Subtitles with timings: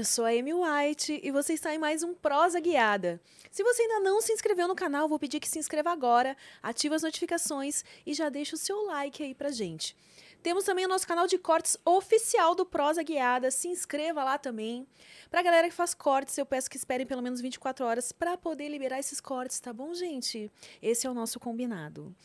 [0.00, 3.20] Eu sou a Amy White e você está em mais um Prosa Guiada.
[3.50, 6.94] Se você ainda não se inscreveu no canal, vou pedir que se inscreva agora, ative
[6.94, 9.94] as notificações e já deixe o seu like aí pra gente.
[10.42, 14.86] Temos também o nosso canal de cortes oficial do Prosa Guiada, se inscreva lá também.
[15.30, 18.70] Pra galera que faz cortes, eu peço que esperem pelo menos 24 horas para poder
[18.70, 20.50] liberar esses cortes, tá bom, gente?
[20.80, 22.16] Esse é o nosso combinado.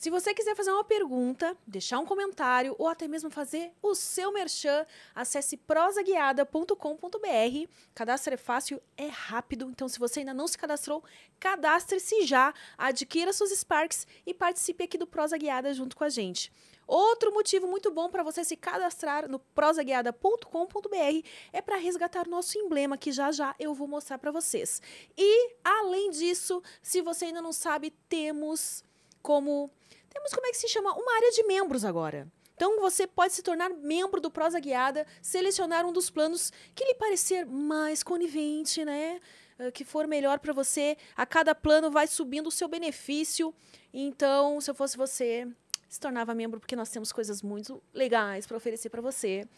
[0.00, 4.32] Se você quiser fazer uma pergunta, deixar um comentário ou até mesmo fazer o seu
[4.32, 7.70] merchan, acesse prosaguiada.com.br.
[7.94, 11.04] Cadastro é fácil, é rápido, então se você ainda não se cadastrou,
[11.38, 16.50] cadastre-se já, adquira suas Sparks e participe aqui do Prosa Guiada junto com a gente.
[16.86, 22.96] Outro motivo muito bom para você se cadastrar no prosaguiada.com.br é para resgatar nosso emblema
[22.96, 24.80] que já já eu vou mostrar para vocês.
[25.14, 28.82] E além disso, se você ainda não sabe, temos
[29.22, 29.70] como
[30.10, 32.28] temos como é que se chama uma área de membros agora.
[32.54, 36.94] Então você pode se tornar membro do Prosa Guiada, selecionar um dos planos que lhe
[36.94, 39.18] parecer mais conivente, né?
[39.58, 40.96] Uh, que for melhor para você.
[41.16, 43.54] A cada plano vai subindo o seu benefício.
[43.94, 45.48] Então, se eu fosse você,
[45.88, 49.48] se tornava membro porque nós temos coisas muito legais para oferecer para você.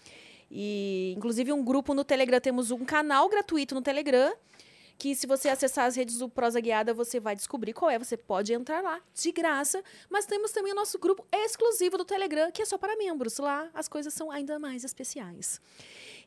[0.48, 4.33] E inclusive um grupo no Telegram, temos um canal gratuito no Telegram
[4.98, 7.98] que se você acessar as redes do Prosa Guiada, você vai descobrir qual é.
[7.98, 9.83] Você pode entrar lá de graça.
[10.09, 13.39] Mas temos também o nosso grupo exclusivo do Telegram, que é só para membros.
[13.39, 15.61] Lá as coisas são ainda mais especiais.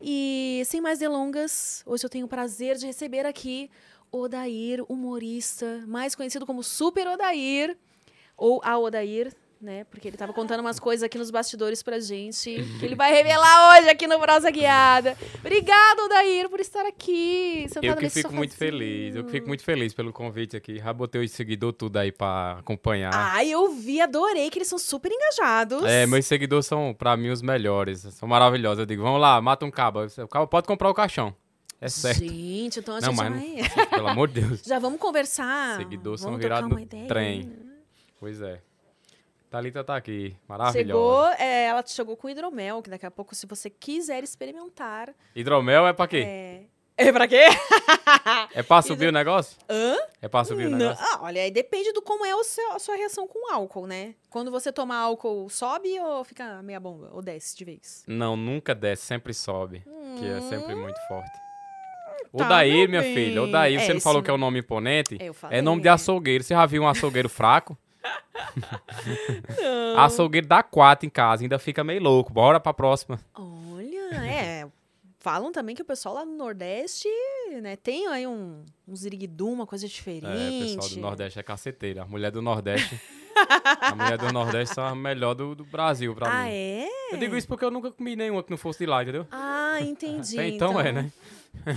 [0.01, 3.69] E sem mais delongas, hoje eu tenho o prazer de receber aqui
[4.11, 7.77] Odair, humorista, mais conhecido como Super Odair,
[8.37, 9.83] ou a Odair, né?
[9.85, 13.77] Porque ele estava contando umas coisas aqui nos bastidores pra gente, que ele vai revelar
[13.77, 15.17] hoje aqui no Prosa Guiada.
[15.39, 17.65] Obrigado, Dair, por estar aqui.
[17.81, 20.77] Eu que fico muito feliz, eu que fico muito feliz pelo convite aqui.
[20.77, 23.11] Já botei os seguidores tudo aí pra acompanhar.
[23.13, 25.83] Ah, eu vi, adorei, que eles são super engajados.
[25.85, 28.01] É, meus seguidores são, pra mim, os melhores.
[28.01, 28.79] São maravilhosos.
[28.79, 30.05] Eu digo, vamos lá, mata um cabo.
[30.05, 31.35] O cabo pode comprar o caixão.
[31.79, 32.19] É certo.
[32.19, 33.69] Gente, então a não, gente mas vai...
[33.77, 34.61] não, pelo amor de Deus.
[34.65, 35.77] Já vamos conversar.
[35.77, 37.07] Seguidores são virados ideia.
[37.07, 37.51] trem.
[38.19, 38.61] Pois é.
[39.55, 41.35] Thalita tá aqui, Chegou, maravilhosa.
[41.41, 45.15] é, ela chegou com hidromel, que daqui a pouco, se você quiser experimentar.
[45.33, 46.25] Hidromel é pra quê?
[46.27, 46.61] É,
[46.97, 47.45] é pra quê?
[48.53, 49.57] É, pra subir o negócio?
[49.69, 49.95] Hã?
[50.21, 51.05] É pra subir o Não, negócio?
[51.05, 53.87] ah, olha, aí depende do como é o seu- a sua reação com o álcool,
[53.87, 54.13] né?
[54.29, 57.09] Quando você toma álcool, sobe ou fica meia bomba?
[57.13, 58.03] Ou desce de vez?
[58.07, 59.83] Não, nunca desce, sempre sobe.
[60.19, 61.31] Que é sempre muito forte.
[62.33, 63.13] O Tá, Daí, minha bem.
[63.13, 65.17] filha, o Daí, você É, não falou que é um nome imponente?
[65.21, 65.59] Eu falei.
[65.59, 66.43] É nome de açougueiro.
[66.43, 67.77] Você já viu um açougueiro fraco?
[69.61, 69.99] Não.
[69.99, 72.31] Açougueiro dá quatro em casa, ainda fica meio louco.
[72.33, 73.19] Bora pra próxima.
[73.35, 74.67] Olha, é.
[75.19, 77.07] Falam também que o pessoal lá no Nordeste,
[77.59, 80.25] né, tem aí um, um ziriguidum, uma coisa diferente.
[80.27, 82.03] É, o pessoal do Nordeste é caceteira.
[82.03, 83.01] A mulher do Nordeste.
[83.81, 86.51] a mulher do Nordeste são a melhor do, do Brasil pra Ah, mim.
[86.51, 86.87] é?
[87.11, 89.25] Eu digo isso porque eu nunca comi nenhuma que não fosse de lá, entendeu?
[89.31, 90.35] Ah, entendi.
[90.37, 91.11] Até então, é, né?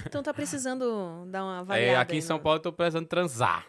[0.06, 2.00] Então tá precisando dar uma É, variada.
[2.00, 3.64] aqui em São Paulo eu tô precisando transar.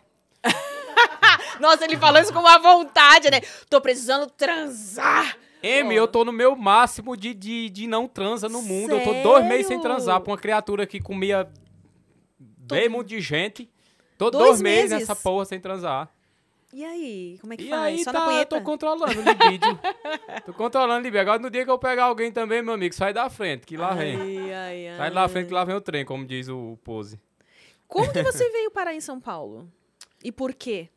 [1.59, 3.41] Nossa, ele falou isso com uma vontade, né?
[3.69, 5.37] Tô precisando transar.
[5.61, 8.95] M, eu tô no meu máximo de, de, de não transa no mundo.
[8.95, 9.81] Eu tô dois meses sem Sério?
[9.83, 11.49] transar pra uma criatura que comia
[12.39, 13.69] bem muito de gente.
[14.17, 16.09] Tô Dois dois, meses nessa porra sem transar.
[16.71, 17.81] E aí, como é que E faz?
[17.81, 18.57] aí Só tá, na eu punheta?
[18.57, 19.79] tô controlando o libido.
[20.45, 21.19] tô controlando o libido.
[21.21, 23.91] Agora no dia que eu pegar alguém também, meu amigo, sai da frente, que lá
[23.93, 24.15] vem.
[24.15, 24.97] Ai, ai, ai.
[24.97, 27.19] Sai da frente que lá vem o trem, como diz o, o Pose.
[27.87, 29.67] Como que você veio parar em São Paulo?
[30.23, 30.89] E por quê?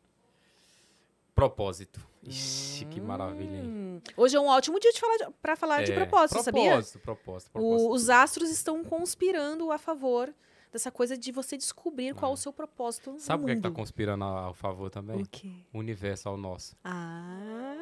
[1.43, 2.01] Propósito.
[2.23, 3.65] Ixi, que maravilha, hein?
[3.67, 6.71] Hum, hoje é um ótimo dia de falar falar de É, propósito, sabia?
[6.71, 7.89] Propósito, propósito, propósito.
[7.89, 10.33] O- os astros estão conspirando a favor
[10.71, 13.61] dessa coisa de você descobrir qual é o seu propósito Sabe o que, é que
[13.61, 15.21] tá conspirando ao favor também?
[15.21, 15.51] O quê?
[15.73, 16.77] O universo ao nosso.
[16.85, 17.75] Ah!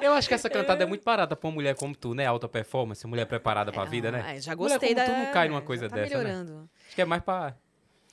[0.00, 2.24] Eu acho que essa cantada é muito parada pra uma mulher como tu, né?
[2.24, 4.24] Alta performance, mulher preparada pra vida, né?
[4.24, 5.12] Ah, já Mulher gostei como da...
[5.12, 6.22] tu não cai numa coisa tá dessa, né?
[6.24, 6.70] melhorando.
[6.86, 7.56] Acho que é mais pra.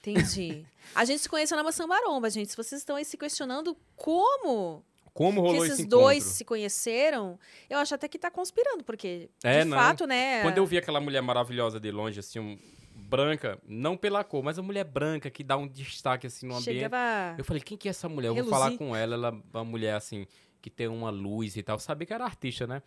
[0.09, 0.66] Entendi.
[0.93, 2.51] A gente se conheceu na Maçã Maromba, gente.
[2.51, 7.40] Se vocês estão aí se questionando como Como que rolou esses esse dois se conheceram,
[7.69, 9.78] eu acho até que tá conspirando, porque, É, de não.
[9.78, 10.41] fato, né...
[10.41, 12.59] Quando eu vi aquela mulher maravilhosa de longe, assim, um-
[12.97, 16.79] branca, não pela cor, mas a mulher branca que dá um destaque assim no ambiente.
[16.79, 17.35] Chegava...
[17.37, 18.29] Eu falei, quem que é essa mulher?
[18.29, 20.25] Eu vou falar com ela, ela é uma mulher assim,
[20.61, 21.75] que tem uma luz e tal.
[21.75, 22.81] Eu sabia que era artista, né?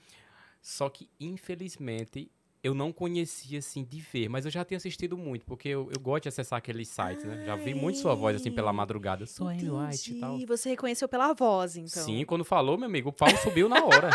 [0.61, 2.31] Só que, infelizmente,
[2.62, 6.00] eu não conhecia assim de ver, mas eu já tinha assistido muito, porque eu, eu
[6.00, 7.44] gosto de acessar aqueles sites, né?
[7.46, 9.26] Já vi muito sua voz assim pela madrugada.
[9.26, 10.31] Sou Amy White e tal.
[10.31, 10.46] Entendi.
[10.46, 12.02] Você reconheceu pela voz, então.
[12.02, 14.10] Sim, quando falou, meu amigo, o pau subiu na hora.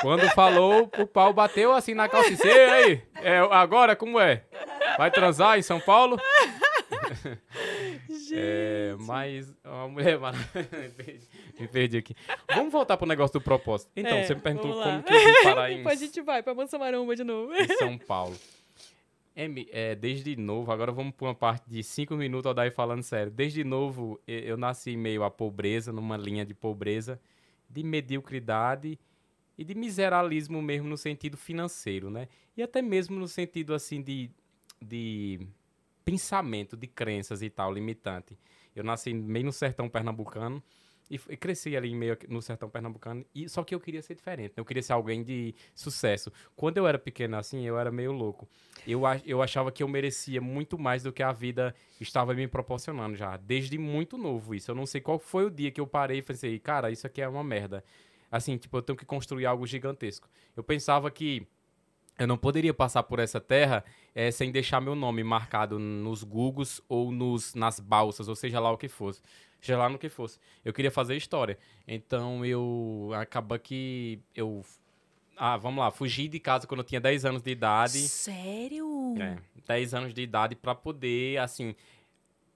[0.00, 4.18] quando falou, o pau bateu assim na calça e disse, "Ei, aí, é, agora como
[4.18, 4.44] é?
[4.96, 6.18] Vai transar em São Paulo?
[8.36, 10.94] É, mas uma mulher maravilhosa.
[11.58, 12.14] me perdi aqui.
[12.54, 13.90] Vamos voltar pro negócio do propósito.
[13.96, 16.42] Então, É, você me perguntou como que eu vim parar em, Depois a gente vai
[16.42, 17.52] pra Mansa Maromba de novo.
[17.54, 18.36] em São Paulo.
[19.36, 23.32] Emi, é, desde novo, agora vamos para uma parte de cinco minutos, Odair falando sério.
[23.32, 27.20] Desde novo, eu, eu nasci meio à pobreza, numa linha de pobreza,
[27.68, 28.96] de mediocridade
[29.58, 32.28] e de miseralismo mesmo no sentido financeiro, né?
[32.56, 34.30] E até mesmo no sentido, assim, de,
[34.80, 35.40] de
[36.04, 38.36] pensamento, de crenças e tal, limitante.
[38.74, 40.62] Eu nasci meio no sertão pernambucano
[41.10, 44.50] e, e cresci ali meio no sertão pernambucano, e, só que eu queria ser diferente,
[44.50, 44.54] né?
[44.56, 46.32] eu queria ser alguém de sucesso.
[46.56, 48.48] Quando eu era pequeno assim, eu era meio louco.
[48.86, 53.16] Eu, eu achava que eu merecia muito mais do que a vida estava me proporcionando
[53.16, 54.70] já, desde muito novo isso.
[54.70, 57.20] Eu não sei qual foi o dia que eu parei e pensei, cara, isso aqui
[57.20, 57.84] é uma merda.
[58.30, 60.28] Assim, tipo, eu tenho que construir algo gigantesco.
[60.56, 61.46] Eu pensava que
[62.18, 63.84] eu não poderia passar por essa terra
[64.14, 68.70] eh, sem deixar meu nome marcado nos Googles ou nos, nas balsas, ou seja lá
[68.70, 69.20] o que fosse.
[69.60, 70.38] Seja lá no que fosse.
[70.64, 71.58] Eu queria fazer história.
[71.88, 74.64] Então eu acaba que eu.
[75.36, 77.98] Ah, vamos lá, fugi de casa quando eu tinha 10 anos de idade.
[77.98, 79.14] Sério?
[79.18, 79.36] É,
[79.66, 81.74] 10 anos de idade para poder, assim,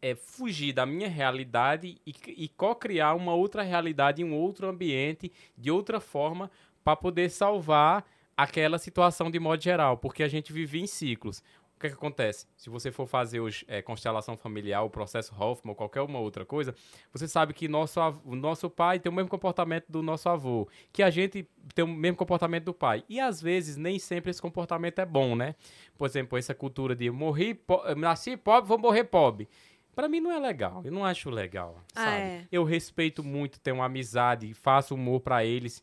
[0.01, 5.33] é, fugir da minha realidade e, e co-criar uma outra realidade em um outro ambiente,
[5.57, 6.49] de outra forma,
[6.85, 8.05] para poder salvar
[8.39, 11.43] aquela situação de modo geral, porque a gente vive em ciclos.
[11.77, 12.47] O que, é que acontece?
[12.57, 16.45] Se você for fazer hoje é, constelação familiar, o processo Hoffman ou qualquer uma outra
[16.45, 16.75] coisa,
[17.13, 21.05] você sabe que nosso, o nosso pai tem o mesmo comportamento do nosso avô, que
[21.05, 23.05] a gente tem o mesmo comportamento do pai.
[23.09, 25.55] E às vezes nem sempre esse comportamento é bom, né?
[25.97, 29.49] Por exemplo, essa cultura de morri, po- nasci pobre, vou morrer pobre.
[29.95, 32.17] Pra mim não é legal, eu não acho legal, Ah, sabe?
[32.23, 32.45] é.
[32.51, 35.83] Eu respeito muito, tenho uma amizade, faço humor pra eles,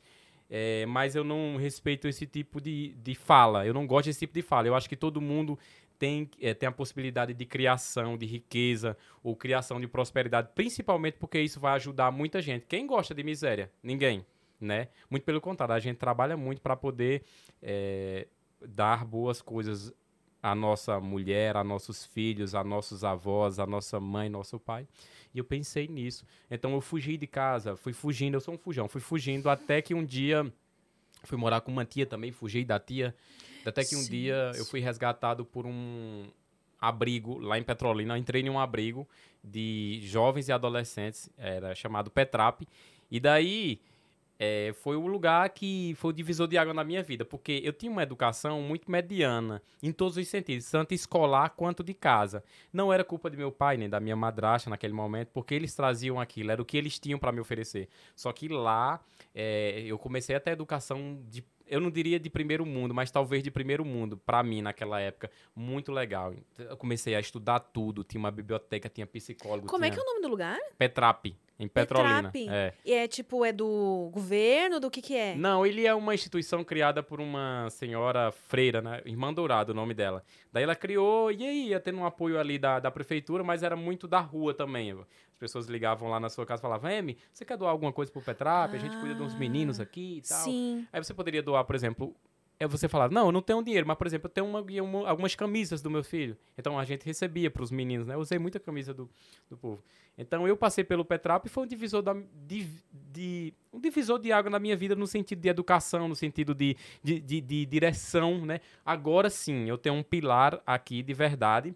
[0.50, 3.66] é, mas eu não respeito esse tipo de, de fala.
[3.66, 4.68] Eu não gosto desse tipo de fala.
[4.68, 5.58] Eu acho que todo mundo
[5.98, 11.40] tem, é, tem a possibilidade de criação, de riqueza ou criação de prosperidade, principalmente porque
[11.40, 12.66] isso vai ajudar muita gente.
[12.68, 13.72] Quem gosta de miséria?
[13.82, 14.26] Ninguém,
[14.60, 14.90] né?
[15.10, 17.24] Muito pelo contrário, a gente trabalha muito para poder
[17.62, 18.28] é,
[18.62, 19.94] dar boas coisas
[20.42, 24.88] à nossa mulher, a nossos filhos, a nossos avós, a nossa mãe, nosso pai.
[25.36, 26.26] E eu pensei nisso.
[26.50, 29.94] Então eu fugi de casa, fui fugindo, eu sou um fujão, fui fugindo até que
[29.94, 30.52] um dia
[31.26, 33.14] fui morar com uma tia também, fugi da tia.
[33.66, 34.12] Até que um Gente.
[34.12, 36.28] dia eu fui resgatado por um
[36.80, 38.14] abrigo lá em Petrolina.
[38.14, 39.08] Eu entrei em um abrigo
[39.44, 42.62] de jovens e adolescentes, era chamado Petrap.
[43.12, 43.82] E daí
[44.40, 47.74] é, foi o lugar que foi o divisor de água na minha vida, porque eu
[47.74, 52.44] tinha uma educação muito mediana, em todos os sentidos, tanto escolar quanto de casa.
[52.72, 56.20] Não era culpa de meu pai nem da minha madrasta naquele momento, porque eles traziam
[56.20, 57.88] aquilo, era o que eles tinham para me oferecer.
[58.16, 59.00] Só que lá
[59.34, 63.44] é, eu comecei a ter educação de eu não diria de primeiro mundo, mas talvez
[63.44, 66.34] de primeiro mundo, para mim naquela época, muito legal.
[66.58, 70.10] Eu comecei a estudar tudo, tinha uma biblioteca, tinha psicólogo, Como é tinha que é
[70.10, 70.60] o nome do lugar?
[70.78, 72.32] Petrap, em Petrolina.
[72.32, 72.50] Petrap.
[72.54, 72.74] É.
[72.84, 75.36] E é tipo, é do governo, do que que é?
[75.36, 79.02] Não, ele é uma instituição criada por uma senhora freira, né?
[79.06, 80.24] Irmã Dourado, o nome dela.
[80.52, 83.76] Daí ela criou, e aí ia tendo um apoio ali da, da prefeitura, mas era
[83.76, 84.92] muito da rua também.
[84.92, 88.12] As pessoas ligavam lá na sua casa e falavam, Emi, você quer doar alguma coisa
[88.12, 88.74] pro Petrap?
[88.74, 90.44] A gente cuida de uns Ah, meninos aqui e tal.
[90.44, 90.88] Sim.
[90.92, 92.16] Aí você poderia doar, por exemplo,
[92.60, 95.10] é você falar, não, eu não tenho dinheiro, mas, por exemplo, eu tenho uma- uma-
[95.10, 96.38] algumas camisas do meu filho.
[96.58, 98.16] Então a gente recebia para os meninos, né?
[98.16, 99.10] Eu usei muita camisa do,
[99.50, 99.84] do povo.
[100.18, 102.16] Então eu passei pelo Petrap e foi um divisor, da,
[102.48, 102.66] de,
[103.12, 106.78] de- um divisor de água na minha vida no sentido de educação, no sentido de,
[107.04, 108.62] de, de- de direção, né?
[108.86, 111.76] Agora sim, eu tenho um pilar aqui de verdade.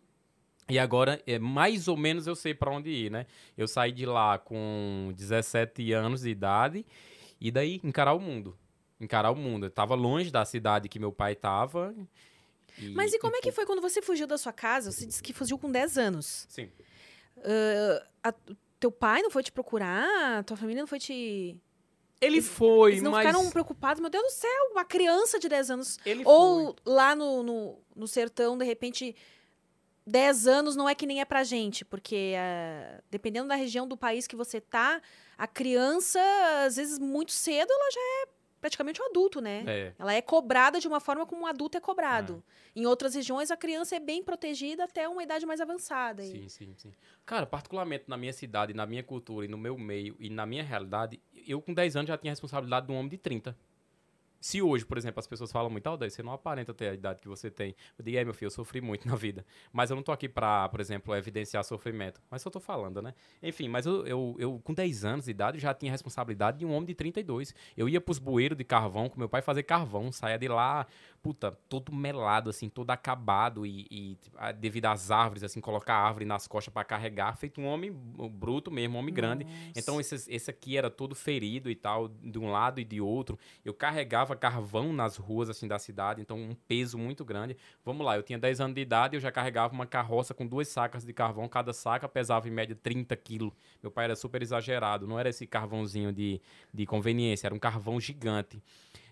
[0.70, 3.26] E agora, é, mais ou menos, eu sei para onde ir, né?
[3.58, 6.86] Eu saí de lá com 17 anos de idade
[7.42, 8.56] e daí encarar o mundo.
[9.00, 9.66] Encarar o mundo.
[9.68, 11.96] Eu tava longe da cidade que meu pai tava.
[12.78, 14.92] e- Mas e como é que foi quando você fugiu da sua casa?
[14.92, 16.46] Você disse que fugiu com 10 anos.
[16.50, 16.70] Sim.
[18.24, 18.34] A-
[18.80, 20.44] teu pai não foi te procurar?
[20.44, 21.58] Tua família não foi te.
[22.22, 23.26] Ele foi, Eles não mas...
[23.26, 24.02] ficaram preocupados?
[24.02, 25.98] Meu Deus do céu, uma criança de 10 anos.
[26.06, 29.16] Ele Ou lá no, no, no sertão, de repente,
[30.06, 33.96] 10 anos não é que nem é pra gente, porque ah, dependendo da região do
[33.96, 35.02] país que você tá,
[35.38, 36.20] a criança,
[36.66, 38.26] às vezes, muito cedo, ela já é
[38.60, 39.64] praticamente um adulto, né?
[39.68, 39.94] É.
[39.98, 42.44] Ela é cobrada de uma forma como um adulto é cobrado.
[42.76, 46.24] Em outras regiões, a criança é bem protegida até uma idade mais avançada.
[46.24, 46.94] E- Sim, sim, sim.
[47.26, 50.64] Cara, particularmente na minha cidade, na minha cultura e no meu meio e na minha
[50.64, 53.56] realidade, eu com 10 anos já tinha a responsabilidade de um homem de 30.
[54.40, 57.22] Se hoje, por exemplo, as pessoas falam muito, Aldair, você não aparenta ter a idade
[57.22, 57.76] que você tem.
[57.98, 59.46] Eu digo, é, meu filho, eu sofri muito na vida.
[59.72, 62.22] Mas eu não tô aqui pra, por exemplo, evidenciar sofrimento.
[62.30, 63.14] Mas só tô falando, né?
[63.44, 66.66] Enfim, mas eu, eu, eu, com 10 anos de idade, já tinha a responsabilidade de
[66.66, 67.54] um homem de 32.
[67.76, 70.88] Eu ia pros bueiros de carvão com meu pai fazer carvão, saia de lá,
[71.22, 74.18] puta, todo melado, assim, todo acabado e, e
[74.58, 78.72] devido às árvores, assim, colocar a árvore nas costas para carregar, feito um homem bruto
[78.72, 79.22] mesmo, um homem Nossa.
[79.22, 79.48] grande.
[79.76, 83.38] Então, esse, esse aqui era todo ferido e tal, de um lado e de outro.
[83.64, 87.58] Eu carregava carvão nas ruas, assim, da cidade, então um peso muito grande.
[87.84, 90.68] Vamos lá, eu tinha 10 anos de idade, eu já carregava uma carroça com duas
[90.68, 93.54] sacas de carvão, cada saca pesava em média 30 quilos.
[93.82, 96.42] Meu pai era super exagerado, não era esse carvãozinho de,
[96.74, 98.62] de conveniência, era um carvão gigante.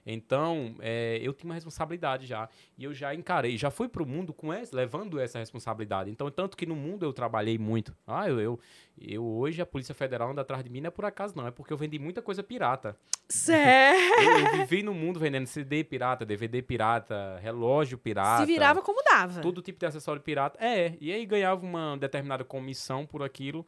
[0.09, 2.47] Então, é, eu tinha uma responsabilidade já.
[2.77, 6.09] E eu já encarei, já fui pro mundo com essa, levando essa responsabilidade.
[6.09, 7.93] Então, tanto que no mundo eu trabalhei muito.
[8.07, 8.59] Ah, eu, eu,
[8.97, 11.51] eu hoje a Polícia Federal anda atrás de mim, não é por acaso não, é
[11.51, 12.95] porque eu vendi muita coisa pirata.
[13.27, 13.99] Sério?
[14.23, 18.45] Eu, eu vivi no mundo vendendo CD pirata, DVD pirata, relógio pirata.
[18.45, 19.41] Se virava como dava.
[19.41, 20.57] Todo tipo de acessório pirata.
[20.63, 23.65] É, e aí ganhava uma determinada comissão por aquilo.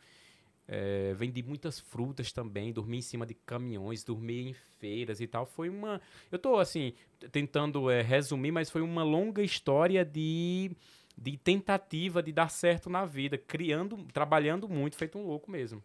[0.71, 5.43] É, vendi muitas frutas também, dormi em cima de caminhões, dormi em feiras e tal.
[5.43, 5.99] Foi uma.
[6.31, 6.93] Eu estou assim,
[7.31, 10.69] tentando é, resumir, mas foi uma longa história de,
[11.17, 15.83] de tentativa de dar certo na vida, criando, trabalhando muito, feito um louco mesmo.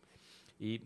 [0.61, 0.83] E.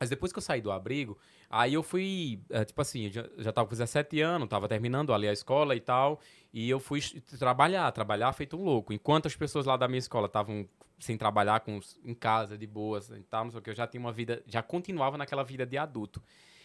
[0.00, 1.18] Mas depois que eu saí do abrigo,
[1.50, 5.28] aí eu fui, é, tipo assim, já, já tava com 17 anos, tava terminando ali
[5.28, 6.20] a escola e tal,
[6.52, 7.00] e eu fui
[7.36, 8.92] trabalhar, trabalhar feito um louco.
[8.92, 10.68] Enquanto as pessoas lá da minha escola estavam
[10.98, 13.70] sem trabalhar com, em casa, de boas e tal, não sei o que.
[13.70, 16.22] Eu já tinha uma vida, já continuava naquela vida de adulto.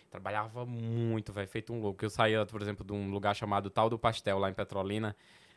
[0.09, 2.03] Trabalhava muito, velho, feito um louco.
[2.05, 5.15] Eu saía, por exemplo, de um lugar chamado Tal do Pastel, lá em Petrolina,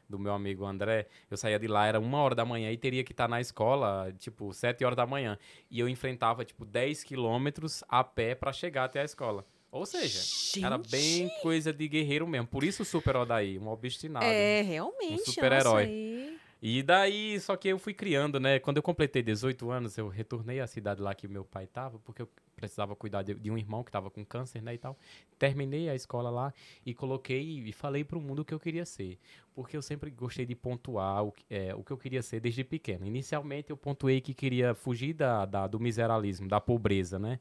[0.09, 1.07] do meu amigo André.
[1.31, 4.13] Eu saía de lá, era uma hora da manhã e teria que estar na escola,
[4.19, 5.39] tipo, sete horas da manhã.
[5.71, 9.45] E eu enfrentava, tipo, 10 quilômetros a pé para chegar até a escola.
[9.71, 10.65] Ou seja, Gente.
[10.65, 12.47] era bem coisa de guerreiro mesmo.
[12.47, 14.25] Por isso o Super Odaí, um obstinado.
[14.25, 15.21] É, realmente.
[15.21, 16.39] Um super-herói.
[16.61, 18.59] E daí, só que eu fui criando, né?
[18.59, 22.23] Quando eu completei 18 anos, eu retornei à cidade lá que meu pai estava, porque
[22.23, 24.99] eu precisava cuidar de, de um irmão que estava com câncer, né, e tal.
[25.39, 28.87] Terminei a escola lá e coloquei e falei para o mundo o que eu queria
[28.87, 29.19] ser.
[29.55, 33.07] Porque eu sempre gostei de pontuar o, é, o que eu queria ser desde pequeno.
[33.07, 37.39] Inicialmente, eu pontuei que queria fugir da, da, do miseralismo, da pobreza, né?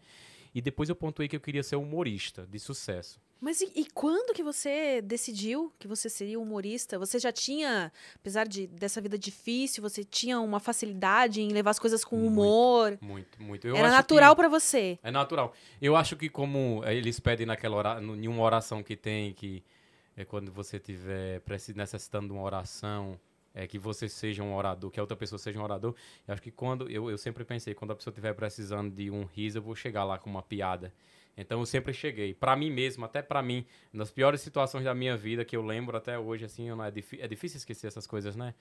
[0.55, 3.19] E depois eu pontuei que eu queria ser humorista de sucesso.
[3.41, 6.97] Mas e, e, quando que você decidiu que você seria humorista?
[6.97, 11.77] Você já tinha, apesar de, dessa vida difícil, você tinha uma facilidade em levar as
[11.77, 12.97] coisas com muito, humor?
[13.01, 13.67] Muito, muito.
[13.67, 14.97] Eu Era natural para você?
[15.03, 15.53] É natural.
[15.81, 19.61] Eu acho que como eles pedem naquela hora, em uma oração que tem, que
[20.15, 21.41] é quando você tiver
[21.75, 23.19] necessitando de uma oração,
[23.55, 25.95] é que você seja um orador, que a outra pessoa seja um orador.
[26.27, 29.23] Eu acho que quando eu, eu sempre pensei, quando a pessoa estiver precisando de um
[29.23, 30.93] riso, eu vou chegar lá com uma piada.
[31.37, 35.17] Então eu sempre cheguei, para mim mesmo, até para mim, nas piores situações da minha
[35.17, 38.53] vida que eu lembro até hoje, assim, não é, é difícil esquecer essas coisas, né?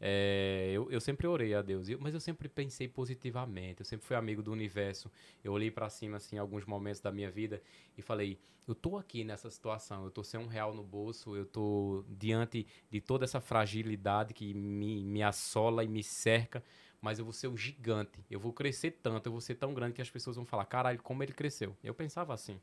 [0.00, 4.16] É, eu, eu sempre orei a Deus, mas eu sempre pensei positivamente, eu sempre fui
[4.16, 5.10] amigo do universo.
[5.44, 7.62] Eu olhei para cima, assim, em alguns momentos da minha vida
[7.98, 11.44] e falei: eu tô aqui nessa situação, eu tô sem um real no bolso, eu
[11.44, 16.62] tô diante de toda essa fragilidade que me, me assola e me cerca
[17.00, 18.22] mas eu vou ser o gigante.
[18.30, 21.02] Eu vou crescer tanto, eu vou ser tão grande que as pessoas vão falar: caralho,
[21.02, 21.76] como ele cresceu.
[21.82, 22.60] Eu pensava assim.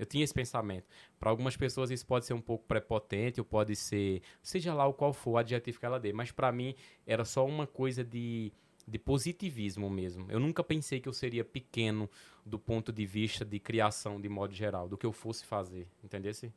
[0.00, 0.86] Eu tinha esse pensamento.
[1.18, 4.94] Para algumas pessoas isso pode ser um pouco prepotente, ou pode ser, seja lá o
[4.94, 6.74] qual for o adjetivo que ela dê, mas para mim
[7.06, 8.50] era só uma coisa de,
[8.88, 10.24] de positivismo mesmo.
[10.30, 12.08] Eu nunca pensei que eu seria pequeno
[12.46, 16.50] do ponto de vista de criação de modo geral, do que eu fosse fazer, entendesse?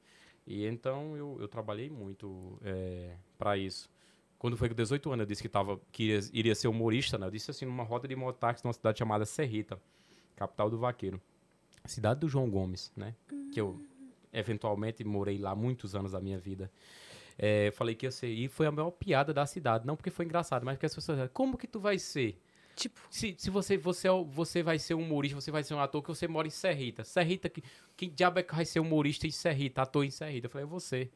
[0.47, 3.89] E então eu, eu trabalhei muito é, para isso.
[4.39, 7.27] Quando foi com 18 anos, eu disse que, tava, que iria, iria ser humorista, né?
[7.27, 9.77] Eu disse assim, numa roda de mototáxi numa cidade chamada Serrita,
[10.33, 11.21] capital do vaqueiro.
[11.85, 13.15] Cidade do João Gomes, né?
[13.31, 13.49] Uhum.
[13.51, 13.83] Que eu,
[14.31, 16.71] eventualmente, morei lá muitos anos da minha vida.
[17.37, 18.27] É, falei que ia ser.
[18.27, 19.85] E foi a maior piada da cidade.
[19.85, 22.39] Não porque foi engraçado, mas porque as pessoas como que tu vai ser?
[22.75, 22.99] Tipo.
[23.09, 26.09] Se, se você, você, é você vai ser humorista, você vai ser um ator que
[26.09, 27.03] você mora em Serrita.
[27.03, 27.63] Serrita, que,
[27.95, 30.47] quem diabo é que vai ser humorista em Serrita, ator em Serrita?
[30.47, 31.11] Eu falei, é você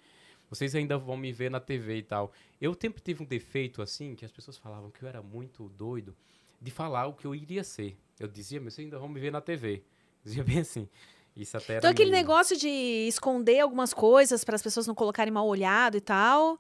[0.50, 2.32] vocês ainda vão me ver na TV e tal.
[2.60, 6.16] Eu sempre tive um defeito assim, que as pessoas falavam que eu era muito doido,
[6.62, 7.98] de falar o que eu iria ser.
[8.20, 9.84] Eu dizia, mas vocês ainda vão me ver na TV.
[10.28, 10.88] Dizia bem assim.
[11.36, 12.24] Isso até então, aquele meio...
[12.24, 12.68] negócio de
[13.08, 16.60] esconder algumas coisas para as pessoas não colocarem mal olhado e tal.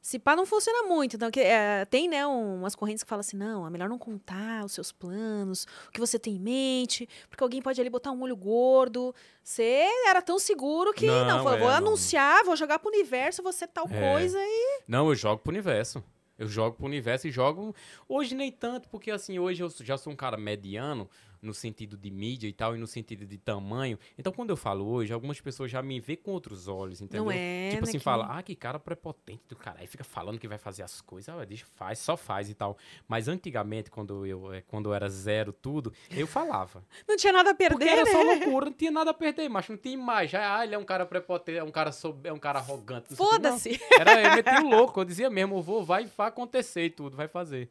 [0.00, 1.16] Se pá, não funciona muito.
[1.16, 4.62] Então, que, é, tem, né, umas correntes que falam assim, não, é melhor não contar
[4.62, 8.22] os seus planos, o que você tem em mente, porque alguém pode ali botar um
[8.22, 9.14] olho gordo.
[9.42, 11.76] Você era tão seguro que, não, não falou, é, vou não.
[11.76, 14.12] anunciar, vou jogar pro universo, você tal é.
[14.12, 14.82] coisa e...
[14.86, 16.04] Não, eu jogo pro universo.
[16.38, 17.74] Eu jogo pro universo e jogo...
[18.06, 21.08] Hoje nem tanto, porque assim, hoje eu já sou um cara mediano,
[21.44, 23.98] no sentido de mídia e tal, e no sentido de tamanho.
[24.18, 27.24] Então, quando eu falo hoje, algumas pessoas já me veem com outros olhos, entendeu?
[27.26, 29.80] Não é, Tipo né, assim, que- fala, ah, que cara prepotente do cara.
[29.80, 32.76] Aí fica falando que vai fazer as coisas, ah, deixa, faz, só faz e tal.
[33.06, 36.84] Mas antigamente, quando eu, eh, quando eu era zero tudo, eu falava.
[37.06, 38.10] Não tinha nada a Porque perder, era né?
[38.10, 40.38] só loucura, não tinha nada a perder, mas não tinha imagem.
[40.40, 43.14] Ah, ele é um cara prepotente, é um cara, sob, é um cara arrogante.
[43.14, 43.80] Foda-se.
[43.98, 47.16] era, eu meti o louco, eu dizia mesmo, eu vou, vai, vai acontecer e tudo,
[47.16, 47.68] vai fazer.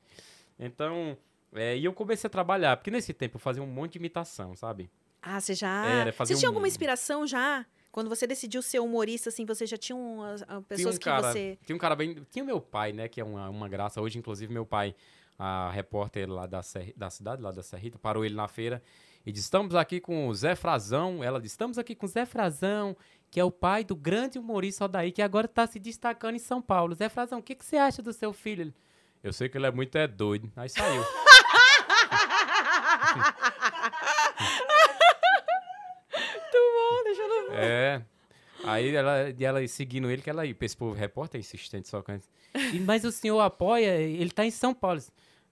[0.59, 1.17] Então,
[1.55, 4.55] é, e eu comecei a trabalhar, porque nesse tempo eu fazia um monte de imitação,
[4.55, 4.89] sabe?
[5.21, 5.85] Ah, você já.
[5.85, 7.65] Era, fazer você tinha um- alguma inspiração já?
[7.91, 11.05] Quando você decidiu ser humorista, assim, você já tinha umas, ah, Tinha pessoas um que
[11.05, 11.57] cara, você.
[11.63, 14.01] tinha um cara bem, tinha meu pai, né, que é uma, uma graça.
[14.01, 14.95] Hoje, inclusive, meu pai,
[15.37, 16.61] a repórter lá da,
[16.97, 18.81] da cidade, lá da Serrita, parou ele na feira
[19.25, 21.23] e disse, estamos aqui com o Zé Frazão.
[21.23, 22.97] Ela disse, estamos aqui com o Zé Frazão,
[23.29, 26.61] que é o pai do grande humorista daí, que agora está se destacando em São
[26.63, 26.95] Paulo.
[26.95, 28.61] Zé Frazão, o que, que você acha do seu filho?
[28.63, 28.73] Ele,
[29.23, 30.51] Eu sei que ele é muito é doido.
[30.55, 31.03] Aí saiu.
[36.53, 37.53] Bom, deixa eu não...
[37.55, 38.01] É.
[38.63, 40.55] Aí ela, ela seguindo ele, que ela ia.
[40.59, 42.17] Esse povo repórter é insistente só com
[42.85, 45.01] Mas o senhor apoia, ele tá em São Paulo.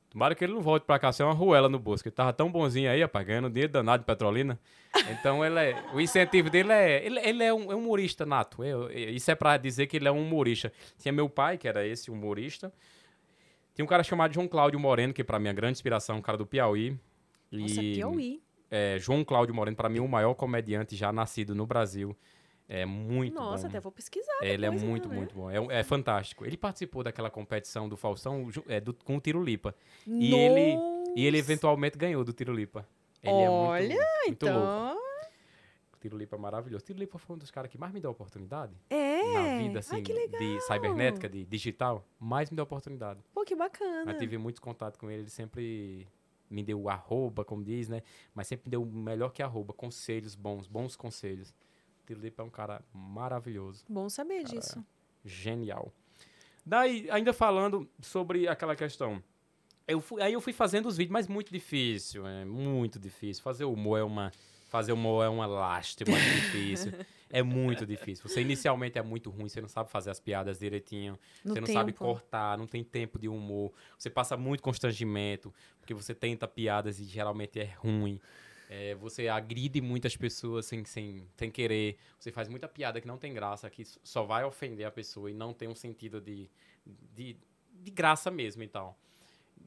[0.09, 2.33] Tomara que ele não volte pra cá sem uma ruela no bolso, que ele tava
[2.33, 4.59] tão bonzinho aí, rapaz, ganhando dinheiro danado de petrolina.
[5.09, 7.05] Então ele é, o incentivo dele é.
[7.05, 8.61] Ele, ele é, um, é um humorista nato.
[8.91, 10.71] Isso é pra dizer que ele é um humorista.
[10.97, 12.73] Tinha meu pai, que era esse humorista.
[13.73, 16.37] Tinha um cara chamado João Cláudio Moreno, que pra mim é grande inspiração, um cara
[16.37, 16.97] do Piauí.
[17.51, 18.41] E, Nossa, é Piauí.
[18.69, 22.15] é, João Cláudio Moreno, pra mim, o maior comediante já nascido no Brasil.
[22.69, 23.67] É muito Nossa, bom.
[23.69, 24.37] até vou pesquisar.
[24.41, 25.15] Ele é muito, né?
[25.17, 25.51] muito bom.
[25.51, 26.45] É, é fantástico.
[26.45, 29.75] Ele participou daquela competição do Faustão ju- é, do- com o Tiro Lipa.
[30.07, 30.77] E ele-
[31.13, 31.51] E ele Nossa.
[31.51, 32.87] eventualmente ganhou do Tiro Lipa.
[33.21, 34.59] Ele Olha, é muito, muito louco.
[34.61, 34.97] Então.
[35.93, 36.81] O Tiro Lipa é maravilhoso.
[36.81, 39.33] O Tiro Lipa foi um dos caras que mais me deu oportunidade É.
[39.33, 42.07] na vida, assim, Ai, de cibernética, de digital.
[42.17, 43.19] Mais me deu oportunidade.
[43.33, 44.09] Pô, que bacana.
[44.13, 46.07] Eu tive muito contato com ele, ele sempre
[46.51, 48.01] me deu arroba, como diz, né?
[48.33, 51.49] Mas sempre me deu melhor que arroba, conselhos bons, bons conselhos.
[52.01, 54.43] O Tiro Lipa é um cara maravilhoso, Bom saber é.
[54.43, 54.83] disso.
[55.23, 55.93] genial.
[56.65, 59.23] Daí, ainda falando sobre aquela questão.
[59.87, 63.43] Eu fui, aí eu fui fazendo os vídeos, mas muito difícil, é muito difícil.
[63.43, 64.31] Fazer humor é uma.
[64.69, 66.93] Fazer humor é uma lástima, é difícil.
[67.31, 68.27] É muito difícil.
[68.27, 71.17] Você inicialmente é muito ruim, você não sabe fazer as piadas direitinho.
[71.43, 72.03] No você não sabe tempo.
[72.03, 73.71] cortar, não tem tempo de humor.
[73.97, 78.19] Você passa muito constrangimento, porque você tenta piadas e geralmente é ruim.
[78.69, 81.97] É, você agride muitas pessoas sem, sem, sem querer.
[82.19, 85.33] Você faz muita piada que não tem graça, que só vai ofender a pessoa e
[85.33, 86.49] não tem um sentido de,
[87.13, 87.37] de,
[87.73, 88.97] de graça mesmo e tal.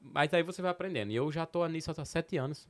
[0.03, 1.13] Mas aí você vai aprendendo.
[1.13, 2.69] E eu já tô nisso há sete anos.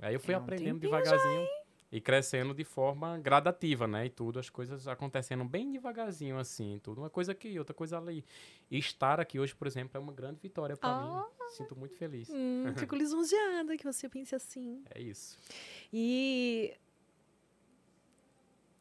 [0.00, 1.46] Aí eu fui É um aprendendo devagarzinho
[1.90, 4.06] e crescendo de forma gradativa, né?
[4.06, 7.00] E tudo, as coisas acontecendo bem devagarzinho, assim, tudo.
[7.00, 8.24] Uma coisa aqui, outra coisa ali.
[8.70, 11.26] E estar aqui hoje, por exemplo, é uma grande vitória para Ah.
[11.26, 11.34] mim.
[11.56, 12.28] Sinto muito feliz.
[12.30, 14.84] Hum, fico lisonjeada que você pense assim.
[14.94, 15.38] É isso.
[15.90, 16.74] E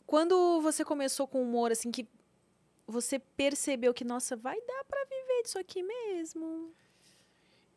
[0.05, 2.07] quando você começou com humor, assim, que
[2.85, 6.71] você percebeu que, nossa, vai dar pra viver disso aqui mesmo.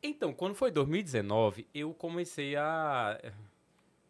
[0.03, 3.21] Então, quando foi 2019, eu comecei a.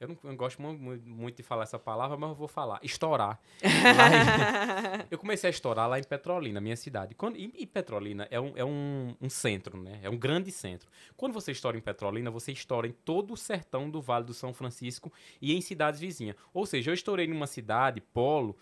[0.00, 2.48] Eu não, eu não gosto mu- mu- muito de falar essa palavra, mas eu vou
[2.48, 2.80] falar.
[2.82, 3.38] Estourar.
[3.62, 7.14] Lá eu comecei a estourar lá em Petrolina, minha cidade.
[7.14, 10.00] Quando, e, e Petrolina é, um, é um, um centro, né?
[10.02, 10.88] É um grande centro.
[11.18, 14.54] Quando você estoura em Petrolina, você estoura em todo o sertão do Vale do São
[14.54, 16.34] Francisco e em cidades vizinhas.
[16.54, 18.56] Ou seja, eu estourei numa cidade, polo.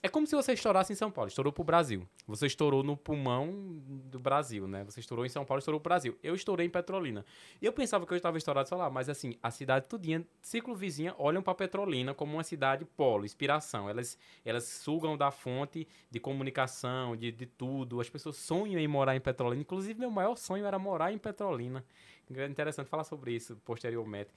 [0.00, 2.06] É como se você estourasse em São Paulo, estourou pro Brasil.
[2.24, 3.50] Você estourou no pulmão
[3.82, 4.84] do Brasil, né?
[4.84, 6.16] Você estourou em São Paulo, estourou pro Brasil.
[6.22, 7.24] Eu estourei em Petrolina.
[7.60, 10.72] E eu pensava que eu estava estourado só lá, mas assim, a cidade tudinha, ciclo
[10.72, 13.90] vizinha, olham para Petrolina como uma cidade polo, inspiração.
[13.90, 18.00] Elas, elas sugam da fonte de comunicação, de, de tudo.
[18.00, 19.62] As pessoas sonham em morar em Petrolina.
[19.62, 21.84] Inclusive, meu maior sonho era morar em Petrolina.
[22.30, 24.30] Interessante falar sobre isso posteriormente.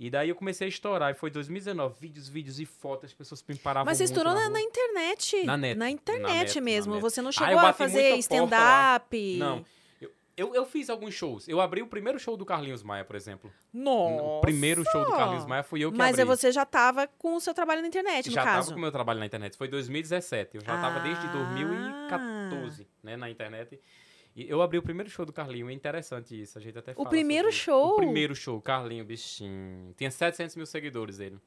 [0.00, 3.44] E daí eu comecei a estourar, e foi 2019, vídeos, vídeos e fotos, as pessoas
[3.48, 5.42] me paravam Mas você estourou na na, internet.
[5.44, 5.76] Na net.
[5.76, 6.92] Na internet Na net, mesmo.
[6.94, 7.02] net.
[7.02, 9.36] Você não Ah, chegou eu a fazer stand-up.
[9.38, 9.64] Não.
[10.00, 11.48] Eu, eu, eu fiz alguns shows.
[11.48, 13.52] Eu abri o primeiro show do Carlinhos Maia, por exemplo.
[13.74, 14.22] Nossa.
[14.22, 16.20] O primeiro show do Carlinhos Maia fui eu que Mas abri.
[16.22, 18.56] aí você já tava com o seu trabalho na internet, no já caso.
[18.68, 19.56] tava com o meu trabalho na internet.
[19.58, 20.58] Foi 2017.
[20.58, 21.32] Eu já tava desde Ah.
[21.32, 23.80] 2014, né, na internet.
[24.38, 25.68] E eu abri o primeiro show do Carlinho.
[25.68, 26.56] É interessante isso.
[26.56, 27.94] A gente até O primeiro show?
[27.94, 29.92] O primeiro show, Carlinho, bichinho.
[29.96, 31.40] Tinha 700 mil seguidores ele.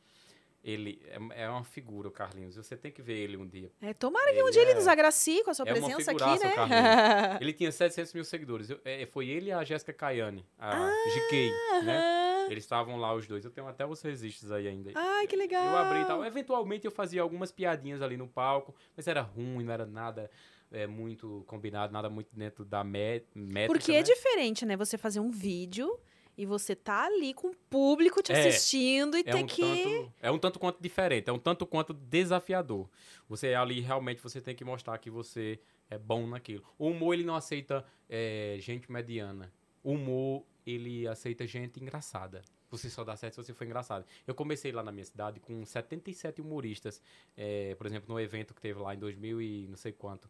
[0.62, 2.58] Ele é, é uma figura, o Carlinhos.
[2.58, 3.72] Você tem que ver ele um dia.
[3.82, 6.12] É, tomara que um Ele dia ele é- nos agracie com a sua é presença
[6.12, 7.38] aqui, né?
[7.40, 8.70] Ele tinha 700 mil seguidores.
[8.70, 11.52] Eu- é, foi ele e a Jéssica Caiane, a GK,
[11.84, 12.48] né?
[12.50, 13.46] Eles estavam lá os dois.
[13.46, 14.92] Eu tenho até os registros aí ainda.
[14.94, 15.64] Ai, que legal.
[15.64, 16.26] Eu abri e tal.
[16.26, 20.30] Eventualmente eu fazia algumas piadinhas ali no palco, mas era ruim, não era nada
[20.72, 23.68] é, muito combinado, nada muito dentro da mé- métrica.
[23.80, 24.00] Porque né?
[24.00, 24.76] é diferente, né?
[24.78, 26.00] Você fazer um vídeo
[26.38, 29.62] E você tá ali com o público te É, assistindo e É tem um, que.
[29.62, 32.90] tanto, é um tanto quanto diferente, é um tanto quanto desafiador.
[33.28, 36.64] Você ali realmente você tem que mostrar que você é bom naquilo.
[36.80, 39.52] O humor ele não aceita é, gente mediana.
[39.84, 42.42] O humor ele aceita gente engraçada.
[42.70, 44.06] Você só dá certo se você for engraçado.
[44.26, 47.02] Eu comecei lá na minha cidade com 77 humoristas,
[47.36, 50.30] é, por exemplo, no evento que teve lá em 2000 e não sei quanto.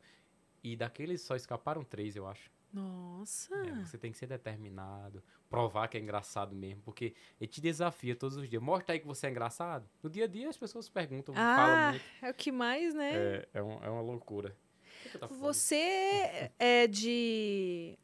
[0.64, 2.52] E daqueles só escaparam três, eu acho.
[2.74, 3.54] Nossa.
[3.56, 8.16] É, você tem que ser determinado, provar que é engraçado mesmo, porque ele te desafia
[8.16, 8.62] todos os dias.
[8.62, 9.86] Mostra aí que você é engraçado.
[10.02, 12.06] No dia a dia as pessoas perguntam, falam Ah, muito.
[12.22, 13.12] é o que mais, né?
[13.14, 14.56] É, é, um- é uma loucura.
[15.00, 15.54] O que que eu tava falando?
[15.54, 17.98] Você é de.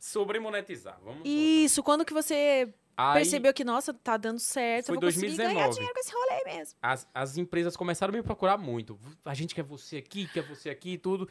[0.00, 1.28] Sobre monetizar, vamos voltar.
[1.28, 5.36] Isso, quando que você Aí, percebeu que, nossa, tá dando certo, Foi eu vou conseguir
[5.36, 5.74] ganhar 2019.
[5.74, 6.78] dinheiro com esse rolê mesmo.
[6.80, 8.98] as, as empresas começaram a me procurar muito.
[9.24, 11.28] A gente quer você aqui, quer você aqui e tudo.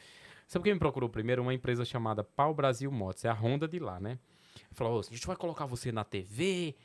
[0.47, 1.41] Sabe quem me procurou primeiro?
[1.41, 3.25] Uma empresa chamada Pau Brasil Motos.
[3.25, 4.19] É a Honda de lá, né?
[4.71, 6.75] Falou, "Ô, a gente vai colocar você na TV,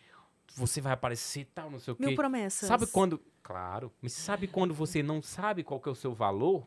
[0.56, 2.06] você vai aparecer tal, não sei o quê.
[2.06, 2.66] Mil promessas.
[2.66, 3.20] Sabe quando.
[3.42, 6.66] Claro, mas sabe quando você não sabe qual que é o seu valor?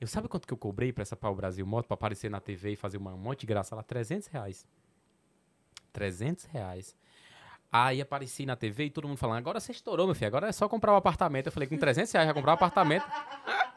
[0.00, 2.72] Eu sabe quanto que eu cobrei pra essa Pau Brasil Moto pra aparecer na TV
[2.72, 3.82] e fazer uma, um monte de graça lá?
[3.82, 4.66] 300 reais.
[5.92, 6.96] 300 reais.
[7.72, 10.52] Aí apareci na TV e todo mundo falando, agora você estourou, meu filho, agora é
[10.52, 11.46] só comprar um apartamento.
[11.46, 13.04] Eu falei, com 300 reais já comprar um apartamento?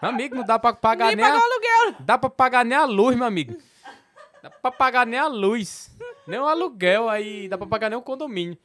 [0.01, 1.95] Meu amigo, não dá pra pagar Nem nem, pagar a, o aluguel.
[2.01, 3.55] dá pra pagar nem a luz, meu amigo.
[4.41, 5.95] Dá pra pagar nem a luz.
[6.27, 8.57] Nem o aluguel, aí dá pra pagar nem o condomínio.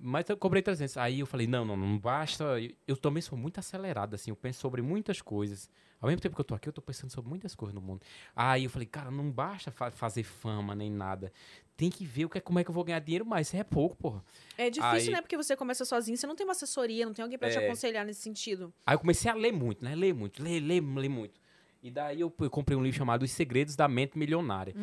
[0.00, 0.96] Mas eu cobrei 300.
[0.98, 2.44] Aí eu falei, não, não, não basta.
[2.60, 4.30] Eu, eu também sou muito acelerado, assim.
[4.30, 5.70] Eu penso sobre muitas coisas.
[6.00, 8.02] Ao mesmo tempo que eu tô aqui, eu tô pensando sobre muitas coisas no mundo.
[8.36, 11.32] Aí eu falei, cara, não basta fa- fazer fama nem nada.
[11.78, 13.56] Tem que ver o que é, como é que eu vou ganhar dinheiro, mas isso
[13.56, 14.24] é pouco, porra.
[14.58, 15.20] É difícil, Aí- né?
[15.22, 17.64] Porque você começa sozinho, você não tem uma assessoria, não tem alguém pra te É.
[17.64, 18.74] aconselhar nesse sentido.
[18.84, 19.94] Aí eu comecei a ler muito, né?
[19.94, 21.40] Ler muito, ler, ler, ler muito.
[21.80, 24.74] E daí eu, eu comprei um livro chamado Os Segredos da Mente Milionária.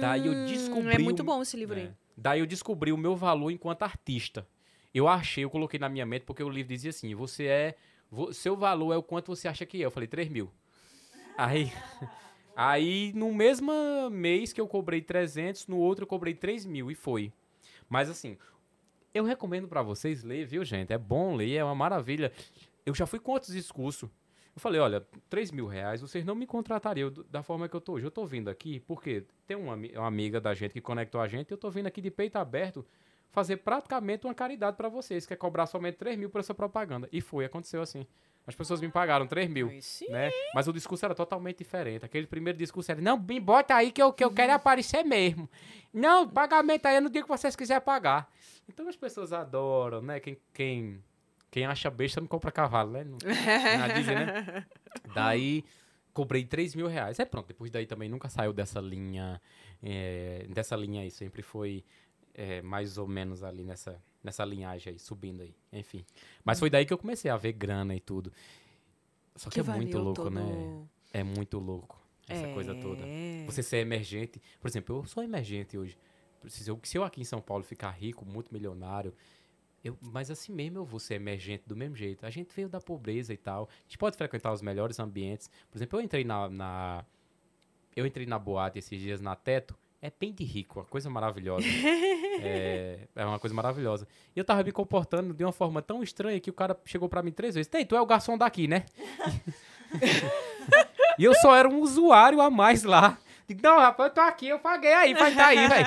[0.00, 0.94] daí eu Hum, descobri.
[0.94, 1.82] É muito o- bom esse livro É.
[1.82, 1.90] aí.
[2.16, 4.48] Daí eu descobri o meu valor enquanto artista.
[4.94, 7.74] Eu achei, eu coloquei na minha mente, porque o livro dizia assim: você é.
[8.32, 9.84] seu valor é o quanto você acha que é.
[9.84, 10.50] Eu falei, 3 mil.
[11.36, 11.70] Aí.
[12.60, 13.72] Aí, no mesmo
[14.10, 17.32] mês que eu cobrei 300, no outro eu cobrei 3 mil e foi.
[17.88, 18.36] Mas assim,
[19.14, 20.92] eu recomendo pra vocês ler, viu, gente?
[20.92, 22.32] É bom ler, é uma maravilha.
[22.84, 24.10] Eu já fui com outros discursos.
[24.56, 27.92] Eu falei, olha, 3 mil reais, vocês não me contratariam da forma que eu tô
[27.92, 28.06] hoje.
[28.06, 31.52] Eu tô vindo aqui porque tem uma, uma amiga da gente que conectou a gente
[31.52, 32.84] eu tô vindo aqui de peito aberto
[33.30, 37.08] fazer praticamente uma caridade pra vocês, que é cobrar somente 3 mil por essa propaganda.
[37.12, 38.04] E foi, aconteceu assim.
[38.48, 39.68] As pessoas me pagaram 3 mil
[40.08, 40.30] né?
[40.54, 42.02] Mas o discurso era totalmente diferente.
[42.06, 45.50] Aquele primeiro discurso era, não, me bota aí que eu, que eu quero aparecer mesmo.
[45.92, 48.32] Não, pagamento aí no dia que vocês quiserem pagar.
[48.66, 50.18] Então as pessoas adoram, né?
[50.18, 51.04] Quem, quem,
[51.50, 53.04] quem acha besta não compra cavalo, né?
[53.04, 54.66] Não, não dizem, né?
[55.14, 55.62] Daí,
[56.14, 57.18] cobrei 3 mil reais.
[57.18, 59.42] É pronto, depois daí também nunca saiu dessa linha,
[59.82, 61.10] é, dessa linha aí.
[61.10, 61.84] Sempre foi
[62.40, 65.52] é, mais ou menos ali nessa, nessa linhagem aí, subindo aí.
[65.72, 66.04] Enfim.
[66.44, 68.32] Mas foi daí que eu comecei a ver grana e tudo.
[69.34, 70.86] Só que, é muito louco, todo- né?
[71.12, 73.02] É muito louco essa coisa toda.
[73.06, 73.44] É.
[73.46, 74.40] Você ser emergente.
[74.60, 75.98] Por exemplo, eu sou emergente hoje.
[76.46, 79.12] Se eu, se eu aqui em São Paulo ficar rico, muito milionário,
[79.82, 82.24] eu, mas assim mesmo eu vou ser emergente do mesmo jeito.
[82.24, 83.68] A gente veio da pobreza e tal.
[83.70, 85.50] A gente pode frequentar os melhores ambientes.
[85.70, 87.04] Por exemplo, eu entrei na, na-
[87.96, 89.76] eu entrei na boate esses dias na Teto.
[90.00, 91.66] É bem de rico, uma coisa maravilhosa.
[92.40, 94.06] é, é uma coisa maravilhosa.
[94.34, 97.20] E eu tava me comportando de uma forma tão estranha que o cara chegou pra
[97.20, 97.68] mim três vezes.
[97.68, 98.86] Tem, tu é o garçom daqui, né?
[101.18, 103.18] e eu só era um usuário a mais lá.
[103.48, 105.86] Digo, não, rapaz, eu tô aqui, eu paguei aí, vai tá aí, velho.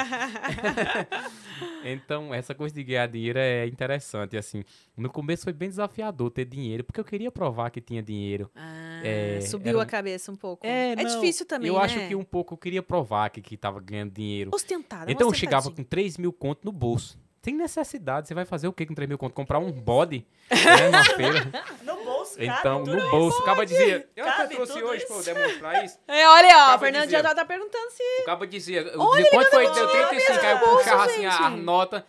[1.86, 4.64] então, essa coisa de ganhar dinheiro é interessante, assim.
[4.98, 8.50] No começo foi bem desafiador ter dinheiro, porque eu queria provar que tinha dinheiro.
[8.56, 10.66] Ah, É, subiu era a cabeça um pouco.
[10.66, 11.82] É, não, difícil também, Eu né?
[11.82, 14.50] acho que um pouco eu queria provar que, que tava ganhando dinheiro.
[14.52, 15.12] Ostentada.
[15.12, 17.20] Então eu chegava com 3 mil conto no bolso.
[17.44, 18.28] Sem necessidade.
[18.28, 19.34] Você vai fazer o que com 3 mil conto?
[19.34, 21.52] Comprar um bode né, na feira.
[21.82, 23.40] No bolso, Então, no bolso.
[23.40, 24.08] O cabo dizia.
[24.16, 25.98] Eu até Cabe trouxe tudo hoje eu demonstrar isso.
[26.08, 27.24] É, olha ó, Acaba a Fernanda de dizer.
[27.24, 28.04] já tá perguntando se...
[28.22, 28.82] O cabo dizia.
[28.82, 29.72] Eu Olha, dizia quanto foi?
[29.72, 30.40] Deu no 35.
[30.46, 32.06] Aí eu puxava assim a, a nota.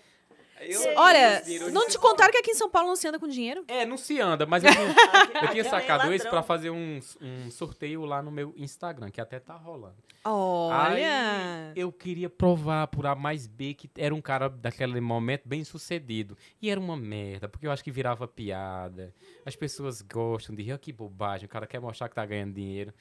[0.66, 3.26] Eu- Olha, hoje não te contaram que aqui em São Paulo não se anda com
[3.28, 3.64] dinheiro?
[3.68, 4.82] É, não se anda, mas eu tinha,
[5.42, 9.20] eu tinha é sacado esse pra fazer um, um sorteio lá no meu Instagram, que
[9.20, 9.96] até tá rolando.
[10.24, 10.92] Olha...
[10.94, 15.64] Aí eu queria provar por A mais B que era um cara daquele momento bem
[15.64, 16.36] sucedido.
[16.60, 19.12] E era uma merda, porque eu acho que virava piada.
[19.44, 22.54] As pessoas gostam de rir, "Ah, que bobagem, o cara quer mostrar que tá ganhando
[22.54, 22.92] dinheiro.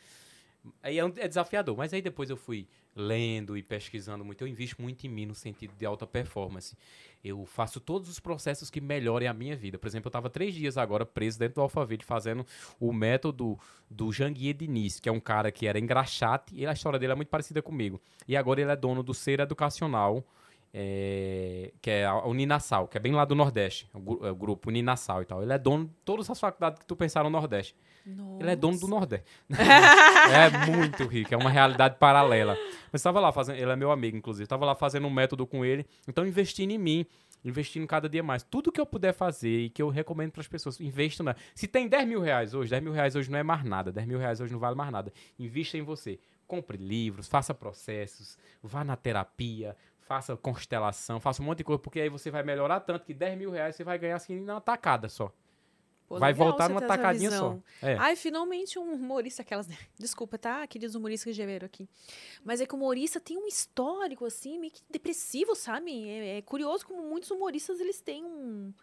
[0.82, 4.42] Aí é, um- é desafiador, mas aí depois eu fui lendo e pesquisando muito.
[4.42, 6.78] Eu invisto muito em mim no sentido de alta performance.
[7.24, 9.78] Eu faço todos os processos que melhorem a minha vida.
[9.78, 12.46] Por exemplo, eu estava três dias agora preso dentro do Alphaville fazendo
[12.80, 13.58] o método
[13.90, 17.16] do Janguier Diniz, que é um cara que era engraxate e a história dele é
[17.16, 18.02] muito parecida comigo.
[18.28, 20.26] E agora ele é dono do Ser Educacional
[20.74, 24.70] é, que é a Uninasal, que é bem lá do Nordeste, o, é o grupo
[24.70, 25.42] Uninasal e tal.
[25.42, 27.76] Ele é dono de todas as faculdades que tu pensar no Nordeste.
[28.40, 29.26] Ele é dono do Nordeste.
[29.50, 32.58] é muito rico, é uma realidade paralela.
[32.92, 34.44] Mas estava lá fazendo, ele é meu amigo, inclusive.
[34.44, 37.06] Estava lá fazendo um método com ele, então investindo em mim,
[37.44, 38.44] investindo cada dia mais.
[38.44, 41.36] Tudo que eu puder fazer e que eu recomendo para as pessoas, investa na.
[41.56, 44.08] Se tem 10 mil reais hoje, 10 mil reais hoje não é mais nada, 10
[44.08, 45.14] mil reais hoje não vale mais nada.
[45.38, 46.20] Invista em você.
[46.48, 52.02] Compre livros, faça processos, vá na terapia, faça constelação, faça um monte de coisa, porque
[52.02, 55.08] aí você vai melhorar tanto que 10 mil reais você vai ganhar assim numa tacada
[55.08, 55.32] só.
[56.12, 57.58] Pô, vai voltar numa tacadinha só.
[57.82, 57.96] É.
[57.98, 59.68] Ai, finalmente um humorista, aquelas.
[59.98, 60.68] Desculpa, tá?
[60.68, 61.88] Queridos humoristas que vieram aqui.
[62.44, 66.10] Mas é que o humorista tem um histórico, assim, meio que depressivo, sabe?
[66.10, 68.74] É, é curioso como muitos humoristas eles têm um,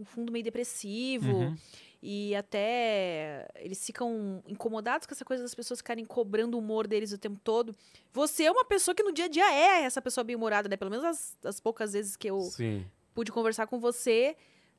[0.00, 1.30] um fundo meio depressivo.
[1.30, 1.56] Uhum.
[2.02, 7.12] E até eles ficam incomodados com essa coisa das pessoas ficarem cobrando o humor deles
[7.12, 7.76] o tempo todo.
[8.14, 10.76] Você é uma pessoa que no dia a dia é essa pessoa bem-humorada, né?
[10.76, 12.86] Pelo menos as, as poucas vezes que eu Sim.
[13.12, 14.36] pude conversar com você,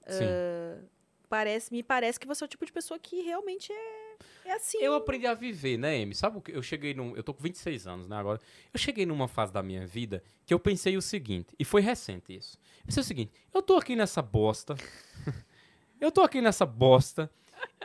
[0.08, 0.24] Sim.
[0.24, 0.80] ah,
[1.30, 4.80] parece, me parece que você é o tipo de pessoa que realmente é, é assim.
[4.80, 6.16] Eu aprendi a viver, né, Amy?
[6.16, 6.52] Sabe o que?
[6.52, 7.16] Eu cheguei num.
[7.16, 8.40] Eu tô com 26 anos, né, agora.
[8.74, 12.36] Eu cheguei numa fase da minha vida que eu pensei o seguinte, e foi recente
[12.36, 12.58] isso.
[12.80, 14.76] Eu pensei o seguinte: eu tô aqui nessa bosta.
[16.02, 17.32] eu tô aqui nessa bosta.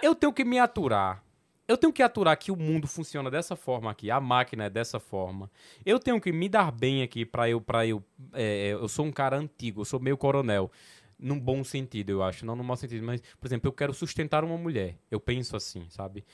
[0.02, 1.22] Eu tenho que me aturar.
[1.66, 5.00] Eu tenho que aturar que o mundo funciona dessa forma aqui, a máquina é dessa
[5.00, 5.50] forma.
[5.85, 8.04] Eu tenho que me dar bem aqui pra eu, para eu,
[8.35, 10.70] é, eu sou um cara antigo, eu sou meio coronel,
[11.18, 14.44] num bom sentido, eu acho, não no mau sentido, mas, por exemplo, eu quero sustentar
[14.44, 14.96] uma mulher.
[15.11, 16.24] Eu penso assim, sabe?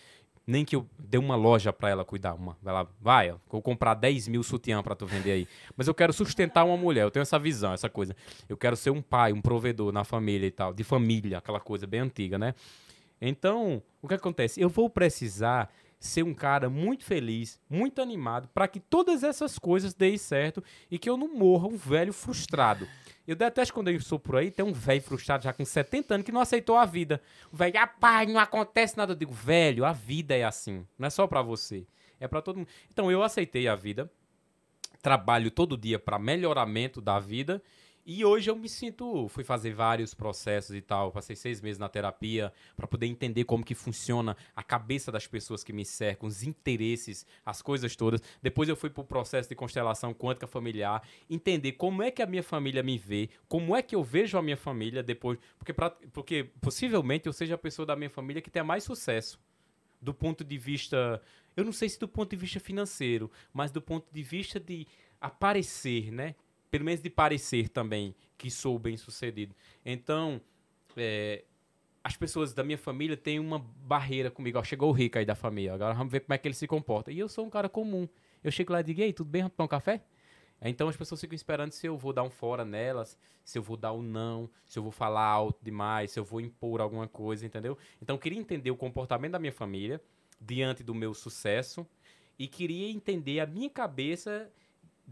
[0.46, 2.56] Nem que eu dê uma loja pra ela cuidar, uma.
[2.62, 5.48] Vai lá, vai, ó, vou comprar 10 mil sutiã pra tu vender aí.
[5.76, 8.16] Mas eu quero sustentar uma mulher, eu tenho essa visão, essa coisa.
[8.48, 11.86] Eu quero ser um pai, um provedor na família e tal, de família, aquela coisa
[11.86, 12.54] bem antiga, né?
[13.20, 14.60] Então, o que acontece?
[14.60, 19.92] Eu vou precisar ser um cara muito feliz, muito animado, para que todas essas coisas
[19.92, 22.88] deem certo e que eu não morra um velho frustrado.
[23.30, 26.26] Eu detesto quando eu sou por aí, tem um velho frustrado já com 70 anos
[26.26, 27.22] que não aceitou a vida.
[27.52, 29.12] O velho, rapaz, não acontece nada.
[29.12, 30.84] Eu digo, velho, a vida é assim.
[30.98, 31.86] Não é só pra você.
[32.18, 32.68] É pra todo mundo.
[32.90, 34.10] Então, eu aceitei a vida.
[35.00, 37.62] Trabalho todo dia para melhoramento da vida.
[38.04, 39.28] E hoje eu me sinto.
[39.28, 41.12] Fui fazer vários processos e tal.
[41.12, 45.62] Passei seis meses na terapia para poder entender como que funciona a cabeça das pessoas
[45.62, 48.20] que me cercam, os interesses, as coisas todas.
[48.42, 52.42] Depois eu fui pro processo de constelação quântica familiar, entender como é que a minha
[52.42, 55.38] família me vê, como é que eu vejo a minha família depois.
[55.58, 59.38] Porque, pra- porque possivelmente eu seja a pessoa da minha família que tenha mais sucesso.
[60.00, 61.20] Do ponto de vista.
[61.54, 64.86] Eu não sei se do ponto de vista financeiro, mas do ponto de vista de
[65.20, 66.34] aparecer, né?
[66.70, 69.54] Pelo menos de parecer também que sou bem sucedido.
[69.85, 70.40] Então,
[70.96, 71.44] é,
[72.02, 74.59] as pessoas da minha família têm uma barreira comigo.
[74.59, 76.66] Ó, chegou o rico aí da família, agora vamos ver como é que ele se
[76.66, 77.11] comporta.
[77.11, 78.09] E eu sou um cara comum.
[78.42, 79.42] Eu chego lá e digo, e aí, tudo bem?
[79.42, 80.02] Vamos um café?
[80.62, 83.76] Então as pessoas ficam esperando se eu vou dar um fora nelas, se eu vou
[83.76, 87.46] dar um não, se eu vou falar alto demais, se eu vou impor alguma coisa,
[87.46, 87.78] entendeu?
[88.00, 90.00] Então eu queria entender o comportamento da minha família
[90.38, 91.87] diante do meu sucesso
[92.38, 94.50] e queria entender a minha cabeça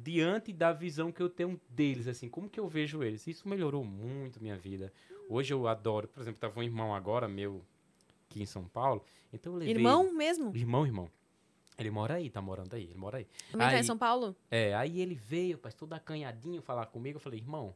[0.02, 3.26] diante da visão que eu tenho deles, assim, como que eu vejo eles.
[3.26, 4.92] Isso melhorou muito minha vida.
[5.28, 7.62] Hoje eu adoro, por exemplo, tava um irmão agora meu
[8.30, 10.54] aqui em São Paulo, então eu levei Irmão mesmo?
[10.54, 11.10] irmão, irmão.
[11.78, 13.26] Ele mora aí, tá morando aí, ele mora aí.
[13.50, 14.34] Também tá em São Paulo?
[14.50, 17.16] É, aí ele veio, pai, todo acanhadinho falar comigo.
[17.16, 17.74] Eu falei, irmão,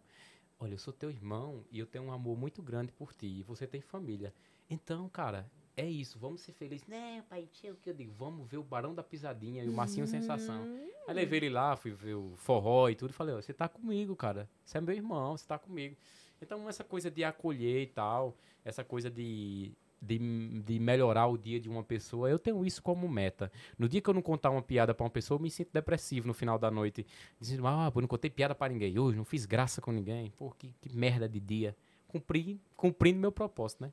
[0.59, 3.27] olha, eu sou teu irmão e eu tenho um amor muito grande por ti.
[3.27, 4.35] E você tem família.
[4.69, 6.87] Então, cara, é isso, vamos ser felizes.
[6.87, 8.13] Né, pai, tio, o que eu digo?
[8.13, 10.69] Vamos ver o Barão da Pisadinha e o Marcinho Sensação.
[11.09, 13.11] Aí levei ele lá, fui ver o forró e tudo.
[13.11, 14.49] e Falei, ó, você tá comigo, cara.
[14.65, 15.97] Você é meu irmão, você tá comigo.
[16.41, 20.19] Então, essa coisa de acolher e tal, essa coisa de, de,
[20.63, 23.51] de melhorar o dia de uma pessoa, eu tenho isso como meta.
[23.79, 26.27] No dia que eu não contar uma piada pra uma pessoa, eu me sinto depressivo
[26.27, 27.07] no final da noite.
[27.41, 30.33] Dizendo, ah, pô, não contei piada pra ninguém hoje, não fiz graça com ninguém.
[30.37, 31.77] Pô, que, que merda de dia.
[32.09, 33.93] Cumpri, cumprindo meu propósito, né?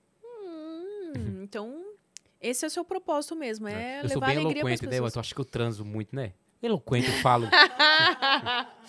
[1.15, 1.86] Hum, então,
[2.41, 4.98] esse é o seu propósito mesmo, é, eu sou levar bem alegria eloquente, para né?
[4.98, 5.17] Eu pessoas.
[5.17, 6.34] acho que eu transo muito, né?
[6.62, 7.48] Eloquente, eu falo.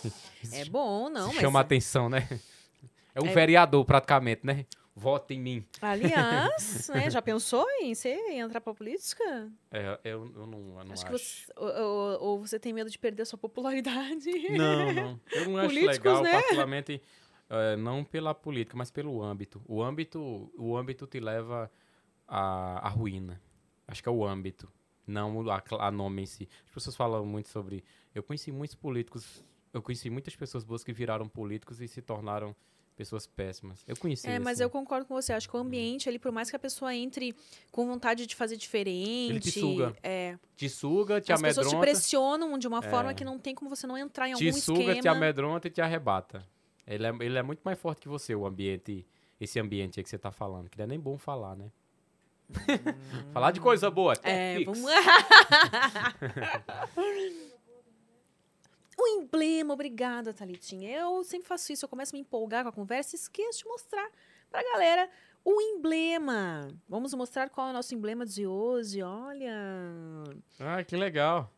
[0.53, 1.37] É bom, não, mas...
[1.37, 2.27] chama a atenção, né?
[3.15, 4.65] É um É- vereador, praticamente, né?
[4.95, 5.67] Vota em mim.
[5.81, 9.51] Aliás, né, já pensou em você entrar pra política?
[9.71, 11.19] É, eu, eu não, eu não acho acho.
[11.19, 11.53] você...
[11.57, 14.31] Ou, ou- você tem medo de perder a sua popularidade?
[14.57, 15.21] Não, não.
[15.33, 16.33] Eu não acho legal, né?
[16.33, 17.03] particularmente,
[17.49, 19.63] eh, não pela política, mas pelo âmbito.
[19.67, 21.71] O âmbito, o âmbito te leva
[22.31, 23.41] à, à ruína.
[23.87, 24.73] Acho que é o âmbito,
[25.07, 26.49] não a, a nome em si.
[26.67, 27.83] As pessoas falam muito sobre.
[28.15, 32.55] Eu conheci muitos políticos, eu conheci muitas pessoas boas que viraram políticos e se tornaram
[32.97, 33.83] pessoas péssimas.
[33.89, 34.29] Eu conheci.
[34.29, 34.63] É, mas assim.
[34.65, 35.33] eu concordo com você.
[35.33, 37.35] Acho que o ambiente ali, por mais que a pessoa entre
[37.73, 39.31] com vontade de fazer diferente...
[39.31, 39.97] Ele te suga.
[40.03, 41.81] É, Te suga, te as pessoas te amedronta.
[41.87, 43.15] pressionam de uma forma É.
[43.15, 45.01] que não tem como você não entrar em algum Te suga, esquema.
[45.01, 46.47] te amedronta e te arrebata.
[46.87, 49.07] Ele é, ele é muito mais forte que você, o ambiente,
[49.41, 51.73] esse ambiente aí que você tá falando, que não é nem bom falar, né?
[53.33, 54.81] falar de coisa boa, É, vamos
[58.99, 60.91] O emblema, obrigada, Thalitinha.
[60.91, 63.65] Eu sempre faço isso, eu começo a me empolgar com a conversa e esqueço de
[63.65, 64.11] mostrar
[64.51, 65.09] pra galera
[65.43, 66.69] o emblema.
[66.87, 69.03] Vamos mostrar qual é o nosso emblema de hoje.
[69.03, 69.55] Olha.
[70.59, 71.51] Ah, que legal.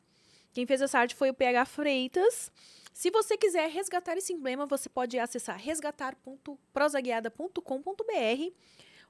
[0.52, 2.52] Quem fez essa arte foi o PH Freitas.
[2.92, 8.52] Se você quiser resgatar esse emblema, você pode acessar resgatar.prosaguiada.com.br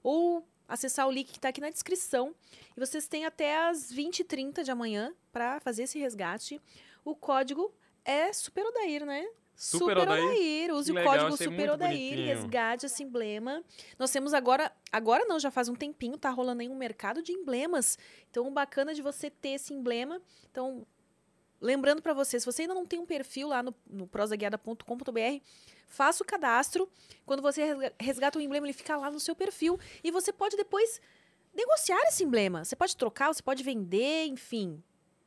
[0.03, 2.35] ou acessar o link que está aqui na descrição.
[2.77, 6.61] E vocês têm até as 20h30 de amanhã para fazer esse resgate.
[7.05, 7.73] O código
[8.05, 9.27] é Super Odair, né?
[9.55, 10.73] Super Odair?
[10.73, 12.27] Use Que o legal, código Super Odair, bonitinho.
[12.27, 13.63] resgate esse emblema.
[13.99, 17.33] Nós temos agora, agora não, já faz um tempinho, tá rolando aí um mercado de
[17.33, 17.99] emblemas.
[18.31, 20.21] Então, o bacana de você ter esse emblema.
[20.51, 20.87] Então,
[21.61, 25.43] lembrando para você, se você ainda não tem um perfil lá no, no prosaguiada.com.br,
[25.93, 26.89] faça o cadastro.
[27.25, 30.57] Quando você resga- resgata o emblema, ele fica lá no seu perfil e você pode
[30.57, 31.01] depois
[31.55, 32.65] negociar esse emblema.
[32.65, 34.83] Você pode trocar, você pode vender, enfim.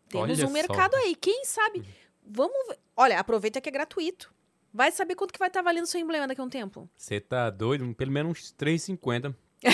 [0.10, 0.54] Temos Olha um só.
[0.54, 1.16] mercado aí.
[1.16, 1.84] Quem sabe?
[2.26, 2.80] Vamos ver.
[2.96, 4.34] Olha, aproveita que é gratuito.
[4.74, 6.90] Vai saber quanto que vai estar valendo seu emblema daqui a um tempo.
[6.98, 7.94] Você tá doido?
[7.96, 9.34] Pelo menos uns 3,50.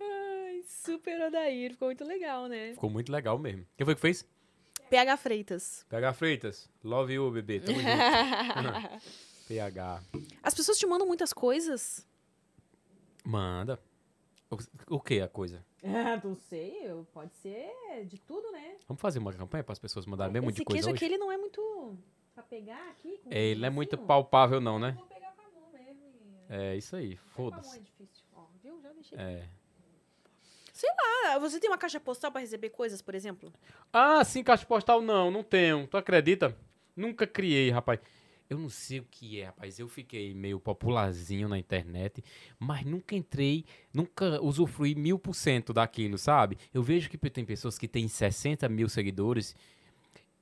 [0.00, 1.72] Ai, super Odair.
[1.72, 2.72] Ficou muito legal, né?
[2.74, 3.64] Ficou muito legal mesmo.
[3.76, 4.26] Quem foi que fez?
[4.94, 5.84] PH Freitas.
[5.88, 6.70] PH Freitas.
[6.84, 7.58] Love you, bebê.
[7.60, 7.88] Tamo junto.
[9.48, 10.02] PH.
[10.42, 12.06] As pessoas te mandam muitas coisas.
[13.24, 13.78] Manda.
[14.50, 15.64] O, o que a coisa?
[15.82, 16.74] Ah, não sei.
[17.12, 17.68] Pode ser
[18.06, 18.76] de tudo, né?
[18.86, 21.04] Vamos fazer uma campanha para as pessoas mandarem mesmo Esse de coisa queijo hoje?
[21.04, 21.98] aqui, ele não é muito...
[22.34, 23.18] Pra pegar aqui?
[23.22, 24.92] Com É, ele não é muito palpável não, né?
[24.96, 26.02] Vou pegar com a mão mesmo.
[26.48, 27.78] e- É isso aí, Até com a mão foda-se.
[27.78, 28.24] é difícil.
[28.34, 28.80] Ó, viu?
[28.80, 29.18] Já deixei.
[29.18, 29.48] É.
[31.26, 33.52] Ah, você tem uma caixa postal pra receber coisas, por exemplo?
[33.92, 35.86] Ah, sim, caixa postal não, não tenho.
[35.86, 36.56] Tu acredita?
[36.96, 38.00] Nunca criei, rapaz.
[38.48, 39.78] Eu não sei o que é, rapaz.
[39.78, 42.22] Eu fiquei meio popularzinho na internet,
[42.58, 46.58] mas nunca entrei, nunca usufruí mil por cento daquilo, sabe?
[46.72, 49.56] Eu vejo que tem pessoas que têm 60 mil seguidores,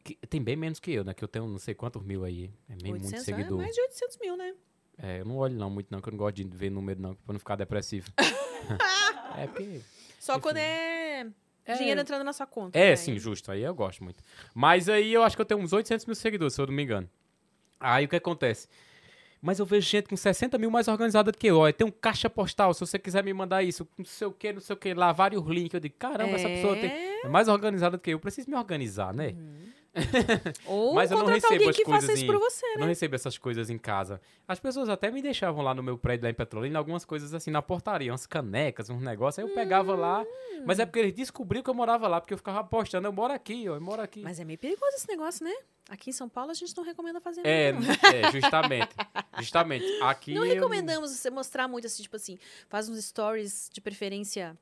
[0.03, 1.15] que tem bem menos que eu, né?
[1.15, 2.51] Que eu tenho não sei quantos mil aí.
[2.69, 3.61] É bem muito 800, seguidor.
[3.61, 4.55] É mais de 800 mil, né?
[4.99, 7.15] É, eu não olho não muito não, que eu não gosto de ver número não,
[7.15, 8.11] pra não ficar depressivo.
[9.39, 9.81] é porque...
[10.23, 11.27] Só quando é,
[11.67, 12.79] É, dinheiro entrando na sua conta.
[12.79, 12.97] É, né?
[12.97, 13.51] sim, justo.
[13.51, 14.23] Aí eu gosto muito.
[14.55, 16.85] Mas aí eu acho que eu tenho uns 800 mil seguidores, se eu não me
[16.85, 17.11] engano.
[17.81, 18.69] Aí o que acontece?
[19.41, 21.59] Mas eu vejo gente com 60 mil mais organizada do que eu.
[21.59, 24.53] Olha, tem um caixa postal, se você quiser me mandar isso, não sei o que,
[24.53, 25.75] não sei o que, lá, vários links.
[25.75, 27.27] Eu digo, caramba, essa pessoa tem, É.
[27.27, 28.15] é mais organizada do que eu.
[28.15, 29.35] Eu preciso me organizar, né?
[30.67, 32.81] Ou Mas eu não recebo alguém que faça coisas isso em- por você, Eu né?
[32.81, 34.21] não recebo essas coisas em casa.
[34.49, 37.51] As pessoas até me deixavam lá no meu prédio, lá em Petrolina, algumas coisas assim,
[37.51, 39.45] na portaria, umas canecas, uns negócios.
[39.45, 40.25] Aí eu pegava lá.
[40.65, 43.33] Mas é porque eles descobriram que eu morava lá, porque eu ficava apostando, eu moro
[43.33, 44.23] aqui, ó, eu moro aqui.
[44.23, 45.55] Mas é meio perigoso esse negócio, né?
[45.91, 47.87] Aqui em São Paulo a gente não recomenda fazer É, nada.
[48.15, 48.95] é, justamente.
[49.39, 49.85] Justamente.
[50.03, 54.57] Aqui Não eu- recomendamos você mostrar muito assim, tipo assim, faz uns stories de preferência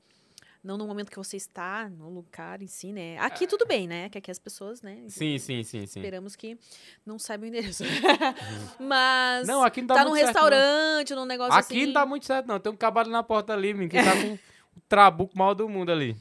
[0.62, 3.16] não no momento que você está, no lugar em si, né?
[3.18, 4.08] Aqui tudo bem, né?
[4.10, 4.98] Que aqui as pessoas, né?
[5.08, 6.00] Sim, sim, sim, sim.
[6.00, 6.58] Esperamos que
[7.04, 7.82] não saibam o endereço.
[8.78, 10.42] Mas Não, aqui não dá tá num muito certo, não.
[10.50, 11.86] restaurante, num negócio Aqui assim.
[11.86, 12.60] não dá muito certo, não.
[12.60, 15.90] Tem um cabalo na porta ali, menino, que tá com o trabuco maior do mundo
[15.90, 16.16] ali.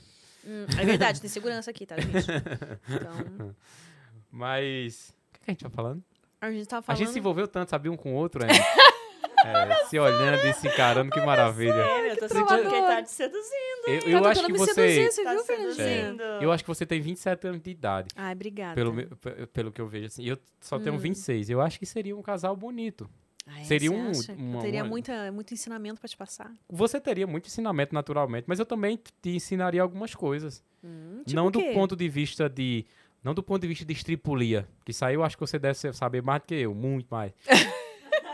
[0.45, 2.25] Hum, é verdade, tem segurança aqui, tá, gente?
[2.89, 3.55] Então,
[4.31, 5.09] Mas.
[5.09, 6.03] O que que a gente tá falando?
[6.41, 6.97] a gente tava A falando.
[6.99, 8.53] gente se envolveu tanto, sabia um com o outro, né?
[9.45, 11.73] É, se olhando e se encarando, que maravilha.
[11.73, 13.87] É, eu tô sentindo que ele tá te seduzindo.
[13.87, 14.73] Eu, Tá eu acho tentando que me você.
[14.73, 16.23] seduzir, você Tá viu, seduzindo.
[16.41, 18.09] Eu acho que você tem 27 anos de idade.
[18.15, 18.75] Ai, obrigada.
[18.75, 20.25] Pelo, pelo que eu vejo assim.
[20.25, 20.99] Eu só tenho Hum.
[20.99, 21.49] 26.
[21.49, 23.09] Eu acho que seria um casal bonito.
[23.47, 23.63] Ah, é?
[23.63, 26.51] seria um- uma- teria uma- muita, muito ensinamento pra te passar.
[26.69, 30.63] Você teria muito ensinamento naturalmente, mas eu também te ensinaria algumas coisas.
[30.83, 32.85] Hum, tipo não do ponto de vista de.
[33.23, 34.67] Não do ponto de vista de estripulia.
[34.85, 37.33] Que isso aí eu acho que você deve saber mais do que eu, muito mais.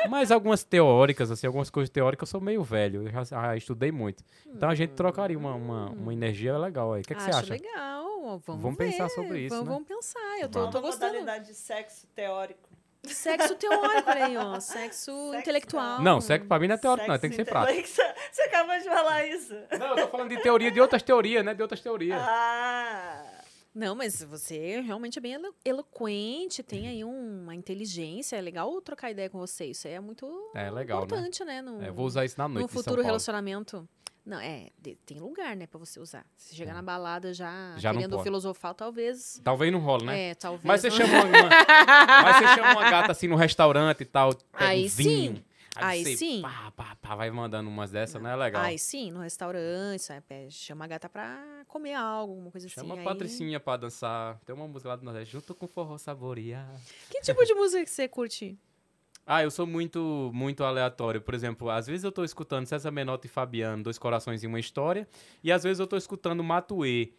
[0.09, 3.03] Mas algumas teóricas, assim, algumas coisas teóricas eu sou meio velho.
[3.07, 4.23] Eu já, já estudei muito.
[4.47, 7.01] Então a gente trocaria uma, uma, uma energia legal aí.
[7.01, 7.53] O que, é que você Acho acha?
[7.53, 8.05] legal.
[8.45, 8.85] Vamos, Vamos ver.
[8.91, 9.73] pensar sobre isso, Vamos, né?
[9.73, 10.39] vamos pensar.
[10.41, 11.13] Eu tô, Uma eu tô gostando.
[11.13, 12.69] modalidade de sexo teórico.
[13.03, 14.59] Sexo teórico, olha aí, ó.
[14.59, 16.01] Sexo, Sexo intelectual.
[16.01, 17.13] Não, sexo pra mim não é teórico, não.
[17.13, 17.87] Sexo Tem que ser prático.
[18.31, 19.53] Você acabou de falar isso.
[19.77, 21.53] Não, eu tô falando de teoria, de outras teorias, né?
[21.53, 22.19] De outras teorias.
[22.19, 23.23] Ah.
[23.75, 28.37] Não, mas você realmente é bem elo- eloquente, tem aí um- uma inteligência.
[28.37, 29.65] É legal trocar ideia com você.
[29.65, 31.05] Isso aí é muito É legal, né?
[31.05, 31.61] importante, né?
[31.61, 32.61] No, É, eu vou usar isso na noite.
[32.63, 33.87] no futuro relacionamento.
[34.25, 36.25] Não, é, de- tem lugar, né, pra você usar.
[36.35, 39.39] Se chegar na balada já, Já querendo filosofar, talvez.
[39.43, 40.29] Talvez não role, né?
[40.29, 40.63] É, talvez.
[40.63, 41.49] Mas você, não- chama uma,
[42.23, 45.35] mas você chama uma gata assim no restaurante e tal, Aí um vinho.
[45.35, 45.43] sim.
[45.77, 46.41] Aí você, sim.
[46.41, 48.61] Pá, pá, pá, vai mandando umas dessas, não é legal?
[48.63, 50.23] Ai, sim, no restaurante, sabe?
[50.49, 52.97] Chama a gata pra comer algo, alguma coisa Chama assim.
[52.97, 54.39] a aí- Patricinha pra dançar.
[54.45, 56.69] Tem uma música lá do Nordeste, junto com forró saborear.
[57.09, 58.57] Que tipo de música que você curte?
[59.27, 61.19] Ah, eu sou muito, muito aleatório.
[61.19, 64.59] Por exemplo, às vezes eu tô escutando César Menotti e Fabiano, Dois Corações e uma
[64.59, 65.07] História.
[65.43, 67.11] E às vezes eu tô escutando Matuê.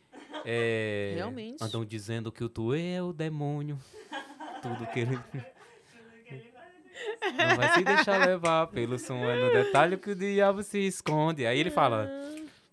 [0.44, 1.57] É, Realmente.
[1.64, 3.76] Andam dizendo que o Tuê é o demônio.
[4.62, 5.18] Tudo que ele...
[7.36, 11.47] Não vai se deixar levar pelo som, é no detalhe que o diabo se esconde.
[11.47, 12.11] Aí ele fala,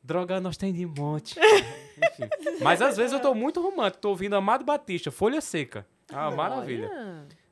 [0.04, 1.36] droga nós tem de monte.
[1.40, 2.30] Enfim.
[2.62, 5.86] Mas às vezes eu tô muito romântico, tô ouvindo Amado Batista, Folha Seca.
[6.12, 6.90] Ah, maravilha.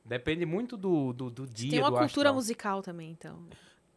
[0.04, 2.34] Depende muito do, do, do dia, Tem uma do cultura astral.
[2.34, 3.38] musical também, então.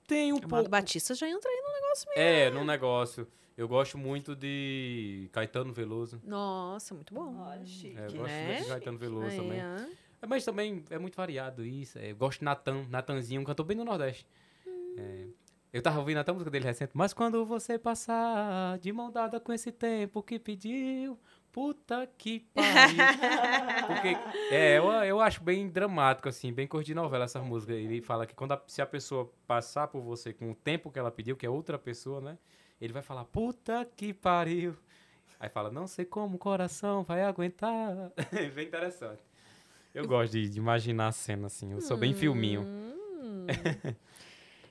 [0.07, 0.69] Tem um O Amado pouco.
[0.69, 2.21] Batista já entra aí no negócio mesmo.
[2.21, 3.27] É, num negócio.
[3.57, 6.21] Eu gosto muito de Caetano Veloso.
[6.23, 7.37] Nossa, muito bom.
[7.39, 7.97] Olha, chique.
[7.97, 8.47] É, eu gosto Né?
[8.47, 9.59] muito de Caetano Veloso também.
[9.59, 9.87] É,
[10.27, 11.97] Mas também é muito variado isso.
[11.99, 14.25] É, eu gosto de Natan, Natanzinho, um cantor bem do Nordeste.
[14.97, 15.25] É,
[15.73, 16.91] eu tava ouvindo até a música dele recente.
[16.93, 21.19] Mas quando você passar de mão dada com esse tempo que pediu,
[21.51, 22.95] puta que pariu.
[23.87, 24.17] Porque,
[24.53, 27.73] é, eu, eu acho bem dramático, assim, bem cor de novela essa música.
[27.73, 30.97] Ele fala que quando a- se a pessoa passar por você com o tempo que
[30.97, 32.37] ela pediu, que é outra pessoa, né?
[32.79, 34.75] Ele vai falar, puta que pariu.
[35.39, 38.11] Aí fala, não sei como o coração vai aguentar.
[38.31, 39.21] É bem interessante.
[39.95, 41.71] Eu gosto de, de imaginar a cena, assim.
[41.71, 42.61] Eu sou bem filminho.
[42.61, 43.45] Hum.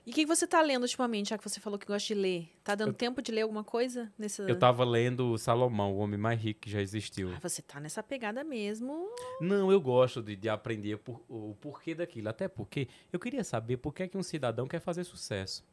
[0.07, 2.15] E o que que você tá lendo ultimamente, já que você falou que gosta de
[2.21, 2.51] ler?
[2.63, 4.13] Tá dando tempo de ler alguma coisa?
[4.19, 4.43] Nesse...
[4.43, 7.33] Eu tava lendo Salomão, o homem mais rico que já existiu.
[7.35, 9.09] Ah, você tá nessa pegada mesmo.
[9.41, 12.29] Não, eu gosto de, de aprender por- o porquê daquilo.
[12.29, 15.65] Até porque eu queria saber por que, é que um cidadão quer fazer sucesso.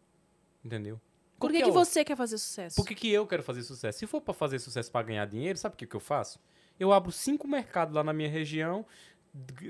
[0.64, 0.97] Entendeu?
[1.38, 2.78] Por que, que o- você quer fazer sucesso?
[2.78, 3.99] Por que, que eu quero fazer sucesso?
[3.99, 6.39] Se for pra fazer sucesso pra ganhar dinheiro, sabe o que, que eu faço?
[6.80, 8.86] Eu abro cinco mercados lá na minha região,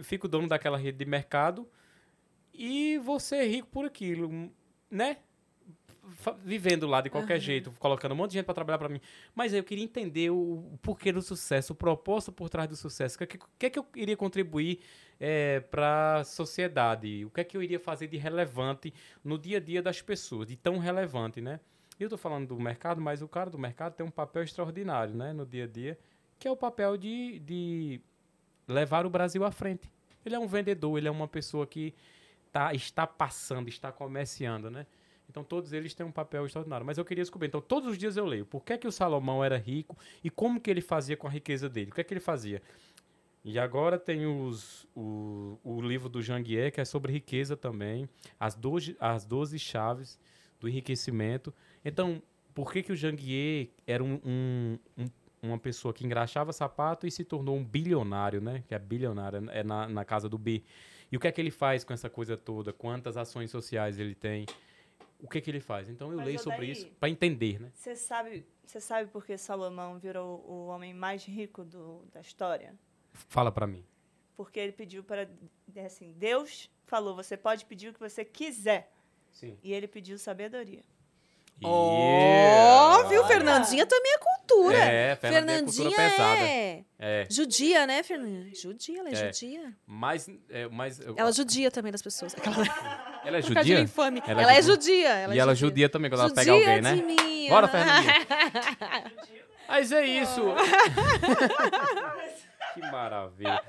[0.04, 1.68] fico dono daquela rede de mercado
[2.54, 4.52] e vou ser rico por aquilo,
[4.90, 5.18] né?
[6.44, 9.00] Vivendo lá de qualquer jeito, colocando um monte de gente pra trabalhar pra mim.
[9.36, 10.36] Mas eu queria entender o,
[10.74, 13.16] o porquê do sucesso, o propósito por trás do sucesso.
[13.16, 14.80] O que, é que- é que eu iria contribuir
[15.70, 17.24] para a sociedade?
[17.24, 18.94] O que é que eu iria fazer de relevante
[19.24, 21.60] no dia a dia das pessoas, de tão relevante, né?
[22.00, 25.32] Eu tô falando do mercado, mas o cara do mercado tem um papel extraordinário, né,
[25.34, 26.00] no dia a dia,
[26.40, 28.02] que é o papel de, de
[28.72, 29.92] levar o Brasil à frente.
[30.26, 31.94] Ele é um vendedor, ele é uma pessoa que
[32.52, 34.86] tá, está passando, está comerciando, né?
[35.30, 36.86] Então todos eles têm um papel extraordinário.
[36.86, 37.48] Mas eu queria descobrir.
[37.48, 38.46] Então todos os dias eu leio.
[38.46, 41.70] Por que, que o Salomão era rico e como que ele fazia com a riqueza
[41.70, 41.92] dele?
[41.92, 42.62] O que é que ele fazia?
[43.44, 48.08] E agora tem os, o, o livro do Janguier, que é sobre riqueza também.
[48.40, 50.20] As 12, as 12 chaves
[50.60, 51.52] do enriquecimento.
[51.84, 52.22] Então,
[52.54, 55.10] por que, que o Janguier era um, um- um-
[55.42, 58.64] uma pessoa que engraxava sapato e se tornou um bilionário, né?
[58.68, 60.64] Que é bilionário, é na, na casa do B.
[61.12, 62.72] E o que é que ele faz com essa coisa toda?
[62.72, 64.46] Quantas ações sociais ele tem?
[65.20, 65.90] O que é que ele faz?
[65.90, 67.72] Então eu Mas, leio ô, sobre daí- isso para entender, né?
[67.74, 72.74] Você sabe, você sabe por que Salomão virou o homem mais rico do, da história?
[73.14, 73.84] Fala para mim.
[74.38, 75.30] Porque ele pediu para.
[75.86, 78.92] Assim, Deus falou: você pode pedir o que você quiser.
[79.32, 79.58] Sim.
[79.62, 80.84] E ele pediu sabedoria.
[81.64, 83.22] Ó, viu?
[83.22, 83.28] Olha.
[83.28, 84.78] Fernandinha também é cultura.
[84.78, 86.42] É, Fernandinha é cultura pesada.
[86.42, 88.52] é É, judia, né, Fernandinha?
[88.56, 89.34] Judia, ela é, É.
[89.34, 89.74] judia.
[89.86, 92.34] mas, é, mas Ela judia também das pessoas.
[92.36, 92.56] Aquela
[93.26, 93.80] ela é judia?
[93.80, 94.22] infame.
[94.28, 94.96] Ela Ela, é é judia?
[94.96, 95.10] judia.
[95.10, 96.96] Ela e ela judia também quando ela pega alguém, né?
[96.96, 97.50] mim.
[97.50, 98.14] Bora, Fernandinha.
[99.68, 100.42] Mas é isso.
[102.74, 103.62] que maravilha.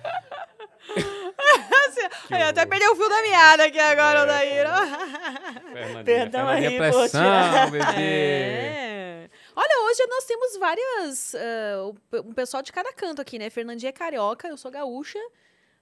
[2.30, 4.64] Ai, eu até perdi o fio da meada aqui agora, É.
[5.72, 7.84] Fernandinha, Perdão Fernandinha aí, pressão, bebê.
[8.00, 9.30] É.
[9.54, 11.34] Olha, hoje nós temos várias.
[12.10, 13.50] pe- um pessoal de cada canto aqui, né?
[13.50, 15.18] Fernandinha é carioca, eu sou gaúcha.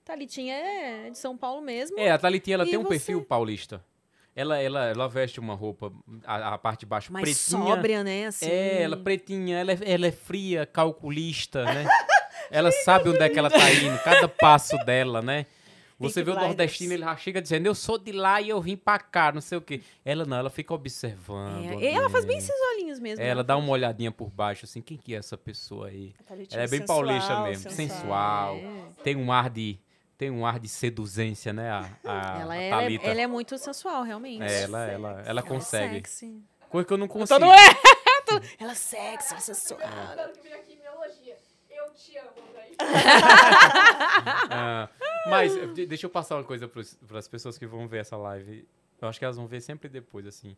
[0.05, 1.99] Thalitinha é de São Paulo mesmo.
[1.99, 2.89] É, a Thalitinha, ela E tem um você?
[2.91, 3.85] perfil paulista.
[4.35, 5.93] Ela, ela, ela veste uma roupa,
[6.25, 7.75] a, a parte de baixo mais pretinha.
[7.75, 8.27] sóbria, né?
[8.27, 8.49] Assim.
[8.49, 11.85] É, ela pretinha, ela é, ela é fria, calculista, né?
[12.51, 15.47] ela sabe onde é que ela tá indo, cada passo dela, né?
[16.01, 18.75] Você vê o nordestino, ele já chega dizendo, eu sou de lá e eu vim
[18.75, 19.83] pra cá, não sei o quê.
[20.03, 21.83] Ela não, ela fica observando.
[21.83, 23.23] É, ela faz bem esses olhinhos mesmo.
[23.23, 23.47] Ela né?
[23.47, 26.15] dá uma olhadinha por baixo, assim, quem que é essa pessoa aí?
[26.51, 28.57] Ela é bem sensual, paulista mesmo, sensual.
[28.57, 29.03] É.
[29.05, 29.79] Tem um ar de,
[30.17, 33.27] tem um ar de seduzência, né, a, a, Ela, a é, ela, é, ela é
[33.27, 34.43] muito sensual, realmente.
[34.43, 35.97] É, ela, ela, ela Ela é consegue.
[35.97, 36.43] sexy.
[36.71, 37.39] Coisa que eu não consigo.
[37.39, 37.91] Todo é!
[38.59, 39.81] Ela é sexy, ela é sensual.
[41.71, 42.40] Eu te amo.
[44.51, 44.89] Ah,
[45.29, 48.67] mas de- deixa eu passar uma coisa para as pessoas que vão ver essa live.
[49.01, 50.57] Eu acho que elas vão ver sempre depois, assim,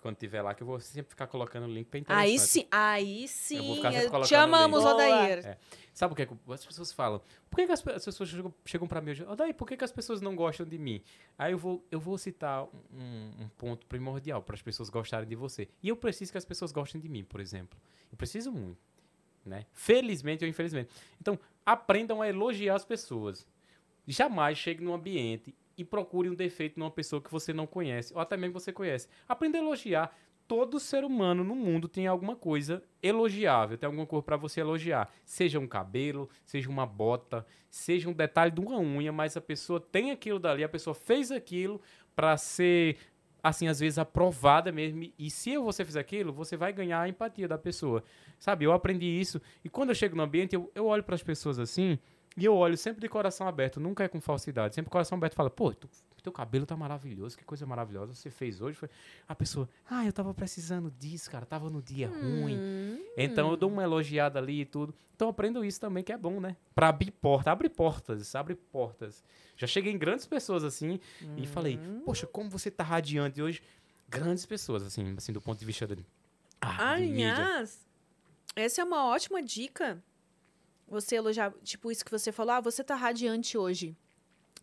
[0.00, 2.28] quando tiver lá, que eu vou sempre ficar colocando o link pra interessante.
[2.30, 3.80] Aí sim, aí sim.
[4.26, 4.84] Te amamos.
[4.84, 5.46] Odair.
[5.46, 5.58] É.
[5.92, 7.20] Sabe o que, é que as pessoas falam?
[7.48, 9.12] Por que, que as, as pessoas chegam, chegam para mim?
[9.28, 11.00] Oh, daí, por que, que as pessoas não gostam de mim?
[11.38, 15.36] Aí eu vou, eu vou citar um, um ponto primordial para as pessoas gostarem de
[15.36, 15.68] você.
[15.80, 17.78] E eu preciso que as pessoas gostem de mim, por exemplo.
[18.10, 18.78] Eu preciso muito.
[19.46, 19.66] né?
[19.72, 20.90] Felizmente ou infelizmente.
[21.20, 23.46] Então, aprendam a elogiar as pessoas.
[24.06, 28.20] Jamais chegue num ambiente e procure um defeito numa pessoa que você não conhece, ou
[28.20, 29.08] até mesmo que você conhece.
[29.28, 30.16] Aprenda a elogiar.
[30.46, 35.10] Todo ser humano no mundo tem alguma coisa elogiável, tem alguma coisa para você elogiar.
[35.24, 39.80] Seja um cabelo, seja uma bota, seja um detalhe de uma unha, mas a pessoa
[39.80, 41.80] tem aquilo dali, a pessoa fez aquilo
[42.14, 42.98] para ser
[43.44, 45.12] assim, às vezes aprovada mesmo.
[45.18, 48.02] E se você fizer aquilo, você vai ganhar a empatia da pessoa.
[48.38, 48.64] Sabe?
[48.64, 49.38] Eu aprendi isso.
[49.62, 51.98] E quando eu chego no ambiente, eu, eu olho para as pessoas assim,
[52.36, 54.74] e eu olho sempre de coração aberto, nunca é com falsidade.
[54.74, 55.88] Sempre coração aberto fala, pô, tu,
[56.24, 58.76] teu cabelo tá maravilhoso, que coisa maravilhosa você fez hoje.
[58.76, 58.88] Foi...
[59.28, 62.58] A pessoa, ah, eu tava precisando disso, cara, tava no dia ruim.
[62.58, 62.98] Hum.
[63.16, 64.94] Então eu dou uma elogiada ali e tudo.
[65.14, 66.56] Então eu aprendo isso também, que é bom, né?
[66.74, 69.22] Pra abrir porta, abre portas, abre portas.
[69.54, 70.98] Já cheguei em grandes pessoas assim
[71.36, 73.62] e falei, poxa, como você tá radiante hoje.
[74.08, 76.04] Grandes pessoas, assim, assim do ponto de vista de,
[76.60, 77.34] ah, de mídia.
[77.34, 77.86] Aliás,
[78.56, 80.02] essa é uma ótima dica.
[80.88, 83.96] Você elogiar, tipo isso que você falou, ah, você tá radiante hoje.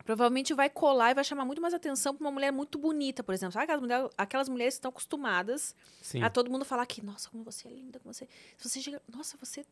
[0.05, 3.33] Provavelmente vai colar e vai chamar muito mais atenção pra uma mulher muito bonita, por
[3.33, 3.53] exemplo.
[3.53, 6.23] Sabe aquelas, mulher, aquelas mulheres que estão acostumadas Sim.
[6.23, 8.27] a todo mundo falar que, nossa, como você é linda, como você.
[8.57, 9.63] Se você chega, nossa, você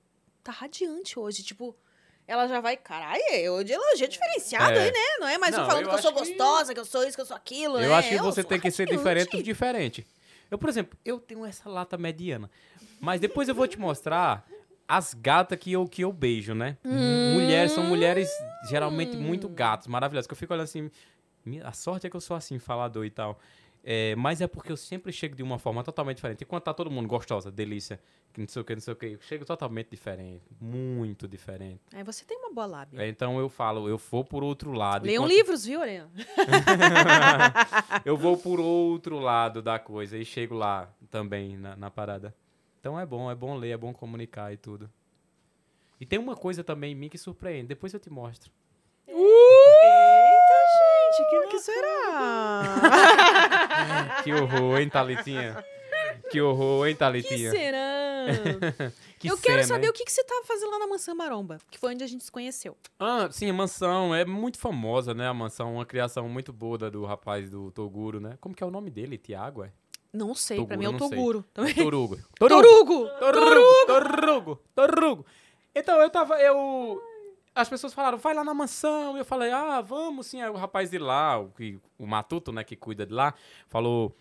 [0.44, 1.42] tá radiante hoje.
[1.42, 1.76] Tipo,
[2.28, 3.22] ela já vai, caralho,
[3.54, 4.84] hoje elogio diferenciado É.
[4.86, 5.00] aí, né?
[5.20, 7.04] Não é mais Não, um falando eu que eu sou que- gostosa, que eu sou
[7.04, 7.88] isso, que eu sou aquilo, né?
[7.88, 10.06] Eu acho que Eu você tem que ser diferente do diferente.
[10.52, 12.50] Eu, por exemplo, eu tenho essa lata mediana.
[13.00, 14.46] Mas depois eu vou te mostrar
[14.90, 16.76] as gatas que eu, que eu beijo, né?
[16.84, 18.28] Mulheres, são mulheres
[18.68, 20.26] geralmente muito gatas, maravilhosas.
[20.26, 20.90] Que eu fico olhando assim.
[21.64, 23.40] A sorte é que eu sou assim, falador e tal.
[23.84, 26.44] É, mas é porque eu sempre chego de uma forma totalmente diferente.
[26.44, 28.00] Enquanto tá todo mundo gostosa, delícia,
[28.34, 30.44] que não sei o que, não sei o que, eu chego totalmente diferente.
[30.60, 31.82] Muito diferente.
[31.94, 33.02] Aí você tem uma boa lábia.
[33.02, 35.06] É, então eu falo, eu vou por outro lado.
[35.06, 36.12] Leiam Enquanto- livros, viu, Ariana?
[38.04, 42.36] eu vou por outro lado da coisa e chego lá também na, na parada.
[42.80, 44.90] Então é bom, é bom ler, é bom comunicar e tudo.
[46.00, 47.68] E tem uma coisa também em mim que surpreende.
[47.68, 48.52] Depois eu te mostro.
[49.08, 49.18] Eita,
[51.18, 52.64] gente, que, que será?
[54.24, 55.64] Que horror, hein, Thalitinha?
[56.32, 57.52] Que horror, hein, que Thalitinha?
[57.52, 57.90] será?
[59.20, 59.90] Que eu quero cena, saber hein?
[59.90, 62.24] o que, que você tava fazendo lá na Mansão Maromba, que foi onde a gente
[62.24, 62.78] se conheceu.
[62.98, 65.28] Ah, sim, a mansão é muito famosa, né?
[65.28, 68.38] A mansão, uma criação muito boa do rapaz do Toguro, né?
[68.40, 69.18] Como que é o nome dele?
[69.18, 69.74] Tiago, é?
[70.12, 71.18] Não sei, pra Toguro, mim é o não sei.
[71.18, 71.46] Toguro.
[71.54, 71.74] Também.
[71.76, 72.18] Torugo.
[72.38, 73.08] Torugo!
[73.20, 75.26] Torugo, Torugo, Torugo.
[75.76, 77.02] Então, eu tava, eu...
[77.54, 79.16] As pessoas falaram, vai lá na mansão.
[79.16, 80.42] E eu falei, ah, vamos sim.
[80.42, 81.52] Aí o rapaz de lá, o,
[81.98, 83.34] o Matuto, né, que cuida de lá,
[83.68, 84.16] falou,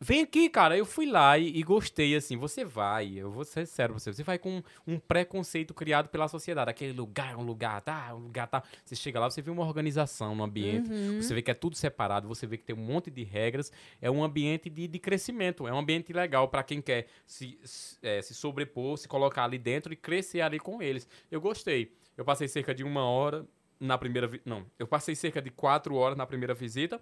[0.00, 0.76] vem aqui, cara.
[0.76, 2.36] Eu fui lá e, e gostei, assim.
[2.36, 6.28] Você vai, eu vou ser sério pra você, você vai com um preconceito criado pela
[6.28, 6.70] sociedade.
[6.70, 8.62] Aquele lugar, um lugar, tá, um lugar, tá.
[8.84, 11.20] Você chega lá, você vê uma organização no ambiente, Uhum.
[11.22, 13.72] você vê que é tudo separado, você vê que tem um monte de regras.
[14.00, 17.96] É um ambiente de, de crescimento, é um ambiente legal pra quem quer se, se,
[18.02, 21.08] é, se sobrepor, se colocar ali dentro e crescer ali com eles.
[21.30, 21.92] Eu gostei.
[22.16, 23.46] Eu passei cerca de uma hora
[23.80, 24.26] na primeira...
[24.26, 27.00] vi- Não, eu passei cerca de quatro horas na primeira visita.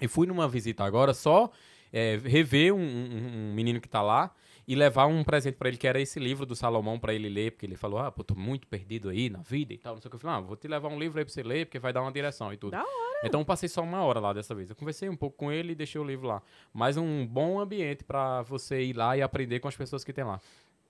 [0.00, 1.50] E fui numa visita agora só
[1.96, 4.34] é, rever um, um- um menino que tá lá
[4.66, 7.52] e levar um presente pra ele, que era esse livro do Salomão pra ele ler,
[7.52, 10.08] porque ele falou, ah, pô, tô muito perdido aí na vida e tal, não sei
[10.08, 10.16] o que.
[10.16, 12.00] Eu falei, ah, vou te levar um livro aí pra você ler, porque vai dar
[12.02, 12.70] uma direção e tudo.
[12.72, 12.84] Da
[13.22, 14.68] Então eu passei só uma hora lá dessa vez.
[14.70, 16.42] Eu conversei um pouco com ele e deixei o livro lá.
[16.72, 20.24] Mas um bom ambiente pra você ir lá e aprender com as pessoas que tem
[20.24, 20.40] lá.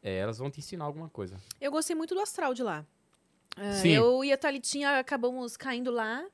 [0.02, 1.36] É, elas vão te ensinar alguma coisa.
[1.60, 2.84] Eu gostei muito do astral de lá.
[3.80, 3.90] Sim.
[3.90, 6.24] eu e a Thalitinha acabamos caindo lá,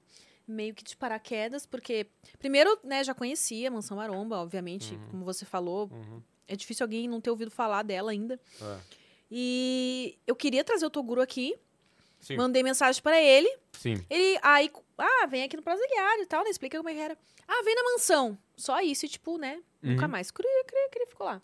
[0.50, 2.06] meio que de paraquedas, porque,
[2.38, 5.88] primeiro, né, já conhecia a Mansão Maromba, obviamente, como você falou.
[5.92, 6.22] Uhum.
[6.48, 8.38] É difícil alguém não ter ouvido falar dela ainda.
[8.60, 8.78] É.
[9.30, 11.54] E eu queria trazer o Toguro aqui,
[12.18, 13.48] Sim, mandei mensagem pra ele.
[13.72, 13.94] sim.
[14.10, 16.50] Ele, aí, ah, vem aqui no Guiado e tal, né?
[16.50, 17.16] Explica como é que era.
[17.46, 18.36] Ah, vem na mansão.
[18.56, 19.62] Só isso, e tipo, né?
[19.80, 20.10] Nunca Uhum.
[20.10, 20.30] mais.
[20.30, 21.40] Cri, cri, cri, ficou lá.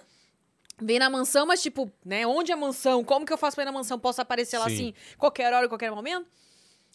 [0.79, 2.27] Vem na mansão, mas tipo, né?
[2.27, 3.03] Onde é a mansão?
[3.03, 3.99] Como que eu faço pra ir na mansão?
[3.99, 4.75] Posso aparecer lá Sim.
[4.75, 6.29] assim, qualquer hora, qualquer momento?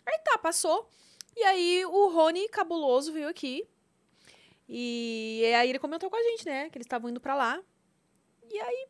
[0.06, 0.88] Aí tá, passou.
[1.36, 3.66] E aí o Rony Cabuloso veio aqui.
[4.68, 6.70] E aí ele comentou com a gente, né?
[6.70, 7.60] Que eles estavam indo pra lá.
[8.50, 8.88] E aí.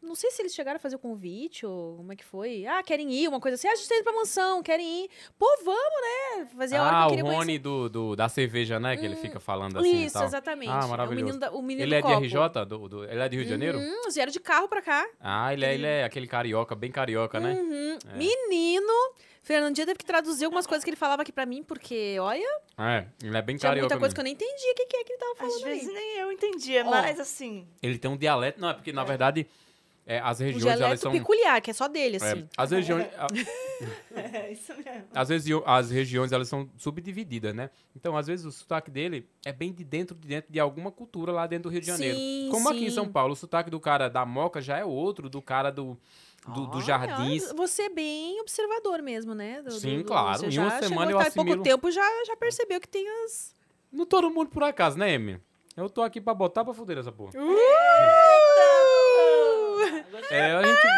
[0.00, 2.66] Não sei se eles chegaram a fazer o convite ou como é que foi.
[2.66, 3.66] Ah, querem ir, uma coisa assim.
[3.66, 5.10] Ah, a gente tá indo pra mansão, querem ir.
[5.38, 6.46] Pô, vamos, né?
[6.54, 7.58] Fazer a hora que Ah, eu o queria Rony conhecer.
[7.60, 8.98] do, do- da cerveja, né?
[8.98, 10.70] Que ele fica falando assim Isso, exatamente.
[10.70, 11.24] Ah, É o maravilhoso.
[11.24, 12.22] menino, da, o menino Ele é do de copo.
[12.26, 12.64] RJ?
[12.66, 13.78] Do, do- ele é de Rio de Janeiro?
[13.78, 15.08] Hum, eles vieram de carro pra cá.
[15.18, 17.54] Ah, ele é, ele é aquele carioca, bem carioca, né?
[17.54, 17.98] Uhum.
[18.12, 18.16] É.
[18.18, 19.14] Menino!
[19.44, 23.06] Fernandinha teve que traduzir algumas coisas que ele falava aqui pra mim, porque, olha, É,
[23.22, 24.14] ele é bem tinha carioca muita coisa mesmo.
[24.14, 25.94] que eu nem entendia o que, que é que ele tava falando Às vezes aí.
[25.94, 26.90] nem eu entendia, Ó.
[26.90, 27.68] mas assim.
[27.82, 29.46] Ele tem um dialeto, não, é porque na verdade
[30.06, 31.12] é, as Um regiões elas dialeto são...
[31.12, 32.48] peculiar, que é só dele, é, assim.
[32.56, 33.06] as regiões...
[33.18, 33.26] a-
[34.14, 35.04] É isso mesmo.
[35.14, 37.70] Às vezes as regiões elas são subdivididas, né?
[37.96, 41.32] Então, às vezes o sotaque dele é bem de dentro de dentro de alguma cultura
[41.32, 42.16] lá dentro do Rio de Janeiro.
[42.16, 42.94] Sim, Como aqui em sim.
[42.94, 45.98] São Paulo, o sotaque do cara da Moca já é outro do cara do,
[46.52, 47.50] do, do Jardins.
[47.52, 49.62] Você é bem observador mesmo, né?
[49.62, 50.38] Do- Sim, do- claro.
[50.38, 53.54] Você Em uma semana eu há pouco assimilo- tempo já, já percebeu que tem as.
[53.92, 55.40] Não todo mundo por acaso, né, Amy?
[55.76, 57.32] Eu tô aqui pra botar pra fuder essa porra.
[57.36, 57.56] Uh!
[60.30, 60.94] É, a gente viu.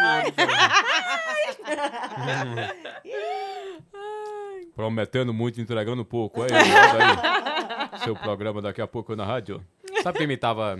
[4.75, 6.43] Prometendo muito, entregando pouco.
[6.43, 7.99] É, olha aí.
[8.03, 9.63] Seu programa daqui a pouco na rádio.
[10.03, 10.79] Sabe quem imitava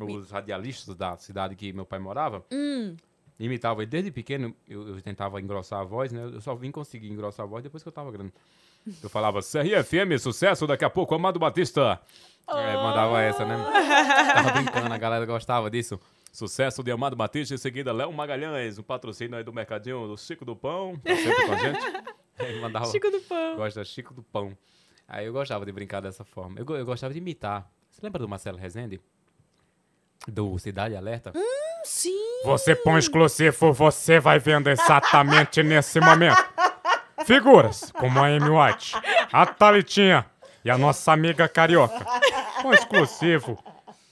[0.00, 2.44] os radialistas da cidade que meu pai morava?
[2.52, 2.94] Hum.
[3.38, 6.24] Imitava ele desde pequeno, eu, eu tentava engrossar a voz, né?
[6.24, 8.32] Eu só vim conseguir engrossar a voz depois que eu tava grande.
[9.02, 12.00] Eu falava, CRFM, sucesso, daqui a pouco, Amado Batista.
[12.48, 13.56] É, mandava essa, né?
[14.32, 16.00] Tava brincando, a galera gostava disso.
[16.32, 20.44] Sucesso de Amado Batista, em seguida Léo Magalhães, um patrocínio aí do Mercadinho do Chico
[20.44, 21.80] do Pão, tá sempre com a gente.
[22.38, 23.56] Aí mandava, Chico do Pão.
[23.56, 24.54] gosta Chico do Pão.
[25.08, 26.60] Aí eu gostava de brincar dessa forma.
[26.60, 27.66] Eu, eu gostava de imitar.
[27.90, 29.00] Você lembra do Marcelo Rezende?
[30.28, 31.32] Do Cidade Alerta?
[31.86, 32.42] Sim.
[32.44, 36.44] Você põe exclusivo, você vai vendo exatamente nesse momento.
[37.24, 38.92] Figuras como a Amy White,
[39.32, 40.26] a Thalitinha
[40.64, 42.04] e a nossa amiga carioca.
[42.62, 43.58] Com exclusivo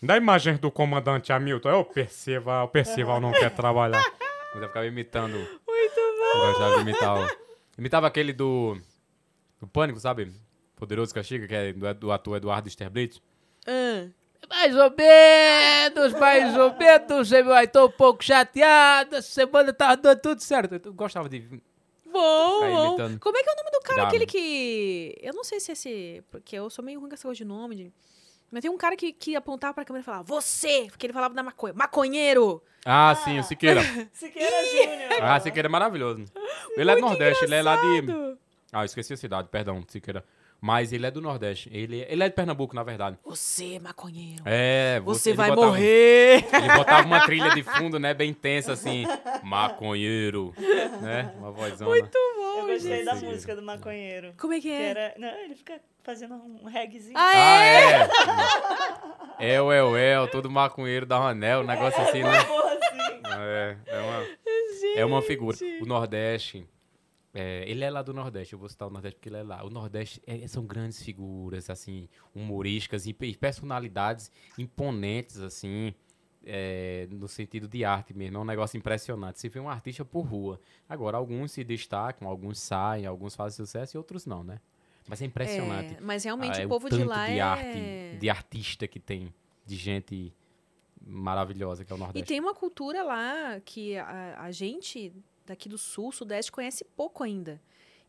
[0.02, 1.68] da imagem do comandante Hamilton.
[1.70, 4.02] É o Percival, o Percival não quer trabalhar.
[4.54, 5.36] Mas eu ficava imitando.
[5.36, 6.38] Muito bom.
[6.38, 7.18] Eu gostava de imitar.
[7.18, 7.36] o-
[7.76, 8.78] Imitava aquele do.
[9.60, 10.32] Do Pânico, sabe?
[10.76, 13.20] Poderoso Castiga, que é do, do ator Eduardo Sterblitz.
[13.66, 14.06] Ah.
[14.48, 17.32] Mais ou menos, mais ou menos.
[17.32, 19.16] Eu tô um pouco chateado.
[19.16, 20.80] Essa semana tava dando tudo certo.
[20.84, 21.40] Eu gostava de.
[22.06, 23.18] Bom, Ficar bom.
[23.18, 25.16] Como é que é o nome do cara, Dá, aquele que.
[25.20, 26.22] Eu não sei se é esse.
[26.30, 27.74] Porque eu sou meio ruim com essa coisa de nome.
[27.74, 27.92] de-
[28.50, 30.86] Mas tem um cara que, que apontava pra câmera e falava, você!
[30.88, 31.74] Porque ele falava da maconha.
[31.74, 32.62] Maconheiro!
[32.86, 33.80] Ah, sim, o Siqueira.
[34.12, 35.22] Siqueira Júnior.
[35.22, 36.24] Ah, Siqueira é maravilhoso.
[36.76, 37.98] Ele é do Nordeste, ele é lá de.
[37.98, 38.38] Engraçado.
[38.72, 40.24] Ah, eu esqueci a cidade, perdão, Siqueira.
[40.66, 41.68] Mas ele é do Nordeste.
[41.70, 43.18] Ele, ele é de Pernambuco, na verdade.
[43.22, 44.42] Você, maconheiro.
[44.46, 46.36] É, Você vai botava- morrer!
[46.50, 48.14] Ele botava uma trilha de fundo, né?
[48.14, 49.04] Bem tensa, assim.
[49.42, 50.54] Maconheiro.
[51.02, 51.34] Né?
[51.36, 51.90] Uma vozona.
[51.90, 53.34] Muito Eu gostei da Siqueira.
[53.34, 54.32] música do maconheiro.
[54.40, 54.82] Como é que Que é?
[54.88, 55.14] era...
[55.18, 57.14] Não, ele fica fazendo um reggaezinho.
[57.14, 59.46] Ah, Ah, é?
[59.46, 59.54] é.
[59.56, 62.42] El, el, el, todo maconheiro dá um anel, um negócio assim, né?
[62.44, 63.22] Porra, assim.
[63.38, 64.26] É, é uma,
[64.96, 65.56] é uma figura.
[65.82, 66.66] O Nordeste,
[67.34, 69.64] é, ele é lá do Nordeste, eu vou citar o Nordeste porque ele é lá.
[69.64, 75.92] O Nordeste é- são grandes figuras, assim, humorísticas e e personalidades imponentes, assim,
[76.46, 78.36] é, no sentido de arte mesmo.
[78.36, 79.40] É um negócio impressionante.
[79.40, 80.60] Você vê um artista por rua.
[80.88, 84.60] Agora, alguns se destacam, alguns saem, alguns fazem sucesso e outros não, né?
[85.08, 85.94] Mas é impressionante.
[85.96, 87.40] É, mas realmente Ah, é o povo de tanto lá de é.
[87.40, 89.34] arte, de artista que tem,
[89.66, 90.32] de gente
[91.06, 92.28] maravilhosa que é o E Nordeste.
[92.28, 95.12] tem uma cultura lá que a, a gente
[95.44, 97.60] daqui do sul, sudeste, conhece pouco ainda.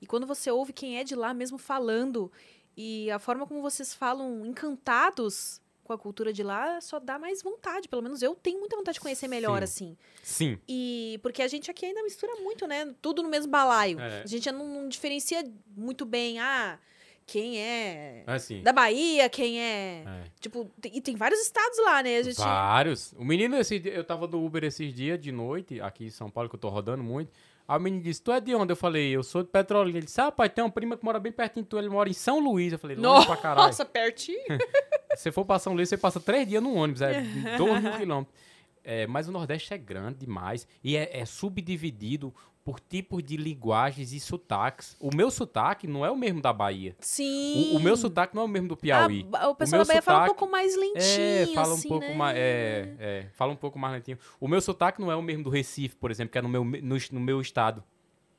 [0.02, 2.32] E quando você ouve quem é de lá mesmo falando,
[2.76, 7.44] e a forma como vocês falam encantados com a cultura de lá, só dá mais
[7.44, 7.88] vontade.
[7.88, 9.64] Pelo menos eu tenho muita vontade de conhecer melhor, Sim.
[9.64, 9.98] assim.
[10.24, 12.94] Sim, E porque a gente aqui ainda mistura muito, né?
[13.02, 14.00] Tudo no mesmo balaio.
[14.00, 14.24] É.
[14.24, 15.44] A gente não, não diferencia
[15.78, 16.80] muito bem, ah,
[17.26, 18.62] quem é assim.
[18.62, 20.04] da Bahia, quem é.
[20.06, 20.24] é.
[20.40, 22.18] Tipo, e tem vários estados lá, né?
[22.18, 22.38] A gente.
[22.38, 23.14] Vários.
[23.14, 26.50] O menino, esse, eu tava no Uber esses dias de noite, aqui em São Paulo,
[26.50, 27.32] que eu tô rodando muito.
[27.68, 28.72] Aí o menino disse, tu é de onde?
[28.72, 29.98] Eu falei, eu sou de Petrolina.
[29.98, 32.08] Ele disse, ah, pai, tem uma prima que mora bem pertinho de tu, ele mora
[32.08, 32.72] em São Luís.
[32.72, 33.68] Eu falei, longe pra caralho.
[33.68, 34.60] Nossa, pertinho.
[35.18, 37.24] Se for pra São Luís, você passa três dias no ônibus, é
[37.58, 38.36] dois mil quilômetros.
[38.84, 42.32] É, mas o Nordeste é grande demais e é, é subdividido
[42.66, 44.98] por tipos de linguagens e sotaques.
[45.00, 46.96] O meu sotaque não é o mesmo da Bahia.
[47.00, 47.72] Sim.
[47.74, 49.26] O, o meu sotaque não é o mesmo do Piauí.
[49.34, 51.88] A- o pessoal da Bahia fala um sotaque- pouco mais lentinho, É, fala um assim,
[51.88, 52.16] pouco né?
[52.16, 52.38] mais.
[52.38, 54.18] É, é, fala um pouco mais lentinho.
[54.40, 56.66] O meu sotaque não é o mesmo do Recife, por exemplo, que é no meu,
[56.66, 57.84] no, no meu estado.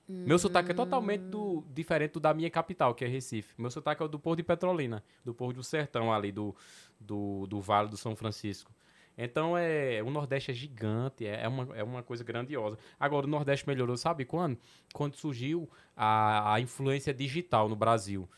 [0.08, 3.54] Meu sotaque é totalmente do, diferente do da minha capital, que é Recife.
[3.58, 6.54] Meu sotaque é o do Porto de Petrolina, do Porto do Sertão ali, do,
[7.00, 8.72] do, do Vale do São Francisco.
[9.18, 12.78] Então, é, o Nordeste é gigante, é, é uma, é uma coisa grandiosa.
[13.00, 14.58] Agora, o Nordeste melhorou, sabe quando?
[14.92, 18.28] Quando surgiu a, a influência digital no Brasil.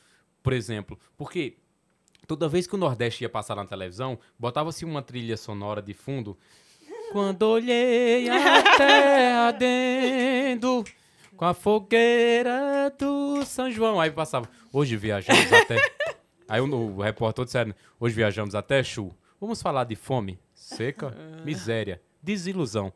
[0.43, 1.57] Por exemplo, porque
[2.29, 6.39] toda vez que o Nordeste ia passar na televisão, botava-se uma trilha sonora de fundo.
[7.11, 10.85] Quando olhei a terra dentro,
[11.37, 14.01] com a fogueira do São João.
[14.01, 15.77] Aí passava, hoje viajamos até.
[16.49, 19.15] Aí o, o repórter dizendo, hoje viajamos até Chu.
[19.41, 20.39] Vamos falar de fome,
[20.69, 21.15] seca,
[21.45, 22.93] miséria, desilusão.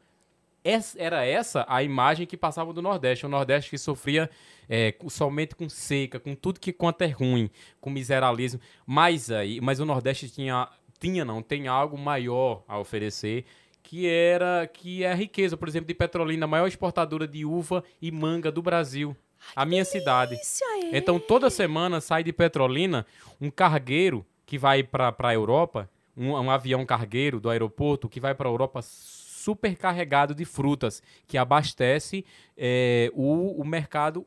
[0.65, 3.27] Essa- era essa a imagem que passava do Nordeste.
[3.27, 4.31] O Nordeste que sofria
[4.69, 7.51] é, somente com seca, com tudo que quanto é ruim,
[7.81, 8.61] com miseralismo.
[8.87, 10.69] Mas aí, mas o Nordeste tinha,
[11.01, 13.45] tinha não, tem algo maior a oferecer,
[13.83, 17.83] que era que é a riqueza, por exemplo, de Petrolina, a maior exportadora de uva
[18.01, 19.17] e manga do Brasil.
[19.57, 20.37] A minha cidade.
[20.37, 20.97] É.
[20.97, 23.05] Então, toda semana sai de Petrolina
[23.41, 28.35] um cargueiro que vai para a Europa, um, um avião cargueiro do aeroporto que vai
[28.35, 32.25] para a Europa super carregado de frutas, que abastece
[32.57, 34.25] eh, o, o mercado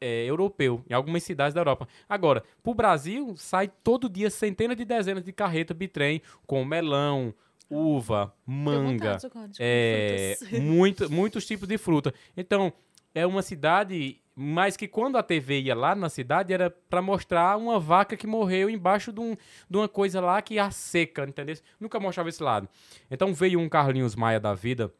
[0.00, 1.86] eh, europeu, em algumas cidades da Europa.
[2.08, 7.34] Agora, para o Brasil, sai todo dia centenas de dezenas de carretas bitrem com melão,
[7.68, 9.18] uva, manga,
[9.58, 12.14] é, muito, muitos tipos de fruta.
[12.36, 12.72] Então,
[13.14, 17.56] é uma cidade, mas que quando a TV ia lá na cidade era para mostrar
[17.56, 19.34] uma vaca que morreu embaixo de, um,
[19.68, 21.56] de uma coisa lá que a seca, entendeu?
[21.80, 22.68] Nunca mostrava esse lado.
[23.10, 24.92] Então veio um Carlinhos Maia da vida,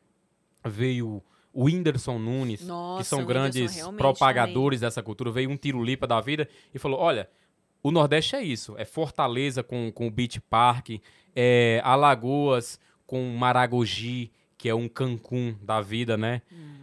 [0.64, 1.22] veio
[1.52, 6.18] o Whindersson Nunes, Nossa, que são grandes realmente propagadores dessa cultura, veio um Tirulipa da
[6.20, 7.28] vida e falou: olha.
[7.82, 11.00] O Nordeste é isso, é Fortaleza com, com o Beach Park,
[11.36, 16.42] é Alagoas com Maragogi, que é um Cancún da vida, né?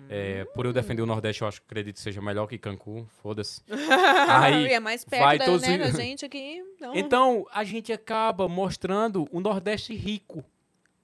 [0.09, 3.05] É, por eu defender o Nordeste, eu acho que acredito que seja melhor que Cancún,
[3.21, 3.61] foda-se.
[4.29, 6.63] Aí, é mais perto vai da, todos né, gente aqui.
[6.75, 10.43] Então, então, a gente acaba mostrando o Nordeste rico.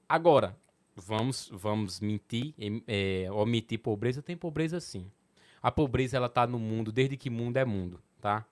[0.07, 0.55] Agora,
[0.95, 2.53] vamos, vamos mentir,
[2.87, 5.09] é, omitir pobreza, tem pobreza sim.
[5.61, 8.45] A pobreza, ela tá no mundo, desde que mundo é mundo, tá?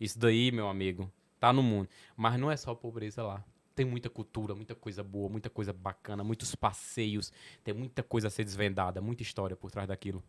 [0.00, 1.10] Isso daí, meu amigo,
[1.40, 1.88] tá no mundo.
[2.16, 3.44] Mas não é só pobreza lá.
[3.74, 7.32] Tem muita cultura, muita coisa boa, muita coisa bacana, muitos passeios,
[7.64, 10.22] tem muita coisa a ser desvendada, muita história por trás daquilo.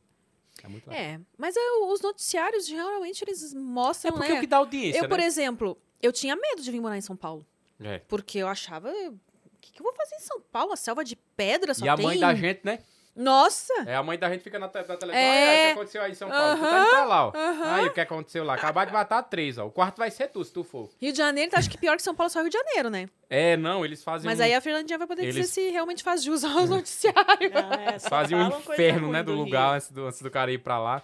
[0.63, 1.03] É muito legal.
[1.03, 1.59] É, mas é,
[1.91, 4.37] os noticiários geralmente eles É mostram, porque né?
[4.37, 5.25] o que dá audiência, eu, por né?
[5.25, 7.45] exemplo, eu tinha medo de vir morar em São Paulo.
[7.79, 7.99] É.
[7.99, 8.89] Porque eu achava.
[8.89, 9.19] O
[9.59, 10.71] que, que eu vou fazer em São Paulo?
[10.71, 12.05] A selva de pedra só E a tem.
[12.05, 12.79] mãe da gente, né?
[13.15, 13.73] Nossa!
[13.87, 15.13] É, a mãe da gente fica na, te- na televisão.
[15.13, 15.45] É.
[15.45, 15.63] É.
[15.63, 16.55] o que aconteceu aí em São Paulo?
[16.57, 17.31] Tu tá indo pra lá, ó.
[17.63, 18.55] Aí, o que aconteceu lá?
[18.55, 19.65] Acabar de matar três, ó.
[19.65, 20.89] O quarto vai ser tu, se tu for.
[20.99, 22.89] Rio de Janeiro, tu acha que pior que São Paulo é só Rio de Janeiro,
[22.89, 23.07] né?
[23.29, 26.03] É, não, eles fazem Mas um, aí a Fernandinha vai poder Eles- dizer se realmente
[26.03, 27.51] faz jus aos noticiários.
[27.53, 29.43] Não, é, fazem um inferno, né, do, Rio.
[29.45, 31.01] lugar antes do, antes do cara ir pra lá.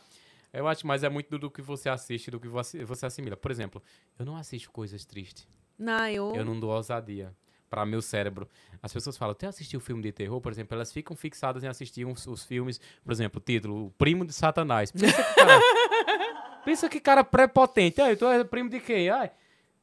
[0.53, 3.38] Eu acho, mas é muito do, do que você assiste, do que você, você assimila.
[3.38, 3.82] Por exemplo,
[4.20, 5.47] eu não assisto coisas tristes.
[5.80, 6.34] Não, eu.
[6.36, 7.34] Eu não dou ousadia
[7.72, 8.49] para meu cérebro.
[8.84, 12.05] As pessoas falam, até assistiu filme de terror, por exemplo, elas ficam fixadas em assistir
[12.05, 14.91] os, os filmes, por exemplo, o título, O Primo de Satanás.
[14.91, 15.59] Pensa que cara,
[16.65, 18.01] pensa que cara prepotente.
[18.01, 19.09] Ai, tu é primo de quem?
[19.09, 19.32] Ai,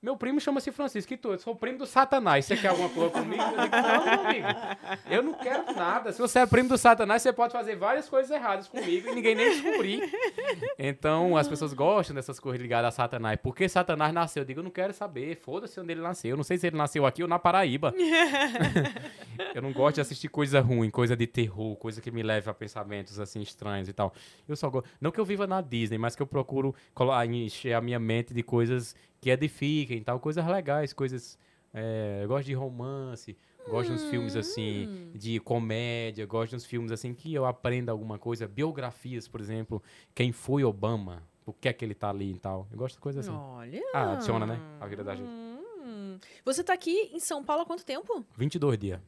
[0.01, 1.32] meu primo chama-se Francisco, e tu?
[1.32, 2.44] Eu sou primo do Satanás.
[2.44, 3.42] Você quer alguma coisa comigo?
[3.42, 4.49] Eu digo, não, meu amigo.
[5.11, 6.12] Eu não quero nada.
[6.12, 9.34] Se você é primo do Satanás, você pode fazer várias coisas erradas comigo e ninguém
[9.34, 10.09] nem descobrir.
[10.78, 13.40] Então, as pessoas gostam dessas coisas ligadas a Satanás.
[13.42, 14.42] Por que Satanás nasceu?
[14.42, 15.34] Eu digo, eu não quero saber.
[15.34, 16.30] Foda-se onde ele nasceu.
[16.30, 17.92] Eu não sei se ele nasceu aqui ou na Paraíba.
[19.53, 22.55] eu não gosto de assistir coisa ruim, coisa de terror, coisa que me leve a
[22.55, 24.14] pensamentos assim estranhos e tal.
[24.49, 24.88] Eu só gosto.
[25.01, 26.72] Não que eu viva na Disney, mas que eu procuro
[27.28, 31.38] encher a minha mente de coisas que edifiquem e tal, coisas legais, coisas.
[31.74, 33.36] é, eu gosto de romance,
[33.68, 37.92] gosto de uns filmes assim, de comédia, gosto de uns filmes assim que eu aprenda
[37.92, 39.82] alguma coisa, biografias, por exemplo,
[40.14, 42.66] quem foi Obama, por que é que ele tá ali e tal.
[42.70, 43.36] Eu gosto de coisas assim.
[43.36, 43.82] Olha.
[43.94, 44.60] Ah, adiciona, né?
[44.80, 45.28] A vida da gente.
[45.28, 46.18] Hum.
[46.44, 48.24] Você tá aqui em São Paulo há quanto tempo?
[48.36, 49.00] 22 dias.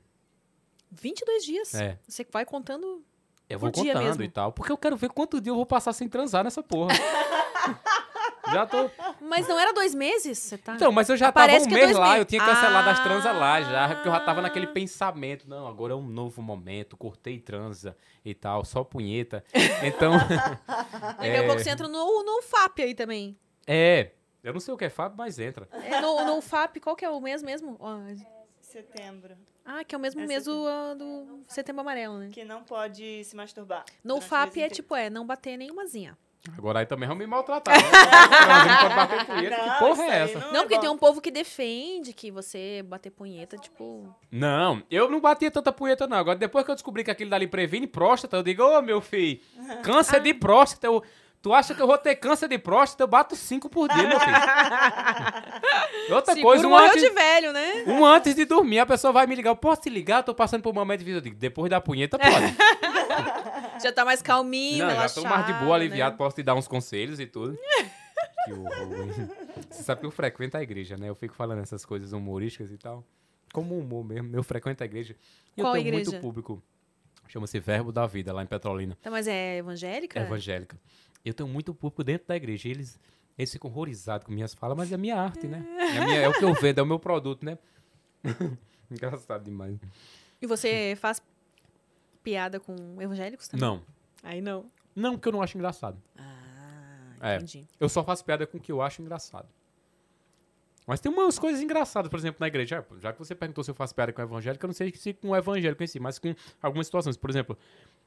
[0.91, 1.75] 22 dias.
[1.75, 1.99] É.
[2.07, 3.05] Você vai contando.
[3.49, 4.23] Eu vou contando mesmo.
[4.23, 4.53] e tal.
[4.53, 6.95] Porque eu quero ver quanto dia eu vou passar sem transar nessa porra.
[8.53, 8.91] já tô.
[9.21, 10.39] Mas não era dois meses?
[10.39, 10.75] Você tá.
[10.75, 12.19] Então, mas eu já Parece tava um é mês lá, meses.
[12.19, 13.03] eu tinha cancelado as Ah.
[13.03, 15.49] transas lá já, porque eu já tava naquele pensamento.
[15.49, 19.45] Não, agora é um novo momento, cortei transa e tal, só punheta.
[19.83, 20.13] Então,
[21.19, 23.37] Daqui a pouco você entra no, no FAP aí também.
[23.67, 24.13] é.
[24.43, 25.69] Eu não sei o que é Fábio, mas entra.
[25.71, 27.77] É, no, no FAP, qual que é o mês mesmo?
[27.79, 27.99] Ó,
[28.63, 29.37] Setembro.
[29.65, 30.95] Ah, que é o mesmo É mês do, ah,
[31.47, 32.31] Setembro Amarelo, né?
[32.33, 33.85] Que não pode se masturbar.
[34.03, 34.75] No FAP é inteiro.
[34.77, 36.17] tipo, é, não bater nenhumazinha.
[36.57, 37.75] Agora aí também vão me maltratar.
[37.77, 37.83] Né?
[38.89, 39.57] Não bater punheta.
[39.59, 40.39] Não, que porra é essa?
[40.39, 40.81] Não, Não, é porque bom.
[40.81, 44.15] tem um povo que defende que você bater punheta, tipo.
[44.33, 46.17] Não, eu não batia tanta punheta, não.
[46.17, 49.41] Agora, depois que eu descobri que aquilo dali previne próstata, eu digo, ô meu filho,
[49.85, 50.87] câncer de próstata.
[50.87, 51.03] eu-
[51.43, 53.03] tu acha que eu vou ter câncer de próstata?
[53.03, 54.37] Eu bato cinco por dia, meu filho.
[56.15, 57.85] Outra Seguro coisa, um antes, de velho, né?
[57.87, 59.51] um antes de dormir, a pessoa vai me ligar.
[59.51, 60.19] Eu posso te ligar?
[60.19, 61.19] Eu tô passando por um momento de vida.
[61.19, 62.57] Eu digo, depois da punheta, pode.
[63.83, 66.19] Já tá mais calminho, não, já tô mais de relaxado, boa, aliviado, né?
[66.19, 67.57] posso te dar uns conselhos e tudo.
[68.45, 69.09] que horror?
[69.71, 71.09] Você sabe que eu frequento a igreja, né?
[71.09, 73.03] Eu fico falando essas coisas humorísticas e tal.
[73.55, 75.17] Como humor mesmo, eu frequento a igreja.
[75.57, 76.11] E Qual eu tenho igreja?
[76.11, 76.63] muito público.
[77.27, 78.99] Chama-se Verbo da Vida, lá em Petrolina.
[79.01, 80.21] Tá, mas é evangélica?
[80.21, 80.77] evangélica.
[81.25, 82.69] Eu tenho muito público dentro da igreja.
[82.69, 82.99] Eles,
[83.39, 85.65] eles ficam horrorizados com minhas falas, mas é minha arte, né?
[85.79, 87.59] É, a minha- é o que eu vendo, é o meu produto, né?
[88.91, 89.79] Engraçado demais.
[90.41, 91.23] E você faz
[92.23, 93.67] piada com evangélicos também?
[93.69, 93.83] Não.
[94.23, 94.71] Aí não.
[94.97, 96.01] Não, porque eu não acho engraçado.
[96.19, 97.37] Ah, É.
[97.37, 97.67] entendi.
[97.79, 99.49] Eu só faço piada com o que eu acho engraçado.
[100.87, 102.85] Mas tem umas coisas engraçadas, por exemplo, na igreja.
[103.01, 105.29] Já- que você perguntou se eu faço piada com evangélico, eu não sei se com
[105.29, 107.17] o evangélico em si, mas com algumas situações.
[107.17, 107.57] Por exemplo,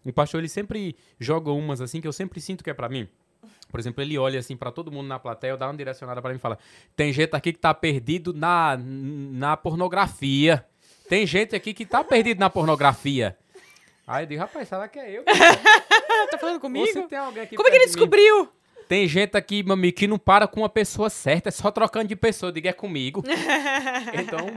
[0.05, 3.07] o pastor, ele sempre joga umas assim que eu sempre sinto que é pra mim.
[3.69, 6.37] Por exemplo, ele olha assim pra todo mundo na plateia, dá uma direcionada pra mim
[6.37, 6.57] e fala:
[6.95, 10.65] Tem gente aqui que tá perdido na, na pornografia.
[11.09, 13.37] Tem gente aqui que tá perdido na pornografia.
[14.05, 15.23] Aí eu digo, rapaz, será que é eu?
[16.29, 17.95] tá falando Ou se tem alguém aqui Como é que ele de mim?
[17.95, 18.49] descobriu?
[18.87, 22.07] Tem gente aqui, meu amigo, que não para com uma pessoa certa, é só trocando
[22.07, 23.23] de pessoa, diga é comigo.
[24.13, 24.47] então,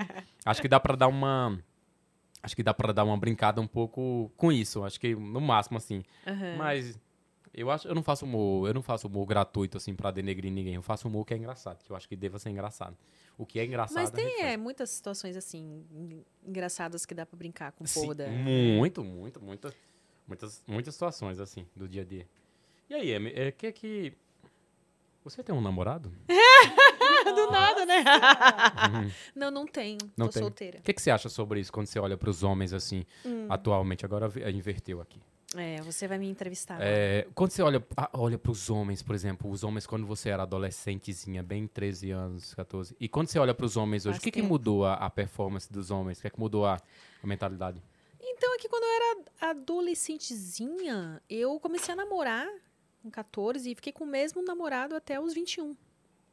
[0.44, 1.58] acho que dá pra dar uma.
[2.46, 4.84] Acho que dá pra dar uma brincada um pouco com isso.
[4.84, 6.04] Acho que no máximo, assim.
[6.24, 6.56] Aham.
[6.56, 6.96] Mas
[7.52, 10.76] eu acho, eu não faço humor, eu não faço humor gratuito, assim, pra denegrir ninguém.
[10.76, 12.96] Eu faço humor que é engraçado, que eu acho que deva ser engraçado.
[13.36, 13.96] O que é engraçado.
[13.96, 18.14] Mas tem é, muitas situações assim, en- engraçadas que dá pra brincar com o povo
[18.14, 18.28] da.
[18.28, 19.74] Muito, muito, muita,
[20.24, 22.28] muitas, muitas situações, assim, do dia a dia.
[22.88, 24.12] E aí, Amy, é que que.
[25.24, 26.12] Você tem um namorado?
[27.36, 28.04] Do nada, né?
[29.34, 29.98] não, não tenho.
[30.16, 30.42] Não tô tem.
[30.42, 30.78] solteira.
[30.78, 33.46] O que, que você acha sobre isso quando você olha para os homens assim, Hum.
[33.48, 34.04] atualmente?
[34.04, 35.20] Agora inverteu aqui.
[35.54, 36.74] É, você vai me entrevistar.
[36.74, 36.90] agora.
[36.90, 40.28] É, quando você olha, ah, olha para os homens, por exemplo, os homens quando você
[40.28, 44.20] era adolescentezinha, bem 13 anos, 14, e quando você olha para os homens hoje, o
[44.20, 46.18] que, que mudou a, a performance dos homens?
[46.18, 46.76] O que, é que mudou a,
[47.22, 47.80] a mentalidade?
[48.20, 52.46] Então, é que quando eu era adolescentezinha, eu comecei a namorar
[53.02, 55.76] com 14 e fiquei com o mesmo namorado até os 21.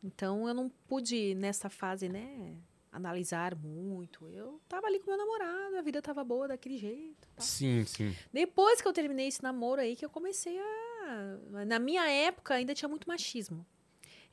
[0.04, 2.58] Então, eu não pude, nessa fase, né,
[2.91, 4.28] analisar muito.
[4.28, 7.28] Eu tava ali com meu namorado, a vida tava boa daquele jeito.
[7.36, 7.45] tal.
[7.45, 8.16] Sim, sim.
[8.32, 11.66] Depois que eu terminei esse namoro aí, que eu comecei a.
[11.66, 13.66] Na minha época, ainda tinha muito machismo.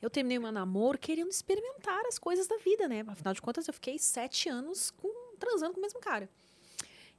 [0.01, 3.03] Eu terminei meu namoro querendo experimentar as coisas da vida, né?
[3.07, 6.29] Afinal de contas, eu fiquei sete anos com, transando com o mesmo cara.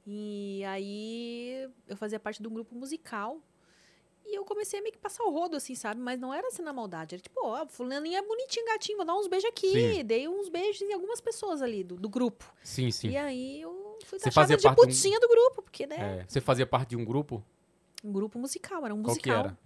[0.05, 3.41] E aí eu fazia parte de um grupo musical.
[4.33, 6.01] E eu comecei a meio que passar o rodo, assim, sabe?
[6.01, 7.13] Mas não era assim na maldade.
[7.13, 9.71] Era tipo, ó, fulaninho é bonitinho, gatinho, vou dar uns beijos aqui.
[9.71, 10.03] Sim.
[10.03, 12.51] Dei uns beijos em algumas pessoas ali do, do grupo.
[12.63, 13.09] Sim, sim.
[13.09, 16.21] E aí eu fui Você taxada de de um- putinha do grupo, porque, né?
[16.21, 17.43] É, você fazia parte de um grupo?
[18.03, 19.39] Um grupo musical, era um Qual que musical.
[19.45, 19.57] era?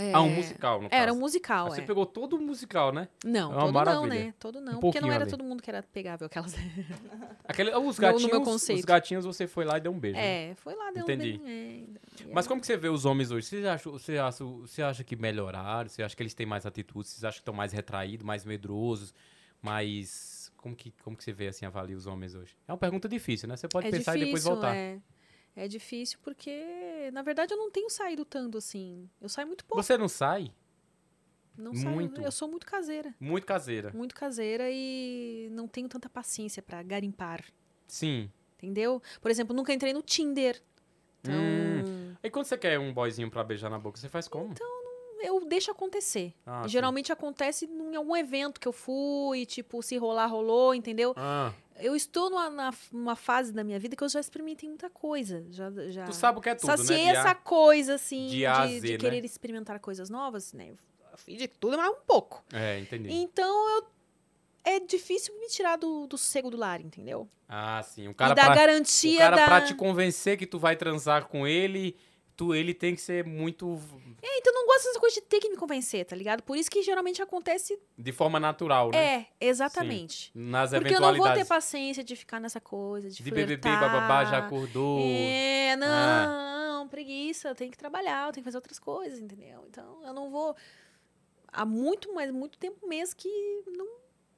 [0.00, 1.16] É, Ah, um musical, no Era caso.
[1.16, 1.84] um musical, Ah, Você é.
[1.84, 3.08] pegou todo o musical, né?
[3.24, 4.00] Não, É todo maravilha.
[4.00, 4.34] não, né?
[4.38, 4.76] Todo não.
[4.78, 5.30] Um porque não era ali.
[5.30, 6.54] todo mundo que era pegável aquelas.
[7.44, 10.16] Aquele, os, gatinhos, os gatinhos você foi lá e deu um beijo.
[10.18, 10.50] né?
[10.50, 11.40] É, foi lá, deu Entendi.
[11.40, 11.88] um bem.
[12.20, 13.46] é, Mas como que você vê os homens hoje?
[13.46, 15.88] Você acha, você, acha, você acha que melhoraram?
[15.88, 17.08] Você acha que eles têm mais atitude?
[17.08, 19.14] Você acha que estão mais retraídos, mais medrosos?
[19.62, 20.52] Mais...
[20.56, 22.56] Como que, como que você vê, assim, avalia os homens hoje?
[22.66, 23.56] É uma pergunta difícil, né?
[23.56, 24.74] Você pode é pensar difícil, e depois voltar.
[24.74, 24.98] É.
[25.58, 29.08] é difícil porque, na verdade, eu não tenho saído tanto assim.
[29.20, 29.82] Eu saio muito pouco.
[29.82, 30.52] Você não sai?
[31.56, 31.90] Não saio.
[31.94, 32.20] muito?
[32.20, 33.12] Eu sou muito caseira.
[33.18, 33.90] Muito caseira.
[33.92, 37.44] Muito caseira e não tenho tanta paciência pra garimpar.
[37.88, 38.30] Sim.
[38.56, 39.02] Entendeu?
[39.20, 40.62] Por exemplo, nunca entrei no Tinder.
[41.20, 42.14] Então, Hum.
[42.22, 44.54] E quando você quer um boyzinho pra beijar na boca, você faz como?
[45.20, 46.32] eu deixo acontecer.
[46.46, 46.68] Ah, sim.
[46.68, 51.12] Geralmente acontece em algum evento que eu fui, tipo, se rolar, rolou, entendeu?
[51.16, 54.90] Ah, Eu estou numa, na- numa fase da minha vida que eu já experimentei muita
[54.90, 55.44] coisa.
[55.50, 57.10] Já, já tu sabe o que é tudo, saciei né?
[57.12, 58.96] Essa A- coisa, assim, de de, A a de Z, né?
[58.98, 60.70] querer experimentar coisas novas, né?
[60.70, 62.44] Eu fiz de tudo, mas um pouco.
[62.52, 63.10] É, entendi.
[63.12, 63.86] Então, eu,
[64.64, 67.28] é difícil me tirar do, do sossego do lar, entendeu?
[67.48, 68.06] Ah, sim.
[68.08, 69.44] O e cara, da pra, garantia o cara da...
[69.46, 71.96] pra te convencer que tu vai transar com ele,
[72.38, 73.80] tu, ele tem que ser muito...
[74.22, 76.40] É, então não gosto dessa coisa de ter que me convencer, tá ligado?
[76.44, 77.76] Por isso que geralmente acontece...
[77.98, 78.98] De forma natural, né?
[78.98, 80.30] É, exatamente.
[80.32, 84.24] Nas Porque eu não vou ter paciência de ficar nessa coisa, de, de BBB, bababá,
[84.24, 85.00] já acordou.
[85.02, 89.64] É, não, preguiça, eu tenho que trabalhar, eu tenho que fazer outras coisas, entendeu?
[89.68, 90.54] Então, eu não vou.
[91.52, 93.88] Há muito, mas muito tempo mesmo que não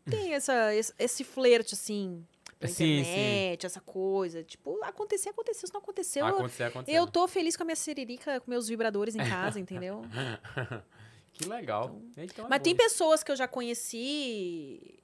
[0.08, 2.26] tem essa, esse, esse flerte, assim,
[2.68, 4.44] Sim, internet, essa coisa.
[4.44, 6.26] Tipo, acontecer, aconteceu, se não aconteceu.
[6.26, 10.02] eu- Aconteceu, eu tô feliz com a minha siririca, com meus vibradores em casa, entendeu?
[11.32, 12.00] que legal.
[12.16, 12.64] Então é Mas bom.
[12.64, 15.02] tem pessoas que eu já conheci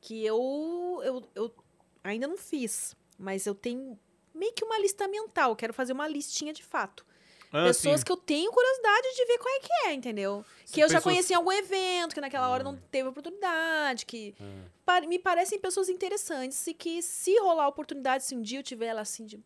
[0.00, 1.54] que eu, eu, eu
[2.04, 2.96] ainda não fiz.
[3.18, 3.98] Mas eu tenho
[4.34, 5.54] meio que uma lista mental.
[5.56, 7.04] Quero fazer uma listinha de fato.
[7.52, 8.06] Ah, pessoas sim.
[8.06, 10.44] que eu tenho curiosidade de ver qual é que é, entendeu?
[10.72, 14.34] Que eu já Pessoas- conheci em algum evento, que naquela hora não teve oportunidade, que
[14.86, 18.62] pa- me parecem pessoas interessantes e que se rolar a oportunidade, se um dia eu
[18.62, 19.38] tiver ela assim de...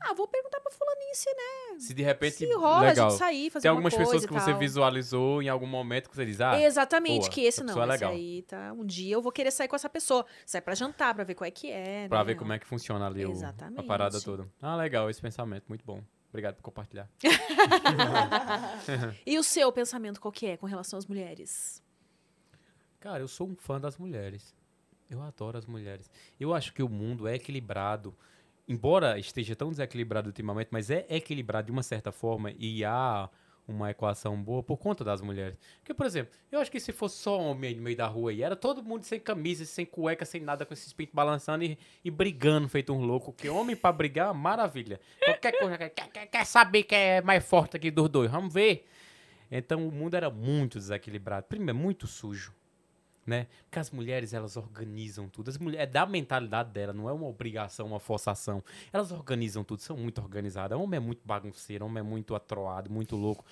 [0.00, 2.36] Ah, vou perguntar pra fulaninho se, né, Se de repente.
[2.36, 3.06] se rola legal.
[3.08, 6.08] a gente sair, fazer Tem alguma algumas coisa pessoas que você visualizou em algum momento
[6.08, 7.74] que você diz, ah, Exatamente, boa, que esse não.
[7.74, 8.12] é esse legal.
[8.12, 8.72] aí, tá?
[8.74, 10.24] Um dia eu vou querer sair com essa pessoa.
[10.46, 12.06] Sair pra jantar, pra ver qual é que é.
[12.08, 12.24] pra né?
[12.24, 13.32] ver como é que funciona ali o-
[13.76, 14.46] a parada toda.
[14.62, 16.00] Ah, legal, esse pensamento, muito bom.
[16.28, 17.08] Obrigado por compartilhar.
[19.26, 21.82] E o seu pensamento qual que é com relação às mulheres?
[23.00, 24.54] Cara, eu sou um fã das mulheres.
[25.08, 26.10] Eu adoro as mulheres.
[26.38, 28.14] Eu acho que o mundo é equilibrado.
[28.66, 33.28] Embora esteja tão desequilibrado ultimamente, mas é equilibrado de uma certa forma e há
[33.68, 35.58] uma equação boa por conta das mulheres.
[35.80, 38.42] Porque, por exemplo, eu acho que se fosse só homem no meio da rua aí,
[38.42, 42.10] era todo mundo sem camisa, sem cueca, sem nada, com esses pintos balançando e, e
[42.10, 43.32] brigando, feito um louco.
[43.32, 44.98] Que homem pra brigar, maravilha.
[45.22, 48.30] Qualquer coisa, quer, quer, quer saber quem é mais forte aqui dos dois?
[48.30, 48.86] Vamos ver.
[49.50, 51.46] Então o mundo era muito desequilibrado.
[51.46, 52.57] Primeiro, muito sujo.
[53.28, 53.46] Né?
[53.64, 55.50] Porque as mulheres, elas organizam tudo.
[55.50, 58.64] As mulheres, é da mentalidade dela, não é uma obrigação, uma forçação.
[58.90, 60.78] Elas organizam tudo, são muito organizadas.
[60.78, 63.44] Homem é muito bagunceiro, homem é muito atroado, muito louco.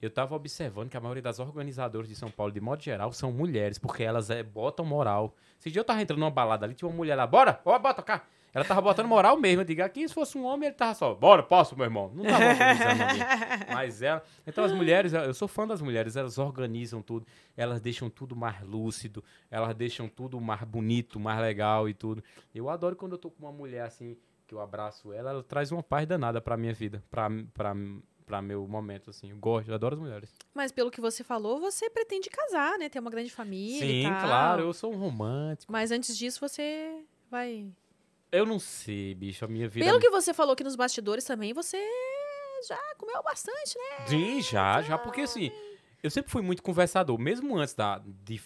[0.00, 3.32] Eu tava observando que a maioria das organizadoras de São Paulo, de modo geral, são
[3.32, 5.34] mulheres, porque elas é, botam moral.
[5.58, 8.00] Esse dia eu tava entrando numa balada ali, tinha uma mulher lá, bora, ó, bota
[8.04, 8.24] cá.
[8.52, 9.62] Ela tava botando moral mesmo.
[9.62, 12.10] Eu digo, aqui se fosse um homem, ele tava só, bora, posso, meu irmão.
[12.14, 13.64] Não tava organizando.
[13.72, 14.22] Mas ela.
[14.46, 17.26] Então as mulheres, eu sou fã das mulheres, elas organizam tudo,
[17.56, 22.22] elas deixam tudo mais lúcido, elas deixam tudo mais bonito, mais legal e tudo.
[22.54, 25.70] Eu adoro quando eu tô com uma mulher assim, que eu abraço ela, ela traz
[25.70, 27.74] uma paz danada pra minha vida, pra, pra,
[28.24, 29.30] pra meu momento, assim.
[29.30, 30.34] Eu gosto, eu adoro as mulheres.
[30.54, 32.88] Mas pelo que você falou, você pretende casar, né?
[32.88, 35.70] Ter uma grande família Sim, claro, eu sou um romântico.
[35.70, 37.70] Mas antes disso, você vai...
[38.30, 39.84] Eu não sei, bicho, a minha vida.
[39.86, 41.78] Pelo que você falou aqui nos bastidores também, você
[42.68, 44.06] já comeu bastante, né?
[44.06, 45.50] Sim, já, já, porque assim,
[46.02, 48.38] eu sempre fui muito conversador, mesmo antes da de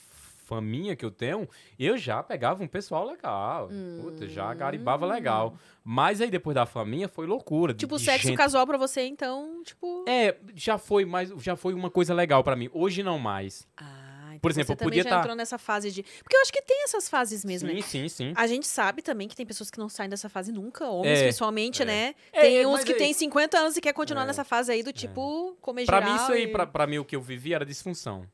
[0.45, 3.71] faminha que eu tenho, eu já pegava um pessoal legal,
[4.03, 5.57] puta, já garibava legal.
[5.83, 7.73] Mas aí depois da faminha foi loucura.
[7.73, 10.05] Tipo, de sexo gente- casual pra você, então, tipo...
[10.07, 12.69] É, já foi mais, já foi uma coisa legal pra mim.
[12.73, 13.67] Hoje não mais.
[13.77, 14.12] Ah, então
[14.43, 16.03] Por exemplo, você podia já tá- entrou nessa fase de...
[16.03, 17.81] Porque eu acho que tem essas fases mesmo, sim, né?
[17.83, 18.33] sim, sim.
[18.37, 21.23] A gente sabe também que tem pessoas que não saem dessa fase nunca, homens É,
[21.23, 21.85] principalmente, é.
[21.85, 22.15] né?
[22.33, 24.83] É, Tem uns mas que têm 50 anos e quer continuar É, nessa fase aí
[24.83, 27.55] do tipo comer Pra mim isso aí, e- pra, pra mim o que eu vivi
[27.55, 28.27] era disfunção.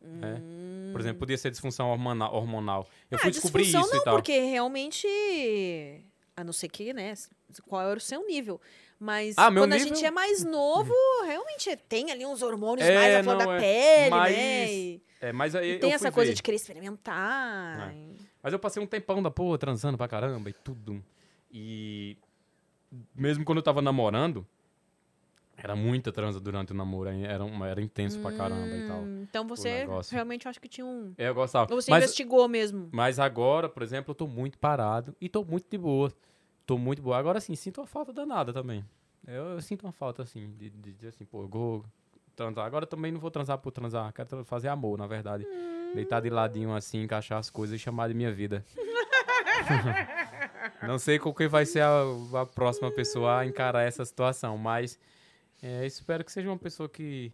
[0.00, 0.40] né?
[0.92, 2.88] Por exemplo, podia ser disfunção hormona- hormonal.
[3.10, 4.14] Eu Ah, fui descobrir disfunção isso não, e tal.
[4.16, 5.06] porque realmente...
[6.36, 7.12] A não ser que, né?
[7.68, 8.58] Qual era o seu nível.
[8.98, 10.92] Mas Ah, quando a nível- gente é mais novo,
[11.26, 13.58] realmente tem ali uns hormônios É, mais à flor da é.
[13.60, 14.72] pele, Mas né?
[14.72, 16.34] E, É, mas aí eu tem essa coisa ver.
[16.36, 17.90] de querer experimentar.
[17.92, 17.94] É.
[18.42, 21.02] Mas eu passei um tempão da porra transando pra caramba e tudo.
[21.52, 22.16] E
[23.14, 24.46] mesmo quando eu tava namorando,
[25.56, 29.00] era muita transa durante o namoro, era, era intenso pra caramba e tal.
[29.00, 31.12] Hum, Então você realmente acho que tinha um...
[31.18, 31.72] É, Eu gostava.
[31.74, 32.88] Ou você Mas, investigou mesmo.
[32.90, 36.10] mas agora, por exemplo, eu tô muito parado e tô muito de boa.
[36.64, 37.18] Tô muito boa.
[37.18, 38.84] Agora sim, sinto uma falta danada também.
[39.26, 41.84] Eu, eu sinto uma falta assim, de, de, de assim, pô, eu
[42.40, 42.64] transar.
[42.64, 45.46] Agora eu também não vou transar por transar, quero fazer amor, na verdade.
[45.94, 48.64] Deitar de ladinho assim, encaixar as coisas e chamar de minha vida.
[50.86, 52.02] Não sei com quem vai ser a,
[52.40, 54.98] a próxima pessoa a encarar essa situação, mas
[55.62, 57.32] é, espero que seja uma pessoa que,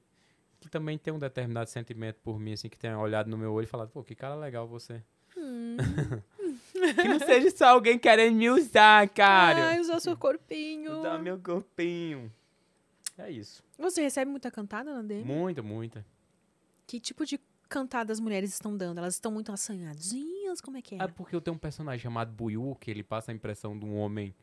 [0.59, 3.65] que também tenha um determinado sentimento por mim, assim, que tenha olhado no meu olho
[3.65, 5.03] e falado, pô, que cara legal você.
[5.35, 9.69] que não seja só alguém querendo me usar, cara.
[9.69, 10.99] Ai, usar seu corpinho.
[10.99, 12.33] Usar meu corpinho.
[13.19, 13.63] É isso.
[13.79, 15.25] Você recebe muita cantada na DM?
[15.25, 16.05] Muita, muita.
[16.87, 18.99] Que tipo de cantada as mulheres estão dando?
[18.99, 20.61] Elas estão muito assanhadinhas?
[20.61, 20.99] Como é que é?
[20.99, 23.97] É porque eu tenho um personagem chamado Buiu, que ele passa a impressão de um
[23.97, 24.35] homem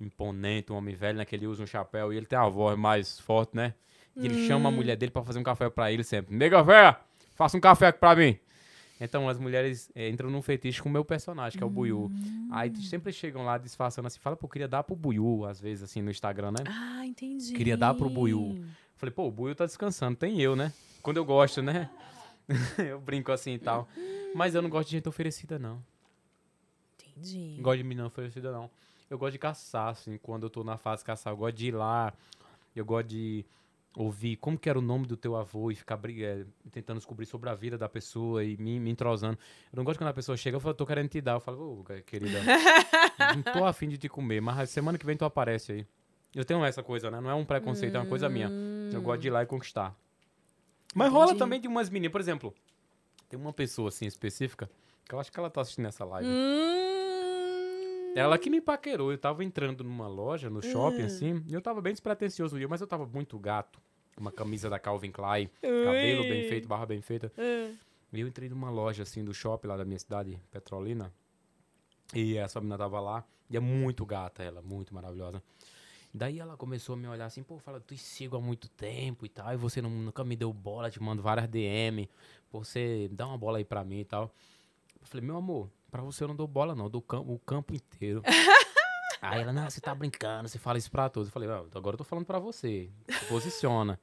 [0.00, 1.24] imponente, um homem velho, né?
[1.24, 3.74] Que ele usa um chapéu e ele tem a voz mais forte, né?
[4.14, 6.34] E ele chama a mulher dele pra fazer um café pra ele sempre.
[6.36, 6.98] Nega véia,
[7.34, 8.38] faça um café aqui pra mim.
[9.04, 12.10] Então as mulheres eh, entram num fetiche com o meu personagem, que é o Buiu.
[12.50, 16.00] Aí sempre chegam lá disfarçando assim, fala, pô, queria dar pro Buiu, às vezes, assim,
[16.00, 16.64] no Instagram, né?
[16.66, 17.52] Ah, entendi.
[17.52, 18.64] Queria dar pro Buiu.
[18.96, 20.72] Falei, pô, o Buiu tá descansando, tem eu, né?
[21.02, 21.90] Quando eu gosto, né?
[22.78, 23.88] eu brinco assim e tal.
[24.34, 25.82] Mas eu não gosto de gente oferecida, não.
[26.94, 27.54] Entendi.
[27.56, 28.70] Não gosto de menina oferecida, não.
[29.10, 31.32] Eu gosto de caçar, assim, quando eu tô na fase de caçar.
[31.32, 32.12] Eu gosto de ir lá.
[32.74, 33.44] Eu gosto de
[33.96, 37.26] ouvir como que era o nome do teu avô e ficar bri- eh, tentando descobrir
[37.26, 39.38] sobre a vida da pessoa e me, me entrosando.
[39.72, 41.32] Eu não gosto quando a pessoa chega e fala, tô querendo te dar.
[41.32, 42.38] Eu falo, ô, querida,
[43.34, 45.86] não tô afim de te comer, mas semana que vem tu aparece aí.
[46.34, 47.20] Eu tenho essa coisa, né?
[47.20, 48.50] Não é um preconceito, é uma coisa minha.
[48.90, 49.94] Eu gosto de ir lá e conquistar.
[50.94, 51.38] Mas rola Entendi.
[51.38, 52.54] também de umas meninas, por exemplo,
[53.28, 54.70] tem uma pessoa assim específica,
[55.06, 56.28] que eu acho que ela tá assistindo essa live.
[56.30, 56.81] Hum...
[58.14, 59.10] Ela que me paquerou.
[59.10, 62.86] Eu tava entrando numa loja, no shopping, assim, e eu tava bem despretensioso mas eu
[62.86, 63.80] tava muito gato.
[64.18, 65.48] Uma camisa da Calvin Klein,
[65.84, 67.32] cabelo bem feito, barra bem feita.
[68.12, 71.10] E eu entrei numa loja, assim, do shopping lá da minha cidade, Petrolina.
[72.14, 75.42] E essa menina tava lá, e é muito gata ela, muito maravilhosa.
[76.12, 79.30] Daí ela começou a me olhar assim, pô, fala, tu sigo há muito tempo e
[79.30, 82.06] tal, e você não- nunca me deu bola, te mando várias DM,
[82.50, 84.30] você dá uma bola aí pra mim e tal.
[85.00, 87.38] Eu falei, meu amor, pra você eu não dou bola não, eu dou cam- o
[87.38, 88.22] campo inteiro.
[89.22, 91.28] aí ela, não, você tá brincando, você fala isso pra todos.
[91.28, 94.00] Eu falei, não, agora eu tô falando pra você, se posiciona.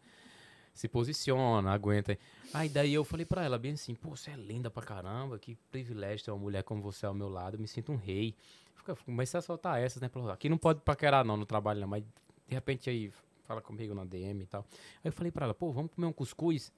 [0.73, 2.19] Se posiciona, aguenta aí.
[2.53, 5.55] Aí daí eu falei pra ela bem assim, pô, você é linda pra caramba, que
[5.71, 8.33] privilégio ter uma mulher como você ao meu lado, eu me sinto um rei.
[8.75, 10.09] Fica- Comecei a soltar essas, né?
[10.31, 12.01] Aqui não pode paquerar não no trabalho não, mas
[12.47, 13.11] de repente aí
[13.45, 14.65] fala comigo na DM e tal.
[15.03, 16.71] Aí eu falei pra ela, pô, vamos comer um cuscuz?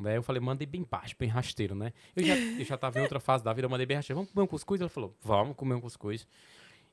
[0.00, 1.92] Daí eu falei, mandei bem baixo, bem rasteiro, né?
[2.16, 4.16] Eu já, eu já tava em outra fase da vida, eu mandei bem rasteiro.
[4.16, 4.80] Vamos comer um cuscuz?
[4.80, 6.26] Ela falou, vamos comer um cuscuz.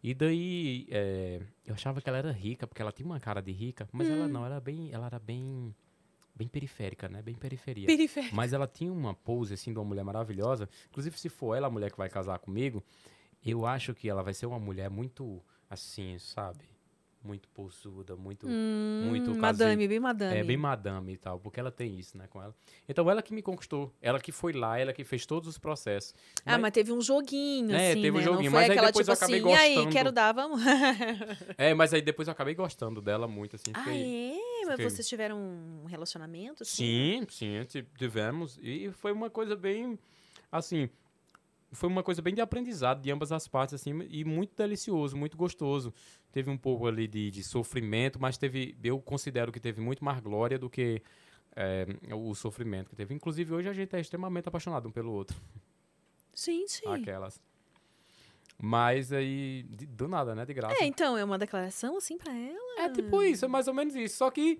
[0.03, 3.51] E daí, é, eu achava que ela era rica, porque ela tinha uma cara de
[3.51, 5.73] rica, mas ela não, ela era bem, ela era bem,
[6.35, 7.21] bem periférica, né?
[7.21, 7.87] Bem periferia.
[7.87, 8.35] Periférico.
[8.35, 10.69] Mas ela tinha uma pose, assim, de uma mulher maravilhosa.
[10.89, 12.83] Inclusive, se for ela a mulher que vai casar comigo,
[13.43, 16.65] eu acho que ela vai ser uma mulher muito, assim, sabe?
[17.27, 18.47] Muito posuda, muito...
[18.47, 20.35] muito Hum, case- madame, bem madame.
[20.39, 22.55] É, bem madame e tal, porque ela tem isso, né, com ela.
[22.87, 23.93] Então, ela que me conquistou.
[24.01, 26.15] Ela que foi lá, ela que fez todos os processos.
[26.45, 28.23] Ah, mas teve um joguinho, É, assim, teve um né?
[28.23, 29.93] joguinho, mas aí aquela, depois tipo eu acabei assim, e aí, gostando.
[29.93, 30.61] quero dar, vamos.
[31.57, 33.71] É, mas aí depois eu acabei gostando dela muito, assim.
[33.73, 34.65] ah, fiquei- é?
[34.65, 36.63] Mas fiquei- vocês tiveram um relacionamento?
[36.63, 36.75] assim?
[36.75, 38.57] Sim, sim, ti- tivemos.
[38.61, 39.97] E foi uma coisa bem,
[40.51, 40.89] assim,
[41.71, 45.35] foi uma coisa bem de aprendizado de ambas as partes, assim, e muito delicioso, muito
[45.37, 45.93] gostoso.
[46.31, 50.19] Teve um pouco ali de, de sofrimento, mas teve, eu considero que teve muito mais
[50.19, 51.01] glória do que
[51.55, 53.13] é, o sofrimento que teve.
[53.13, 55.35] Inclusive, hoje a gente é extremamente apaixonado um pelo outro.
[56.33, 56.85] Sim, sim.
[56.87, 57.41] Aquelas.
[58.59, 60.45] Mas aí, de- do nada, né?
[60.45, 60.75] De graça.
[60.81, 62.81] É, então, é uma declaração assim pra ela?
[62.81, 64.17] É tipo isso, é mais ou menos isso.
[64.17, 64.59] Só que,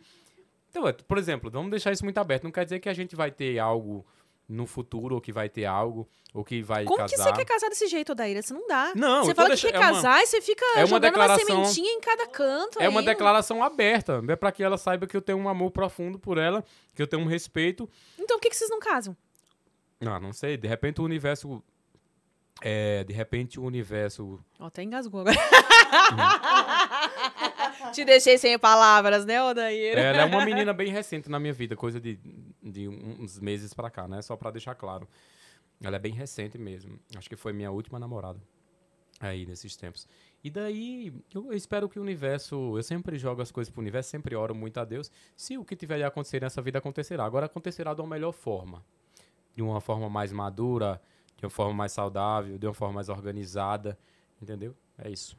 [0.70, 2.44] então, é, por exemplo, vamos deixar isso muito aberto.
[2.44, 4.06] Não quer dizer que a gente vai ter algo
[4.48, 7.10] no futuro, ou que vai ter algo, ou que vai Como casar.
[7.10, 8.42] que você quer casar desse jeito, Odaíra?
[8.42, 8.94] Você não dá.
[8.96, 11.02] Não, você fala que deixando- quer é uma- casar e você fica é uma jogando
[11.04, 12.82] declaração- uma sementinha em cada canto.
[12.82, 13.06] É uma aí.
[13.06, 16.64] declaração aberta, é para que ela saiba que eu tenho um amor profundo por ela,
[16.96, 17.90] que eu tenho um respeito.
[18.18, 19.16] Então por que, que vocês não casam?
[20.00, 21.62] Não, não sei, de repente o universo.
[22.62, 24.40] É, de repente o universo.
[24.60, 25.36] Ó, até engasgou agora.
[27.98, 30.00] Te deixei sem palavras, né, Odaíra?
[30.00, 32.20] Ela é uma menina bem recente na minha vida, coisa de,
[32.62, 34.22] de uns meses pra cá, né?
[34.22, 35.08] Só pra deixar claro.
[35.82, 37.00] Ela é bem recente mesmo.
[37.16, 38.40] Acho que foi minha última namorada.
[39.20, 40.08] Aí, nesses tempos.
[40.44, 42.78] E daí, eu espero que o universo.
[42.78, 45.12] Eu sempre jogo as coisas pro universo, sempre oro muito a Deus.
[45.36, 47.26] Se o que tiver de acontecer nessa vida acontecerá.
[47.26, 48.86] Agora acontecerá de uma melhor forma.
[49.56, 51.02] De uma forma mais madura,
[51.36, 53.98] de uma forma mais saudável, de uma forma mais organizada.
[54.40, 54.76] Entendeu?
[55.00, 55.36] É isso.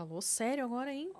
[0.00, 1.12] Falou sério agora, hein?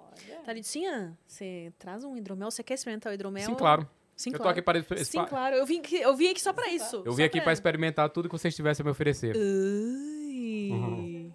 [0.43, 2.51] Thalitinha, você traz um hidromel?
[2.51, 3.45] Você quer experimentar o hidromel?
[3.45, 3.87] Sim, claro.
[4.17, 4.45] Sim, eu claro.
[4.45, 5.05] tô aqui para.
[5.05, 5.55] Sim, claro.
[5.55, 6.97] Eu vim, aqui- eu vim aqui só pra isso.
[7.05, 9.37] Eu só vim aqui para experimentar tudo que vocês tivessem a me oferecer.
[9.37, 10.71] Ai.
[10.73, 11.33] Uhum.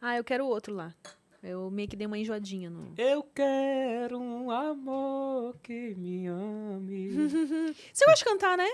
[0.00, 0.92] Ah, eu quero o outro lá.
[1.40, 2.92] Eu meio que dei uma enjoadinha no.
[2.98, 7.10] Eu quero um amor que me ame.
[7.94, 8.68] Você gosta de cantar, né?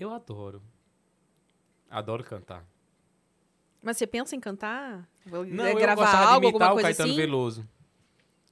[0.00, 0.62] eu adoro.
[1.90, 2.66] Adoro cantar.
[3.86, 5.08] Mas você pensa em cantar?
[5.24, 7.16] Vou Não, é, eu gravar gostava algo, de imitar o Caetano assim?
[7.20, 7.68] Veloso.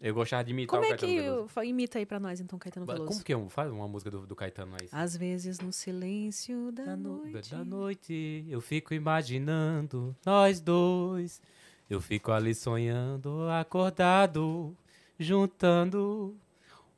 [0.01, 1.20] Eu gostava de imitar Como o é Caetano que.
[1.20, 1.41] Veloso.
[1.43, 3.05] eu- fa- Imita aí pra nós, então, Caetano Veloso.
[3.09, 3.37] Como que é?
[3.37, 4.89] um- Faz uma música do, do Caetano aí.
[4.93, 7.51] Às vezes no silêncio da, Da, no- noite.
[7.51, 11.43] da noite eu fico imaginando nós dois.
[11.91, 14.72] Eu fico ali sonhando, acordado,
[15.18, 16.35] juntando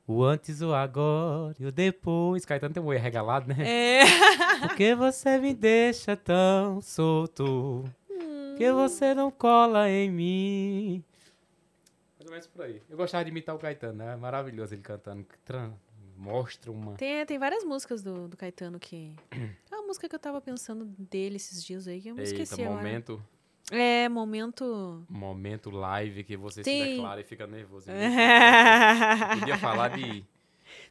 [0.07, 2.45] o antes, o agora e o depois.
[2.45, 3.57] Caetano tem um oi regalado, né?
[3.67, 4.05] É.
[4.61, 7.85] Porque você me deixa tão solto
[8.57, 11.05] que você não cola em mim.
[12.19, 12.83] Mais ou menos por aí.
[12.89, 14.17] Eu gostava de imitar o Caetano, né?
[14.17, 15.27] Maravilhoso ele cantando.
[16.17, 16.95] Mostra uma.
[16.95, 19.15] Tem, tem várias músicas do, do Caetano que.
[19.71, 22.55] É uma música que eu tava pensando dele esses dias aí, que eu me esqueci
[22.55, 22.77] Eita, agora.
[22.83, 23.23] momento,
[23.71, 25.05] É, momento.
[25.09, 27.87] momento live que você Tem- se declara e fica nervoso.
[29.41, 30.25] Podia falar de.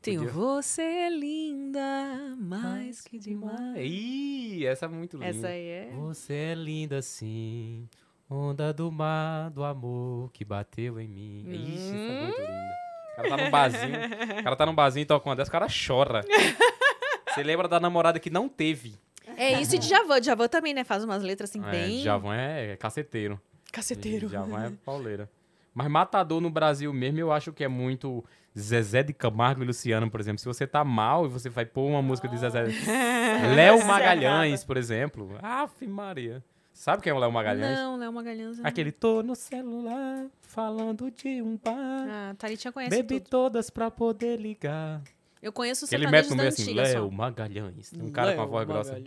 [0.01, 3.75] Tem Podia- Você é linda, mais que demais.
[3.77, 5.29] Ih, essa é muito linda.
[5.29, 5.89] Essa aí é.
[5.97, 7.87] Você é linda assim,
[8.29, 11.45] onda do mar, do amor que bateu em mim.
[11.49, 12.75] Ixi, essa é muito linda.
[13.11, 13.95] O cara tá num barzinho,
[14.39, 16.21] o cara tá num barzinho e toca uma dessas, o cara chora.
[17.33, 18.95] Você lembra da namorada que não teve?
[19.37, 20.21] É isso e de Javan.
[20.21, 20.83] Javan também, né?
[20.83, 22.01] Faz umas letras assim, É, bem.
[22.01, 23.39] Djavan é caceteiro.
[23.71, 24.27] Caceteiro.
[24.27, 25.29] Djavan é pauleira.
[25.73, 28.23] Mas matador no Brasil mesmo, eu acho que é muito
[28.57, 30.39] Zezé de Camargo e Luciano, por exemplo.
[30.39, 32.63] Se você tá mal e você vai pôr uma música de Zezé...
[33.55, 35.37] Léo Magalhães, por exemplo.
[35.41, 36.43] Aff, Maria.
[36.75, 37.77] Sabe quem é o Léo Magalhães?
[37.77, 38.57] Não, Léo Magalhães.
[38.57, 38.65] não.
[38.65, 41.73] Aquele tô no celular falando de um bar.
[41.77, 43.29] Ah, Thalitinha conhece Bebi tudo.
[43.29, 45.01] todas pra poder ligar.
[45.41, 46.73] Eu conheço os Ele mete no meio assim.
[46.73, 47.91] Léo Magalhães.
[47.91, 48.97] Tem um cara com a voz grossa.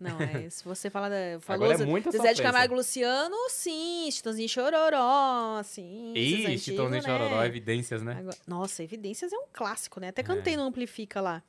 [0.00, 1.40] Não, é, se você fala da.
[1.40, 2.42] Falou Agora é Zé- muita Zezé de.
[2.42, 4.08] Camargo Luciano, sim.
[4.12, 6.12] Chitãozinho Chororó, sim.
[6.14, 7.08] Ih, Chitãozinho né?
[7.08, 8.16] Chororó, evidências, né?
[8.18, 10.08] Agora- nossa, Evidências é um clássico, né?
[10.08, 11.42] Até cantei no Amplifica lá.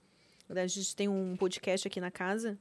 [0.49, 2.57] A gente tem um podcast aqui na casa.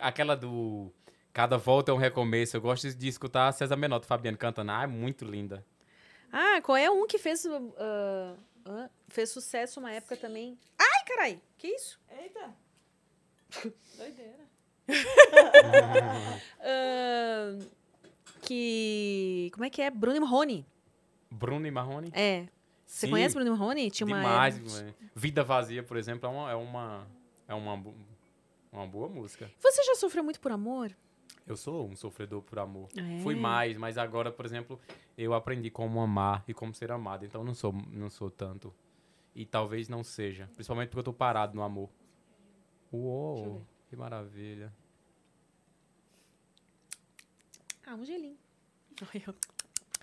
[0.00, 0.90] Aquela do
[1.32, 2.56] Cada Volta é um Recomeço.
[2.56, 4.72] Eu gosto de escutar a César Menotti, Fabiano cantando.
[4.72, 5.64] Ah, é muito linda.
[6.32, 10.58] Ah, qual é um que fez, ah, fez sucesso uma época também?
[10.76, 12.00] Ai, carai, que isso?
[12.20, 12.52] Eita.
[13.96, 14.43] Doideira.
[16.60, 17.58] Ah,
[18.42, 19.50] que.
[19.52, 19.90] Como é que é?
[19.90, 20.66] Bruno e Marrone.
[21.30, 22.10] Bruno e Marrone?
[22.12, 22.46] É.
[22.86, 23.90] Você Sim, conhece Bruno Marrone?
[23.90, 24.84] Tinha uma Demais.
[25.14, 27.06] Vida Vazia, por exemplo, é uma, é uma,
[27.48, 27.82] é uma,
[28.70, 29.50] uma boa música.
[29.58, 30.94] Você já sofreu muito por amor?
[31.46, 32.88] Eu sou um sofredor por amor.
[32.96, 33.20] É.
[33.22, 34.80] Fui mais, mas agora, por exemplo,
[35.16, 37.24] eu aprendi como amar e como ser amado.
[37.24, 38.72] Então não sou, não sou tanto.
[39.34, 40.48] E talvez não seja.
[40.54, 41.90] Principalmente porque eu tô parado no amor.
[42.92, 44.72] Uou, que maravilha.
[47.86, 48.36] Ah, um gelinho.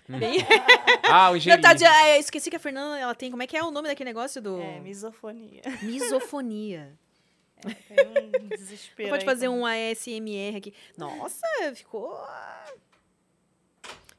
[0.08, 0.18] Hum.
[0.18, 0.38] Bem...
[1.04, 1.62] Ah, o Não, gelinho.
[1.62, 3.30] tá, de- eu esqueci que a Fernanda, ela tem...
[3.30, 4.58] Como é que é o nome daquele negócio do...
[4.60, 5.60] É, misofonia.
[5.82, 6.98] Misofonia.
[7.60, 9.10] Tem um desespero.
[9.10, 10.74] Pode aí fazer um ASMR aqui.
[10.96, 12.18] Nossa, ficou...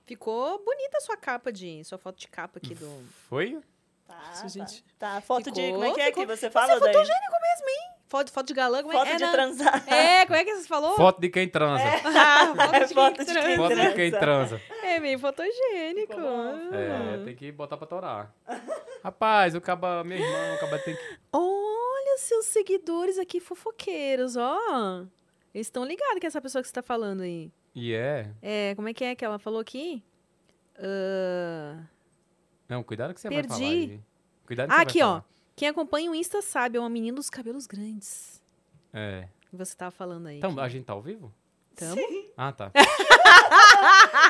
[0.05, 1.83] Ficou bonita a sua capa de...
[1.83, 3.03] Sua foto de capa aqui do...
[3.27, 3.59] Foi?
[4.05, 4.47] Tá, Isso, tá.
[4.49, 4.83] gente.
[4.99, 5.61] Tá, foto de.
[5.61, 6.23] Ficou, Como é que é ficou.
[6.23, 6.93] que você Você fala é daí?
[6.93, 7.91] fotogênico mesmo, hein?
[8.14, 8.98] Foto, foto de galã, como é?
[8.98, 9.84] Foto é, de na- transar.
[9.91, 10.95] É, como é que você falou?
[10.95, 11.84] Foto de quem transa.
[12.06, 13.48] Ah, foto É de foto quem de transa.
[13.48, 14.61] quem Foto de quem transa.
[14.84, 16.14] É meio fotogênico.
[16.14, 16.73] Bom.
[16.76, 17.26] É, Ah.
[17.26, 18.31] tem que botar pra torar.
[19.03, 21.02] Rapaz, o caba, meu irmão, o caba tem que.
[21.34, 25.06] Olha seus seguidores aqui fofoqueiros, ó.
[25.52, 27.52] Eles estão ligados que é essa pessoa que você tá falando aí.
[27.73, 28.30] E é.
[28.44, 30.03] É, como é que é que ela falou aqui?
[30.77, 31.80] Ah,
[32.69, 33.48] Não, cuidado que você Perdi.
[33.48, 33.99] vai falar aí.
[34.45, 35.22] Cuidado que Ah, você aqui, vai ó.
[35.55, 38.41] Quem acompanha o Insta sabe, é uma menina dos cabelos grandes.
[38.91, 39.27] É.
[39.49, 40.38] Que você tava falando aí.
[40.38, 41.34] Então, a gente tá ao vivo?
[41.75, 42.01] Tamo?
[42.38, 42.71] Ah, tá.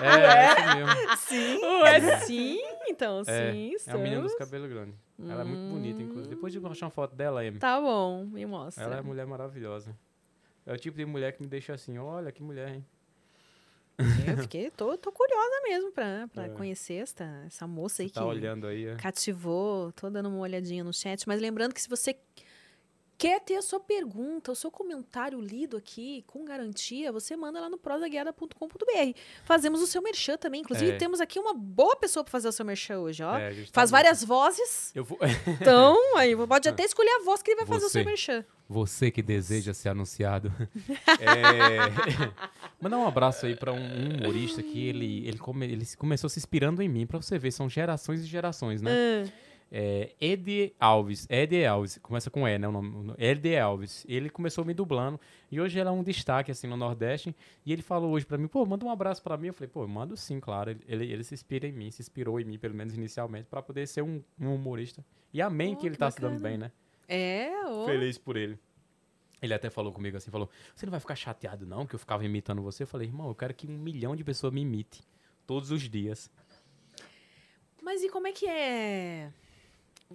[0.02, 1.18] é, é isso mesmo.
[1.18, 1.66] Sim.
[1.82, 4.36] Ué, sim, então, É, sim, É a menina dos estamos.
[4.52, 4.96] cabelos grandes.
[5.20, 6.30] Ela é muito bonita, inclusive.
[6.34, 7.60] Depois de mostrar uma foto dela, Amy.
[7.60, 8.84] Tá bom, me mostra.
[8.84, 9.96] Ela é mulher maravilhosa.
[10.66, 12.86] É o tipo de mulher que me deixa assim, olha que mulher, hein?
[13.98, 16.50] Eu fiquei, tô, tô curiosa mesmo pra, pra É.
[16.50, 18.96] conhecer esta, essa moça aí Você tá que olhando aí, é.
[18.96, 19.92] cativou.
[19.92, 22.16] Tô dando uma olhadinha no chat, mas lembrando que se você
[23.18, 27.70] quer ter a sua pergunta, o seu comentário lido aqui com garantia, você manda lá
[27.70, 29.18] no prosaguiada.com.br.
[29.44, 30.62] Fazemos o seu merchan também.
[30.62, 30.98] Inclusive, É.
[30.98, 33.38] temos aqui uma boa pessoa pra fazer o seu merchan hoje, ó.
[33.38, 34.92] É, tá Faz muito- várias vozes.
[34.96, 35.18] Eu vou...
[35.62, 38.10] Então, aí pode até escolher a voz que ele vai fazer o seu Você.
[38.10, 38.46] merchan.
[38.70, 40.52] Você que deseja ser anunciado.
[41.20, 42.34] é...
[42.82, 46.40] Mandar um abraço aí pra um um humorista que ele, ele, come- ele começou se
[46.40, 48.92] inspirando em mim, pra você ver, são gerações e gerações, né?
[48.92, 49.30] Ah,
[49.76, 52.68] É, Ed Alves, Ed Alves, começa com E, né?
[52.68, 54.06] O nome, Ed Alves.
[54.08, 55.20] Ele começou me dublando
[55.52, 57.36] e hoje ele é um destaque assim no Nordeste.
[57.66, 59.48] E ele falou hoje pra mim, pô, manda um abraço pra mim.
[59.48, 60.70] Eu falei, pô, eu mando sim, claro.
[60.70, 63.64] Ele, ele, ele se inspira em mim, se inspirou em mim, pelo menos inicialmente, pra
[63.64, 65.04] poder ser um, um humorista.
[65.34, 66.50] E amém Oh, que ele que tá se dando bacana.
[66.50, 66.72] bem, né?
[67.08, 67.86] é, ô.
[67.88, 68.60] Feliz por ele.
[69.42, 72.24] Ele até falou comigo assim, falou, você não vai ficar chateado não, que eu ficava
[72.24, 72.84] imitando você?
[72.84, 75.02] Eu falei, irmão, eu quero que um milhão de pessoas me imite.
[75.48, 76.32] Todos os dias.
[77.82, 79.34] Mas e como é que é?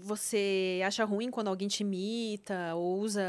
[0.02, 3.22] Você acha ruim quando alguém te imita ou usa,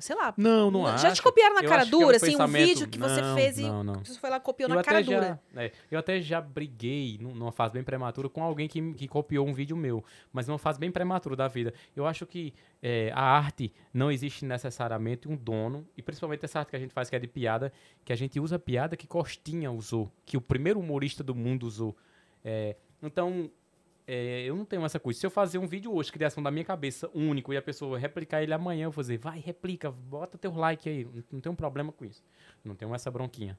[0.00, 1.16] sei lá, Não, não já acho.
[1.16, 3.20] te copiaram na Eu cara que é um dura, assim, um pensamento- vídeo que você
[3.20, 3.94] Não, fez e não, não.
[4.04, 5.40] você foi lá e copiou Eu na cara já, dura.
[5.56, 9.46] é, eu até já briguei num- numa fase bem prematura com alguém que, que copiou
[9.46, 11.72] um vídeo meu, mas numa fase bem prematura da vida.
[11.94, 16.70] Eu acho que é, a arte não existe necessariamente um dono, e principalmente essa arte
[16.70, 17.72] que a gente faz que é de piada,
[18.04, 21.96] que a gente usa piada que Costinha usou, que o primeiro humorista do mundo usou.
[22.44, 23.50] É, então,
[24.06, 25.18] é, eu não tenho essa coisa.
[25.18, 28.42] Se eu fazer um vídeo hoje, criação da minha cabeça, único, e a pessoa replicar
[28.42, 31.04] ele amanhã, eu vou dizer, vai, replica, bota teu like aí.
[31.04, 32.22] Não, não tenho problema com isso.
[32.64, 33.58] Não tenho essa bronquinha.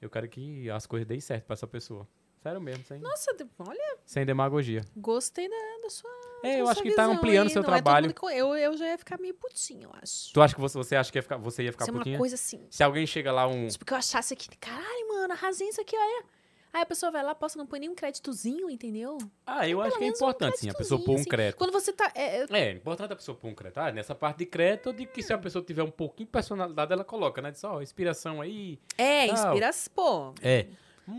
[0.00, 2.08] Eu quero que as coisas deem certo pra essa pessoa.
[2.42, 4.80] Sério mesmo, sem, Nossa, olha, sem demagogia.
[4.96, 6.10] gostei da, da sua
[6.42, 7.52] É, eu acho que tá ampliando aí.
[7.52, 8.06] seu é trabalho.
[8.08, 10.32] mundo que- eu, eu já ia ficar meio putinho, eu acho.
[10.32, 12.18] Tu acha que você, você acha que ia ficar, você ia ficar Isso é uma
[12.18, 12.66] coisa assim.
[12.68, 13.68] Se alguém chega lá um.
[13.68, 16.24] Tipo, que eu achasse aqui, caralho, mano, arrasei isso aqui, olha.
[16.72, 19.18] Aí a pessoa vai lá, posta, não põe nem um créditozinho, entendeu?
[19.44, 21.58] Ah, eu acho que é menos um importante, sim, a pessoa pôr um créditozinho, crédito.
[21.58, 22.10] Quando você tá.
[22.14, 23.78] é, é, É, é importante a pessoa pôr um crédito.
[23.78, 26.32] Ah, nessa parte de crédito, eu digo que se a pessoa tiver um pouquinho de
[26.32, 27.50] personalidade, ela coloca, né?
[27.50, 28.78] Diz, ó, inspiração aí.
[28.96, 29.34] é Tal.
[29.34, 30.34] inspira, pô.
[30.40, 30.66] É.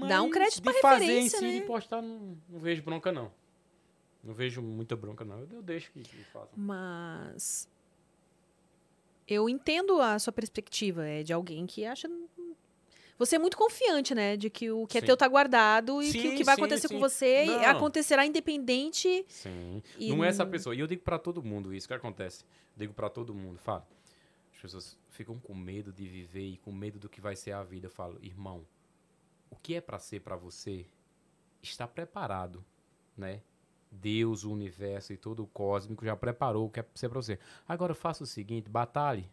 [0.07, 1.59] Dá um Mas crédito pra de fazer em si, né?
[1.59, 3.31] de postar, não, não vejo bronca, não.
[4.23, 5.39] Não vejo muita bronca, não.
[5.41, 6.49] Eu, eu deixo que, que façam.
[6.55, 7.67] Mas
[9.27, 12.09] eu entendo a sua perspectiva, é de alguém que acha
[13.17, 15.07] você é muito confiante, né, de que o que é Sim.
[15.07, 16.99] teu tá guardado e que o Sim, que vai sim, acontecer com sim.
[16.99, 17.65] você Não.
[17.65, 19.25] acontecerá independente.
[19.27, 19.81] Sim.
[19.97, 20.75] E não é essa pessoa.
[20.75, 21.87] E eu digo pra todo mundo isso.
[21.87, 22.43] Que acontece?
[22.75, 23.59] Digo pra todo mundo.
[23.59, 23.85] Falo.
[24.55, 27.63] As pessoas ficam com medo de viver e com medo do que vai ser a
[27.63, 27.87] vida.
[27.87, 28.65] Eu falo, irmão,
[29.49, 30.85] o que é pra ser pra você
[31.61, 32.63] está preparado,
[33.17, 33.41] né?
[33.91, 37.21] Deus, o universo e todo o cósmico já preparou o que é pra ser pra
[37.21, 37.37] você.
[37.67, 39.29] Agora faça o seguinte, batalhe,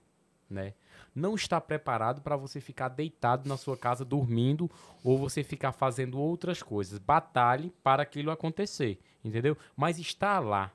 [0.50, 0.74] né?
[1.14, 4.70] Não está preparado para você ficar deitado na sua casa dormindo
[5.04, 6.98] ou você ficar fazendo outras coisas.
[6.98, 9.56] Batalhe para aquilo acontecer, entendeu?
[9.76, 10.72] Mas está lá.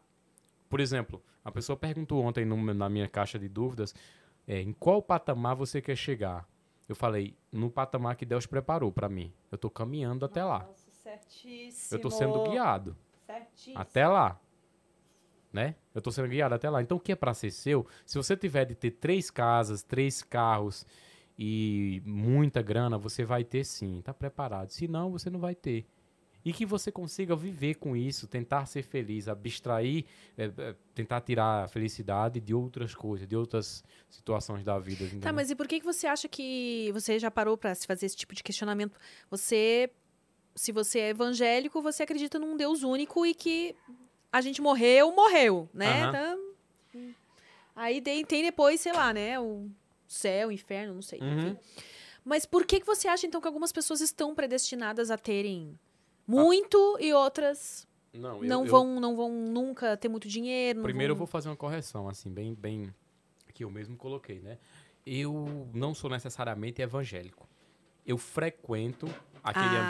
[0.69, 3.93] Por exemplo, a pessoa perguntou ontem no- na minha caixa de dúvidas
[4.47, 6.47] é, em qual patamar você quer chegar.
[6.87, 9.33] Eu falei, no patamar que Deus preparou para mim.
[9.51, 10.59] Eu tô caminhando até lá.
[10.59, 11.97] Nossa, certíssimo.
[11.97, 12.95] Eu tô sendo guiado.
[13.25, 13.77] Certíssimo.
[13.79, 14.39] Até lá.
[15.55, 15.75] Né?
[15.93, 16.81] Eu tô sendo guiado até lá.
[16.81, 17.87] Então, o que é pra ser seu?
[18.05, 20.85] Se você tiver de ter três casas, três carros
[21.39, 24.01] e muita grana, você vai ter sim.
[24.03, 24.71] Tá preparado.
[24.71, 25.87] Se não, você não vai ter.
[26.43, 30.03] E que você consiga viver com isso, tentar ser feliz, abstrair,
[30.37, 35.05] é, é, tentar tirar a felicidade de outras coisas, de outras situações da vida.
[35.21, 38.07] Tá, mas e por que, que você acha que você já parou pra se fazer
[38.07, 38.99] esse tipo de questionamento?
[39.31, 39.89] Você,
[40.53, 43.73] se você é evangélico, você acredita num Deus único e que
[44.35, 46.03] a gente morreu, morreu, né?
[46.03, 46.11] Aham.
[46.11, 46.37] Tá-
[47.75, 49.39] Aí tem, tem depois, sei lá, né?
[49.39, 49.69] O
[50.07, 51.19] céu, o inferno, não sei.
[51.21, 51.55] Uhum.
[52.23, 55.77] Mas por que, que você acha, então, que algumas pessoas estão predestinadas a terem
[56.27, 60.81] muito e outras Não, eu- não, eu- vão, não vão nunca ter muito dinheiro?
[60.81, 61.19] Primeiro eu vão...
[61.25, 62.93] vou fazer uma correção, assim, bem, bem
[63.53, 64.57] que eu mesmo coloquei, né?
[65.05, 67.47] Eu não sou necessariamente evangélico.
[68.05, 69.07] Eu frequento
[69.45, 69.81] aquele ah,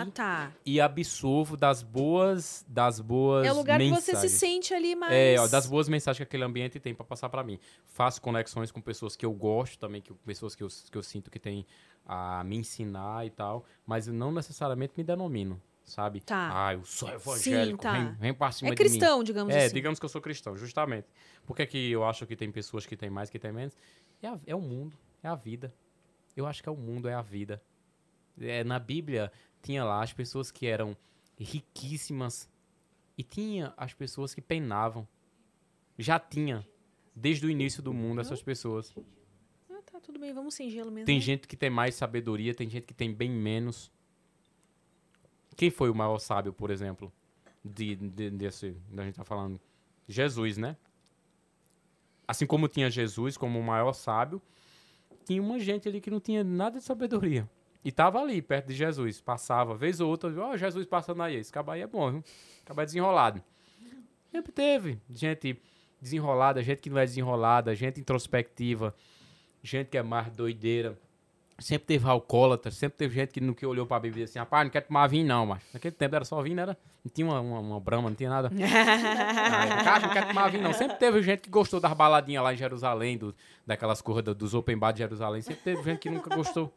[0.00, 0.52] ambiente tá.
[0.64, 4.18] e absorvo das boas, das boas É o lugar que mensagens.
[4.18, 5.12] você se sente ali mais...
[5.12, 7.58] É, ó, das boas mensagens que aquele ambiente tem pra passar pra mim.
[7.86, 11.30] Faço conexões com pessoas que eu gosto também, que, pessoas que eu, que eu sinto
[11.30, 11.66] que tem
[12.06, 16.22] a me ensinar e tal, mas não necessariamente me denomino, sabe?
[16.22, 16.68] Tá.
[16.68, 17.92] Ah, eu sou evangélico, tá.
[17.92, 19.74] vem, vem pra cima É cristão, digamos É, assim.
[19.74, 21.06] digamos que eu sou cristão, justamente.
[21.46, 23.76] Por que, que eu acho que tem pessoas que têm mais, que têm menos?
[24.22, 25.74] É, a- é o mundo, é a vida.
[26.34, 27.60] Eu acho que é o mundo, é a vida.
[28.40, 29.32] É, na Bíblia,
[29.62, 30.96] tinha lá as pessoas que eram
[31.38, 32.48] riquíssimas
[33.16, 35.06] e tinha as pessoas que penavam.
[35.98, 36.66] Já tinha,
[37.14, 38.94] desde o início do mundo, essas pessoas.
[39.68, 41.06] Ah, tá, tudo bem, vamos sem gelo mesmo.
[41.06, 41.22] Tem né?
[41.22, 43.90] gente que tem mais sabedoria, tem gente que tem bem menos.
[45.56, 47.12] Quem foi o maior sábio, por exemplo?
[47.64, 49.60] De, de- desse, da gente tá falando.
[50.06, 50.76] Jesus, né?
[52.26, 54.40] Assim como tinha Jesus como o maior sábio,
[55.24, 57.48] tinha uma gente ali que não tinha nada de sabedoria.
[57.84, 59.20] E tava ali, perto de Jesus.
[59.20, 61.36] Passava, vez ou outra, ó, Jesus passando aí.
[61.36, 62.24] Esse cabo aí é bom, viu?
[62.64, 63.42] Cabo é desenrolado.
[64.30, 65.60] Sempre teve gente
[66.00, 68.94] desenrolada, gente que não é desenrolada, gente introspectiva,
[69.62, 70.98] gente que é mais doideira.
[71.58, 74.70] Sempre teve alcoólatra, sempre teve gente que que olhou pra Bíblia disse assim, rapaz, não
[74.70, 76.78] quer tomar vinho não, mas naquele tempo era só vinho, era?
[77.04, 78.48] Não tinha uma, uma, uma brama, não tinha nada.
[78.60, 80.72] Ah, cara, não quer tomar vinho não.
[80.72, 83.34] Sempre teve gente que gostou das baladinhas lá em Jerusalém, do,
[83.66, 85.40] daquelas corridas dos open bar de Jerusalém.
[85.42, 86.72] Sempre teve gente que nunca gostou.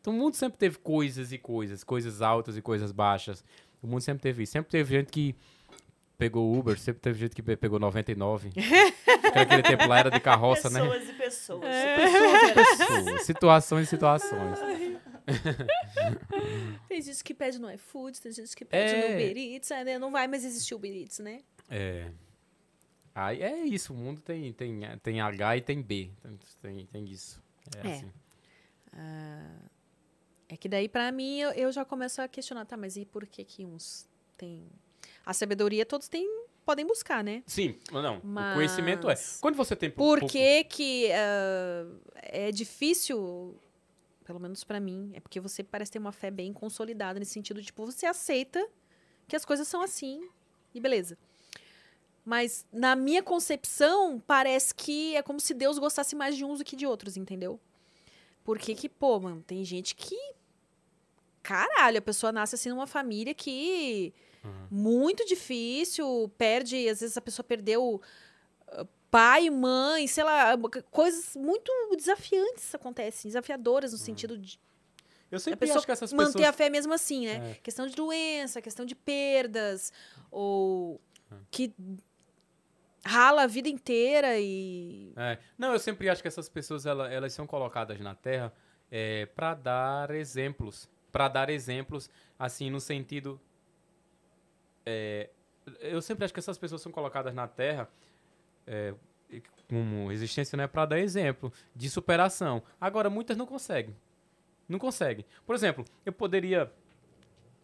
[0.00, 3.44] Então o mundo sempre teve coisas e coisas, coisas altas e coisas baixas.
[3.82, 4.52] O mundo sempre teve isso.
[4.52, 5.34] Sempre teve gente que
[6.16, 8.50] pegou Uber, sempre teve gente que pe- pegou 99.
[9.04, 10.80] Porque Naquele tempo lá era de carroça, né?
[10.80, 11.60] pessoas e pessoas.
[12.54, 14.58] Pessoas, situações e situações.
[16.88, 19.08] Tem gente que pede no iFood, tem gente que pede É.
[19.08, 21.40] no Uber Eats, né, não vai mais existir o Uber Eats, né?
[21.68, 22.10] É.
[23.14, 26.10] Aí é isso, o mundo tem, tem, tem H e tem B.
[26.62, 27.40] Tem, tem, isso.
[27.76, 27.92] É, É.
[27.92, 28.10] assim.
[30.52, 33.24] É que daí, pra mim, eu, eu já começo a questionar, tá, mas e por
[33.26, 34.66] que que uns têm...
[35.24, 36.28] A sabedoria todos têm,
[36.66, 37.44] podem buscar, né?
[37.46, 38.20] Sim, mas não.
[38.24, 39.14] Mas- O conhecimento é.
[39.40, 41.86] Quando você tem Por pouco- que que ah,
[42.16, 43.56] é difícil,
[44.24, 47.62] pelo menos pra mim, é porque você parece ter uma fé bem consolidada nesse sentido,
[47.62, 48.66] tipo, você aceita
[49.28, 50.28] que as coisas são assim
[50.74, 51.16] e beleza.
[52.24, 56.64] Mas na minha concepção, parece que é como se Deus gostasse mais de uns do
[56.64, 57.60] que de outros, entendeu?
[58.42, 60.16] Porque que, pô, mano, tem gente que
[61.42, 64.12] caralho, a pessoa nasce assim numa família que
[64.70, 68.00] muito difícil, perde, às vezes a pessoa perdeu
[68.68, 70.56] ah, pai, mãe, sei lá,
[70.90, 74.58] coisas muito desafiantes acontecem, desafiadoras no sentido de
[75.30, 76.48] Eu a sempre acho que essas manter pessoas.
[76.48, 77.50] a fé mesmo assim, né?
[77.50, 77.54] É.
[77.62, 79.92] Questão de doença, questão de perdas,
[80.30, 81.00] ou
[81.50, 81.74] que
[83.04, 85.38] rala a vida inteira e É.
[85.58, 88.52] Não, eu sempre acho que essas pessoas ela- elas são colocadas na Terra
[88.90, 92.08] é, para dar exemplos, para dar exemplos,
[92.38, 93.40] assim no sentido.
[94.84, 95.30] é,
[95.80, 97.88] eu sempre acho que essas pessoas são colocadas na Terra
[98.66, 98.94] é,
[99.68, 102.62] como existência não é para dar exemplo de superação.
[102.80, 103.96] Agora muitas não conseguem,
[104.68, 105.24] não conseguem.
[105.46, 106.72] Por exemplo, eu poderia,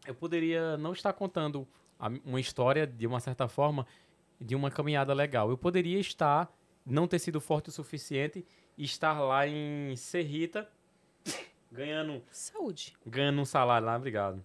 [0.06, 1.66] eu poderia não estar contando
[2.24, 3.86] uma história de uma certa forma
[4.40, 5.50] de uma caminhada legal.
[5.50, 6.52] Eu poderia estar,
[6.84, 8.44] não ter sido forte o suficiente
[8.76, 10.68] e estar lá em Serrita,
[11.70, 12.94] ganhando, saúde.
[13.06, 14.44] ganhando um salário lá, obrigado.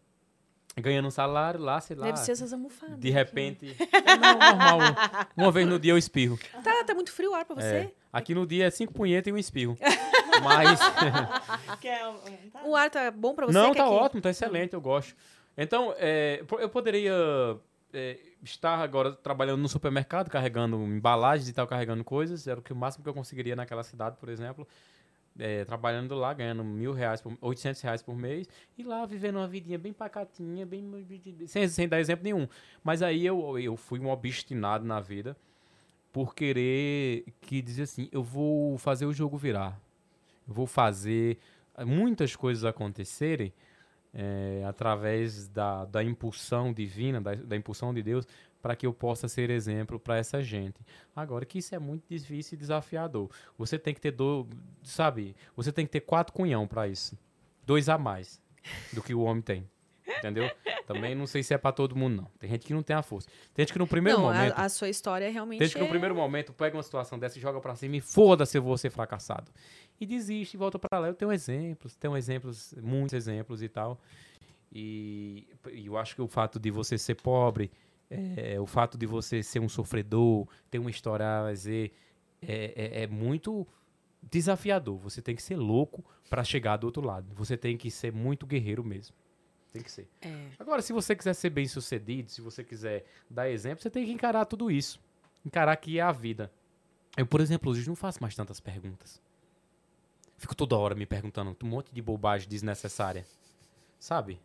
[0.78, 2.06] Ganhando um salário lá, sei lá.
[2.06, 2.98] Deve ser essas almofadas.
[2.98, 3.76] De repente.
[3.78, 4.80] É, não, normal.
[5.36, 6.40] Uma vez no dia eu espirro.
[6.64, 7.76] Tá, tá muito frio o ar pra você?
[7.76, 7.92] É.
[8.12, 9.78] Aqui no dia é cinco punhetas e um espirro.
[10.44, 10.80] Mas.
[12.52, 12.64] Tá?
[12.64, 13.54] O ar tá bom pra você?
[13.54, 15.16] Não, tá que- ótimo, tá excelente, eu gosto.
[15.58, 17.14] Então, é, eu poderia
[17.94, 22.72] é, estar agora trabalhando no supermercado, carregando embalagens e tal, carregando coisas, era o que
[22.72, 24.68] o máximo que eu conseguiria naquela cidade, por exemplo.
[25.40, 28.48] É, trabalhando lá, ganhando mil reais, por, 800 reais por mês,
[28.78, 30.86] e lá vivendo uma vidinha bem pacatinha, bem,
[31.48, 32.48] sem, sem dar exemplo nenhum.
[32.84, 35.36] Mas aí eu, eu fui um obstinado na vida
[36.12, 39.80] por querer que dizer assim, eu vou fazer o jogo virar.
[40.48, 41.38] Eu vou fazer
[41.86, 43.54] muitas coisas acontecerem
[44.14, 48.28] é, através da, da impulsão divina, da, da impulsão de Deus,
[48.62, 50.80] para que eu possa ser exemplo para essa gente.
[51.16, 53.30] Agora que isso é muito difícil e desafiador.
[53.58, 54.48] Você tem que ter do,
[54.84, 55.36] sabe?
[55.56, 57.18] Você tem que ter quatro cunhão para isso,
[57.66, 58.42] dois a mais
[58.94, 59.70] do que o homem tem.
[60.18, 60.52] Entendeu?
[60.86, 62.32] Também não sei se é para todo mundo, não.
[62.38, 63.30] Tem gente que não tem a força.
[63.54, 64.54] Tem gente que no primeiro não, momento.
[64.58, 67.18] a, a sua história realmente Tem gente que no é- primeiro momento pega uma situação
[67.18, 69.50] dessa e joga pra cima e foda-se, eu vou ser fracassado.
[70.00, 71.08] E desiste e volta pra lá.
[71.08, 74.00] Eu tenho exemplos, tenho exemplos, muitos exemplos e tal.
[74.74, 77.72] E, e eu acho que o fato de você ser pobre,
[78.12, 81.94] é, o fato de você ser um sofredor, ter uma história a dizer,
[82.42, 83.66] é, é, é muito
[84.22, 84.98] desafiador.
[84.98, 87.34] Você tem que ser louco pra chegar do outro lado.
[87.34, 89.16] Você tem que ser muito guerreiro mesmo.
[89.72, 90.10] Tem que ser.
[90.22, 90.50] É.
[90.60, 94.12] Agora, se você quiser ser bem sucedido, se você quiser dar exemplo, você tem que
[94.12, 95.00] encarar tudo isso.
[95.46, 96.52] Encarar que é a vida.
[97.16, 99.22] Eu, por exemplo, hoje não faço mais tantas perguntas.
[100.38, 103.26] Fico toda hora me perguntando um monte de bobagem desnecessária.
[103.98, 104.40] Sabe?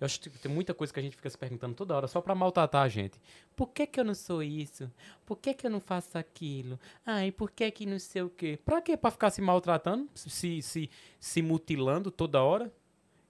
[0.00, 2.22] Eu acho que tem muita coisa que a gente fica se perguntando toda hora só
[2.22, 3.20] pra maltratar a gente.
[3.54, 4.90] Por que que eu não sou isso?
[5.26, 6.80] Por que que eu não faço aquilo?
[7.04, 8.58] Ai, por que que não sei o quê?
[8.64, 8.96] Pra quê?
[8.96, 10.08] Pra ficar se maltratando?
[10.14, 10.90] Se, se,
[11.20, 12.72] se mutilando toda hora?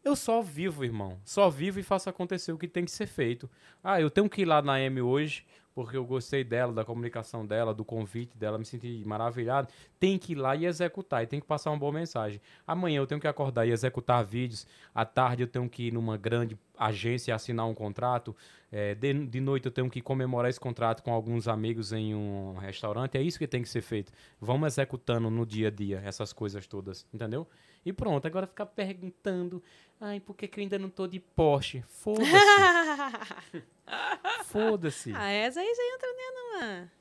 [0.05, 1.19] Eu só vivo, irmão.
[1.25, 3.51] Só vivo e faço acontecer o que tem que ser feito.
[3.83, 5.45] Ah, eu tenho que ir lá na M hoje,
[5.75, 9.69] porque eu gostei dela, da comunicação dela, do convite dela, me senti maravilhado.
[9.99, 12.41] Tem que ir lá e executar, e tem que passar uma boa mensagem.
[12.67, 14.67] Amanhã eu tenho que acordar e executar vídeos.
[14.95, 18.35] À tarde eu tenho que ir numa grande agência e assinar um contrato.
[18.73, 22.55] É, de, de noite eu tenho que comemorar esse contrato com alguns amigos em um
[22.55, 23.17] restaurante.
[23.17, 24.13] É isso que tem que ser feito.
[24.41, 27.47] Vamos executando no dia a dia essas coisas todas, entendeu?
[27.85, 29.62] E pronto, agora ficar perguntando,
[30.01, 31.82] ai, por que, que eu ainda não tô de Porsche?
[31.89, 32.31] Foda-se,
[34.44, 35.12] foda-se.
[35.15, 36.93] ah, essa aí você entra numa.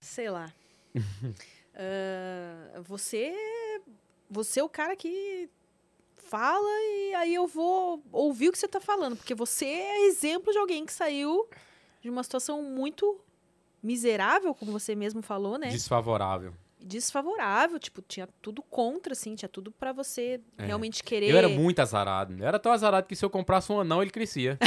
[0.00, 0.52] Sei lá.
[1.78, 3.34] Ah, você.
[4.30, 5.46] Você é o cara que
[6.16, 9.14] fala e aí eu vou ouvir o que você tá falando.
[9.14, 11.46] Porque você é exemplo de alguém que saiu
[12.00, 13.20] de uma situação muito
[13.82, 15.68] miserável, como você mesmo falou, né?
[15.68, 16.54] Desfavorável.
[16.86, 20.66] Desfavorável, tipo, tinha tudo contra, assim, tinha tudo pra você É.
[20.66, 21.28] realmente querer.
[21.30, 22.34] Eu era muito azarado.
[22.38, 24.56] Eu era tão azarado que se eu comprasse um anão, ele crescia.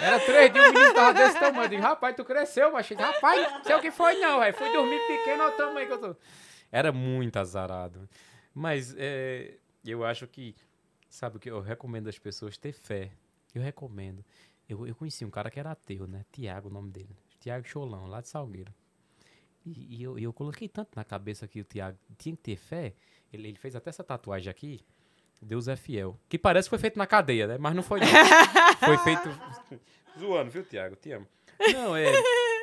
[0.00, 1.64] Era três dias, o menino tava desse tamanho.
[1.64, 2.94] Eu digo, rapaz, tu cresceu, macho.
[2.94, 4.54] Rapaz, não sei o que foi não, velho.
[4.54, 6.16] Fui dormir pequeno, olha o tamanho que eu tô.
[6.72, 8.08] Era muito azarado.
[8.52, 9.54] Mas é,
[9.84, 10.56] eu acho que,
[11.08, 13.10] sabe o que eu recomendo às pessoas ter fé.
[13.54, 14.24] Eu recomendo.
[14.68, 16.24] Eu, eu conheci um cara que era ateu, né?
[16.32, 17.16] Tiago, o nome dele.
[17.38, 18.72] Tiago Cholão, lá de Salgueiro.
[19.64, 22.94] E, e eu, eu coloquei tanto na cabeça que o Tiago tinha que ter fé.
[23.32, 24.80] Ele, ele fez até essa tatuagem aqui.
[25.40, 26.18] Deus é fiel.
[26.28, 27.58] Que parece que foi feito na cadeia, né?
[27.58, 28.00] Mas não foi.
[28.00, 28.06] Não.
[28.78, 29.28] foi feito.
[30.18, 30.94] Zoando, viu, Tiago?
[30.96, 31.26] Te amo.
[31.72, 32.12] Não, é.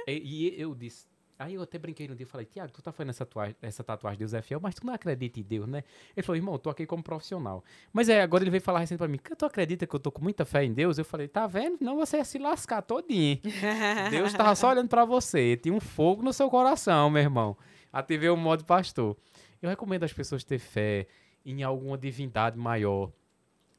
[0.07, 1.07] é, E eu disse.
[1.39, 3.81] Aí eu até brinquei no dia e falei, Tiago, tu tá fazendo essa tatuagem, essa
[3.81, 5.85] tatuagem Deus é fiel, mas tu não acredita em Deus, né?
[6.13, 7.63] Ele falou, irmão, eu tô aqui como profissional.
[7.93, 10.21] Mas é, agora ele veio falar recente pra mim, tu acredita que eu tô com
[10.21, 10.97] muita fé em Deus?
[10.97, 11.77] Eu falei, tá vendo?
[11.79, 13.39] Não você ia se lascar todinho.
[14.11, 15.55] Deus tava só olhando pra você.
[15.55, 17.55] Tinha um fogo no seu coração, meu irmão.
[17.93, 19.15] Ativei o modo pastor.
[19.61, 21.07] Eu recomendo as pessoas ter fé
[21.45, 23.13] em alguma divindade maior.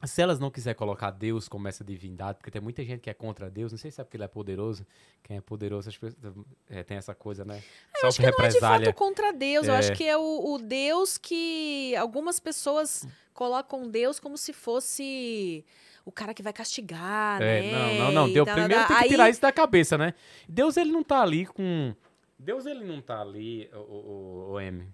[0.03, 3.13] Se elas não quiser colocar Deus como essa divindade, porque tem muita gente que é
[3.13, 4.85] contra Deus, não sei se é porque ele é poderoso.
[5.23, 6.35] Quem é poderoso as pessoas,
[6.69, 7.61] é, tem essa coisa, né?
[8.01, 8.85] Eu acho que não é de represália.
[8.87, 9.67] fato contra Deus.
[9.67, 9.77] Eu É.
[9.77, 15.63] acho que é o, o Deus que algumas pessoas colocam Deus como se fosse
[16.03, 17.71] o cara que vai castigar, É, né?
[17.99, 18.33] não, não, não.
[18.33, 20.13] Deus, primeiro tem que aí- tirar isso da cabeça, né?
[20.49, 21.93] Deus, ele não tá ali com.
[22.39, 24.87] Deus, ele não tá ali, o, o, o M.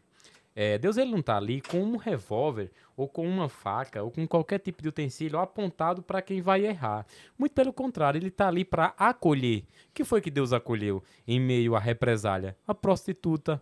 [0.59, 4.27] É, Deus, ele não tá ali com um revólver, ou com uma faca, ou com
[4.27, 7.05] qualquer tipo de utensílio apontado para quem vai errar.
[7.37, 9.59] Muito pelo contrário, ele tá ali para acolher.
[9.59, 12.57] O que foi que Deus acolheu em meio à represália?
[12.67, 13.61] A prostituta,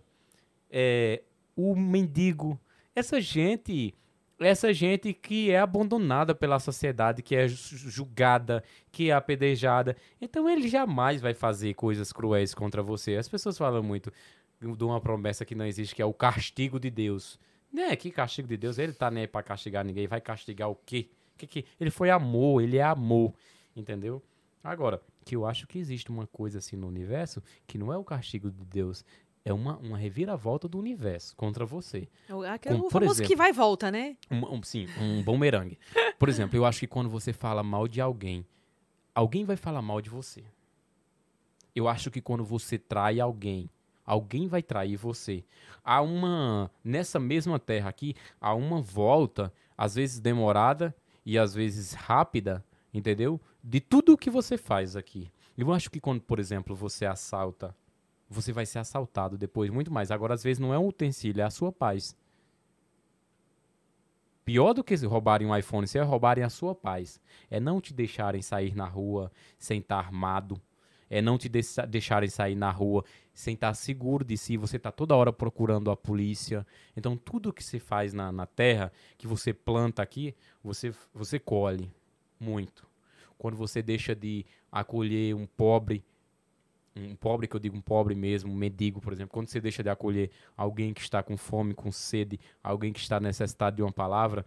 [0.72, 1.22] é,
[1.53, 2.57] o mendigo.
[2.95, 3.93] Essa gente
[4.39, 9.95] essa gente que é abandonada pela sociedade, que é ju- julgada, que é apedrejada.
[10.19, 13.15] Então ele jamais vai fazer coisas cruéis contra você.
[13.15, 14.11] As pessoas falam muito
[14.60, 17.40] de uma promessa que não existe, que é o castigo de Deus.
[17.72, 17.95] Né?
[17.95, 18.77] Que castigo de Deus?
[18.77, 20.07] Ele tá nem aí pra castigar ninguém.
[20.07, 21.10] Vai castigar o quê?
[21.38, 21.65] Que que...
[21.80, 23.34] Ele foi amor, ele é amor.
[23.76, 24.23] Entendeu?
[24.64, 28.03] Agora, que eu acho que existe uma coisa assim no universo que não é o
[28.03, 29.03] castigo de Deus.
[29.44, 32.07] É uma, uma reviravolta do universo contra você.
[32.52, 34.18] Aquele, Como, o por famoso que exemplo, vai e volta, né?
[34.32, 35.77] Um, um- sim, um bumerangue.
[36.18, 38.44] Por exemplo, eu acho que quando você fala mal de alguém,
[39.14, 40.44] alguém vai falar mal de você.
[41.76, 43.69] Eu acho que quando você trai alguém,
[44.06, 45.44] Alguém vai trair você.
[45.84, 46.69] Há uma.
[46.84, 50.95] Nessa mesma terra aqui, há uma volta, às vezes demorada
[51.26, 52.64] e às vezes rápida,
[52.94, 53.41] entendeu?
[53.64, 55.32] De tudo o que você faz aqui.
[55.57, 57.76] Eu acho que quando, por exemplo, você assalta,
[58.30, 60.11] você vai ser assaltado depois, muito mais.
[60.11, 62.15] Agora, às vezes, não é um utensílio, é a sua paz.
[64.44, 67.19] Pior do que roubarem um iPhone, se é roubarem a sua paz.
[67.49, 70.61] É não te deixarem sair na rua sem estar armado.
[71.15, 74.57] É não te deixa- deixarem sair na rua sem estar seguro de si.
[74.57, 76.67] Você está toda hora procurando a polícia.
[76.97, 81.89] Então, tudo que você faz na, na terra, que você planta aqui, você, você colhe
[82.37, 82.85] muito.
[83.37, 86.03] Quando você deixa de acolher um pobre,
[86.93, 89.81] um pobre que eu digo um pobre mesmo, um mendigo, por exemplo, quando você deixa
[89.81, 93.91] de acolher alguém que está com fome, com sede, alguém que está necessitado de uma
[93.91, 94.45] palavra,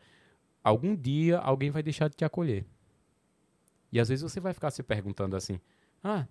[0.63, 2.67] algum dia alguém vai deixar de te acolher.
[3.91, 5.59] E às vezes você vai ficar se perguntando assim:
[6.05, 6.27] "Ah,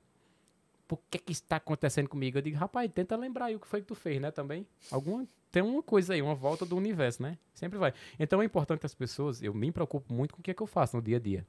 [0.87, 3.81] por que que está acontecendo comigo?" Eu digo: "Rapaz, tenta lembrar aí o que foi
[3.81, 4.65] que tu fez, né, também?
[4.91, 7.37] Alguma tem uma coisa aí, uma volta do universo, né?
[7.53, 7.93] Sempre vai.
[8.19, 10.67] Então é importante as pessoas, eu me preocupo muito com o que é que eu
[10.67, 11.45] faço no dia a dia.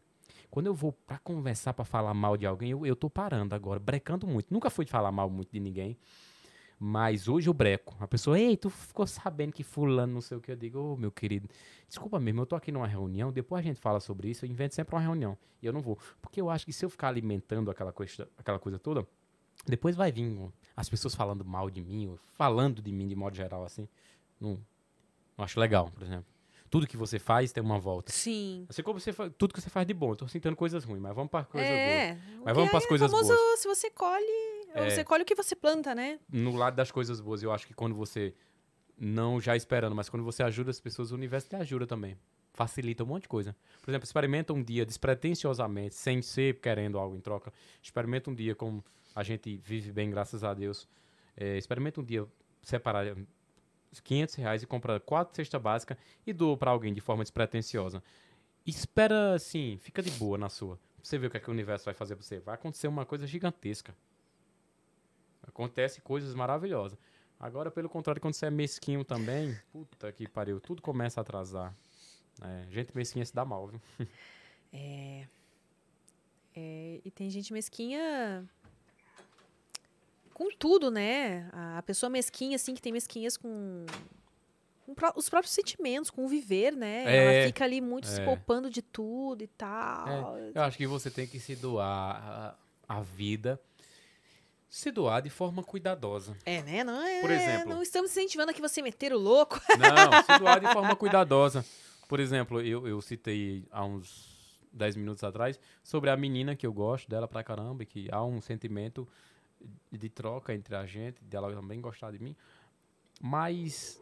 [0.51, 3.79] Quando eu vou pra conversar, pra falar mal de alguém, eu, eu tô parando agora,
[3.79, 4.53] brecando muito.
[4.53, 5.97] Nunca fui de falar mal muito de ninguém.
[6.79, 7.97] Mas hoje eu breco.
[7.99, 10.53] A pessoa, ei, tu ficou sabendo que fulano não sei o que.
[10.53, 11.49] Eu digo, ô meu querido,
[11.89, 14.75] desculpa mesmo, eu tô aqui numa reunião, depois a gente fala sobre isso, eu invento
[14.75, 15.37] sempre uma reunião.
[15.61, 15.99] E eu não vou.
[16.23, 19.07] Porque eu acho que se eu ficar alimentando aquela coisa, aquela coisa toda,
[19.71, 20.31] depois vai vir
[20.77, 23.89] as pessoas falando mal de mim, ou falando de mim de modo geral, assim.
[24.41, 24.61] Não,
[25.37, 26.27] não acho legal, por exemplo.
[26.71, 28.13] Tudo que você faz tem uma volta.
[28.13, 28.67] Sim.
[28.69, 30.11] Assim como você faz, tudo que você faz de bom.
[30.13, 31.81] Eu tô sentindo coisas ruins, mas vamos para coisas boas.
[31.81, 32.19] é.
[32.41, 33.61] o Mas vamos pras é coisas famoso, boas.
[33.61, 34.91] Se você colhe, É.
[34.91, 36.21] você colhe o que você planta, né?
[36.31, 38.35] No lado das coisas boas, eu acho que quando você
[38.99, 42.19] não já esperando, mas quando você ajuda as pessoas, o universo te ajuda também.
[42.53, 43.57] Facilita um monte de coisa.
[43.81, 47.51] Por exemplo, experimenta um dia despretensiosamente, sem ser querendo algo em troca.
[47.83, 48.85] Experimenta um dia como
[49.19, 50.87] a gente vive bem, graças a Deus.
[51.37, 52.25] É, experimenta um dia
[52.63, 53.17] separar
[54.05, 58.01] 500 reais e compra quatro cestas básicas e doa para alguém de forma despretensiosa.
[58.65, 60.79] Espera, assim, fica de boa na sua.
[61.03, 62.39] Você vê o que, é que o universo vai fazer pra você.
[62.39, 63.93] Vai acontecer uma coisa gigantesca.
[65.43, 66.97] Acontece coisas maravilhosas.
[67.41, 71.77] Agora, pelo contrário, quando você é mesquinho também, puta que pariu, tudo começa a atrasar.
[72.41, 73.81] É, gente mesquinha se dá mal, viu?
[76.61, 78.45] É, e tem gente mesquinha
[80.39, 81.51] com tudo, né?
[81.53, 83.85] A pessoa mesquinha, assim, que tem mesquinhas com,
[84.87, 87.03] com os próprios sentimentos, com o viver, né?
[87.07, 88.25] É, Ela fica ali muito se é.
[88.25, 90.39] poupando de tudo e tal.
[90.55, 92.57] Eu acho que você tem que se doar
[92.89, 93.61] a, a vida,
[94.69, 96.37] se doar de forma cuidadosa.
[96.47, 96.85] É, né?
[96.85, 97.21] Não é.
[97.21, 99.61] Por exemplo- Não estamos incentivando aqui você meter o louco.
[99.77, 101.65] Não, se doar de forma cuidadosa.
[102.07, 104.39] Por exemplo, eu, eu citei há uns
[104.73, 108.41] 10 minutos atrás sobre a menina que eu gosto dela pra caramba que há um
[108.41, 109.07] sentimento
[109.91, 112.37] de troca entre a gente, dela também gostar de mim.
[113.21, 114.01] Mas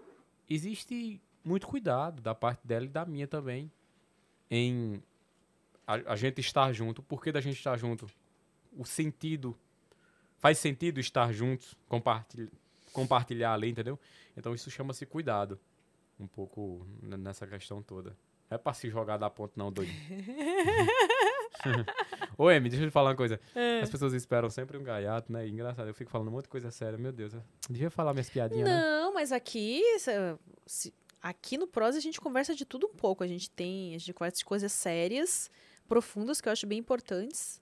[0.49, 3.71] existe muito cuidado da parte dela e da minha também
[4.51, 5.03] em
[5.87, 7.03] a, a gente estar junto.
[7.03, 8.07] Por que da gente estar junto?
[8.77, 9.57] O sentido.
[10.39, 12.51] Faz sentido estar juntos, compartilhar,
[12.93, 13.99] compartilhar ali, entendeu?
[14.37, 15.59] Então isso chama-se cuidado.
[16.21, 18.11] Um pouco nessa questão toda.
[18.51, 19.93] Não é pra se jogar da ponta, não, doido.
[22.39, 23.41] Ô, Emi, deixa eu te falar uma coisa.
[23.83, 25.47] As pessoas esperam sempre um gaiato, né?
[25.47, 26.99] E engraçado, eu fico falando um monte de coisa séria.
[26.99, 28.79] Meu Deus, eu devia falar minhas piadinhas, né?
[28.81, 29.83] Não, mas aqui.
[30.67, 33.25] se- aqui no Prós a gente conversa de tudo um pouco.
[33.25, 33.95] A gente tem.
[33.95, 35.51] A gente conversa de coisas sérias,
[35.89, 37.61] profundas, que eu acho bem importantes.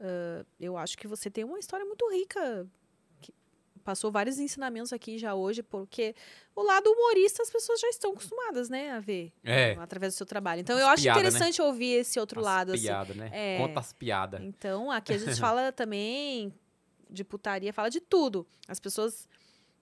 [0.00, 2.66] Ah, eu acho que você tem uma história muito rica.
[3.86, 6.12] Passou vários ensinamentos aqui já hoje, porque
[6.56, 9.32] o lado humorista as pessoas já estão acostumadas, né, a ver.
[9.44, 9.76] É.
[9.78, 10.60] Através do seu trabalho.
[10.60, 11.10] Então As eu acho né?
[11.12, 12.72] interessante ouvir esse outro As lado.
[12.72, 12.82] assim.
[12.82, 13.30] piadas, né?
[13.32, 13.58] É.
[13.58, 14.40] Conta as piadas.
[14.42, 16.52] Então, aqui a gente fala também
[17.08, 18.44] de putaria, fala de tudo.
[18.66, 19.28] As pessoas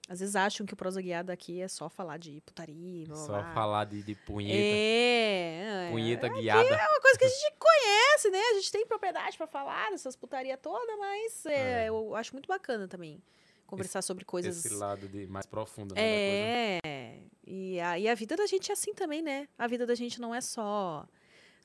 [0.07, 3.41] às vezes acham que o prosa guiada aqui é só falar de putaria, blá, Só
[3.55, 4.55] falar de, de punheta.
[4.55, 5.91] É, é.
[5.91, 6.61] Punheta guiada.
[6.69, 8.39] É uma coisa que a gente conhece, né?
[8.51, 11.89] A gente tem propriedade pra falar dessas putaria toda, mas é, É.
[11.89, 13.19] eu acho muito bacana também
[13.65, 14.65] conversar sobre coisas.
[14.65, 16.01] Esse lado de, mais profundo, né?
[16.01, 19.47] É, e a, e a vida da gente é assim também, né?
[19.57, 21.07] A vida da gente não é só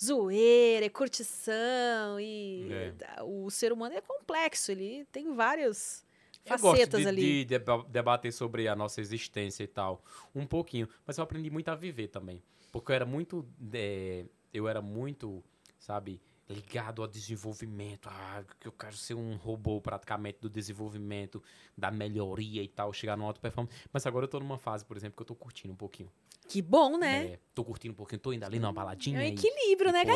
[0.03, 3.23] zoeira, é curtição e É.
[3.23, 6.05] o ser humano é complexo, ele tem várias
[6.45, 7.21] Eu facetas de, ali.
[7.21, 10.03] de deba- debater sobre a nossa existência e tal,
[10.35, 14.25] um pouquinho, mas eu aprendi muito a viver também, porque eu era muito, é,
[14.55, 15.45] eu era muito,
[15.79, 16.21] sabe,
[16.51, 21.43] ligado ao desenvolvimento, ah, que eu quero ser um robô praticamente do desenvolvimento,
[21.77, 24.97] da melhoria e tal, chegar numa alta performance, mas agora eu tô numa fase, por
[24.97, 26.11] exemplo, que eu tô curtindo um pouquinho,
[26.49, 27.27] Que bom, né?
[27.35, 30.05] É, tô curtindo um pouquinho, tô indo ali numa É baladinha um e, equilíbrio, né?
[30.05, 30.11] pô,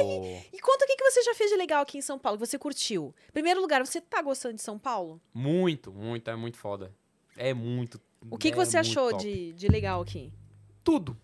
[0.53, 2.45] E conta o que, que você já fez de legal aqui em São Paulo, que
[2.47, 3.15] você curtiu.
[3.33, 5.21] Primeiro lugar, você tá gostando de São Paulo?
[5.33, 6.93] muito, muito, é muito foda.
[7.37, 8.01] É muito.
[8.31, 9.23] O que, que é você muito achou top.
[9.23, 10.33] de, de legal aqui?
[10.83, 11.17] tudo.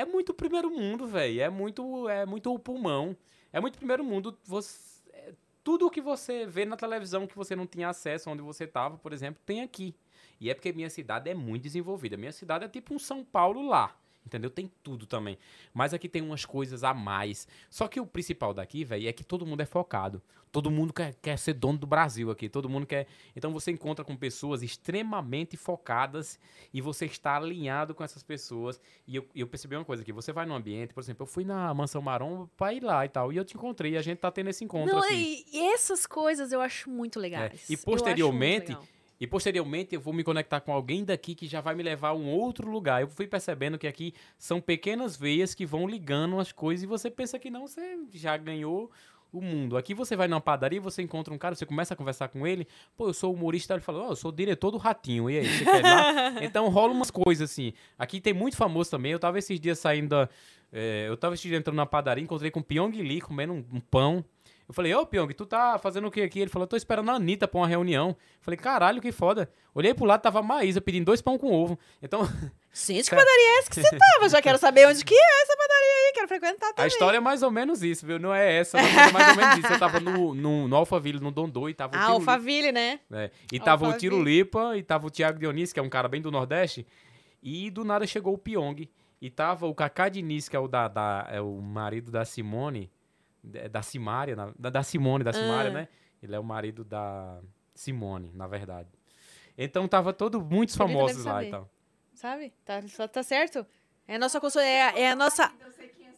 [0.00, 1.42] É muito primeiro mundo, velho.
[1.42, 3.14] É muito, é muito o pulmão.
[3.52, 4.38] É muito primeiro mundo.
[4.44, 8.40] Você, é, tudo o que você vê na televisão que você não tinha acesso, onde
[8.40, 9.94] você tava, por exemplo, tem aqui.
[10.40, 12.16] E é porque minha cidade é muito desenvolvida.
[12.16, 13.94] Minha cidade é tipo um São Paulo lá.
[14.30, 14.48] Entendeu?
[14.48, 15.36] Tem tudo também.
[15.74, 17.48] Mas aqui tem umas coisas a mais.
[17.68, 20.22] Só que o principal daqui, velho, é que todo mundo é focado.
[20.52, 22.48] Todo mundo quer, quer ser dono do Brasil aqui.
[22.48, 23.08] Todo mundo quer.
[23.34, 26.38] Então você encontra com pessoas extremamente focadas
[26.72, 28.80] e você está alinhado com essas pessoas.
[29.04, 30.12] E eu, eu percebi uma coisa aqui.
[30.12, 33.08] Você vai num ambiente, por exemplo, eu fui na Mansão Marrom pra ir lá e
[33.08, 33.32] tal.
[33.32, 33.94] E eu te encontrei.
[33.94, 35.44] E a gente tá tendo esse encontro Não, assim.
[35.52, 37.52] e, essas coisas eu acho muito legais.
[37.52, 38.84] É, e Eu acho muito posteriormente, legal.
[39.20, 42.14] E posteriormente eu vou me conectar com alguém daqui que já vai me levar a
[42.14, 43.02] um outro lugar.
[43.02, 47.10] Eu fui percebendo que aqui são pequenas veias que vão ligando as coisas e você
[47.10, 48.90] pensa que não, você já ganhou
[49.32, 49.76] o mundo.
[49.76, 52.66] Aqui você vai numa padaria, você encontra um cara, você começa a conversar com ele,
[52.96, 55.64] pô, eu sou humorista, ele fala, ó, eu sou diretor do Ratinho, e aí, você
[55.64, 56.42] quer ir lá?
[56.42, 57.72] Então rola umas coisas assim.
[57.98, 60.28] Aqui tem muito famoso também, eu tava esses dias saindo da...
[60.72, 63.64] é, eu tava esses dias entrando na padaria, encontrei com o Pyong Lee comendo um,
[63.72, 64.24] um pão.
[64.70, 66.38] Eu falei, ô Pyong, tu tá fazendo o que aqui?
[66.38, 68.10] Ele falou, tô esperando a Anitta pra uma reunião.
[68.10, 69.50] Eu falei, caralho, que foda.
[69.74, 71.76] Olhei pro lado, tava a Maísa pedindo dois pão com ovo.
[72.00, 72.20] Então,
[72.72, 74.28] Gente, que padaria é essa que você tava?
[74.28, 76.86] Já quero saber onde que é essa padaria aí, quero frequentar a também.
[76.86, 78.20] história é mais ou menos isso, viu?
[78.20, 79.72] Não é essa, mas é mais ou menos isso.
[79.72, 83.00] Eu tava no, no, no Alphaville, no Dondô, e tava o Ah, Alphaville, né?
[83.12, 83.98] É, E tava o Alphaville.
[83.98, 86.86] Tiro Lipa, e tava o Thiago Dionísio, que é um cara bem do Nordeste,
[87.42, 88.88] e do nada chegou o Pyong.
[89.20, 92.88] E tava o Kaká Diniz, que é o, da, da- é o marido da Simone,
[93.42, 95.74] da Simária, da, da Simone, da Simária, Ah.
[95.74, 95.88] né?
[96.22, 97.40] Ele é o marido da
[97.74, 98.88] Simone, na verdade.
[99.56, 101.70] Então tava todo muitos deve famosos lá e tal.
[102.14, 102.52] Sabe?
[102.64, 103.66] Tá, tá certo?
[104.06, 104.60] É a nossa consul...
[104.60, 105.50] é, a- é a nossa.
[105.60, 106.10] Eu sei quem é.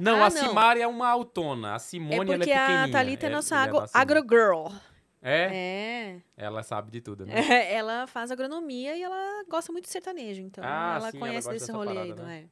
[0.00, 0.30] Não, Ah, a.
[0.30, 1.74] Simária é uma autona.
[1.74, 2.84] A Simone, É ela é porque pequenininha.
[2.84, 4.02] a Thalita é Ela- nossa ela agro, da Simone.
[4.02, 4.66] agrogirl.
[5.22, 5.48] É?
[5.52, 6.20] É.
[6.36, 7.34] Ela sabe de tudo, né?
[7.38, 10.40] É, Ela faz agronomia e ela gosta muito de sertanejo.
[10.40, 12.48] Então Ah, ela sim, ela conhece gosta desse dessa rolê aí, parada, não né?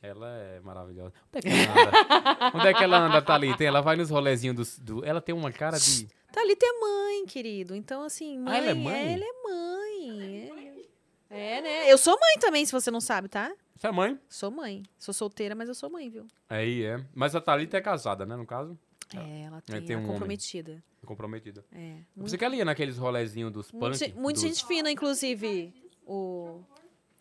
[0.00, 1.12] Ela é maravilhosa.
[1.34, 2.50] Onde é que ela anda?
[2.56, 3.64] Onde é que ela anda, Thalita?
[3.64, 6.06] Ela vai nos rolezinhos dos- do, Ela tem uma cara de.
[6.32, 7.74] Thalita é mãe, querido.
[7.74, 8.54] Então, assim, mãe.
[8.54, 9.12] Ah, ela é mãe?
[9.14, 10.86] Ela é mãe.
[11.30, 11.92] É, é, né?
[11.92, 13.52] Eu sou mãe também, se você não sabe, tá?
[13.76, 14.18] Você é mãe?
[14.28, 14.82] Sou mãe.
[14.98, 16.26] Sou solteira, mas eu sou mãe, viu?
[16.48, 17.04] Aí é.
[17.14, 18.36] Mas a Thalita é casada, né?
[18.36, 18.78] No caso?
[19.14, 20.12] É, ela tem, tem é um homem.
[20.12, 20.82] comprometida.
[21.04, 21.64] Comprometida.
[21.72, 21.78] É.
[21.78, 23.98] Muito, Você que ela ia naqueles rolezinhos dos muito, punk?
[23.98, 25.72] gente- muito dos- gente fina, inclusive.
[26.06, 26.60] O.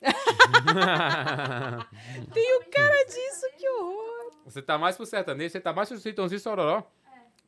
[2.34, 4.32] Tem o cara disso, que horror.
[4.46, 6.90] você tá mais pro sertanejo, você tá mais pro Citãozinho Sororó?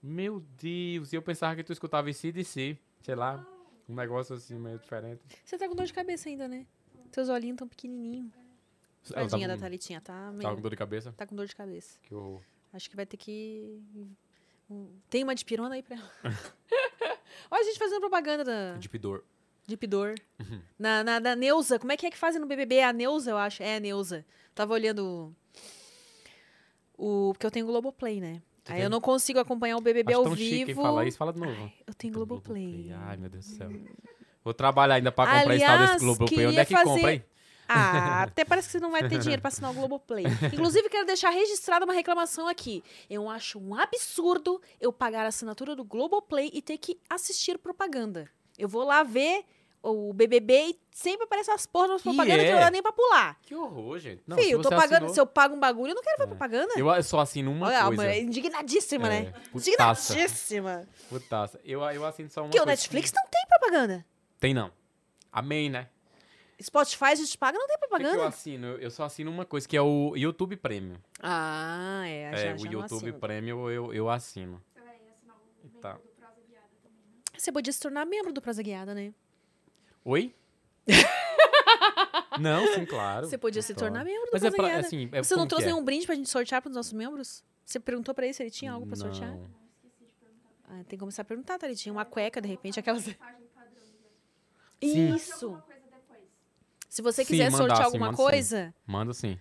[0.01, 3.45] Meu Deus, e eu pensava que tu escutava esse de si, sei lá,
[3.87, 5.21] um negócio assim meio diferente.
[5.43, 6.65] Você tá com dor de cabeça ainda, né?
[7.11, 8.31] Seus olhinhos tão pequenininhos.
[9.13, 10.61] Ela Tadinha tava, da Thalitinha, tá tava com meio...
[10.61, 11.11] dor de cabeça?
[11.13, 11.99] Tá com dor de cabeça.
[12.03, 12.41] Que horror.
[12.71, 13.81] Acho que vai ter que...
[15.09, 16.11] Tem uma de pirona aí pra ela.
[17.49, 19.23] Olha a gente fazendo propaganda da De pidor.
[19.69, 20.15] De Pidor.
[20.39, 20.61] Uhum.
[20.77, 21.79] Na, na, da Neuza.
[21.79, 22.81] Como é que é que fazem no BBB?
[22.81, 23.63] A Neuza, eu acho.
[23.63, 24.25] É a Neuza.
[24.53, 25.33] Tava olhando
[26.97, 27.31] o...
[27.33, 28.41] Porque eu tenho Globoplay, né?
[28.63, 28.83] Você Aí tem?
[28.83, 30.81] eu não consigo acompanhar o BBB Acho ao tão chique vivo.
[30.81, 31.61] falar isso, fala de novo.
[31.61, 32.91] Ai, eu tenho Globoplay.
[32.93, 33.69] Ai, meu Deus do céu.
[34.43, 36.45] Vou trabalhar ainda pra comprar esse tal desse Aliás, Globoplay.
[36.47, 37.23] Onde é que fazer- compra, hein?
[37.71, 40.25] Ah, até parece que você não vai ter dinheiro pra assinar o Globoplay.
[40.53, 42.83] Inclusive, quero deixar registrada uma reclamação aqui.
[43.07, 48.27] Eu acho um absurdo eu pagar a assinatura do Globoplay e ter que assistir propaganda.
[48.57, 49.45] Eu vou lá ver
[49.81, 52.53] o BBB e sempre aparece as porras nas Que propagandas que é?
[52.53, 53.39] não dá nem pra pular.
[53.41, 54.21] Que horror, gente.
[54.27, 54.93] Não, Fih, se eu tô pagando.
[54.95, 56.27] assinou- Se eu pago um bagulho, eu não quero ver É.
[56.27, 56.73] propaganda.
[56.77, 58.05] Eu eu só assino uma Olha, coisa.
[58.07, 59.33] é indignadíssima, É, né?
[59.51, 60.13] putaça.
[60.13, 60.87] Indignadíssima.
[61.07, 61.59] Putaça.
[61.63, 62.71] Eu, eu assino só uma Porque o coisa.
[62.71, 64.05] Netflix não tem propaganda.
[64.39, 64.71] Tem não.
[65.31, 65.87] Amém, né?
[66.61, 68.27] Spotify a gente paga, não tem O que, eu propaganda.
[68.27, 68.67] assino?
[68.67, 70.97] Eu- Eu só assino uma coisa, que é o YouTube Premium.
[71.21, 72.23] Ah, é.
[72.23, 73.13] É, já, o já não YouTube.
[73.13, 74.61] Premium eu, eu assino.
[74.73, 75.93] Você vai assinar o membro Tá.
[75.93, 77.17] do Prosa Guiada também, né?
[77.37, 79.13] Você podia se tornar membro do Prosa Guiada, né?
[80.09, 80.33] Oi?
[82.39, 83.27] não, sim, claro.
[83.27, 85.65] Você podia se tornar membro do Mas é Prosa pra, assim, é Você não trouxe
[85.67, 85.69] é?
[85.69, 87.43] nenhum brinde pra gente sortear pros nossos membros?
[87.63, 89.29] Você perguntou pra ele se ele tinha algo pra sortear?
[89.35, 89.47] Não.
[90.67, 91.67] Ah, tem que começar a perguntar, tá?
[91.67, 93.03] Ele tinha uma cueca, de repente, aquelas...
[93.03, 93.15] Sim.
[95.13, 95.61] Isso!
[96.87, 98.23] Se você Sim, quiser mandar, sortear sim, alguma mando sim.
[98.23, 99.39] coisa, Mando sim.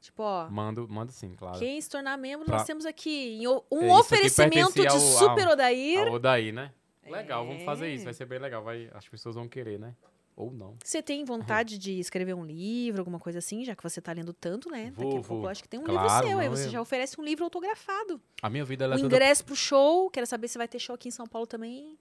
[0.00, 0.48] tipo, ó...
[0.48, 1.58] Mando, mando sim, claro.
[1.58, 5.00] Quem se tornar membro, Pra- nós temos aqui É, um isso aqui oferecimento de ao-
[5.00, 6.06] Super ao- Odair.
[6.14, 6.72] Ah, daí, né?
[7.10, 7.90] Legal, vamos fazer É.
[7.94, 8.04] isso.
[8.04, 8.62] Vai ser bem legal.
[8.62, 9.94] Vai, as pessoas vão querer, né?
[10.34, 10.76] Ou não.
[10.84, 14.34] Você tem vontade de escrever um livro, alguma coisa assim, já que você tá lendo
[14.34, 14.90] tanto, né?
[14.90, 15.44] Daqui a Vou, pouco vou.
[15.44, 17.44] eu acho que tem um Claro, livro seu, aí você eu- já oferece um livro
[17.44, 18.20] autografado.
[18.42, 20.78] A minha vida ela o é toda ingresso pro show, quero saber se vai ter
[20.78, 21.98] show aqui em São Paulo também.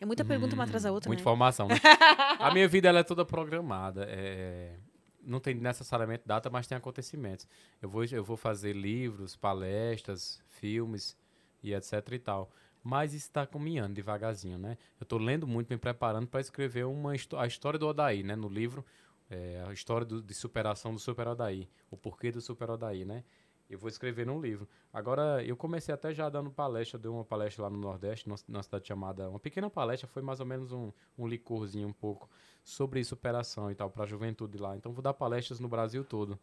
[0.00, 1.22] É muita pergunta uma atrás da outra, Muita né?
[1.22, 1.74] informação, né?
[2.40, 4.06] a minha vida ela é toda programada.
[4.08, 4.76] é,
[5.22, 7.46] Não tem necessariamente data, mas tem acontecimentos.
[7.82, 11.16] Eu vou, eu vou fazer livros, palestras, filmes
[11.62, 12.50] e etc e tal.
[12.82, 14.78] Mas está caminhando devagarzinho, né?
[15.00, 18.36] Eu estou lendo muito, me preparando para escrever uma a história do Odaí, né?
[18.36, 18.84] No livro,
[19.30, 23.24] é, a história do- de superação do Super Odaí, o porquê do Super Odaí, né?
[23.68, 24.66] Eu vou escrever num livro.
[24.90, 28.88] Agora, eu comecei até já dando palestra, dei uma palestra lá no Nordeste, numa cidade
[28.88, 32.30] chamada, uma pequena palestra, foi mais ou menos um, um licorzinho um pouco,
[32.64, 34.74] sobre superação e tal, para a juventude lá.
[34.74, 36.38] Então, vou dar palestras no Brasil todo.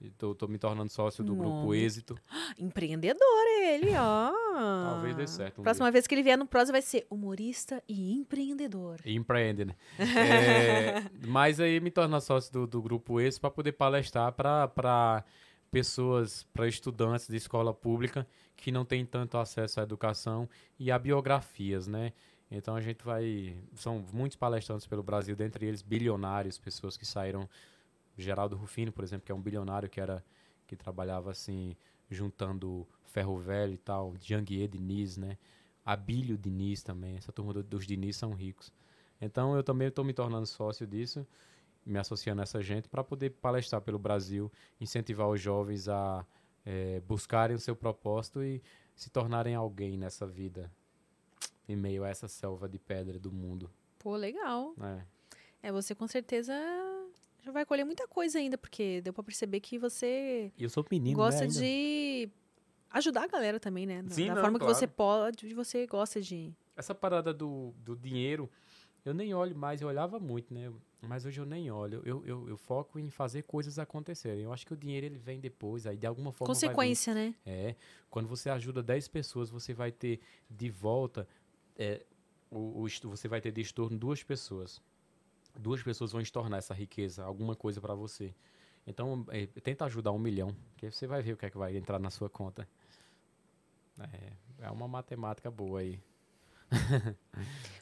[0.00, 1.74] Estou me tornando sócio do Grupo.
[1.74, 2.16] Êxito.
[2.58, 4.32] Empreendedor ele, ó.
[4.84, 8.12] Talvez dê certo um Próxima vez que ele vier no Prosa vai ser humorista e
[8.12, 9.00] empreendedor.
[9.04, 9.74] E Empreende, né?
[9.98, 15.24] É, mas aí me torna sócio do, do grupo esse para poder palestrar para
[15.70, 18.26] pessoas, para estudantes de escola pública
[18.56, 20.48] que não têm tanto acesso à educação
[20.78, 22.12] e a biografias, né?
[22.50, 23.56] Então a gente vai.
[23.74, 27.48] São muitos palestrantes pelo Brasil, dentre eles bilionários, pessoas que saíram.
[28.22, 30.24] Geraldo Rufino, por exemplo, que é um bilionário que era
[30.66, 31.74] que trabalhava assim,
[32.10, 35.38] juntando ferro velho e tal, Janguier Diniz, né?
[35.84, 38.70] Abílio Diniz também, essa turma do- dos Diniz são ricos.
[39.20, 41.26] Então eu também estou me tornando sócio disso,
[41.86, 46.26] me associando a essa gente para poder palestrar pelo Brasil, incentivar os jovens a
[46.66, 48.62] eh, buscarem o seu propósito e
[48.94, 50.70] se tornarem alguém nessa vida,
[51.66, 53.70] em meio a essa selva de pedra do mundo.
[53.98, 54.74] Pô, legal.
[54.76, 55.06] né?
[55.62, 56.52] É, você com certeza
[57.42, 60.84] já vai colher muita coisa ainda, porque deu pra perceber que você E eu sou
[60.90, 62.28] menino, gosta né, de
[62.90, 64.02] ajudar a galera também, né?
[64.02, 64.78] Da- Sim, da não, forma que claro.
[64.78, 66.52] você pode, você gosta de.
[66.76, 68.50] Essa parada do, do dinheiro,
[69.04, 70.72] eu nem olho mais, eu olhava muito, né?
[71.00, 72.02] Mas hoje eu nem olho.
[72.04, 74.42] Eu, eu, eu foco em fazer coisas acontecerem.
[74.42, 76.52] Eu acho que o dinheiro ele vem depois, aí de alguma forma.
[76.52, 77.34] Consequência, né?
[77.46, 77.76] É.
[78.10, 80.20] Quando você ajuda 10 pessoas, você vai ter
[80.50, 81.26] de volta.
[81.76, 82.04] é,
[82.50, 84.82] o, o você vai ter de estorno duas pessoas.
[85.58, 88.32] Duas pessoas vão estornar essa riqueza, alguma coisa para você.
[88.86, 91.76] Então, é, tenta ajudar um milhão, que você vai ver o que é que vai
[91.76, 92.66] entrar na sua conta.
[94.00, 96.00] É, é uma matemática boa aí.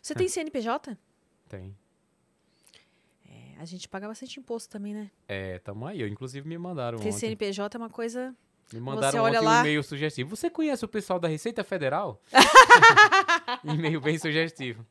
[0.00, 0.96] Você tem CNPJ?
[1.48, 1.76] Tem.
[3.28, 5.10] É, a gente paga bastante imposto também, né?
[5.28, 6.00] É, tamo aí.
[6.00, 7.18] Eu, inclusive, me mandaram Ter ontem.
[7.18, 8.34] CNPJ é uma coisa.
[8.72, 10.34] Me mandaram ontem lá- um e-mail sugestivo.
[10.34, 12.20] Você conhece o pessoal da Receita Federal?
[13.64, 14.86] e-mail bem sugestivo.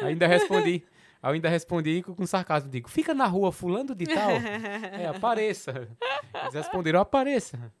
[0.00, 0.84] Ainda respondi.
[1.22, 2.68] Eu ainda respondi com, com sarcasmo.
[2.70, 4.30] Digo, fica na rua fulano de tal?
[4.92, 5.88] é, apareça.
[6.34, 7.72] Eles responderam, apareça.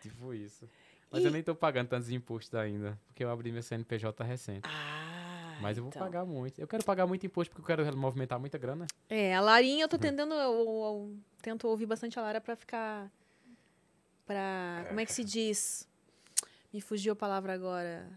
[0.00, 0.68] Tipo isso.
[1.10, 2.98] Mas eu E- nem tô pagando tantos impostos ainda.
[3.06, 4.66] Porque eu abri meu CNPJ recente.
[4.66, 6.00] Ah, Mas eu vou então.
[6.02, 6.58] pagar muito.
[6.58, 8.86] Eu quero pagar muito imposto porque eu quero movimentar muita grana.
[9.10, 10.32] É, a Larinha eu tô tentando.
[10.34, 13.10] Eu, eu tento ouvir bastante a Lara pra ficar.
[14.24, 14.86] Pra.
[14.88, 15.86] Como é que se diz?
[16.72, 18.08] Me fugiu a palavra agora.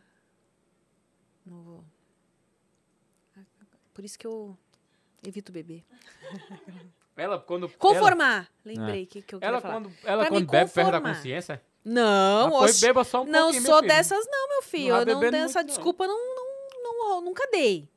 [1.45, 1.83] Não vou.
[3.95, 4.55] Por isso que eu
[5.25, 5.83] evito beber.
[7.17, 7.69] Ela, quando.
[7.69, 8.47] Conformar!
[8.65, 9.73] Lembrei que, que eu Ela, queria ela falar.
[9.75, 11.61] quando, ela Pra quando bebe, perde a consciência.
[11.83, 14.91] Não, pois oxe, beba só um não sou dessas, não, meu filho.
[14.91, 15.65] vai eu não tenho essa não.
[15.67, 17.87] desculpa, não, não, não, nunca dei.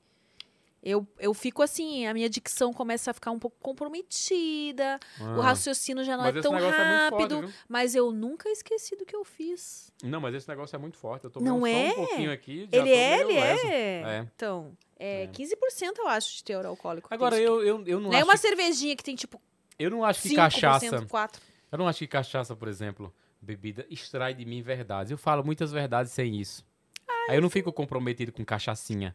[0.81, 5.43] Eu, eu fico assim, a minha dicção começa a ficar um pouco comprometida, o Ah.
[5.47, 7.51] raciocínio já não Mas é tão é forte, rápido, viu?
[7.69, 9.93] mas eu nunca esqueci do que eu fiz.
[10.05, 11.25] Não, mas esse negócio é muito forte.
[11.25, 11.91] Eu tomei Não um, é?
[11.93, 12.69] só um pouquinho aqui.
[12.73, 14.03] já Ele tô é, ele é.
[14.19, 14.27] É.
[14.37, 15.27] Então, é, É.
[15.29, 17.09] 15% eu acho de teor alcoólico.
[17.13, 18.11] Agora, eu, eu, eu não.
[18.11, 18.25] Não é acho...
[18.27, 19.41] uma cervejinha que tem tipo
[19.79, 21.03] Eu não acho que 5%, cachaça...
[21.03, 21.41] 4%.
[21.71, 25.11] Eu não acho que cachaça, por exemplo, bebida, extrai de mim verdades.
[25.11, 26.65] Eu falo muitas verdades sem isso.
[27.29, 29.15] Aí eu não fico comprometido com cachaçinha.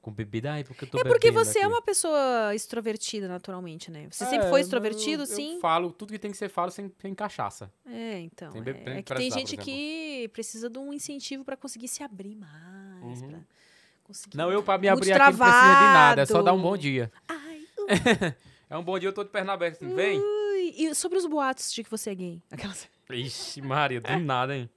[0.00, 0.52] Com bebida.
[0.52, 1.72] Ai, porque eu tô É porque você é aqui.
[1.72, 4.06] uma pessoa extrovertida, naturalmente, né?
[4.08, 5.54] Você É, sempre foi extrovertido, eu, sim?
[5.54, 7.70] Eu falo tudo que tem que ser falo sem, sem cachaça.
[7.84, 8.52] É, então.
[8.52, 12.36] Sem é, é que tem gente que precisa de um incentivo pra conseguir se abrir
[12.36, 13.20] mais.
[13.22, 13.28] Uhum.
[13.28, 13.38] pra
[14.34, 16.22] Não, eu pra me Muito abrir aqui não precisa de nada.
[16.22, 16.82] É só dar um bom travado.
[16.82, 17.12] dia.
[17.28, 17.62] Ai,
[18.70, 19.94] É um bom dia, eu tô de perna aberta assim.
[19.94, 20.18] Vem.
[20.18, 20.74] ui.
[20.76, 22.42] E sobre os boatos de que você é gay?
[22.50, 22.86] Aquelas...
[23.10, 24.68] Ixi, Maria, do nada, hein?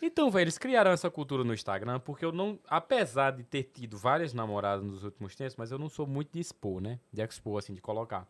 [0.00, 3.98] Então, velho, eles criaram essa cultura no Instagram porque eu não, apesar de ter tido
[3.98, 6.98] várias namoradas nos últimos tempos, mas eu não sou muito de expor, né?
[7.12, 8.26] De expor, assim, de colocar.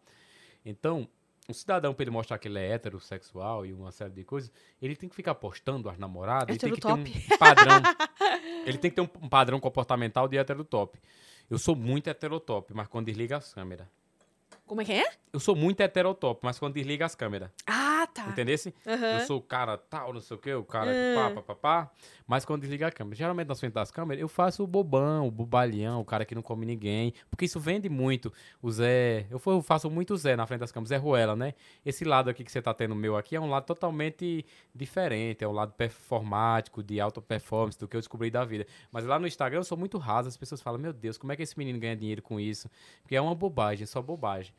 [0.65, 1.09] Então,
[1.49, 4.51] o cidadão, pra ele mostrar que ele é heterossexual e uma série de coisas,
[4.81, 7.05] ele tem que ficar postando as namoradas, ele tem que ter um
[7.39, 7.83] padrão.
[8.65, 10.99] ele tem que ter um, um padrão comportamental de heterotop.
[11.51, 13.87] Eu sou muito heterotop, mas quando desliga as câmeras.
[14.67, 15.05] Como é que é?
[15.31, 17.51] Eu sou muito heterotop, mas quando desliga as câmeras.
[17.67, 17.84] Ah,
[18.15, 18.27] tá.
[18.29, 18.73] Entendesse?
[18.87, 19.19] Aham.
[19.19, 21.55] Eu sou o cara tal, não sei o quê, o cara que pá, pá, pá,
[21.55, 21.91] pá.
[22.27, 25.31] Mas quando desliga a câmera, geralmente na frente das câmeras, eu faço o bobão, o
[25.31, 27.13] bobalhão, o cara que não come ninguém.
[27.29, 28.33] Porque isso vende muito.
[28.63, 29.27] O Zé.
[29.31, 31.53] Eu fa- eu faço muito o Zé na frente das câmeras, Zé Ruela, né?
[31.85, 35.43] Esse lado aqui que você tá tendo meu aqui é um lado totalmente diferente.
[35.45, 38.67] É um lado performático, de alta performance, do que eu descobri da vida.
[38.93, 40.29] Mas lá no Instagram eu sou muito raso.
[40.29, 42.69] As pessoas falam, meu Deus, como é que esse menino ganha dinheiro com isso?
[43.03, 44.55] Porque é uma bobagem, só bobagem.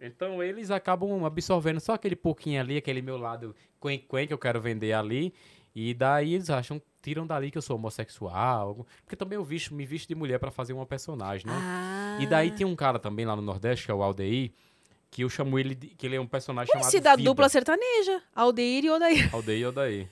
[0.00, 4.38] Então eles acabam absorvendo só aquele pouquinho ali, aquele meu lado quen quen que eu
[4.38, 5.32] quero vender ali.
[5.74, 8.86] E daí eles acham tiram dali que eu sou homossexual.
[9.04, 11.52] Porque também eu visto, me visto de mulher pra fazer uma personagem, né?
[11.56, 12.18] Ah.
[12.20, 14.52] E daí tem um cara também lá no Nordeste, que é o Aldeir,
[15.10, 17.28] que eu chamo ele de, que ele é um personagem chamado Esse da Vida.
[17.28, 18.22] dupla sertaneja.
[18.34, 19.30] Aldeir e Odair.
[19.34, 20.08] Aldeir, Aldeir.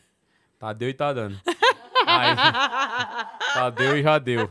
[0.59, 1.39] Tadeu e tá dando.
[2.07, 2.35] Aí,
[3.53, 4.51] Tadeu e já deu.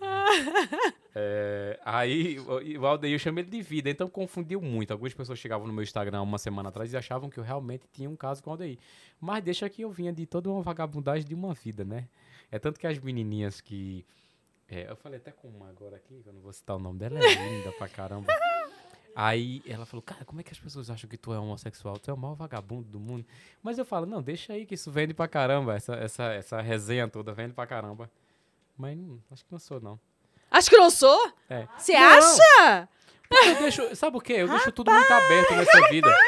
[1.14, 4.92] É, aí o- Aldeir eu chamei ele de vida, então confundiu muito.
[4.92, 8.08] Algumas pessoas chegavam no meu Instagram uma semana atrás e achavam que eu realmente tinha
[8.08, 8.78] um caso com o Aldeir.
[9.20, 12.06] Mas deixa que eu vinha de toda uma vagabundagem de uma vida, né?
[12.50, 14.04] É tanto que as menininhas que.
[14.68, 16.98] é, eu falei até com uma agora aqui, que eu não vou citar o nome
[16.98, 18.32] dela, é linda pra caramba.
[19.14, 21.98] Aí ela falou, cara, como é que as pessoas acham que tu é homossexual?
[21.98, 23.26] Tu é o maior vagabundo do mundo.
[23.60, 25.74] Mas eu falo, não, deixa aí que isso vende pra caramba.
[25.74, 28.08] Essa, essa, essa resenha toda vende pra caramba.
[28.78, 29.98] Mas não, acho que não sou, não.
[30.50, 31.32] Acho que não sou?
[31.48, 31.66] É.
[31.78, 32.00] Você Não.
[32.00, 32.88] acha?
[33.28, 34.32] Porque eu deixo, sabe o quê?
[34.34, 36.08] Eu deixo tudo muito aberto nessa vida.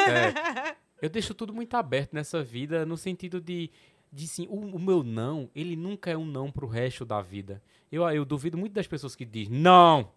[0.00, 0.76] É.
[1.02, 3.70] eu deixo tudo muito aberto nessa vida, no sentido de,
[4.10, 7.60] de sim, o, o meu não, ele nunca é um não pro resto da vida.
[7.90, 10.12] Eu, eu duvido muito das pessoas que dizem não.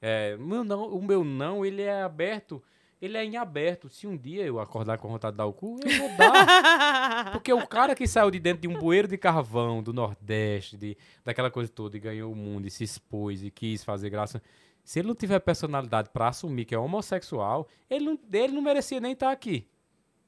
[0.00, 2.62] É, meu não, o meu não, ele é aberto,
[3.00, 3.88] ele é em aberto.
[3.88, 7.32] Se um dia eu acordar com vontade de dar o cu, eu vou dar.
[7.32, 10.96] Porque o cara que saiu de dentro de um bueiro de carvão do Nordeste, de,
[11.24, 14.42] daquela coisa toda, e ganhou o mundo, e se expôs, e quis fazer graça.
[14.84, 19.00] Se ele não tiver personalidade pra assumir que é homossexual, ele não, ele não merecia
[19.00, 19.66] nem estar aqui.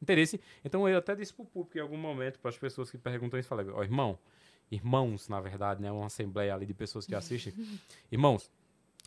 [0.01, 0.41] Interesse?
[0.65, 3.49] Então eu até disse pro público em algum momento, para as pessoas que perguntam isso,
[3.49, 4.19] falei, ó, irmão,
[4.71, 5.93] irmãos, na verdade, né?
[5.93, 7.53] Uma assembleia ali de pessoas que assistem.
[8.11, 8.51] Irmãos,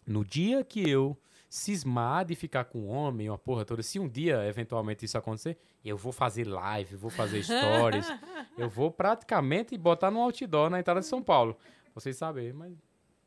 [0.06, 1.18] no dia que eu
[1.50, 5.58] cismar de ficar com um homem, uma porra toda, se um dia eventualmente isso acontecer,
[5.84, 8.08] eu vou fazer live, vou fazer stories,
[8.58, 11.58] eu vou praticamente botar no outdoor na entrada de São Paulo.
[11.94, 12.74] Vocês sabem, mas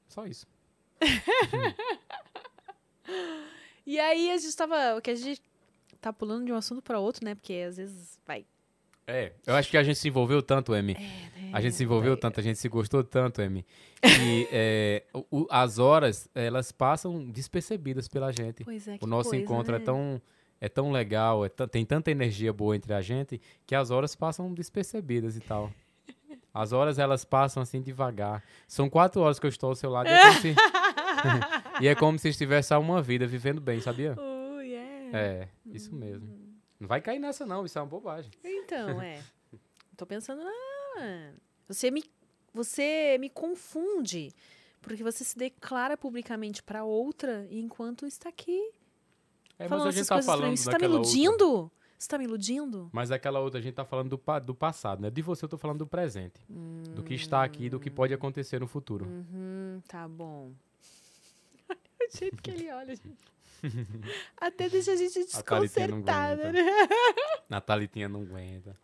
[0.08, 0.46] só isso.
[3.88, 4.98] E aí a gente tava.
[4.98, 5.40] O que a gente
[5.98, 7.34] tá pulando de um assunto pra outro, né?
[7.34, 8.44] Porque às vezes vai.
[9.10, 10.94] É, eu acho que a gente se envolveu tanto, Emi.
[11.50, 12.20] A gente se envolveu vai.
[12.20, 13.64] tanto, a gente se gostou tanto, Emi.
[14.02, 18.64] Que é, o- as horas, elas passam despercebidas pela gente.
[18.64, 19.84] Pois é, que O nosso coisa, encontro é né?
[19.84, 20.20] tão
[20.60, 24.52] é tão legal, é tem tanta energia boa entre a gente que as horas passam
[24.52, 25.72] despercebidas e tal.
[26.52, 28.42] As horas elas passam assim devagar.
[28.66, 30.54] São quatro horas que eu estou ao seu lado e é como se,
[31.82, 34.16] e é como se estivesse há uma vida vivendo bem, sabia?
[34.18, 35.16] Oh, yeah.
[35.16, 36.28] É, isso mesmo.
[36.78, 38.30] Não vai cair nessa não, isso é uma bobagem.
[38.44, 39.22] Então, é.
[39.96, 41.32] Tô pensando, ah,
[41.66, 42.04] você me,
[42.54, 44.32] você me confunde.
[44.80, 48.70] Porque você se declara publicamente pra outra enquanto está aqui
[49.58, 50.56] É, mas falando a gente tá falando.
[50.56, 51.10] Você tá me daquela outra.
[51.10, 51.70] iludindo?
[51.98, 52.88] Você tá me iludindo?
[52.92, 55.10] Mas aquela outra, a gente tá falando do, do passado, né?
[55.10, 56.40] De você eu tô falando do presente.
[56.94, 59.04] Do que está aqui e do que pode acontecer no futuro.
[59.06, 60.52] Hum, tá bom.
[61.68, 63.18] o jeito que ele olha, gente.
[64.40, 66.52] Até deixa a gente A desconcertada, aguenta.
[66.52, 66.62] né?
[67.50, 68.76] A Thalitinha não aguenta.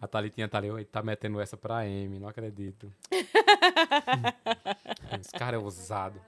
[0.00, 2.92] A Thalitinha tá ali, "Oi, tá metendo essa pra Amy, não acredito.
[5.20, 6.20] Esse cara é ousado.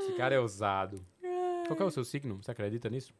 [0.00, 1.04] Esse cara é ousado.
[1.66, 2.42] Qual é o seu signo?
[2.42, 3.12] Você acredita nisso?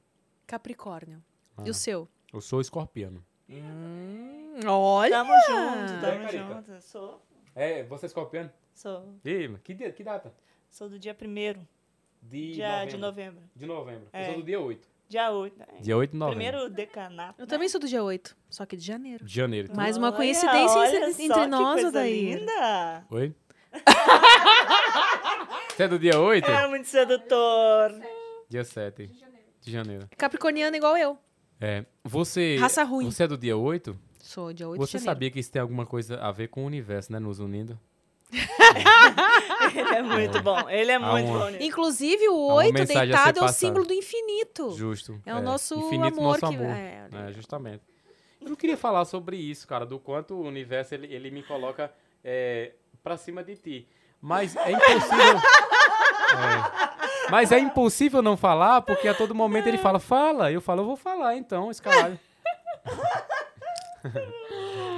[0.47, 1.23] Capricórnio.
[1.57, 1.63] Ah.
[1.67, 2.09] E o seu?
[2.33, 3.25] Eu sou escorpiano.
[3.49, 5.17] Hum, olha!
[5.19, 6.55] Tamo junto, É, tamo Carica?
[6.55, 6.83] junto.
[6.83, 7.23] Sou,
[7.55, 8.51] É, você é escorpiano?
[8.75, 10.33] sou, Ih, que, dia, que data?
[10.71, 11.67] sou do dia 1
[12.23, 12.91] De dia novembro.
[12.91, 13.43] de novembro.
[13.57, 14.09] De novembro.
[14.13, 14.23] É.
[14.23, 14.89] Eu sou do dia 8.
[15.09, 15.57] Dia 8.
[15.81, 16.41] Dia 8 de novembro.
[16.43, 17.41] Primeiro decanato.
[17.41, 19.25] Eu também sou do dia 8, só que de janeiro.
[19.25, 19.75] De janeiro.
[19.75, 22.39] Mais uma Olha, coincidência olha entre só que nós, coisa Odair.
[22.41, 23.07] linda.
[23.11, 23.35] Oi?
[25.75, 26.51] Você é do dia 8?
[26.51, 27.93] É muito sedutor.
[28.49, 29.11] Dia 7
[29.61, 30.09] de janeiro.
[30.17, 31.19] Capricorniano igual eu.
[31.61, 32.57] É, você...
[32.57, 33.11] Raça ruim.
[33.11, 33.97] Você é do dia 8?
[34.21, 35.17] Sou dia 8 Você de janeiro.
[35.17, 37.19] sabia que isso tem alguma coisa a ver com o universo, né?
[37.19, 37.79] Nos unindo?
[38.33, 40.69] Ele é muito bom.
[40.69, 41.51] Ele é muito uma- bom.
[41.51, 41.63] nisso.
[41.63, 44.71] Inclusive, o uma 8 mensagem a ser deitado é o símbolo do infinito.
[44.77, 45.21] Justo.
[45.25, 46.75] É o nosso Infinito amor nosso que- amor.
[46.77, 47.83] é, É, justamente.
[48.41, 51.91] Eu não queria falar sobre isso, cara, do quanto o universo ele, ele me coloca
[52.25, 52.73] é,
[53.03, 53.89] pra cima de ti.
[54.21, 55.39] Mas é impossível.
[55.39, 57.31] É.
[57.31, 60.51] Mas é impossível não falar, porque a todo momento ele fala, fala.
[60.53, 62.19] Eu falo, eu vou falar então, esse caralho.
[64.05, 64.98] Muito ganhado.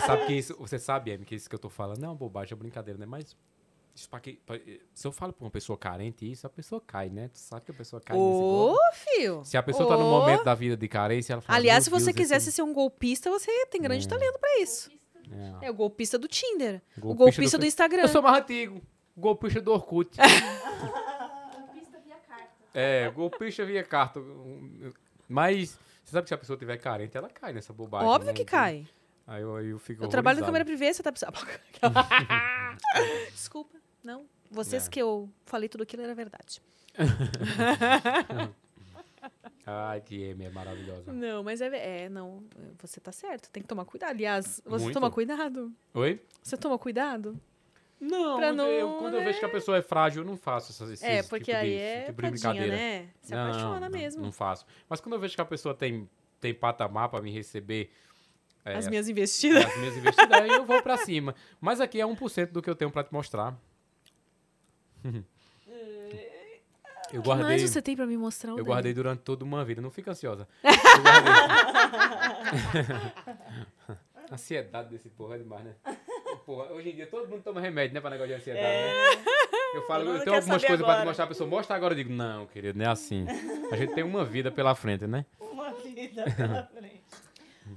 [0.00, 2.10] Você sabe que isso, você sabe, Amy, que isso que eu tô falando não é
[2.12, 3.06] uma bobagem, é brincadeira, né?
[3.06, 3.36] Mas
[3.94, 4.58] isso pra que, pra-
[4.94, 7.28] se eu falo pra uma pessoa carente isso, a pessoa cai, né?
[7.28, 9.44] Tu sabe que a pessoa cai nesse Ô, fio.
[9.44, 10.10] Se a pessoa tá no Ô.
[10.20, 11.58] momento da vida de carência, ela fala.
[11.58, 14.58] Aliás, se "Meu você Deus, quisesse esse- ser um golpista, você tem grande talento pra
[14.60, 14.90] isso.
[15.62, 15.66] É.
[15.66, 16.82] É o golpista do Tinder.
[16.96, 18.02] o Golpista golpista do do, Instagram.
[18.02, 18.80] Eu sou mais antigo.
[19.16, 20.16] Golpista do Orkut.
[21.56, 22.48] Golpista via carta.
[22.74, 24.20] é, golpista via carta.
[25.28, 28.08] Mas você sabe que se a pessoa tiver carente, ela cai nessa bobagem.
[28.08, 28.36] Óbvio né?
[28.36, 28.86] que cai.
[29.30, 31.36] Aí eu, aí eu fico Eu trabalho no câmera privê, você tá precisando.
[33.30, 33.78] Desculpa.
[34.02, 34.26] Não.
[34.50, 34.90] Vocês É.
[34.90, 36.60] que eu falei tudo aquilo era verdade.
[39.64, 41.12] Ai, que Amy é maravilhosa.
[41.12, 42.42] Não, mas é, é, não,
[42.80, 44.10] você tá certo, tem que tomar cuidado.
[44.10, 44.94] Aliás, você Muito.
[44.94, 45.72] toma cuidado?
[45.94, 46.20] Oi?
[46.42, 47.38] Você toma cuidado?
[48.00, 50.36] Não, Pra eu- eu- não, quando eu vejo que a pessoa é frágil, eu não
[50.36, 52.30] faço essas, esses é, porque tipo de, aí é tipo de tadinha,
[52.64, 52.74] brincadeira.
[52.76, 53.08] né?
[53.20, 54.22] Se Não, apaixona não, mesmo.
[54.22, 54.66] Não faço.
[54.88, 56.08] Mas quando eu vejo que a pessoa tem,
[56.40, 57.92] tem patamar pra me receber
[58.64, 59.64] é, As minhas investidas.
[59.64, 61.34] as minhas investidas, aí eu vou pra cima.
[61.60, 63.56] Mas aqui é 1% do que eu tenho pra te mostrar.
[67.12, 68.50] Eu O que mais guardei, você tem pra me mostrar?
[68.52, 68.66] eu Dani?
[68.68, 69.82] guardei durante toda uma vida.
[69.82, 70.46] Não fica ansiosa.
[70.62, 71.32] Eu guardei.
[74.30, 75.74] Ansiedade desse porra é demais, né?
[76.46, 78.00] Porra, hoje em dia todo mundo toma remédio, né?
[78.00, 78.92] Pra negócio de ansiedade, né?
[79.74, 81.04] Eu falo, eu tenho algumas coisas pra te agora.
[81.04, 83.26] mostrar, a pessoa mostra agora, eu digo, não, querido, não é assim.
[83.72, 85.26] A gente tem uma vida pela frente, né?
[85.40, 87.02] Uma vida pela frente.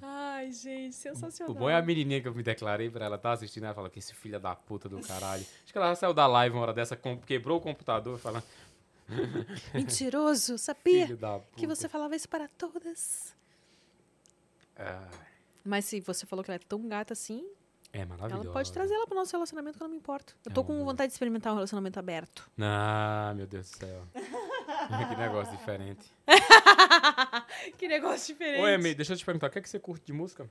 [0.02, 1.56] Ai, gente, sensacional.
[1.56, 3.90] O bom é a menininha que eu me declarei pra ela, tá assistindo, ela fala
[3.90, 5.46] que esse filho da puta do caralho.
[5.64, 8.44] Acho que ela já saiu da live uma hora dessa, com- quebrou o computador, fala,
[9.74, 11.08] Mentiroso, sabia
[11.56, 13.34] que você falava isso para todas.
[14.78, 15.08] Ah,
[15.64, 17.46] Mas se você falou que ela é tão gata assim,
[17.92, 18.44] é maravilhoso.
[18.46, 20.36] ela pode trazer ela pro nosso relacionamento que eu não me importo.
[20.46, 22.50] Eu tô É com um- vontade de experimentar um relacionamento aberto.
[22.60, 24.04] Ah, meu Deus do céu.
[25.10, 26.12] que negócio diferente.
[27.78, 28.62] que negócio diferente.
[28.62, 30.50] Oi, Amy, deixa eu te perguntar, o que, é que você curte de música?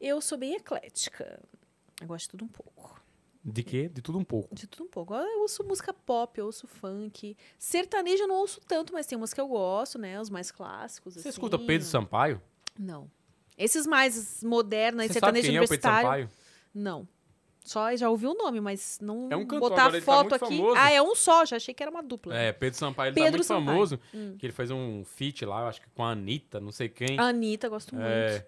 [0.00, 1.40] Eu sou bem eclética.
[2.00, 3.02] Eu gosto de tudo um pouco.
[3.44, 3.88] De quê?
[3.88, 4.54] De tudo um pouco.
[4.54, 5.14] De tudo um pouco.
[5.14, 7.36] Eu ouço música pop, eu ouço funk.
[7.58, 10.18] Sertanejo eu não ouço tanto, mas tem umas que eu gosto, né?
[10.18, 11.14] Os mais clássicos.
[11.14, 11.28] Você assim.
[11.30, 12.40] escuta Pedro Sampaio?
[12.78, 13.10] Não.
[13.56, 16.28] Esses mais modernos, Você sabe sertanejo quem é o Pedro universitário.
[16.28, 16.28] Sampaio?
[16.74, 17.08] Não.
[17.64, 20.30] Só já ouvi o nome, mas não É um cantor, botar agora ele tá foto
[20.30, 20.56] muito aqui.
[20.58, 20.76] famoso.
[20.78, 22.36] Ah, é um só, já achei que era uma dupla.
[22.36, 23.66] É, Pedro Sampaio, ele Pedro tá muito Sampaio.
[23.66, 24.36] famoso, Hum.
[24.38, 27.18] que ele fez um feat lá, eu acho que com a Anitta, não sei quem.
[27.18, 28.06] A Anitta, gosto muito.
[28.06, 28.44] É,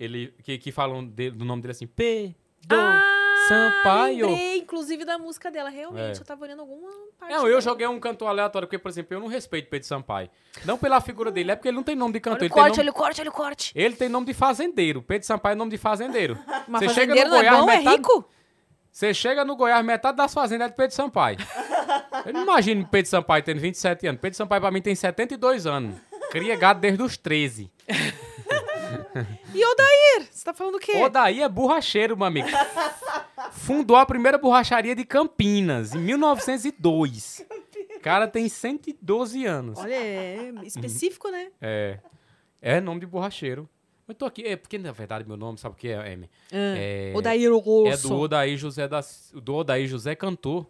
[0.00, 2.34] ele, que, que falam dele- do nome dele assim, Pedro
[2.70, 3.02] Ah,
[3.48, 4.26] Sampaio.
[4.26, 5.68] lembrei, inclusive, da música dela.
[5.68, 6.20] Realmente, É.
[6.22, 6.88] eu tava olhando alguma
[7.18, 7.32] parte.
[7.32, 7.60] Não, eu dela.
[7.60, 10.30] joguei um cantor aleatório, porque, por exemplo, eu não respeito Pedro Sampaio.
[10.64, 12.38] Não pela figura dele, é porque ele não tem nome de cantor.
[12.38, 13.72] Olha Ele corte, nome, olha corte, olha o corte.
[13.74, 15.02] ele tem nome de fazendeiro.
[15.02, 16.38] Pedro Sampaio é nome de fazendeiro.
[16.66, 18.30] Mas Você chega fazendeiro no não é Goiás, bom, é metade- rico?
[18.94, 21.36] Você chega no Goiás, metade das fazendas é de Pedro Sampaio.
[22.24, 24.20] Eu não imagino Pedro Sampaio tendo 27 anos.
[24.20, 25.96] Pedro Sampaio, pra mim, tem 72 anos.
[26.30, 27.72] Cria gado desde os 13.
[29.52, 30.28] E Odair?
[30.30, 30.92] Você tá falando o quê?
[30.92, 32.46] O daí é borracheiro, meu amigo.
[33.50, 37.44] Fundou a primeira borracharia de Campinas, em 1902.
[37.96, 39.76] O cara tem 112 anos.
[39.80, 41.48] Olha, é específico, né?
[41.60, 41.98] É.
[42.62, 43.68] É nome de borracheiro.
[44.06, 46.28] Eu tô aqui, é porque na verdade meu nome, sabe o que é, Amy?
[46.52, 48.08] É, Odair é Rosso.
[48.08, 49.00] do Odaí José da,
[49.34, 50.66] do Odaí José cantor.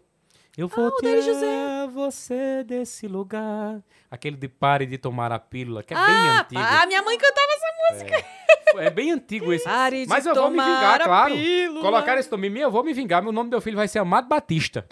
[0.57, 1.87] Eu vou Odair tirar José.
[1.93, 3.83] você desse lugar.
[4.09, 6.61] Aquele de pare de tomar a pílula, que é bem Ah, antigo.
[6.63, 8.25] ah, minha mãe cantava essa música.
[8.77, 9.63] É bem antigo esse.
[9.63, 11.33] Pare de Mas eu vou me vingar, claro.
[11.79, 13.23] Colocar esse nome em mim, eu vou me vingar.
[13.23, 14.85] Meu nome do meu filho vai ser Amado Batista.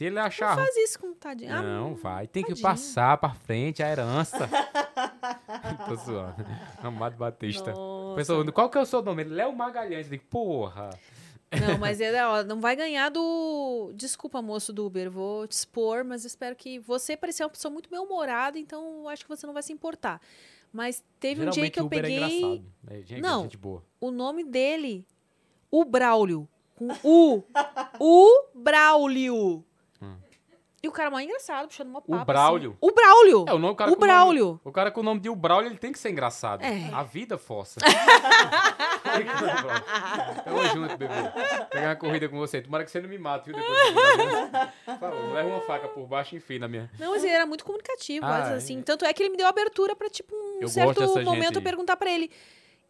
[0.00, 0.56] Se ele achar.
[0.56, 1.54] Faz isso com tadinho.
[1.54, 2.26] Ah, Não, vai.
[2.26, 2.66] Tem que tadinho.
[2.66, 4.48] passar pra frente a herança.
[5.86, 6.36] Tô zoando.
[6.82, 7.70] Amado Batista.
[7.72, 8.16] Nossa.
[8.16, 9.24] Pessoa, qual que é o seu nome?
[9.24, 10.06] Ele, Léo Magalhães.
[10.06, 10.88] Eu digo, porra.
[11.52, 13.92] Não, mas ele ó, não vai ganhar do.
[13.94, 17.90] Desculpa, moço do Uber, vou te expor, mas espero que você parecer uma pessoa muito
[17.90, 20.18] bem-humorada, então eu acho que você não vai se importar.
[20.72, 22.64] Mas teve um dia Geralmente que eu Uber é peguei engraçado.
[22.88, 23.42] É, gente, Não.
[23.42, 23.58] gente
[24.00, 25.06] o nome dele,
[25.70, 27.44] o Braulio, com U.
[28.00, 29.62] o Braulio.
[30.82, 32.24] E o cara mais engraçado, puxando uma O papa.
[32.24, 32.70] Braulio?
[32.70, 32.78] assim.
[32.80, 33.44] O Braulio.
[33.46, 34.60] É, o, nome, o, cara O com nome- Braulio.
[34.64, 36.62] o cara com o nome de o Braulio, ele tem que ser engraçado.
[36.62, 36.88] É.
[36.92, 37.80] A vida força.
[40.44, 41.14] Tamo junto, bebê.
[41.70, 42.60] Pegar uma corrida com você.
[42.62, 43.56] Tomara que você não me mate, viu?
[43.60, 46.90] Depois leva uma faca por baixo e enfia na minha.
[46.98, 48.54] Não, mas ele era muito comunicativo, Ah, mas, é.
[48.54, 48.80] assim.
[48.82, 51.62] Tanto é que ele me deu abertura pra, tipo, um Eu certo momento gente- eu
[51.62, 52.30] perguntar pra ele.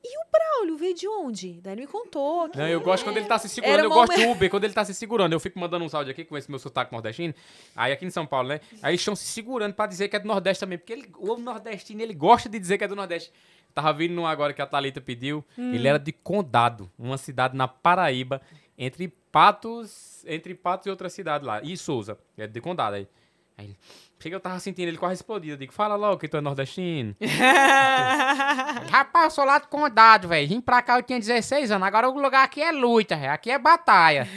[0.03, 1.61] E o Braulio veio de onde?
[1.61, 2.49] Daí ele me contou.
[2.49, 3.79] Que Não, eu gosto quando ele tá se segurando.
[3.79, 5.33] Era Eu gosto do Uber, quando ele tá se segurando.
[5.33, 7.35] Eu fico mandando uns áudios aqui com esse meu sotaque nordestino.
[7.77, 8.61] Aí aqui em São Paulo, né?
[8.83, 10.79] Aí eles estão se segurando pra dizer que é do Nordeste também.
[10.79, 13.31] Porque ele, o nordestino, ele gosta de dizer que é do Nordeste.
[13.75, 15.45] Tava vindo um agora que a Thalita pediu.
[15.57, 15.75] Hum.
[15.75, 18.41] Ele era de Condado, uma cidade na Paraíba,
[18.77, 21.61] entre Patos, entre Patos e outra cidade lá.
[21.63, 23.07] E Souza, é de Condado aí.
[23.57, 23.77] Aí ele,
[24.23, 25.55] chega, eu tava sentindo ele quase explodido.
[25.55, 27.17] Eu digo, fala logo que tu é nordestino.
[28.91, 30.49] Rapaz, eu sou lá do condado, velho.
[30.49, 31.87] Vim pra cá, eu tinha 16 anos.
[31.87, 33.33] Agora o lugar aqui é luta, velho.
[33.33, 34.29] Aqui é batalha.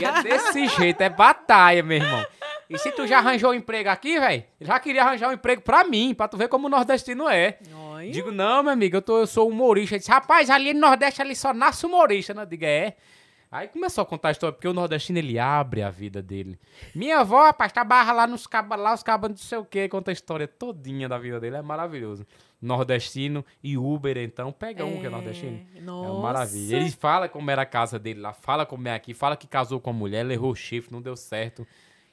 [0.00, 2.24] E é desse jeito, é batalha, meu irmão.
[2.70, 4.44] E se tu já arranjou um emprego aqui, velho?
[4.60, 7.58] Ele já queria arranjar um emprego pra mim, pra tu ver como o nordestino é.
[7.74, 8.10] Olha.
[8.10, 9.94] Digo, não, meu amigo, eu, tô, eu sou humorista.
[9.94, 12.42] Ele disse, rapaz, ali no Nordeste ali só nasce humorista, né?
[12.42, 12.94] Eu digo, é.
[13.54, 16.58] Aí começou a contar a história, porque o nordestino ele abre a vida dele.
[16.94, 20.10] Minha avó, rapaz, trabalha lá nos cabas, lá os cabas não sei o que, conta
[20.10, 22.26] a história todinha da vida dele, é maravilhoso.
[22.60, 25.64] Nordestino e Uber, então, pega um que é nordestino.
[25.76, 26.10] É Nossa.
[26.10, 26.76] uma maravilha.
[26.76, 29.78] Ele fala como era a casa dele lá, fala como é aqui, fala que casou
[29.80, 31.66] com a mulher, errou o chifre, não deu certo.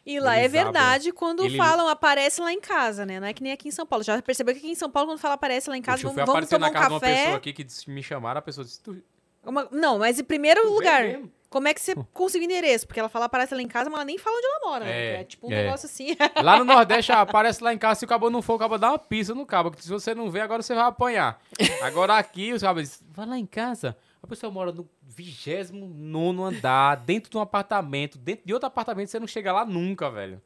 [0.06, 0.64] E lá é Eles abrem.
[0.64, 3.20] verdade quando Ele- falam aparece lá em casa, né?
[3.20, 4.04] Não é que nem aqui em São Paulo.
[4.04, 6.16] Já percebeu que aqui em São Paulo, quando fala aparece lá em casa, eu vamos,
[6.16, 7.36] fui vamos aparecer tomar na um casa de uma pessoa café.
[7.38, 9.02] aqui que me chamaram, a pessoa disse, tu,
[9.46, 11.04] Uma- Não, mas em primeiro tu lugar,
[11.50, 12.86] como é que você conseguiu o endereço?
[12.88, 14.92] Porque ela fala aparece lá em casa, mas ela nem fala onde ela mora, né?
[14.92, 15.64] É, É tipo um é.
[15.64, 16.16] negócio assim.
[16.42, 18.78] Lá no Nordeste, ah, aparece lá em casa, se o cabo não for, o cabo
[18.78, 19.72] dá uma pista no cabo.
[19.72, 21.42] Que se você não vê, agora você vai apanhar.
[21.82, 23.98] Agora aqui, os cabos dizem, vai lá em casa.
[24.24, 29.20] A pessoa mora no 29 andar, dentro de um apartamento, dentro de outro apartamento, você
[29.20, 30.42] não chega lá nunca, velho.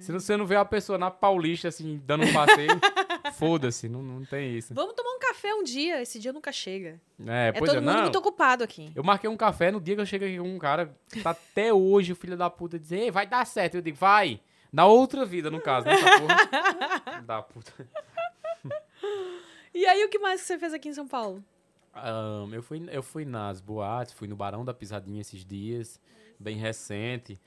[0.00, 2.70] Se você não vê uma pessoa na Paulista, assim, dando um passeio,
[3.34, 4.74] foda-se, não, não tem isso.
[4.74, 6.00] Vamos tomar um café um dia.
[6.00, 7.00] Esse dia nunca chega.
[7.26, 8.02] É, É, pois todo é, mundo não.
[8.02, 8.90] muito ocupado aqui.
[8.94, 11.30] Eu marquei um café no dia que eu cheguei aqui com um cara, que tá
[11.30, 13.76] até hoje, o filho da puta, dizer, Ei, vai dar certo.
[13.76, 14.40] Eu digo, vai.
[14.72, 17.20] Na outra vida, no caso, nessa porra.
[17.22, 17.72] da puta.
[19.72, 21.42] E aí, o que mais que você fez aqui em São Paulo?
[21.94, 26.00] Ahn, eu, fui, eu fui nas boates, fui no Barão da Pisadinha esses dias,
[26.38, 27.40] bem recente.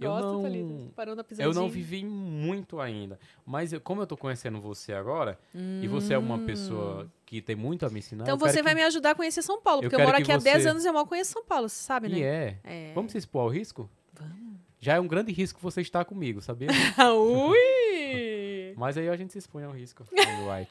[0.00, 0.92] Eu Gosto, não, Thalita?
[0.96, 1.50] Parou na pisadinha.
[1.50, 3.18] eu não vivi muito ainda.
[3.46, 7.54] Mas eu- como eu tô conhecendo você agora, e você é uma pessoa que tem
[7.56, 8.24] muito a me ensinar.
[8.24, 9.78] Então eu você vai que- me ajudar a conhecer São Paulo.
[9.80, 11.44] eu Porque eu, quero moro aqui há 10 você- anos e eu mal conheço São
[11.44, 12.18] Paulo, você sabe, né?
[12.18, 12.58] E é.
[12.64, 12.92] É.
[12.94, 13.88] Vamos se expor ao risco?
[14.12, 14.34] Vamos.
[14.80, 16.68] Já é um grande risco você estar comigo, sabia?
[17.16, 18.74] Ui!
[18.76, 20.04] Mas aí a gente se expõe ao risco.
[20.12, 20.70] White.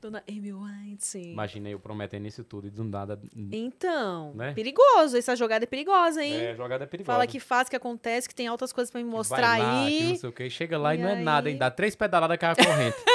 [0.00, 0.52] Dona Amy
[0.98, 1.32] sim.
[1.32, 3.20] Imaginei eu prometendo isso tudo e do nada.
[3.34, 4.52] Então, Né?
[4.52, 5.16] perigoso.
[5.16, 6.34] Essa jogada é perigosa, hein?
[6.34, 7.12] É, jogada é perigosa.
[7.14, 9.86] Fala que faz, que acontece, que tem altas coisas pra me Que mostrar vai lá,
[9.86, 10.08] que aí.
[10.10, 10.50] não sei o que.
[10.50, 11.56] Chega lá e, E não é nada, hein?
[11.56, 12.96] Dá três pedaladas cai a corrente.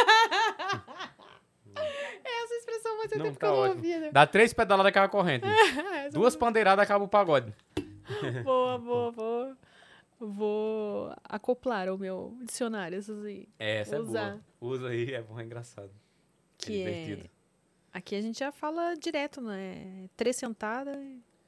[2.23, 3.81] Essa expressão faz Não, tempo que tá eu não ótimo.
[3.99, 4.09] né?
[4.11, 5.45] Dá três pedaladas cai a corrente.
[6.13, 7.53] Duas pandeiradas acaba o pagode.
[8.43, 9.57] Boa, boa, boa.
[10.19, 13.49] Vou acoplar ao meu dicionário essas aí.
[13.59, 14.19] É, essa Usar.
[14.27, 14.41] é boa.
[14.61, 15.89] Usa aí, é bom, é engraçado.
[16.65, 17.05] Que é é...
[17.05, 17.29] divertido.
[17.93, 20.09] Aqui a gente já fala direto, né?
[20.17, 20.97] Três sentadas,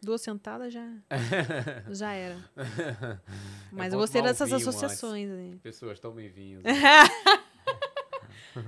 [0.02, 0.88] duas sentadas já,
[1.92, 2.38] já era.
[3.72, 5.60] Mas eu gostei um dessas associações aí.
[5.62, 6.64] Pessoas tomem vinhos.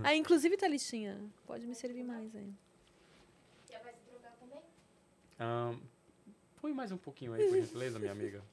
[0.03, 2.53] Ah, inclusive, Thalitinha, pode me servir mais aí.
[3.71, 4.61] Já vai se drogar também?
[5.39, 5.80] Ahn,
[6.61, 8.43] põe mais um pouquinho aí, por gentileza, minha amiga.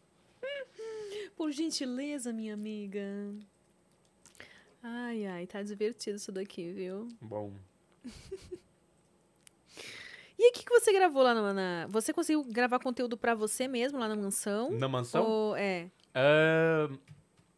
[1.36, 3.34] Por gentileza, minha amiga.
[4.82, 7.08] Ai, ai, tá divertido isso daqui, viu?
[7.20, 7.52] Bom.
[10.38, 13.34] E aí, o que, que você gravou lá na, na- Você conseguiu gravar conteúdo pra
[13.34, 14.70] você mesmo lá na mansão?
[14.70, 15.24] Na mansão?
[15.24, 15.90] Ou, é.
[16.14, 16.98] Ahn,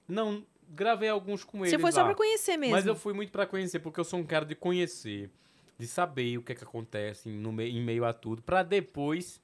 [0.07, 2.07] não, gravei alguns com eles Você foi só lá.
[2.07, 2.77] pra conhecer mesmo.
[2.77, 5.29] Mas eu fui muito pra conhecer, porque eu sou um cara de conhecer,
[5.77, 9.41] de saber o que é que acontece no em meio a tudo, pra depois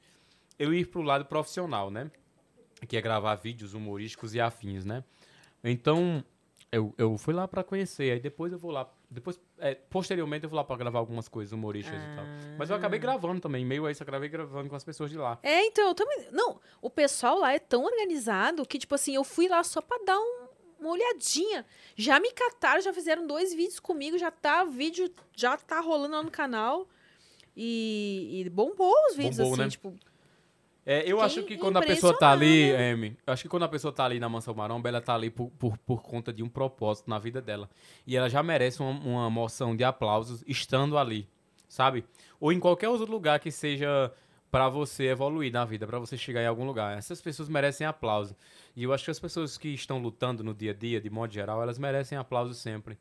[0.56, 2.10] eu ir pro lado profissional, né?
[2.86, 5.02] Que é gravar vídeos humorísticos e afins, né?
[5.64, 6.22] Então,
[6.70, 10.50] eu, eu fui lá pra conhecer, aí depois eu vou lá, depois, é, posteriormente eu
[10.50, 12.24] vou lá pra gravar algumas coisas humorísticas e tal.
[12.58, 12.78] Mas eu Ah.
[12.78, 15.38] acabei gravando também, meio a isso eu acabei gravando com as pessoas de lá.
[15.42, 16.26] É, então, eu também.
[16.32, 19.98] Não, o pessoal lá é tão organizado que, tipo assim, eu fui lá só pra
[20.04, 20.44] dar um-
[20.80, 21.64] uma olhadinha.
[21.96, 26.22] Já me cataram, já fizeram dois vídeos comigo, já tá, vídeo já tá rolando lá
[26.22, 26.86] no canal.
[27.56, 29.68] E, e bombou os vídeos, Bombou, assim, né?
[29.68, 29.94] tipo.
[30.86, 32.92] É, eu Fiquei acho que quando a pessoa tá ali, impressionada.
[32.92, 35.30] Amy, eu acho que quando a pessoa tá ali na Mansão Maromba, ela tá ali
[35.30, 37.70] por, por, por conta de um propósito na vida dela.
[38.06, 41.26] E ela já merece uma, uma moção de aplausos estando ali,
[41.68, 42.04] sabe?
[42.38, 44.12] Ou em qualquer outro lugar que seja
[44.50, 46.96] pra você evoluir na vida, pra você chegar em algum lugar.
[46.96, 48.36] Essas pessoas merecem aplauso.
[48.76, 51.32] E eu acho que as pessoas que estão lutando no dia a dia, de modo
[51.32, 52.98] geral, elas merecem aplauso sempre.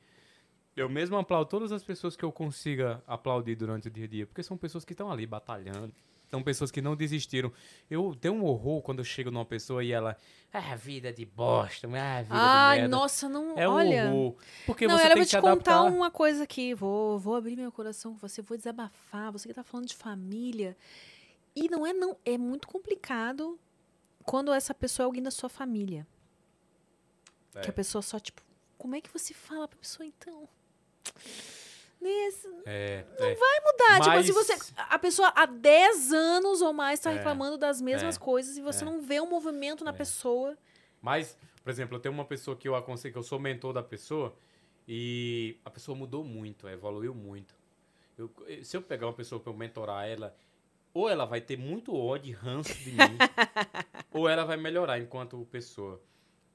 [0.76, 4.26] Eu mesmo aplaudo todas as pessoas que eu consiga aplaudir durante o dia a dia,
[4.26, 5.94] porque são pessoas que estão ali batalhando.
[6.34, 7.54] São pessoas que não desistiram.
[7.88, 10.18] Eu tenho um horror quando eu chego numa pessoa e ela.
[10.52, 12.98] Ah, vida de bosta, ah, vida Ai, de merda.
[12.98, 13.56] nossa, não.
[13.56, 14.10] É um olha.
[14.12, 14.36] horror.
[14.66, 15.84] Porque Não, você ela tem que te se contar adaptar.
[15.96, 16.74] uma coisa aqui.
[16.74, 19.32] Vou, vou abrir meu coração com você, vou desabafar.
[19.32, 20.76] Você que tá falando de família.
[21.56, 23.60] E não é não, é muito complicado
[24.26, 26.08] quando essa pessoa é alguém da sua família.
[27.62, 27.70] Que É.
[27.70, 28.42] a pessoa só, tipo,
[28.76, 30.50] como é que você fala pra pessoa então?
[32.04, 33.36] Nesse, É, é.
[33.36, 34.02] mudar.
[34.02, 34.74] Tipo assim, Mas- você.
[34.76, 38.62] A pessoa há 10 anos ou mais tá É, reclamando das mesmas é, coisas e
[38.62, 38.86] você é.
[38.86, 39.94] não vê um movimento na É.
[39.94, 40.58] pessoa.
[41.02, 43.82] Mas, por exemplo, eu tenho uma pessoa que eu aconselho, que eu sou mentor da
[43.82, 44.36] pessoa,
[44.88, 47.56] e a pessoa mudou muito, evoluiu muito.
[48.18, 48.30] Eu-
[48.64, 50.36] se eu pegar uma pessoa para eu mentorar ela,
[50.94, 52.98] ou ela vai ter muito ódio e ranço de mim,
[54.12, 56.02] ou ela vai melhorar enquanto pessoa,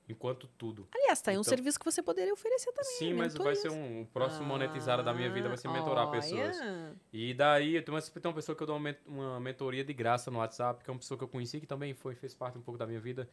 [0.09, 0.89] enquanto tudo.
[0.95, 2.93] Aliás, tá aí um Então- serviço que você poderia oferecer também.
[2.99, 6.11] Sim, mas vai ser um, o próximo monetizado da minha vida vai ser mentorar Ah,
[6.11, 6.57] pessoas.
[6.61, 6.95] olha.
[7.13, 9.93] E daí, eu tenho uma, tem uma pessoa que eu dou uma, uma mentoria de
[9.93, 12.57] graça no WhatsApp, que é uma pessoa que eu conheci, que também foi, fez parte
[12.59, 13.29] um pouco da minha vida.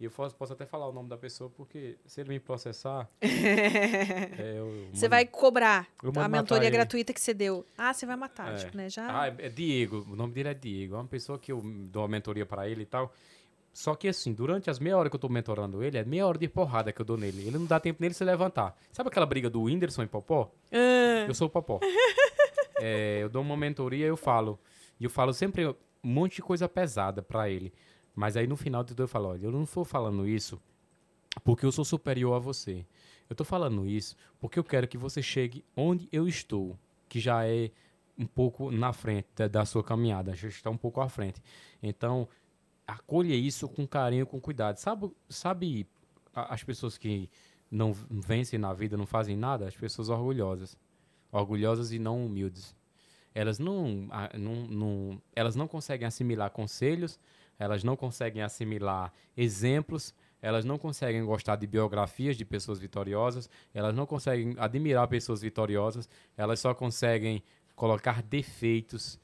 [0.00, 3.08] E eu posso, posso até falar o nome da pessoa, porque se ele me processar,
[3.20, 5.86] é, eu Você mando- vai cobrar
[6.16, 6.76] a mentoria ele.
[6.76, 7.64] gratuita que você deu.
[7.76, 8.56] Ah, você vai matar, É.
[8.56, 8.88] tipo, né?
[8.88, 9.22] Já.
[9.22, 10.94] Ah, é é Diego, o nome dele é Diego.
[10.94, 13.12] É uma pessoa que eu dou uma mentoria pra ele e tal.
[13.72, 16.38] Só que assim, durante as meia hora que eu tô mentorando ele, é meia hora
[16.38, 17.42] de porrada que eu dou nele.
[17.46, 18.76] Ele não dá tempo nele se levantar.
[18.92, 20.52] Sabe aquela briga do Whindersson e Popó?
[21.26, 21.80] Eu sou o Popó.
[22.84, 24.58] É, eu dou uma mentoria e eu falo.
[24.98, 27.72] E eu falo sempre um monte de coisa pesada pra ele.
[28.12, 30.60] Mas aí no final de tudo eu falo, olha, eu não estou falando isso
[31.44, 32.84] porque eu sou superior a você.
[33.30, 36.76] Eu tô falando isso porque eu quero que você chegue onde eu estou,
[37.08, 37.70] que já é
[38.18, 41.40] um pouco na frente da, da sua caminhada, já está um pouco à frente.
[41.82, 42.28] Então,
[42.92, 44.76] acolha isso com carinho, com cuidado.
[44.76, 45.86] Sabe, sabe
[46.34, 47.28] as pessoas que
[47.70, 49.66] não vencem na vida, não fazem nada?
[49.66, 50.76] As pessoas orgulhosas.
[51.30, 52.76] Orgulhosas e não humildes.
[53.34, 54.08] Elas não,
[54.38, 57.18] não, não, elas não conseguem assimilar conselhos,
[57.58, 63.94] elas não conseguem assimilar exemplos, elas não conseguem gostar de biografias de pessoas vitoriosas, elas
[63.94, 67.42] não conseguem admirar pessoas vitoriosas, elas só conseguem
[67.74, 69.18] colocar defeitos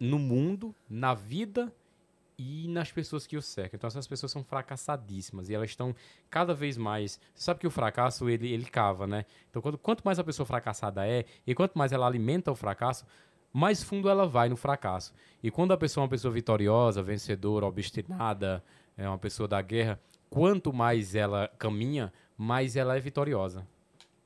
[0.00, 1.72] no mundo, na vida
[2.38, 3.76] e nas pessoas que o cercam.
[3.76, 5.94] Então essas pessoas são fracassadíssimas e elas estão
[6.30, 7.20] cada vez mais.
[7.34, 9.24] Você sabe que o fracasso ele, ele cava, né?
[9.50, 13.06] Então quando, quanto mais a pessoa fracassada é e quanto mais ela alimenta o fracasso,
[13.52, 15.14] mais fundo ela vai no fracasso.
[15.42, 18.64] E quando a pessoa é uma pessoa vitoriosa, vencedora, obstinada,
[18.96, 23.66] é uma pessoa da guerra, quanto mais ela caminha, mais ela é vitoriosa.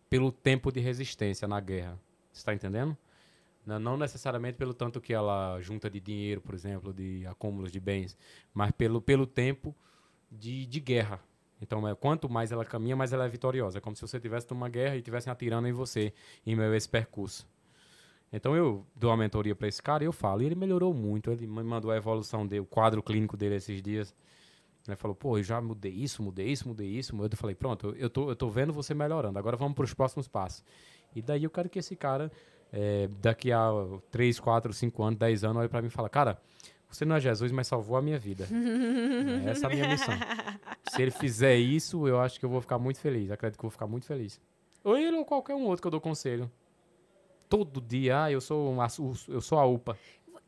[0.08, 1.98] Pelo tempo de resistência na guerra.
[2.32, 2.96] Você está entendendo?
[3.68, 7.78] Não, não necessariamente pelo tanto que ela junta de dinheiro, por exemplo, de acúmulos de
[7.78, 8.16] bens,
[8.54, 9.76] mas pelo, pelo tempo
[10.32, 11.20] de, de guerra.
[11.60, 13.76] Então, é, quanto mais ela caminha, mais ela é vitoriosa.
[13.76, 16.14] É como se você estivesse numa guerra e estivessem atirando em você,
[16.46, 17.46] em meio a esse percurso.
[18.32, 20.40] Então, eu dou uma mentoria para esse cara e eu falo.
[20.40, 21.30] E ele melhorou muito.
[21.30, 24.14] Ele me mandou a evolução dele, o quadro clínico dele esses dias.
[24.86, 27.14] Ele falou, pô, eu já mudei isso, mudei isso, mudei isso.
[27.14, 29.38] Eu falei, pronto, eu tô, eu tô vendo você melhorando.
[29.38, 30.64] Agora vamos para os próximos passos.
[31.14, 32.30] E daí eu quero que esse cara,
[32.72, 33.70] é, daqui a
[34.10, 36.40] 3, 4, 5 anos, 10 anos, olhe para mim e fala, cara,
[36.90, 38.46] você não é Jesus, mas salvou a minha vida.
[39.46, 40.14] É Essa é a minha missão.
[40.90, 43.30] Se ele fizer isso, eu acho que eu vou ficar muito feliz.
[43.30, 44.40] Acredito que eu vou ficar muito feliz.
[44.84, 46.50] Ou ele ou qualquer um outro que eu dou conselho.
[47.48, 48.86] Todo dia, ah, eu sou, uma,
[49.28, 49.96] eu sou a UPA.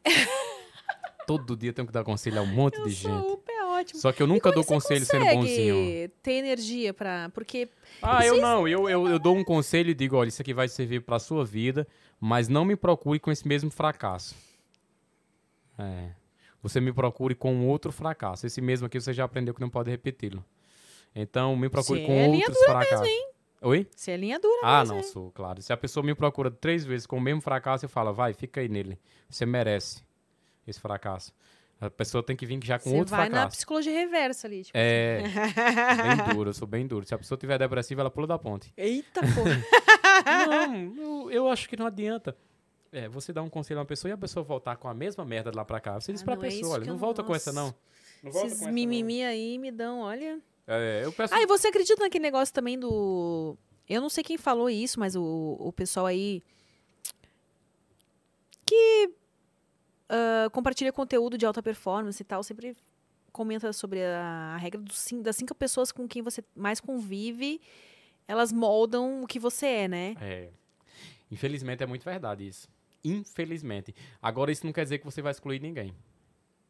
[1.27, 3.11] Todo dia eu tenho que dar conselho a um monte Eu de gente.
[3.33, 4.01] UPA, é ótimo.
[4.01, 6.09] Só que eu nunca dou conselho sendo bonzinho.
[6.23, 7.31] ter energia pra...
[7.33, 7.69] Porque
[8.03, 8.67] Ah, eu não.
[8.67, 11.45] Eu, eu, eu dou um conselho e digo, olha, isso aqui vai servir pra sua
[11.45, 11.87] vida,
[12.21, 14.35] mas não me procure com esse mesmo fracasso.
[15.79, 16.11] É.
[16.63, 18.47] Você me procure com outro fracasso.
[18.47, 20.45] Esse mesmo aqui você já aprendeu que não pode repeti-lo.
[21.15, 23.09] Então, me procure Você com é linha outros fracassos.
[23.63, 23.87] Oi?
[23.95, 25.07] se é linha dura Ah, mesmo, não hein?
[25.09, 25.61] sou, claro.
[25.61, 28.61] Se a pessoa me procura três vezes com o mesmo fracasso, eu falo, vai, fica
[28.61, 28.99] aí nele.
[29.29, 30.03] Você merece
[30.67, 31.33] esse fracasso.
[31.81, 34.65] A pessoa tem que vir já com Você outro vai na psicologia reversa ali.
[34.65, 37.07] Tipo, É, bem duro, eu sou bem duro.
[37.07, 38.71] Se a pessoa tiver depressiva, ela pula da ponte.
[38.77, 39.27] Eita, pô.
[40.71, 42.37] Não, eu, eu acho que não adianta.
[42.93, 45.25] É, você dá um conselho a uma pessoa e a pessoa voltar com a mesma
[45.25, 46.01] merda lá pra cá.
[46.01, 47.75] Você diz Ah, pra não é pessoa, olha, que não volta com essa não.
[48.23, 48.73] Não volta Esses com essa, não.
[48.75, 50.41] mimimi aí me dão, olha...
[50.67, 51.35] É, eu peço...
[51.35, 53.57] Ah, e você acredita naquele negócio também do.
[53.89, 56.43] Eu não sei quem falou isso, mas o, o pessoal aí.
[58.65, 59.11] Que
[60.09, 62.77] ah, compartilha conteúdo de alta performance e tal, sempre
[63.33, 67.61] comenta sobre a, a regra dos cin- das cinco pessoas com quem você mais convive,
[68.29, 70.15] elas moldam o que você é, né?
[70.21, 70.51] É.
[71.31, 72.69] Infelizmente é muito verdade isso.
[73.05, 73.94] Infelizmente.
[74.20, 75.94] Agora isso não quer dizer que você vai excluir ninguém.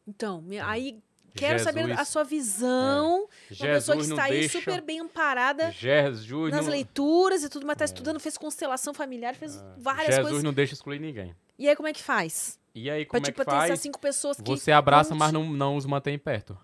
[0.07, 1.01] Então, aí
[1.35, 3.19] quero saber Jesus- a sua visão.
[3.21, 3.27] Uma
[3.73, 4.59] pessoa que Jesus está aí deixa...
[4.59, 6.71] super bem amparada Jesus nas não...
[6.71, 10.43] leituras e tudo, mas tá estudando, fez constelação familiar, fez várias Jesus coisas.
[10.43, 11.35] não deixa excluir ninguém.
[11.57, 12.59] E aí, como é que faz?
[12.73, 13.79] E aí, Pra, como é tipo, que ter essas faz?
[13.81, 14.49] cinco pessoas que.
[14.49, 16.57] Você abraça, mas não, não os mantém perto.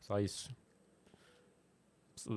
[0.00, 0.50] Só isso.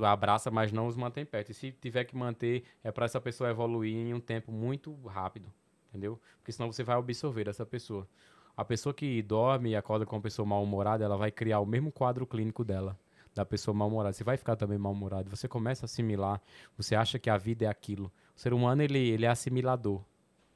[0.04, 1.52] Abraça, mas não os mantém perto.
[1.52, 5.52] E se tiver que manter, é para essa pessoa evoluir em um tempo muito rápido.
[5.90, 6.20] Entendeu?
[6.38, 8.08] Porque senão você vai absorver essa pessoa.
[8.56, 11.92] A pessoa que dorme e acorda com uma pessoa mal-humorada, ela vai criar o mesmo
[11.92, 12.98] quadro clínico dela.
[13.34, 14.14] Da pessoa mal-humorada.
[14.14, 15.30] Você vai ficar também mal-humorado.
[15.30, 16.42] Você começa a assimilar.
[16.78, 18.12] Você acha que a vida é aquilo.
[18.36, 20.02] O ser humano, ele, ele é assimilador.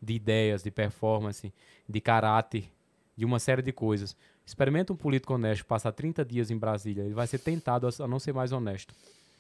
[0.01, 1.51] De ideias, de performance,
[1.89, 2.71] de caráter
[3.17, 4.15] de uma série de coisas.
[4.45, 8.07] Experimenta um político honesto, passar 30 dias em Brasília, ele vai ser tentado a a
[8.07, 8.93] não ser mais honesto.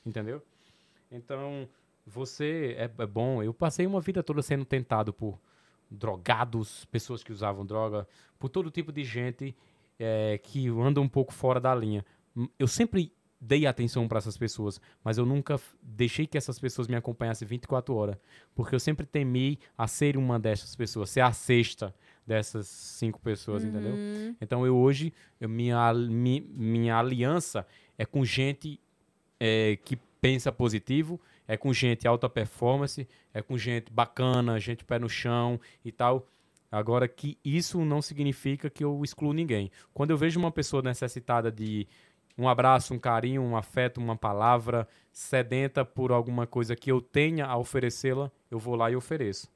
[0.07, 0.41] Entendeu?
[1.11, 1.67] Então,
[2.05, 3.43] você é, é bom.
[3.43, 5.39] Eu passei uma vida toda sendo tentado por
[5.89, 8.07] drogados, pessoas que usavam droga,
[8.39, 9.55] por todo tipo de gente
[9.99, 12.05] é, que anda um pouco fora da linha.
[12.59, 16.95] Eu sempre dei atenção para essas pessoas, mas eu nunca deixei que essas pessoas me
[16.95, 18.17] acompanhassem 24 horas,
[18.55, 21.93] porque eu sempre temi a ser uma dessas pessoas, ser a sexta
[22.25, 23.93] dessas cinco pessoas, entendeu?
[23.93, 24.35] Uhum.
[24.41, 27.65] Então eu hoje, eu- minha, al- mi- minha aliança
[27.97, 28.79] é com gente
[29.39, 34.99] é, que pensa positivo, é com gente alta performance, é com gente bacana, gente pé
[34.99, 36.27] no chão e tal.
[36.71, 39.71] Agora que isso não significa que eu excluo ninguém.
[39.93, 41.87] Quando eu vejo uma pessoa necessitada de
[42.37, 47.45] um abraço, um carinho, um afeto, uma palavra, sedenta por alguma coisa que eu tenha
[47.45, 49.49] a oferecê-la, eu vou lá e ofereço.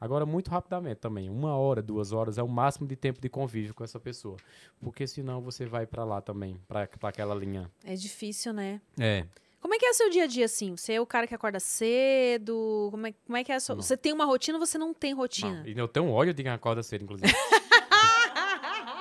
[0.00, 3.74] Agora, muito rapidamente também, uma hora, duas horas é o máximo de tempo de convívio
[3.74, 4.36] com essa pessoa.
[4.80, 7.70] Porque senão você vai pra lá também, pra pra aquela linha.
[7.82, 8.80] É difícil, né?
[8.98, 9.24] É.
[9.60, 10.76] Como é que é o seu dia a dia, assim?
[10.76, 12.88] Você é o cara que acorda cedo?
[12.90, 13.74] Como é, como é que é a sua...
[13.74, 13.82] Não.
[13.82, 15.60] Você tem uma rotina ou você não tem rotina?
[15.60, 17.32] Não, e eu tenho ódio de quem acorda cedo, inclusive.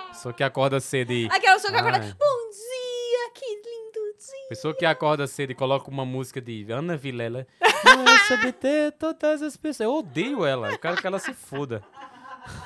[0.10, 1.26] Pessoa que acorda cedo e.
[1.26, 2.00] Aquela pessoa que acorda...
[2.00, 2.14] Ai.
[2.14, 4.48] Bom dia, que lindo dia.
[4.50, 7.46] Pessoa que acorda cedo e coloca uma música de Ana Vilela.
[7.86, 9.86] Não sobre ter todas as pessoas.
[9.86, 10.72] Eu odeio ela.
[10.72, 11.84] Eu quero que ela se foda.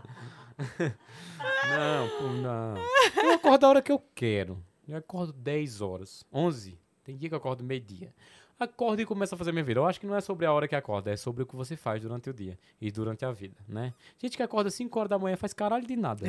[1.70, 2.76] não, não.
[3.24, 4.64] Eu acordo a hora que eu quero.
[4.88, 6.26] Eu acordo 10 horas.
[6.34, 6.78] 11.
[7.04, 8.14] Tem dia que eu acordo meio-dia.
[8.60, 9.80] Acordo e começo a fazer minha vida.
[9.80, 11.78] Eu acho que não é sobre a hora que acorda, é sobre o que você
[11.78, 13.94] faz durante o dia e durante a vida, né?
[14.18, 16.26] Gente que acorda 5 horas da manhã faz caralho de nada.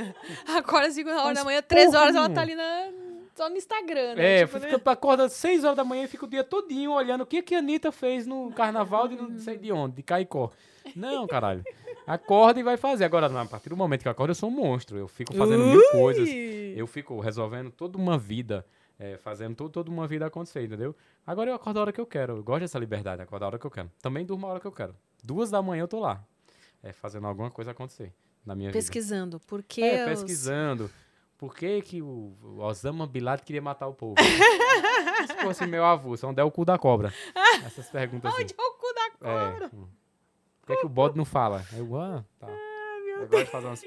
[0.56, 2.90] Acorda às 5 horas da manhã, 3 porra horas ela tá ali na...
[3.34, 4.40] só no Instagram, né?
[4.40, 4.70] É, Tipo, né?
[4.70, 7.54] fica, acorda 6 horas da manhã e fica o dia todinho olhando o que, que
[7.54, 10.50] a Anitta fez no carnaval de não sei de onde, de Caicó.
[10.94, 11.64] Não, caralho.
[12.06, 13.04] Acorda e vai fazer.
[13.04, 14.96] Agora, a partir do momento que eu acordo, eu sou um monstro.
[14.98, 16.28] Eu fico fazendo mil coisas.
[16.76, 18.64] Eu fico resolvendo toda uma vida,
[18.98, 20.94] é, fazendo to- toda uma vida acontecer, entendeu?
[21.26, 22.36] Agora eu acordo a hora que eu quero.
[22.36, 23.90] Eu gosto dessa liberdade, acordo a hora que eu quero.
[24.02, 24.94] Também durmo a hora que eu quero.
[25.22, 26.22] Duas da manhã eu tô lá,
[26.82, 28.12] é, fazendo alguma coisa acontecer
[28.44, 28.78] na minha vida.
[28.78, 29.40] Pesquisando.
[29.46, 30.90] Porque É, os- pesquisando.
[31.36, 34.14] Por que, que o Osama Bin Laden queria matar o povo?
[35.26, 37.12] Se fosse meu avô, se onde é o cu da cobra?
[37.64, 38.42] Essas perguntas assim.
[38.42, 39.70] Onde é o cu da É.
[39.74, 39.88] hum.
[40.62, 41.64] Por que, que o bode não fala?
[41.72, 42.48] Eu, ah, tá.
[42.48, 43.84] Eu gosto de fazer umas...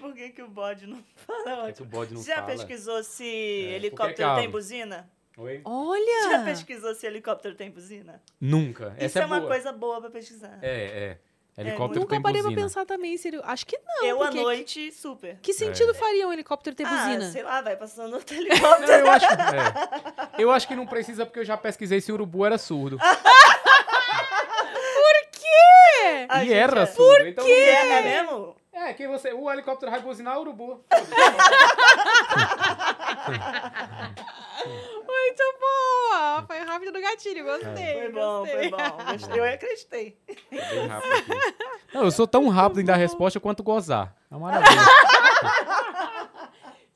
[0.00, 1.56] Por que, que o bode não fala?
[1.56, 2.46] Por que, que o bode não Você já fala?
[2.48, 5.10] pesquisou se É, helicóptero tem buzina?
[5.36, 5.60] Oi?
[5.64, 6.30] Olha!
[6.30, 8.22] Já pesquisou se helicóptero tem buzina?
[8.40, 8.94] Nunca.
[8.96, 9.50] Isso Essa é, é, uma boa.
[9.50, 10.58] coisa boa pra pesquisar.
[10.62, 11.18] É, é.
[11.58, 12.66] Helicóptero Nunca tem parei pra buzina.
[12.68, 13.40] pensar também, seria...
[13.44, 15.38] Acho que não, Eu à noite, super.
[15.40, 15.94] Que sentido É.
[15.94, 17.30] faria um helicóptero ter Ah, buzina?
[17.32, 18.86] sei lá, vai passando outro helicóptero.
[18.86, 20.42] Não, eu acho, é.
[20.42, 22.98] eu acho que não precisa porque eu já pesquisei se o urubu era surdo.
[26.08, 26.26] É.
[26.28, 27.26] A e era é- surdo.
[27.26, 27.92] então É, precisa.
[27.94, 28.54] é mesmo?
[28.72, 30.84] É, que você, o helicóptero vai buzinar o urubu.
[35.26, 36.44] Muito boa!
[36.46, 37.92] Foi rápido no gatilho, gostei.
[37.94, 38.58] Foi bom, gostei.
[38.58, 38.76] foi bom.
[39.12, 40.16] Gostei, Eu acreditei.
[40.50, 41.34] Bem rápido.
[41.92, 44.14] Não, eu sou tão rápido em dar resposta quanto gozar.
[44.30, 44.80] É uma maravilha.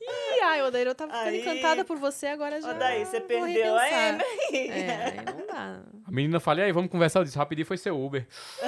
[0.03, 3.27] Ih, ai, Odair, eu tava ficando Aí- encantada por você, agora já daí, você vou
[3.27, 4.25] perdeu a repensar.
[4.51, 4.51] Emily.
[4.71, 5.79] É, aí não dá.
[6.07, 7.19] A menina falei, aí, vamos conversar.
[7.19, 8.27] Eu disse, rapidinho foi seu Uber.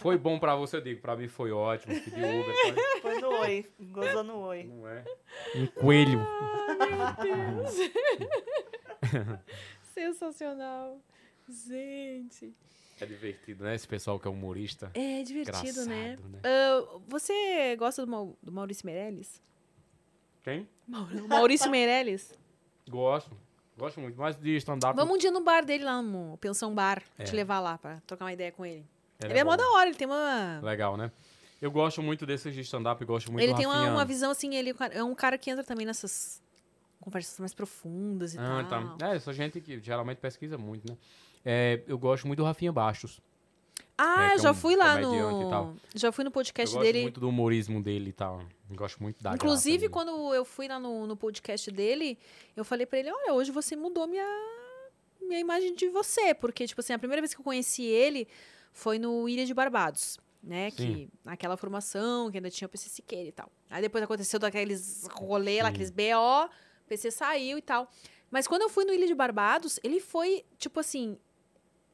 [0.00, 1.00] Foi bom pra você, eu digo.
[1.00, 1.94] Pra mim foi ótimo.
[1.94, 2.54] Pedi Uber.
[3.02, 3.09] Foi,
[3.40, 3.66] oi.
[3.80, 4.64] Gozou no oi.
[4.64, 5.04] não é?
[5.56, 6.20] Um coelho.
[9.94, 10.98] Sensacional.
[11.48, 12.54] Gente.
[13.00, 13.74] É divertido, né?
[13.74, 14.90] Esse pessoal que é humorista.
[14.94, 16.12] É divertido, né?
[16.12, 16.40] Engraçado, né?
[16.44, 19.40] Ah, você gosta do, Mau- do Maurício Meirelles?
[20.44, 20.68] Quem?
[21.28, 22.34] Maurício Meirelles?
[22.88, 23.30] Gosto.
[23.76, 24.18] Gosto muito.
[24.18, 24.94] Mais de stand-up.
[24.94, 27.02] Vamos um dia no bar dele lá, no Pensão Bar.
[27.18, 27.24] É.
[27.24, 28.84] Te levar lá pra trocar uma ideia com ele.
[29.22, 29.56] Ele Ele, é, mó bom.
[29.56, 30.60] da hora, ele tem uma.
[30.62, 31.10] Legal, né?
[31.60, 33.04] Eu gosto muito desses de stand-up.
[33.04, 33.92] Gosto muito ele do tem uma, Rafinha.
[33.92, 36.42] uma visão assim, ele é um cara que entra também nessas
[37.00, 38.96] conversas mais profundas e Ah, tal.
[38.96, 39.10] tá.
[39.12, 40.96] É, essa gente que geralmente pesquisa muito, né?
[41.44, 43.20] É, eu gosto muito do Rafinha Bastos.
[43.96, 45.66] Ah, É, que eu é já um fui lá comediante e tal.
[45.66, 45.80] no.
[45.94, 47.02] Já fui no Eu podcast gosto dele.
[47.02, 48.42] muito do humorismo dele e tal.
[48.70, 50.12] Eu gosto muito da Inclusive, graça dele.
[50.12, 52.18] quando eu fui lá no, no podcast dele,
[52.56, 54.24] eu falei pra ele: olha, hoje você mudou minha,
[55.20, 56.32] minha imagem de você.
[56.34, 58.26] Porque, tipo assim, a primeira vez que eu conheci ele
[58.72, 60.18] foi no Ilha de Barbados.
[60.42, 60.76] Né, Sim.
[60.76, 63.52] que naquela formação, que ainda tinha o PC Siqueira e tal.
[63.68, 65.74] Aí depois aconteceu daqueles rolê lá, Sim.
[65.74, 67.90] aqueles BO, o PC saiu e tal.
[68.30, 71.18] Mas quando eu fui no Ilha de Barbados, ele foi, tipo assim.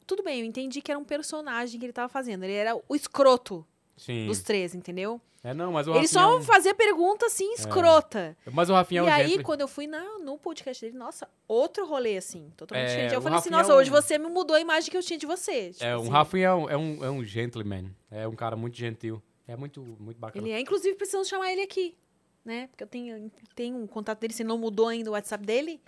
[0.07, 2.45] Tudo bem, eu entendi que era um personagem que ele tava fazendo.
[2.45, 3.67] Ele era o escroto
[3.97, 4.27] Sim.
[4.27, 5.21] dos três, entendeu?
[5.45, 6.13] É, não, mas o Ele Rafinha...
[6.13, 8.37] só é fazia pergunta assim, escrota.
[8.53, 9.45] Mas o Rafinha é um e aí, gentleman.
[9.45, 13.15] quando eu fui na, no podcast dele, nossa, outro rolê, assim, totalmente É, diferente.
[13.15, 15.03] Eu falei assim, Rafinha nossa, é um- hoje você me mudou a imagem que eu
[15.03, 15.71] tinha de você.
[15.71, 16.11] Tipo É, um assim.
[16.11, 17.95] Rafinha é um, é, um, é um gentleman.
[18.11, 19.23] É um cara muito gentil.
[19.47, 20.45] É muito, muito bacana.
[20.45, 21.97] Ele é, inclusive, precisamos chamar ele aqui,
[22.45, 22.67] né?
[22.67, 25.81] Porque eu tenho, tenho um contato dele, se não mudou ainda o WhatsApp dele,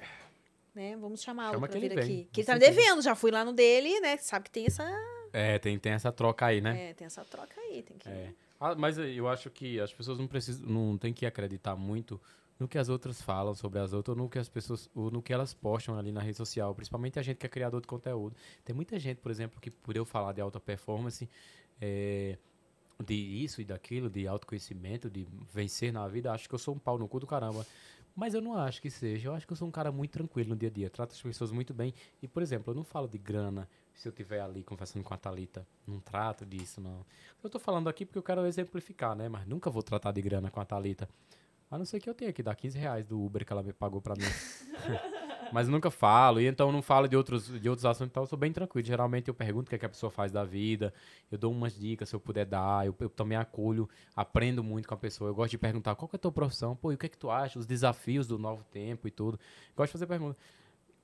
[0.73, 0.97] né?
[0.97, 2.29] Vamos chamá-lo Chama pra vir aqui.
[2.33, 4.17] Que ele tá me devendo, já fui lá no dele, né?
[4.19, 4.85] Sabe que tem essa,
[5.33, 6.91] É, tem, tem essa troca aí, né?
[6.91, 8.09] é, tem essa troca aí, tem que...
[8.09, 8.33] É.
[8.61, 12.21] Ah, mas eu acho que as pessoas não precisam, não tem que acreditar muito
[12.59, 15.23] no que as outras falam sobre as outras, ou no que as pessoas, ou no
[15.23, 18.35] que elas postam ali na rede social, principalmente a gente que é criador de conteúdo.
[18.65, 21.29] Tem muita gente, por exemplo, que por eu falar de alta performance,
[21.81, 22.37] é,
[23.05, 26.79] de isso e daquilo, de autoconhecimento, de vencer na vida, acho que eu sou um
[26.79, 27.65] pau no cu do caramba.
[28.19, 29.29] Mas eu não acho que seja.
[29.29, 30.91] Eu acho que eu sou um cara muito tranquilo no dia a dia.
[30.91, 31.95] Trato as pessoas muito bem.
[32.21, 35.17] E, por exemplo, eu não falo de grana se eu estiver ali conversando com a
[35.17, 35.65] Thalita.
[35.87, 37.07] Não trato disso, não.
[37.45, 39.29] Eu tô falando aqui porque eu quero exemplificar, né?
[39.29, 41.09] Mas nunca vou tratar de grana com a Thalita.
[41.71, 43.73] A não ser que eu tenha que dar 15 reais do Uber que ela me
[43.73, 44.23] pagou pra mim.
[45.53, 48.39] Mas nunca falo, e então não falo de outros, de outros assuntos, então eu sou
[48.39, 48.87] bem tranquilo.
[48.87, 50.93] Geralmente eu pergunto o que, é que a pessoa faz da vida,
[51.31, 54.95] eu dou umas dicas se eu puder dar, eu, eu também acolho, aprendo muito com
[54.95, 55.31] a pessoa.
[55.31, 57.19] Eu gosto de perguntar qual é a tua profissão, pô, e o que é que
[57.19, 59.39] tu acha, os desafios do novo tempo e tudo.
[59.77, 60.37] Gosto de fazer perguntas.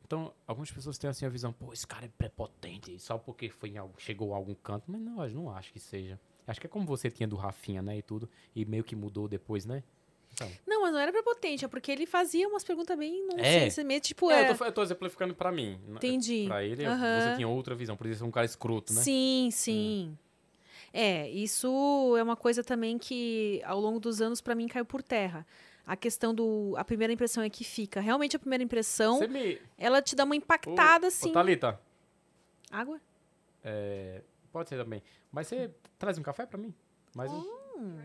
[0.06, 3.76] Então, algumas pessoas têm assim a visão, pô, esse cara é prepotente, só porque foi
[3.76, 6.20] algum, chegou a algum canto, mas não, eu não acho que seja.
[6.46, 9.26] Acho que é como você tinha do Rafinha, né, e tudo, e meio que mudou
[9.26, 9.82] depois, né?
[10.34, 13.36] Então, Não, mas não era prepotente, é porque ele fazia umas perguntas bem É.
[13.36, 15.80] nonsense mesmo, tipo, é, é, eu, tô, eu tô exemplificando pra mim.
[15.88, 16.44] Entendi.
[16.48, 19.00] Pra ele, você tinha outra visão, por isso é um cara escroto, né?
[19.00, 20.18] Sim, sim.
[20.92, 25.02] É, isso é uma coisa também que ao longo dos anos pra mim caiu por
[25.02, 25.46] terra.
[25.86, 28.00] A questão do a primeira impressão é que fica.
[28.00, 29.60] Realmente a primeira impressão, Você me...
[29.76, 31.30] ela te dá uma impactada Ô, assim.
[31.30, 31.80] Ô, Thalita,
[32.70, 33.00] Água?
[33.62, 35.02] é, pode ser também.
[35.30, 36.74] Mas você traz um café pra mim?
[37.14, 37.98] Mais um?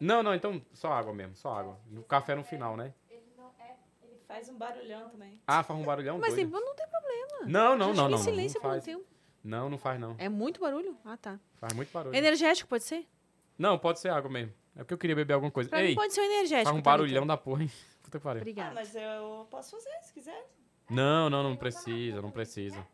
[0.00, 1.78] Não, não, então só água mesmo, só água.
[1.96, 2.92] O café no final, né?
[3.10, 5.40] Ele faz um barulhão também.
[5.46, 6.50] Ah, faz um barulhão Mas doido.
[6.50, 7.26] não tem problema.
[7.46, 8.08] Não, não, não, não.
[8.08, 8.84] em Não, silêncio não por um faz.
[8.84, 9.04] tempo.
[9.42, 10.14] Não, não faz não.
[10.18, 10.96] É muito barulho?
[11.04, 11.38] Ah, tá.
[11.56, 12.14] Faz muito barulho.
[12.16, 13.06] Energético pode ser?
[13.58, 14.52] Não, pode ser água mesmo.
[14.74, 15.68] É porque eu queria beber alguma coisa.
[15.70, 16.64] Pra mim Ei, pode ser um energético.
[16.64, 16.90] faz um Thalita.
[16.90, 17.70] barulhão da porra, hein?
[18.02, 18.40] Puta que pariu.
[18.40, 18.74] Ah, Obrigada.
[18.74, 20.50] mas eu posso fazer se quiser.
[20.90, 22.84] Não, não, não precisa, não precisa.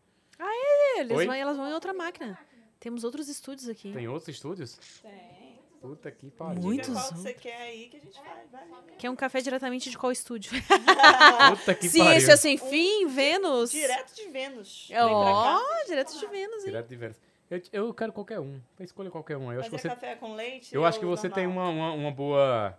[0.98, 1.26] Eles Oi?
[1.26, 2.38] vão, elas vão em outra máquina.
[2.78, 3.92] Temos outros estúdios aqui.
[3.92, 4.76] Tem outros estúdios?
[5.02, 5.39] Tem.
[5.80, 6.62] Puta que pariu.
[6.62, 8.50] Muitos Diga qual que você quer aí que a gente faz.
[8.50, 8.62] Vai.
[8.98, 10.52] Quer um café diretamente de qual estúdio?
[11.56, 12.36] Puta que Ciência pariu.
[12.36, 13.70] sem fim, Vênus.
[13.70, 14.88] Direto de Vênus.
[14.90, 15.58] É, Vem pra cá.
[15.62, 16.64] Ó, direto de Vênus, hein?
[16.66, 17.16] Direto de Vênus.
[17.50, 18.60] Eu, eu quero qualquer um.
[18.78, 19.50] Escolha qualquer um.
[19.52, 21.72] Eu acho Mas que é você, café com leite eu acho que você tem normal?
[21.72, 22.78] uma, uma, uma boa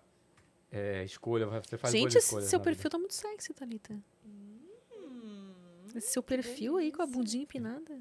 [0.71, 1.47] é, escolha.
[1.47, 2.69] Você faz Gente, boas escolhas seu vida.
[2.71, 3.99] perfil tá muito sexy, Thalita.
[4.25, 4.59] Hum,
[5.95, 7.99] Esse seu perfil aí com a bundinha empinada.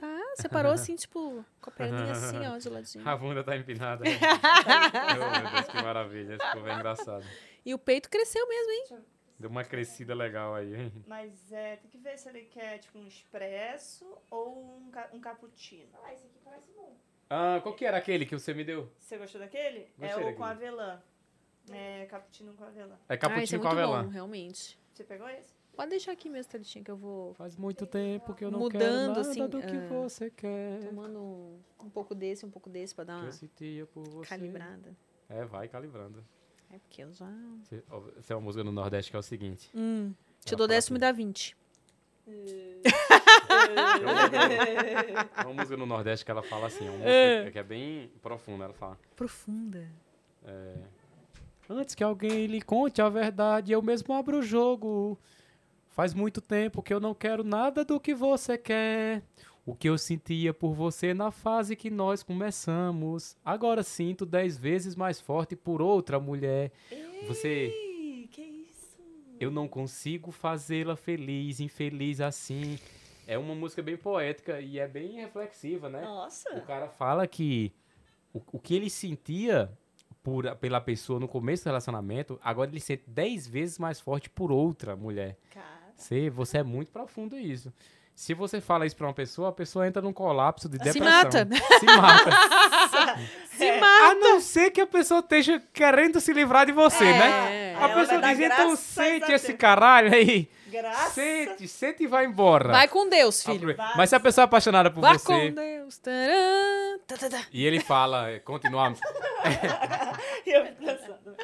[0.00, 3.06] Tá, você parou assim, tipo, com a perninha assim, ó, de ladinho.
[3.06, 4.02] A bunda tá empinada.
[4.02, 4.08] oh,
[5.42, 6.34] meu Deus, que maravilha.
[6.36, 7.26] Esse povo é engraçado.
[7.66, 9.04] E o peito cresceu mesmo, hein?
[9.38, 10.92] Deu uma crescida legal aí, hein?
[11.06, 15.20] Mas é, tem que ver se ele quer tipo um expresso ou um, ca um
[15.20, 15.90] cappuccino.
[16.02, 16.96] Ah, esse aqui parece bom.
[17.28, 18.90] Ah, qual que era aquele que você me deu?
[18.98, 19.80] Você gostou daquele?
[20.00, 20.66] é Gostei o com daquele.
[20.66, 21.02] avelã.
[21.70, 22.94] É cappuccino com avelã.
[23.08, 24.02] É ah, esse é cappuccino com muito avelã.
[24.04, 24.78] bom, realmente.
[24.94, 25.59] Você pegou esse?
[25.74, 28.80] Pode deixar aqui mesmo, Thalitinha, que eu vou Faz muito tempo que eu não Mudando,
[28.80, 30.80] quero nada assim, do que ah, você quer.
[30.80, 34.96] tomando um, um pouco desse, um pouco desse, pra dar uma calibrada.
[35.28, 36.24] É, vai calibrando.
[36.72, 37.28] É porque eu já...
[38.18, 39.70] Essa é uma música no Nordeste que é o seguinte.
[39.74, 40.12] Hum,
[40.44, 41.00] te dou fala 10, tu me assim.
[41.00, 41.56] dá 20.
[45.36, 47.34] É uma música no Nordeste que ela fala assim, é uma É.
[47.38, 48.64] música que é bem profunda.
[48.64, 48.98] Ela fala.
[49.16, 49.88] Profunda.
[51.68, 55.18] Antes que alguém lhe conte a verdade, eu mesmo abro o jogo.
[56.00, 59.22] Faz muito tempo que eu não quero nada do que você quer.
[59.66, 63.36] O que eu sentia por você na fase que nós começamos.
[63.44, 66.72] Agora sinto dez vezes mais forte por outra mulher.
[67.26, 67.66] Você.
[67.66, 68.98] Ih, que isso?
[69.38, 72.78] Eu não consigo fazê-la feliz, infeliz assim.
[73.26, 76.00] É uma música bem poética e é bem reflexiva, né?
[76.00, 76.62] O Nossa.
[76.62, 77.74] cara fala que
[78.32, 79.70] o, o que ele sentia
[80.22, 84.50] por, pela pessoa no começo do relacionamento, agora ele sente 10 vezes mais forte por
[84.50, 85.36] outra mulher.
[85.50, 85.79] Cara.
[86.02, 87.72] Você, você é muito profundo isso.
[88.14, 91.10] Se você fala isso pra uma pessoa, a pessoa entra num colapso de Se depressão.
[91.10, 91.48] mata.
[91.78, 92.30] Se mata.
[93.56, 93.80] Se É.
[93.80, 94.04] mata.
[94.10, 97.72] A não ser que a pessoa esteja querendo se livrar de você, né?
[97.72, 97.76] É.
[97.80, 100.50] A pessoa vai diz, então sente a esse Deus." caralho aí.
[100.66, 101.12] Graças.
[101.14, 102.68] Sente, sente e vai embora.
[102.72, 103.70] Vai com Deus, filho.
[103.70, 105.98] Apro- Mas se a pessoa é apaixonada por Vai você com Deus.
[105.98, 106.98] Tcharam.
[107.06, 107.42] Tá, tá, tá.
[107.52, 109.00] e ele fala, é, continuamos,
[110.46, 111.36] E eu fico pensando.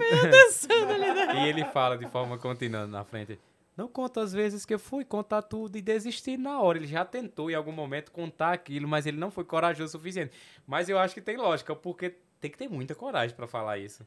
[1.38, 3.38] e ele fala de forma contínua na frente.
[3.76, 6.78] Não conta as vezes que eu fui contar tudo e desistir na hora.
[6.78, 10.32] Ele já tentou em algum momento contar aquilo, mas ele não foi corajoso o suficiente.
[10.66, 14.06] Mas eu acho que tem lógica, porque tem que ter muita coragem pra falar isso.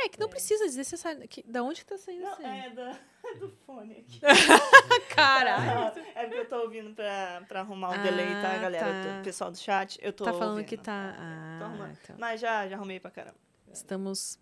[0.00, 1.26] É que não precisa desnecessário.
[1.26, 2.42] Que, da onde que tá saindo Não, isso?
[2.46, 2.98] é da,
[3.40, 4.20] do fone aqui.
[5.14, 5.98] Caralho.
[6.14, 8.86] É porque eu tô ouvindo pra, pra arrumar o Ah, delay, tá, galera?
[9.14, 9.20] tá.
[9.20, 10.66] O pessoal do chat, eu tô Tá falando ouvindo.
[10.68, 11.14] que tá.
[11.16, 11.98] Tô Ah, arrumando.
[12.02, 12.16] então.
[12.18, 13.36] Mas já, já arrumei pra caramba.
[13.72, 14.38] Estamos.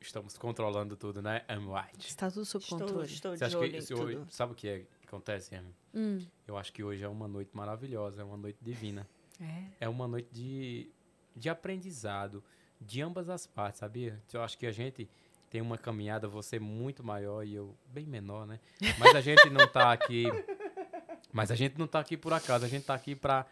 [0.00, 1.42] Estamos controlando tudo, né?
[1.48, 2.06] I'm white.
[2.08, 3.06] Está tudo sob Estou, controle.
[3.06, 4.30] estou Você de acha olho que se hoje- tudo.
[4.32, 5.74] sabe o que, é, que acontece, Amy?
[5.94, 6.24] Hum.
[6.48, 9.06] Eu acho que hoje é uma noite maravilhosa, é uma noite divina.
[9.40, 9.64] É.
[9.80, 10.90] É uma noite de,
[11.36, 12.42] de aprendizado
[12.80, 14.22] de ambas as partes, sabia?
[14.32, 15.08] Eu acho que a gente
[15.50, 18.58] tem uma caminhada, você muito maior e eu bem menor, né?
[18.98, 20.24] Mas a gente não tá aqui.
[21.32, 23.46] Mas a gente não tá aqui por acaso, a gente tá aqui pra,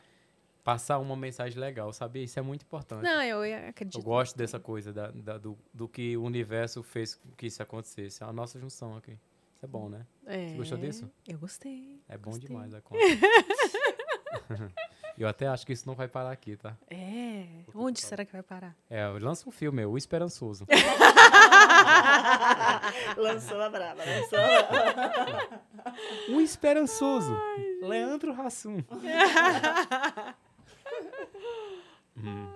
[0.69, 2.23] passar uma mensagem legal, sabia?
[2.23, 3.03] Isso é muito importante.
[3.03, 4.03] Não, eu eu Eu acredito.
[4.03, 8.23] gosto dessa coisa, da, da- do, do que o universo fez com que isso acontecesse.
[8.23, 9.13] É a nossa junção aqui.
[9.13, 10.05] Isso é bom, né?
[10.27, 11.11] É, Você gostou disso?
[11.27, 12.03] Eu gostei.
[12.07, 12.49] É bom gostei.
[12.49, 13.03] demais a conta.
[15.17, 16.77] eu até acho que isso não vai parar aqui, tá?
[16.91, 17.47] É.
[17.75, 18.77] Onde será que vai parar?
[18.91, 20.67] É, lança um filme, O Esperançoso.
[23.17, 25.61] Lançou a brava, lançou a brava.
[26.29, 27.35] o Esperançoso.
[27.83, 28.79] Leandro Hassum.
[32.17, 32.49] Hum,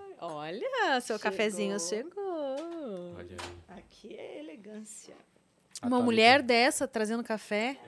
[0.93, 1.31] Olha, seu Chegou.
[1.31, 2.23] cafezinho chegou.
[3.17, 3.37] olha
[3.69, 3.79] aí.
[3.79, 5.15] Aqui é elegância.
[5.81, 7.79] A Uma Thalita- mulher dessa trazendo café.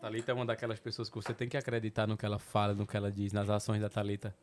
[0.00, 2.86] Thalita é uma daquelas pessoas que você tem que acreditar no que ela fala, no
[2.86, 4.34] que ela diz, nas ações da Thalita.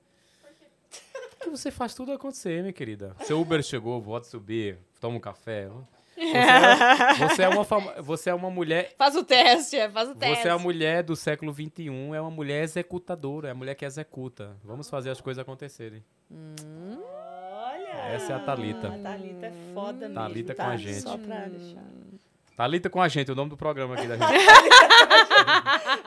[1.37, 3.15] Porque você faz tudo acontecer, minha querida.
[3.21, 5.69] Seu Uber chegou, pode subir, toma um café.
[6.15, 10.09] Você é, você é uma, fama- você é uma mulher Faz o teste, é, faz
[10.09, 10.41] o teste.
[10.43, 13.83] Você é a mulher do século XXI, é uma mulher executadora, é a mulher que
[13.85, 14.55] executa.
[14.63, 16.03] Vamos fazer as coisas acontecerem.
[16.31, 17.12] Olha!
[18.11, 18.87] Essa é a Thalita.
[18.87, 20.15] A Thalita é foda mesmo.
[20.15, 20.69] Thalita com tá?
[20.69, 21.01] a gente.
[21.01, 21.81] Só pra deixar.
[22.55, 24.47] Thalita com a gente, o nome do programa aqui da gente.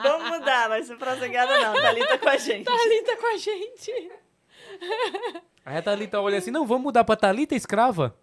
[0.01, 1.73] Vamos mudar, vai ser prosseguida não.
[1.73, 2.63] Thalita com a gente.
[2.65, 4.11] Thalita com a gente.
[5.65, 8.15] Aí a Thalita olha assim, não, vamos mudar pra Thalita escrava?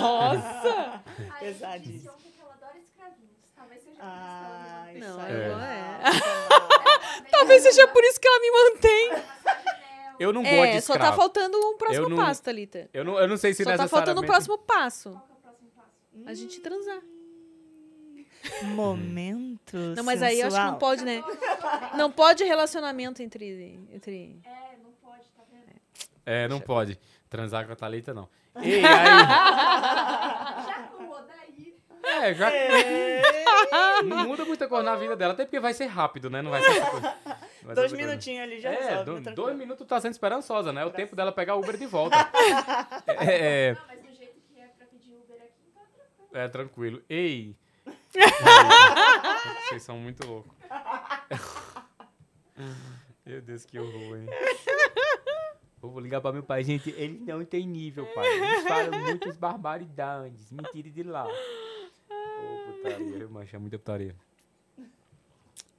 [0.00, 1.02] Nossa!
[1.38, 1.92] Pesadíssimo.
[1.92, 3.38] diziam que ela adora escravinhos.
[3.54, 5.30] Talvez seja Ah, por isso Não, É.
[5.30, 6.00] é.
[6.10, 9.10] Que ela Talvez seja por isso que ela me mantém.
[10.18, 11.10] Eu não gosto de É, só escravo.
[11.12, 12.88] tá faltando um próximo Eu não- passo, Thalita.
[12.92, 14.06] Eu não, eu não sei se Só tá necessariamente...
[14.06, 15.10] faltando um próximo passo.
[15.10, 15.90] Qual que é o próximo passo?
[16.26, 17.00] A gente transar.
[18.74, 20.78] Momento Não, mas aí eu acho que não sensual.
[20.78, 21.22] pode, né?
[21.96, 23.78] Não pode relacionamento entre.
[23.92, 24.40] entre...
[24.44, 25.80] É, não pode, tá vendo?
[26.24, 26.98] É, não pode.
[27.28, 28.28] Transar com a Thalita, não.
[28.62, 28.82] E aí...
[32.08, 32.50] É, já...
[34.04, 36.40] Não muda muita coisa na vida dela, até porque vai ser rápido, né?
[36.42, 36.80] Não vai ser...
[36.80, 37.04] vai
[37.64, 39.20] ser Dois minutinhos ali já É, resolve.
[39.22, 40.82] do- dois minutos tá sendo esperançosa, né?
[40.82, 42.16] É o tempo dela pegar o Uber de volta.
[43.20, 46.28] é, é, Não, mas do jeito que é pra pedir Uber aqui, tá tranquilo.
[46.44, 47.02] é, tranquilo.
[47.08, 47.56] Ei!
[49.68, 50.52] Vocês são muito loucos.
[53.26, 54.26] Meu Deus, que horror, hein?
[55.82, 56.64] Eu vou ligar pra meu pai.
[56.64, 58.26] Gente, ele não tem nível, pai.
[58.26, 60.50] Eles falam muitas barbaridades.
[60.50, 61.26] Me tire de lá.
[62.10, 63.28] Ô, putaria.
[63.28, 64.16] Mancha muita putaria.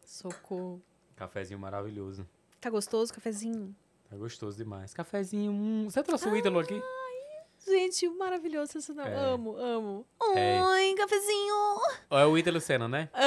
[0.05, 0.81] Socorro.
[1.15, 2.27] Cafezinho maravilhoso.
[2.59, 3.75] Tá gostoso, cafezinho?
[4.11, 4.93] É gostoso demais.
[4.93, 5.51] Cafezinho.
[5.51, 5.89] Hum.
[5.89, 6.81] Você trouxe o Ítalo aqui?
[7.67, 9.05] Gente, maravilhoso esse não.
[9.05, 9.15] É.
[9.15, 10.05] Amo, amo.
[10.35, 10.63] É.
[10.63, 11.55] Oi, cafezinho.
[12.09, 13.09] É o Ítalo Senna, né?
[13.13, 13.23] É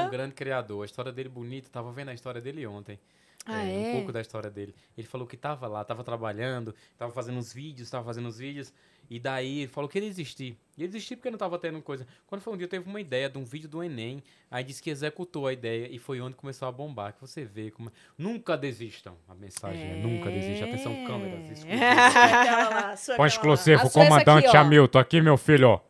[0.00, 0.06] Aham.
[0.06, 0.82] um grande criador.
[0.82, 1.68] A história dele bonita.
[1.70, 2.98] Tava vendo a história dele ontem.
[3.46, 3.92] Ah, Um é?
[3.92, 4.74] pouco da história dele.
[4.98, 8.72] Ele falou que tava lá, tava trabalhando, tava fazendo uns vídeos, tava fazendo uns vídeos.
[9.08, 10.56] E daí ele falou que ele desistir.
[10.76, 12.06] E ele desistiu porque não tava tendo coisa.
[12.26, 14.22] Quando foi um dia, teve uma ideia de um vídeo do Enem.
[14.50, 17.12] Aí disse que executou a ideia e foi onde começou a bombar.
[17.14, 17.90] Que você vê como.
[18.18, 19.14] Nunca desistam.
[19.28, 20.68] A mensagem é, nunca desistam.
[20.68, 21.64] Atenção, câmeras.
[23.00, 24.56] sua Põe exclusivo, A sua é essa comandante aqui.
[24.56, 25.80] Hamilton, aqui, meu filho, ó.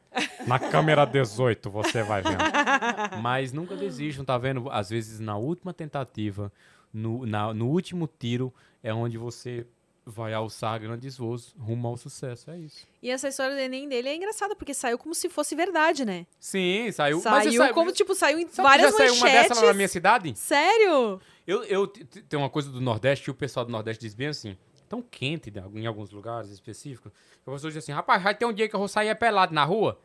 [0.46, 2.38] Na câmera 18, você vai vendo.
[3.20, 4.70] Mas nunca desistam, tá vendo?
[4.70, 6.50] Às vezes na última tentativa,
[6.92, 8.52] no, na- no último tiro,
[8.82, 9.66] é onde você
[10.08, 12.48] vai alçar grandes voos rumo ao sucesso.
[12.50, 12.86] É isso.
[13.02, 16.26] E essa história do Enem dele é engraçada, porque saiu como se fosse verdade, né?
[16.38, 17.18] Sim, saiu.
[17.20, 19.74] Saiu você sabe- como, tipo, saiu em que várias já saiu uma dessa lá na
[19.74, 20.32] minha cidade?
[20.38, 21.20] Sério?
[21.44, 24.14] Eu, eu t- t- tem uma coisa do Nordeste, e o pessoal do Nordeste diz
[24.14, 24.56] bem assim,
[24.88, 28.52] tão quente em alguns lugares específicos, que a pessoa diz assim, rapaz, vai ter um
[28.52, 29.98] dia que eu vou sair pelado na rua,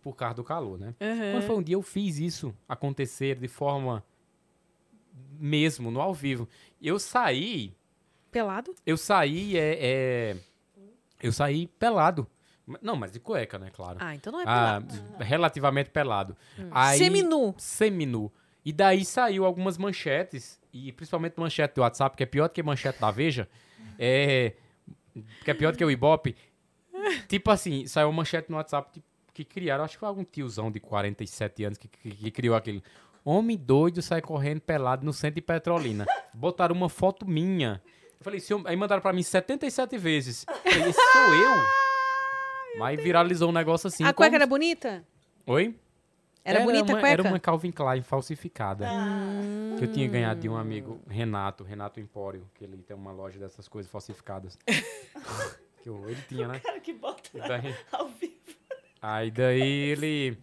[0.00, 0.94] por causa do calor, né?
[1.00, 1.32] Uhum.
[1.32, 4.04] Quando foi um dia eu fiz isso acontecer de forma
[5.38, 6.48] mesmo, no ao vivo.
[6.80, 7.74] Eu saí,
[8.32, 8.74] Pelado?
[8.86, 10.36] eu saí, é, é,
[11.22, 12.26] eu saí pelado.
[12.80, 13.98] Não, mas de cueca, né, claro.
[14.00, 15.24] Ah, então não é Ah, pelado.
[15.24, 16.36] relativamente pelado.
[16.70, 17.54] Aí- Seminu.
[17.58, 18.32] seminu.
[18.64, 22.62] E daí saiu algumas manchetes, e principalmente manchete do WhatsApp, que é pior do que
[22.62, 23.48] manchete da Veja,
[23.98, 24.52] é,
[25.44, 26.34] que é pior do que o Ibope.
[27.28, 30.70] tipo assim, saiu uma manchete no WhatsApp tipo, que criaram, acho que foi algum tiozão
[30.70, 32.82] de 47 anos que, que, que criou aquele.
[33.24, 36.06] Homem doido sai correndo pelado no centro de Petrolina.
[36.34, 37.82] Botaram uma foto minha.
[38.22, 40.46] Eu falei, "Se eu-" aí mandaram pra mim 77 vezes.
[40.48, 42.78] Eu falei, esse sou eu?
[42.78, 44.04] Mas viralizou um negócio assim.
[44.04, 45.04] a cueca como- era bonita?
[45.44, 45.74] Oi?
[46.44, 47.08] Era, bonita uma, a cueca?
[47.08, 48.88] Era uma Calvin Klein falsificada.
[48.90, 49.74] Hum.
[49.76, 53.38] Que eu tinha ganhado de um amigo, Renato, Renato Empório, que ele tem uma loja
[53.40, 54.56] dessas coisas falsificadas.
[55.82, 56.60] que eu- ele tinha, né?
[56.60, 58.32] Cara que bota daí- ao vivo.
[59.02, 60.38] aí daí ele.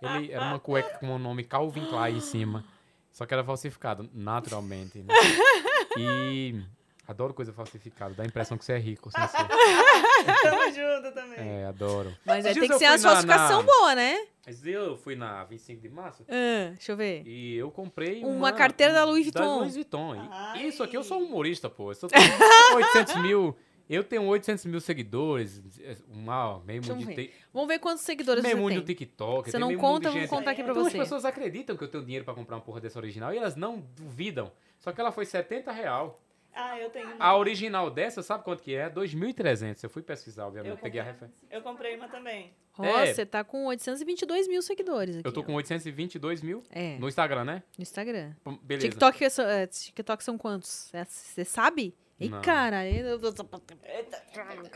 [0.00, 2.64] Ele era uma cueca com o nome Calvin Klein em cima.
[3.12, 4.98] Só que era falsificada, naturalmente.
[5.00, 5.12] Né?
[5.98, 6.62] E.
[7.08, 9.38] Adoro coisa falsificada, dá a impressão que você é rico, sem ser.
[10.42, 11.38] Tamo junto também.
[11.38, 12.14] É, adoro.
[12.24, 14.26] Mas aí tem que ser uma na- falsificação na- boa, né?
[14.46, 17.22] Mas eu fui na 25 de março Ah, deixa eu ver.
[17.26, 19.58] e eu comprei Uma carteira da Louis Da Vuitton.
[19.58, 20.14] Louis Vuitton.
[20.16, 20.66] E Ai.
[20.66, 21.90] Isso aqui eu sou humorista, pô.
[21.90, 22.08] Eu sou
[22.76, 23.56] 800 mil.
[23.88, 25.62] Eu tenho 800 mil seguidores,
[26.10, 28.80] uma, meio Deixa mundo de, Vamos ver quantos seguidores meio você mundo tem.
[28.80, 29.50] do TikTok.
[29.50, 30.28] Você não mundo conta, gente.
[30.28, 30.98] contar aqui pra Então as você.
[30.98, 33.78] pessoas acreditam que eu tenho dinheiro pra comprar uma porra dessa original e elas não
[33.96, 34.52] duvidam.
[34.78, 36.20] Só que ela foi 70 real.
[36.60, 37.24] Ah, eu tenho uma.
[37.24, 38.90] A original dessa, sabe quanto que é?
[38.90, 39.82] 2.300.
[39.84, 40.70] Eu fui pesquisar, obviamente.
[40.72, 41.28] Eu peguei a comprei.
[41.28, 41.46] referência.
[41.56, 42.52] Eu comprei uma também.
[42.76, 43.12] Ó, É.
[43.14, 45.26] você tá com 822 mil seguidores aqui.
[45.28, 45.44] Eu tô ó.
[45.44, 47.62] com 822 mil É, no Instagram, né?
[47.76, 48.32] no Instagram.
[48.62, 48.88] Beleza.
[48.88, 49.28] TikTok, é
[49.62, 50.92] é, TikTok são quantos?
[50.92, 51.94] É, Você sabe?
[52.18, 52.40] Ei, Não.
[52.42, 52.84] cara.
[52.88, 53.20] eu-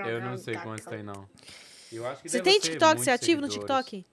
[0.07, 1.29] Eu não sei quantos tem, não.
[1.93, 3.01] Eu acho que Você tem TikTok?
[3.01, 3.49] Você é ativo no.
[3.49, 4.07] TikTok?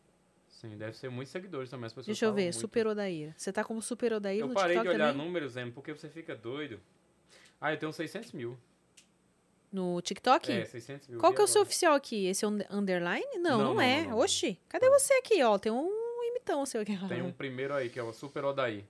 [0.49, 1.85] Sim, deve ser muitos seguidores também.
[1.85, 2.43] As pessoas Deixa eu ver.
[2.45, 2.57] muito.
[2.57, 3.33] Super Odaíra.
[3.37, 5.25] Você tá como Super Odaíra Eu no parei TikTok de olhar também?
[5.25, 6.81] números, Em, porque você fica doido.
[7.59, 8.57] Ah, eu tenho 600 mil.
[9.71, 10.51] No TikTok?
[10.51, 11.19] É, 600 mil.
[11.19, 12.25] Qual que é o seu oficial aqui?
[12.25, 13.25] Esse un- underline?
[13.37, 14.01] Não, não, Não, é.
[14.03, 14.19] não, não.
[14.19, 15.57] Oxi, cadê você aqui, ó?
[15.59, 16.97] Tem um imitão seu aqui.
[17.07, 18.83] Tem um primeiro aí, que é o Super Odaí.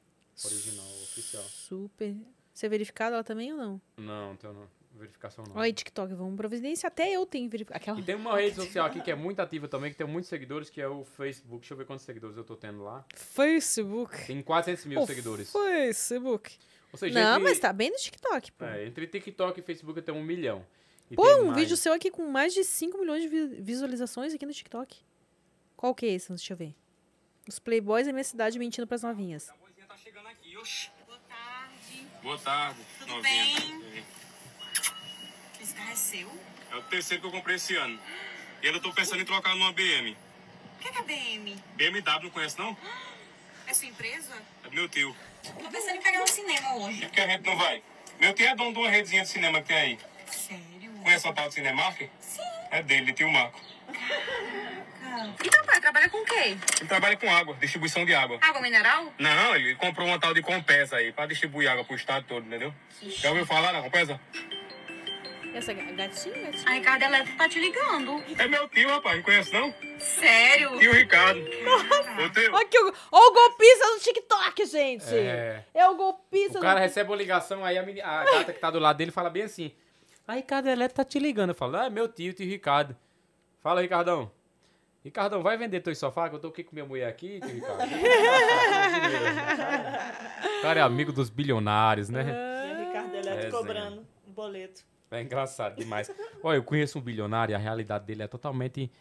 [0.46, 1.44] Original, oficial.
[1.44, 2.16] Super.
[2.54, 3.82] Você é verificado ela também ou não?
[3.98, 4.80] Não, tenho não.
[4.96, 5.56] Verificação não.
[5.56, 6.92] Olha aí, TikTok, vamos providenciar.
[6.92, 7.78] Até eu tenho verificado.
[7.78, 8.00] Aquela...
[8.00, 10.70] E tem uma rede social aqui que é muito ativa também, que tem muitos seguidores,
[10.70, 11.60] que é o Facebook.
[11.62, 13.06] Deixa eu ver quantos seguidores eu tô tendo lá.
[13.14, 14.26] Facebook.
[14.26, 15.52] Tem 400 mil O seguidores.
[15.52, 16.58] Facebook.
[16.92, 18.66] Ou seja, Não, entre, mas tá bem no TikTok, pô.
[18.66, 20.66] é, entre TikTok e Facebook eu tenho um milhão.
[21.12, 21.58] E Pô, tem um mais.
[21.60, 24.98] vídeo seu aqui com mais de 5 milhões de vi- visualizações aqui no TikTok.
[25.76, 26.30] Qual que é esse?
[26.30, 26.76] Deixa eu ver.
[27.48, 29.48] Os playboys da minha cidade mentindo pras novinhas.
[29.60, 30.90] Boa tá chegando aqui, oxi.
[31.08, 32.08] Boa tarde.
[32.22, 33.60] Boa tarde, Tudo novinha.
[33.60, 34.04] bem?
[35.62, 36.30] Esse carro é seu?
[36.72, 38.00] É o terceiro que eu comprei esse ano.
[38.62, 40.12] E eu tô pensando em trocar numa BM.
[40.12, 41.56] O que é, que é BM?
[41.76, 42.78] BMW não conhece não?
[43.68, 44.34] É sua empresa?
[44.64, 45.16] É do meu tio.
[45.44, 47.02] Tô pensando em pegar no cinema hoje.
[47.02, 47.82] por que a gente não vai?
[48.20, 50.00] Meu tio é dono de uma redezinha de cinema que tem aí.
[50.28, 50.92] Sério?
[51.04, 52.02] Conhece o tal de Cinemark?
[52.20, 52.42] Sim.
[52.72, 53.60] É dele, de tio Marco.
[55.02, 55.34] Cara.
[55.44, 56.58] E teu pai trabalha com o quê?
[56.80, 58.38] Ele trabalha com água, distribuição de água.
[58.42, 59.12] Água mineral?
[59.18, 62.74] Não, ele comprou uma tal de Compesa aí, pra distribuir água pro estado todo, entendeu?
[63.02, 64.20] Já ouviu falar na Compesa?
[65.54, 66.64] Essa ga- gatinha, gatinha.
[66.68, 68.24] A Ricardo Elétrico tá te ligando.
[68.38, 69.74] É meu tio, rapaz, não conhece não?
[70.00, 70.78] Sério?
[70.78, 71.42] Ricardo.
[71.44, 72.54] Tio.
[72.54, 72.94] Olha, que o...
[73.12, 75.14] Olha o golpista do TikTok, gente.
[75.16, 75.88] É, É.
[75.88, 78.70] o golpista O do cara recebe uma ligação, aí a, meni- a gata que tá
[78.72, 79.72] do lado dele fala bem assim:
[80.28, 81.50] A Ricardo Eletro tá te ligando.
[81.50, 82.96] Eu falo: Ah, é meu tio, tio Ricardo.
[83.62, 84.32] Fala, Ricardão.
[85.04, 86.30] Ricardão, vai vender teu sofá?
[86.30, 87.84] Que eu tô aqui com minha mulher aqui, tio Ricardo.
[90.60, 92.24] o cara é amigo dos bilionários, né?
[92.24, 93.52] E a Ricardo Eletro Resenha.
[93.52, 94.84] cobrando um boleto.
[95.12, 96.12] É engraçado demais.
[96.44, 98.92] Olha, eu conheço um bilionário e a realidade dele é totalmente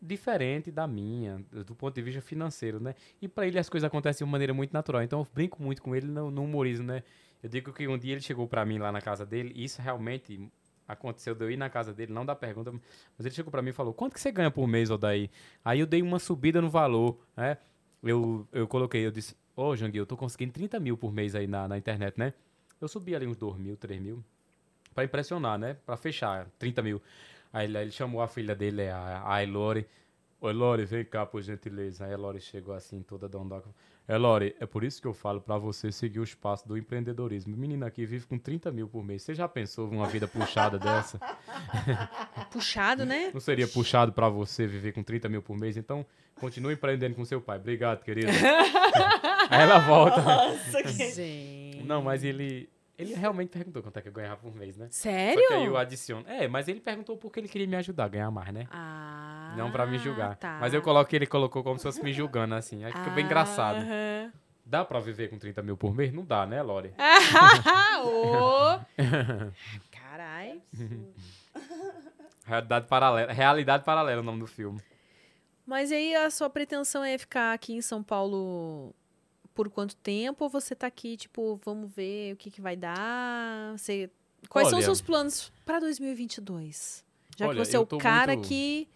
[0.00, 2.94] diferente da minha, do ponto de vista financeiro, né?
[3.20, 5.02] E pra ele as coisas acontecem de uma maneira muito natural.
[5.02, 7.02] Então eu brinco muito com ele no, no humorismo, né?
[7.42, 9.80] Eu digo que um dia ele chegou pra mim lá na casa dele, e isso
[9.80, 10.50] realmente
[10.86, 13.70] aconteceu de eu ir na casa dele, não da pergunta, mas ele chegou pra mim
[13.70, 15.30] e falou: "Quanto que você ganha por mês, Odaí?"
[15.64, 17.58] Aí eu dei uma subida no valor, né?
[18.02, 21.46] Eu, eu coloquei, eu disse: "Ô, Janguil, eu tô conseguindo 30 mil por mês aí
[21.46, 22.32] na, na internet, né?"
[22.80, 24.24] Eu subi ali uns 2 mil, 3 mil.
[24.94, 25.76] Pra impressionar, né?
[25.86, 27.02] Pra fechar, 30 mil.
[27.52, 29.86] Aí ele, ele chamou a filha dele, a, a Elore.
[30.42, 32.06] Oi, Lore, vem cá, por gentileza.
[32.06, 33.68] Aí a Lore chegou assim, toda dondoca.
[34.08, 37.54] É, Lore, é por isso que eu falo pra você seguir os passos do empreendedorismo.
[37.54, 39.22] Menina aqui vive com 30 mil por mês.
[39.22, 41.20] Você já pensou uma vida puxada dessa?
[42.50, 43.30] Puxado, né?
[43.34, 45.76] Não seria puxado pra você viver com 30 mil por mês?
[45.76, 46.06] Então,
[46.40, 47.58] continue empreendendo com seu pai.
[47.58, 48.32] Obrigado, querida.
[49.50, 50.22] Aí ela volta.
[50.22, 51.82] Nossa, que...
[51.84, 52.68] Não, mas ele...
[53.00, 54.88] Ele realmente perguntou quanto é que eu ganhava por mês, né?
[54.90, 55.40] Sério?
[55.42, 56.24] Só que aí eu adiciono.
[56.28, 58.66] É, mas ele perguntou porque ele queria me ajudar a ganhar mais, né?
[58.70, 60.36] Ah, Não pra me julgar.
[60.36, 60.58] tá.
[60.60, 62.84] Mas eu coloco que ele colocou como se fosse me julgando, assim.
[62.84, 63.78] Aí fica bem engraçado.
[63.78, 64.32] Aham.
[64.66, 66.12] Dá pra viver com 30 mil por mês?
[66.12, 66.92] Não dá, né, Lore?
[68.04, 68.78] Ô.
[69.90, 70.60] Carai.
[72.44, 73.32] Realidade paralela.
[73.32, 74.80] Realidade paralela é o nome do filme.
[75.66, 78.94] Mas aí a sua pretensão é ficar aqui em São Paulo
[79.54, 80.44] por quanto tempo?
[80.44, 83.76] Ou você tá aqui, tipo, vamos ver o que, que vai dar?
[83.78, 84.10] Você...
[84.48, 87.04] Quais são os Olha- seus planos pra 2022?
[87.36, 88.88] Já Olha, que você é o cara muito- que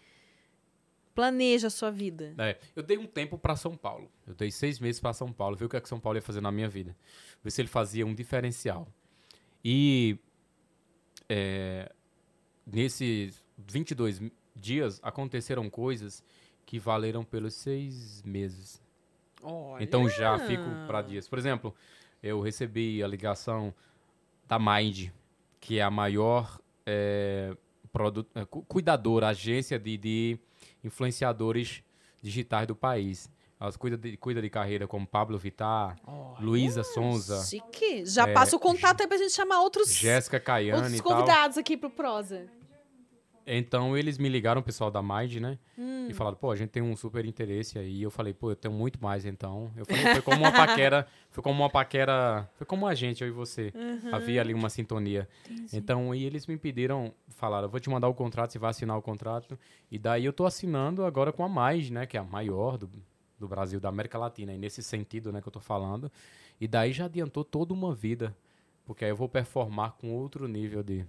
[1.13, 2.33] planeja a sua vida.
[2.37, 4.11] É, eu dei um tempo pra São Paulo.
[4.27, 5.55] Eu dei seis meses pra São Paulo.
[5.55, 6.95] Ver o que, é que São Paulo ia fazer na minha vida.
[7.43, 8.87] Ver se ele fazia um diferencial.
[9.63, 10.17] E
[11.29, 11.91] é,
[12.65, 14.21] nesses 22
[14.55, 16.23] dias aconteceram coisas
[16.65, 18.81] que valeram pelos seis meses.
[19.79, 21.27] Então já fico para dias.
[21.27, 21.73] Por exemplo,
[22.23, 23.73] eu recebi a ligação
[24.47, 25.09] da Mind,
[25.59, 27.55] que é a maior é,
[28.35, 30.39] é, cu- cuidadora, agência de, de
[30.83, 31.83] influenciadores
[32.21, 33.29] digitais do país.
[33.59, 35.95] Elas cuidam de, cuida de carreira como Pablo Vittar,
[36.39, 38.05] Luísa Sonza, Chique.
[38.05, 41.77] Já É, passa o contato aí pra gente chamar outros, Jéssica Caiane outros convidados aqui
[41.77, 42.45] pro Prosa.
[43.47, 45.59] Então eles me ligaram, o pessoal da Mind, né?
[45.77, 46.07] Hum.
[46.09, 47.97] E falaram, pô, a gente tem um super interesse aí.
[47.97, 49.71] E eu falei, pô, eu tenho muito mais, então.
[49.77, 53.27] Eu falei, foi como uma paquera, foi como uma paquera, foi como a gente, eu
[53.27, 53.71] e você.
[54.11, 55.29] Havia ali uma sintonia.
[55.71, 58.97] Então, e eles me pediram, falaram, eu vou te mandar o contrato, você vai assinar
[58.97, 59.59] o contrato.
[59.91, 62.89] E daí eu tô assinando agora com a Mais, né, que é a maior do,
[63.39, 66.11] do Brasil, da América Latina, e nesse sentido, né, que eu tô falando.
[66.59, 68.35] E daí já adiantou toda uma vida,
[68.85, 71.05] porque aí eu vou performar com outro nível de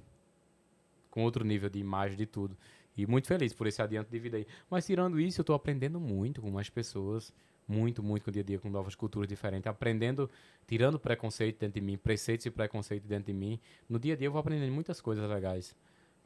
[1.17, 2.55] com outro nível de imagem de tudo.
[2.95, 4.47] E muito feliz por esse adianto de vida aí.
[4.71, 7.33] Mas tirando isso, eu tô aprendendo muito com mais pessoas,
[7.67, 10.31] muito, muito com o dia a dia, com novas culturas diferentes, aprendendo,
[10.67, 13.59] tirando preconceito dentro de mim, preceitos e preconceito dentro de mim.
[13.89, 15.75] No dia a dia eu vou aprendendo muitas coisas legais.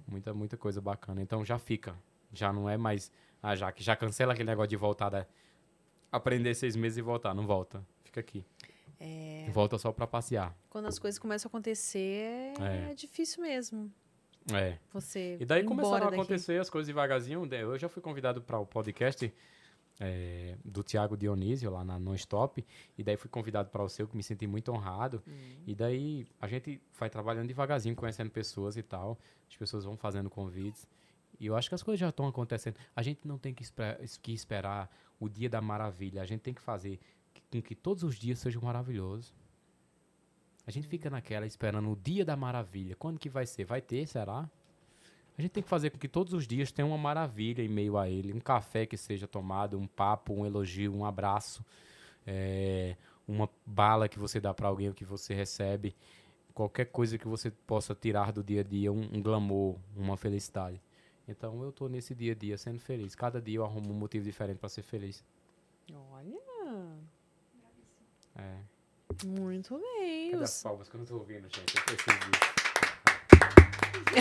[0.08, 1.22] Muita, muita coisa bacana.
[1.22, 1.94] Então já fica.
[2.32, 3.12] Já não é mais.
[3.40, 5.24] Ah, já que já cancela aquele negócio de voltar da.
[6.10, 7.32] Aprender seis meses e voltar.
[7.32, 7.86] Não volta.
[8.02, 8.44] Fica aqui.
[9.02, 10.54] É, Volta só pra passear.
[10.68, 12.94] quando as coisas começam a acontecer, é, É.
[12.94, 13.90] difícil mesmo.
[14.52, 14.78] É.
[14.92, 15.36] Você.
[15.40, 16.14] E daí começaram a daqui.
[16.14, 17.44] acontecer as coisas devagarzinho.
[17.52, 19.32] Eu já fui convidado para o podcast
[20.00, 22.64] é, do Tiago Dionísio, lá na Non-Stop.
[22.96, 25.22] E daí fui convidado para o seu, que me senti muito honrado.
[25.66, 29.18] E daí a gente vai trabalhando devagarzinho, conhecendo pessoas e tal.
[29.48, 30.88] As pessoas vão fazendo convites.
[31.38, 32.76] E eu acho que as coisas já estão acontecendo.
[32.94, 36.22] A gente não tem que, espe- que esperar o dia da maravilha.
[36.22, 36.98] A gente tem que fazer
[37.50, 39.32] com que todos os dias sejam maravilhosos.
[40.66, 42.94] A gente fica naquela esperando o dia da maravilha.
[42.96, 43.64] Quando que vai ser?
[43.64, 44.48] Vai ter, será?
[45.36, 47.96] A gente tem que fazer com que todos os dias tenha uma maravilha em meio
[47.96, 48.32] a ele.
[48.32, 51.64] Um café que seja tomado, um papo, um elogio, um abraço,
[52.26, 52.94] é,
[53.26, 55.96] uma bala que você dá para alguém ou que você recebe.
[56.52, 60.80] Qualquer coisa que você possa tirar do dia a dia, um, um glamour, uma felicidade.
[61.26, 63.14] Então eu tô nesse dia a dia sendo feliz.
[63.14, 65.24] Cada dia eu arrumo um motivo diferente para ser feliz.
[66.12, 66.38] Olha.
[68.36, 68.79] É.
[69.24, 70.30] Muito bem.
[70.32, 71.74] Cadê Os- as palmas que eu não tô ouvindo, gente?
[71.76, 72.30] Eu preciso.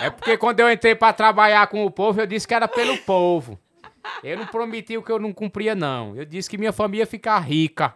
[0.00, 2.96] É porque quando eu entrei pra trabalhar com o povo, eu disse que era pelo
[2.98, 3.58] povo.
[4.22, 6.16] Eu não prometi o que eu não cumpria, não.
[6.16, 7.94] Eu disse que minha família ia ficar rica.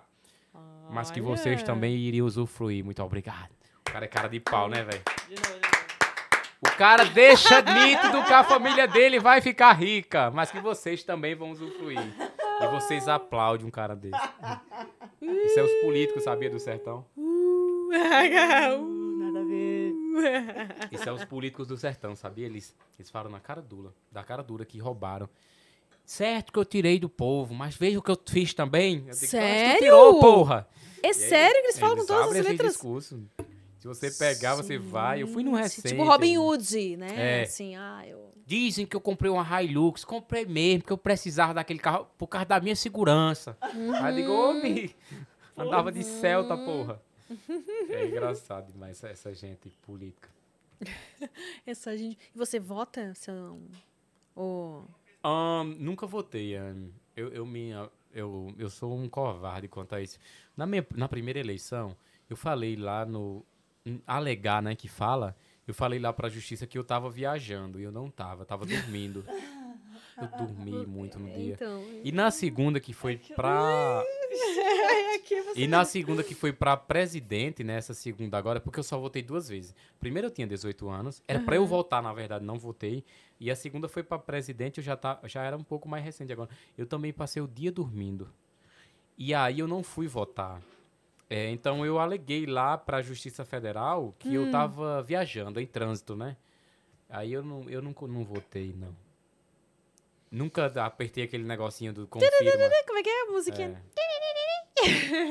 [0.91, 2.85] Mas que vocês também iriam usufruir.
[2.85, 3.49] Muito obrigado.
[3.89, 5.03] O cara é cara de pau, né, velho?
[6.65, 11.35] O cara deixa nítido que a família dele vai ficar rica, mas que vocês também
[11.35, 11.99] vão usufruir.
[12.60, 14.17] E vocês aplaudem um cara desse.
[15.20, 17.05] Isso é os políticos, sabia, do sertão?
[19.18, 19.94] Nada a ver.
[20.93, 22.47] Isso é os políticos do sertão, sabia?
[22.47, 25.28] Eles, eles falam na cara dura, da cara dura que roubaram.
[26.05, 28.94] Certo que eu tirei do povo, mas veja o que eu fiz também.
[28.94, 29.78] Eu digo, "Mas Sério?
[29.78, 30.68] Tu tirou, porra!
[31.02, 32.73] É sério que eles falam com todas as esse letras?
[32.73, 33.20] discurso.
[33.94, 35.23] Se você pegar, você vai.
[35.23, 35.89] Eu fui num Gente, recente.
[35.89, 37.40] Tipo Robin Hood, né?
[37.40, 37.42] É.
[37.42, 38.32] Assim, ah, eu.
[38.44, 40.05] Dizem que eu comprei uma Hilux.
[40.05, 43.56] Comprei mesmo, porque eu precisava daquele carro por causa da minha segurança.
[43.60, 44.94] Aí eu digo, ô, mi,
[45.56, 47.00] andava de Celta, porra.
[47.89, 50.28] É engraçado demais essa, gente política.
[51.66, 52.18] Essa gente.
[52.34, 53.15] E você vota?
[53.15, 53.58] Seu...
[54.34, 54.86] Ou...
[55.24, 56.55] Ahn, nunca votei.
[56.56, 56.90] ahn.
[57.16, 57.70] eu, eu, me,
[58.12, 60.18] eu, eu sou um covarde quanto a isso.
[60.56, 61.97] Na, minha, na primeira eleição,
[62.28, 63.44] eu falei lá no.
[64.06, 65.36] Alegar, né, que fala.
[65.66, 68.65] Eu falei lá pra justiça que eu tava viajando e eu não tava, eu tava
[68.65, 69.24] dormindo.
[70.18, 71.55] Eu dormi muito no dia.
[71.55, 71.84] Então.
[72.02, 74.02] E na segunda que foi pra.
[75.56, 79.48] E na segunda que foi pra presidente, nessa segunda agora, porque eu só votei duas
[79.48, 79.74] vezes.
[79.98, 83.05] Primeiro eu tinha 18 anos, era pra eu votar, na verdade, não votei.
[83.40, 86.32] E a segunda foi pra presidente, eu já, tá, já era um pouco mais recente
[86.32, 86.50] agora.
[86.76, 88.28] Eu também passei o dia dormindo.
[89.18, 90.60] E aí eu não fui votar.
[91.28, 96.36] É, então eu aleguei lá pra Justiça Federal que eu tava viajando em trânsito, né?
[97.08, 98.94] Aí eu não, eu nunca não votei, não.
[100.30, 102.32] Nunca apertei aquele negocinho do confirma.
[102.86, 103.82] Como é que é a musiquinha?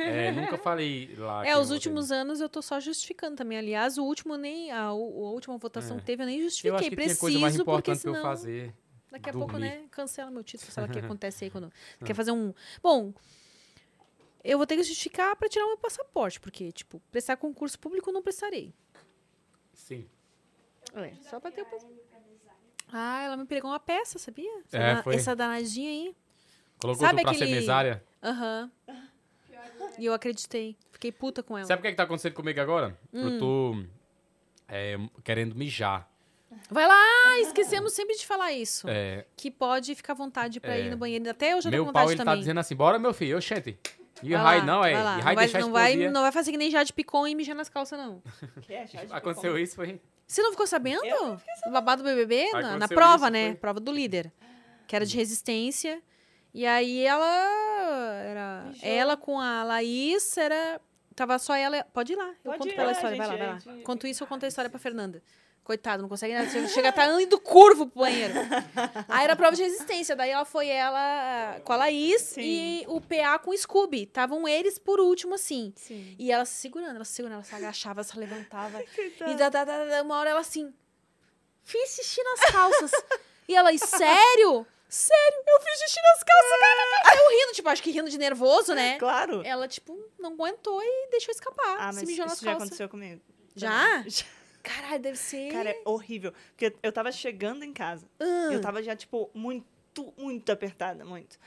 [0.06, 1.46] É, nunca falei lá.
[1.46, 1.76] É, eu os votei.
[1.76, 3.58] últimos anos eu tô só justificando também.
[3.58, 4.72] Aliás, o último nem.
[4.72, 6.00] A, a última votação É.
[6.00, 6.72] que teve, eu nem Eu justifiquei.
[6.72, 8.16] acho que tinha Preciso, coisa mais porque importante senão.
[8.16, 8.74] eu fazer.
[9.12, 9.68] Daqui a pouco, dormir.
[9.70, 9.84] né?
[9.92, 10.72] Cancela meu título.
[10.72, 11.72] Sabe o que acontece aí quando.
[12.04, 12.54] Quer fazer um.
[12.82, 13.14] Bom.
[14.48, 18.10] Eu vou ter que justificar pra tirar o meu passaporte, porque, tipo, prestar concurso público
[18.10, 18.72] eu não prestarei.
[19.74, 20.08] Sim.
[20.94, 21.86] É, só pra ter o pass-
[22.94, 24.60] Ah, ela me pregou uma peça, sabia?
[24.68, 25.16] Essa, É, foi.
[25.16, 26.16] essa danadinha aí.
[26.80, 28.04] Colocou Sabe tu pra ser aquele- mesária?
[28.24, 28.72] Aham.
[29.98, 30.78] E eu acreditei.
[30.92, 31.66] Fiquei puta com ela.
[31.68, 32.98] Sabe o que, é que tá acontecendo comigo agora?
[33.12, 33.34] Hum.
[33.34, 33.84] Eu tô
[34.68, 36.10] é, querendo mijar.
[36.70, 37.40] Vai lá!
[37.40, 38.88] Esquecemos sempre de falar isso.
[38.88, 40.82] É, Que pode ficar à vontade pra É.
[40.86, 41.30] ir no banheiro.
[41.30, 42.40] Até eu já tô meu pau, vontade ele tá também.
[42.40, 43.78] dizendo assim, bora meu filho, oxente.
[44.26, 44.94] E Vai rai lá, não, é.
[44.94, 45.14] vai lá.
[45.14, 47.56] E Não vai, deixar não, vai, não vai fazer que nem Jade Picon e mijar
[47.56, 48.22] nas calças, não.
[48.62, 50.00] Que é, já de Aconteceu isso, foi?
[50.28, 51.02] Você não ficou sabendo?
[51.68, 52.52] O babado do BBB?
[52.54, 53.46] Na, na prova, isso, né?
[53.50, 53.56] foi.
[53.56, 54.32] Prova do líder.
[54.88, 56.00] Que era de resistência.
[56.54, 57.26] E aí ela.
[58.24, 58.64] Era.
[58.68, 58.88] Mijou.
[58.90, 60.80] Ela com a Laís era.
[61.16, 61.84] Tava só ela.
[61.92, 62.28] Pode ir lá.
[62.44, 63.18] Eu Pode conto ir pela lá, história.
[63.18, 63.60] vai lá, gente, vai lá.
[63.60, 63.82] gente.
[63.82, 65.24] Enquanto isso, eu conto a história pra Fernanda.
[65.66, 66.48] Coitado, não consegue nada.
[66.70, 68.36] Chega- estar indo curvo pro banheiro.
[69.10, 70.16] Aí era prova de resistência.
[70.16, 72.42] Daí ela foi ela com a Laís Sim.
[72.42, 74.04] e o PA com o Scooby.
[74.04, 75.74] Estavam eles por último, assim.
[75.76, 76.16] Sim.
[76.20, 78.80] E ela se segurando, ela se segurando, ela se agachava, se levantava.
[79.28, 80.72] E da, da, da, da- uma hora ela assim.
[81.64, 82.92] Fiz xixi nas calças.
[83.48, 84.68] e ela, e sério?
[84.88, 87.18] Sério, eu fiz xixi nas calças, cara.
[87.26, 89.00] Eu rindo, tipo, acho que rindo de nervoso, né?
[89.00, 89.42] Claro.
[89.44, 91.78] Ela, tipo, não aguentou e deixou escapar.
[91.80, 92.68] Ah, se mas mijou nas isso já calças.
[92.68, 93.20] aconteceu comigo.
[93.56, 93.70] Já?
[94.04, 94.12] Também.
[94.66, 95.52] Caralho, deve ser.
[95.52, 96.34] Cara, é horrível.
[96.56, 98.08] Porque eu tava chegando em casa.
[98.20, 98.50] Ah.
[98.52, 101.38] Eu tava já, tipo, muito, muito apertada, muito.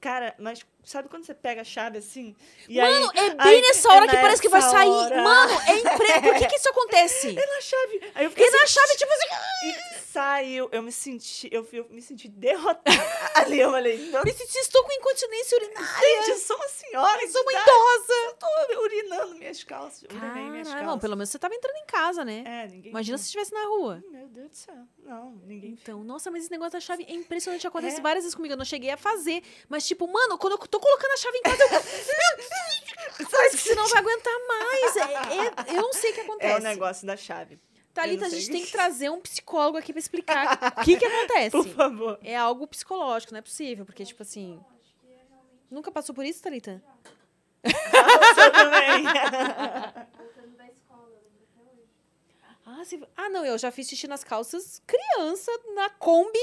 [0.00, 2.36] Cara, mas sabe quando você pega a chave assim?
[2.68, 4.88] Mano, aí, é bem aí, nessa hora que nessa parece que vai sair.
[4.90, 6.20] hora- Mano, é impre...
[6.20, 7.32] Por que que isso acontece?
[7.32, 8.12] na chave.
[8.14, 9.93] Aí eu fiquei E na chave, tipo assim.
[10.14, 10.68] Saiu.
[10.70, 11.48] Eu me senti.
[11.50, 12.84] Eu, eu me senti derrotada.
[13.34, 16.08] Ali eu falei, não, Me senti, estou com incontinência urinária.
[16.22, 17.20] gente, eu sou uma senhora.
[17.22, 18.14] Eu sou uma de idade, idosa.
[18.26, 20.02] Eu tô urinando minhas calças.
[20.04, 20.86] Urinei minhas calças.
[20.86, 22.44] não, pelo menos você tava entrando em casa, né?
[22.46, 22.90] É, ninguém.
[22.92, 24.02] Imagina se estivesse na rua.
[24.08, 24.76] Meu Deus do céu.
[25.02, 25.70] Não, ninguém.
[25.72, 27.66] Então, nossa, mas esse negócio da chave é impressionante.
[27.66, 28.00] Acontece É.
[28.00, 28.54] várias vezes comigo.
[28.54, 29.42] Eu não cheguei a fazer.
[29.68, 33.28] Mas, tipo, mano, quando eu tô colocando a chave em casa, eu.
[33.30, 34.96] Parece que você não vai aguentar mais.
[34.96, 36.52] É- é- eu não sei o que acontece.
[36.52, 37.58] É o negócio da chave.
[37.94, 41.50] Thalita, a gente tem que trazer um psicólogo aqui pra explicar o que que acontece.
[41.52, 42.18] Por favor.
[42.22, 43.84] É algo psicológico, não é possível.
[43.86, 44.60] Porque, tipo assim.
[45.70, 46.82] Nunca passou por isso, Thalita?
[47.64, 49.04] Você também.
[52.66, 56.38] Ah, você- ah, não, eu já fiz xixi nas calças criança, na Kombi.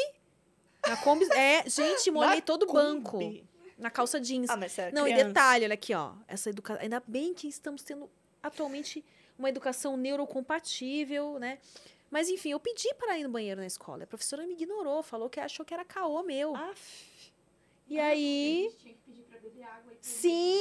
[0.87, 1.25] Na Kombi.
[1.33, 3.11] É, gente, molhei Na todo o banco.
[3.19, 3.45] Kombi.
[3.77, 4.49] Na calça jeans.
[4.49, 5.27] Ah, mas era Não, e criança.
[5.29, 6.13] detalhe, olha aqui, ó.
[6.27, 6.81] Essa educação.
[6.81, 8.07] Ainda bem que estamos tendo
[8.43, 9.03] atualmente
[9.41, 11.57] uma educação neurocompatível, né?
[12.09, 14.03] Mas enfim, eu pedi para ir no banheiro na escola.
[14.03, 16.55] A professora me ignorou, falou que achou que era caô meu.
[16.55, 17.07] Aff.
[17.87, 18.69] e aí.
[20.01, 20.55] Sim!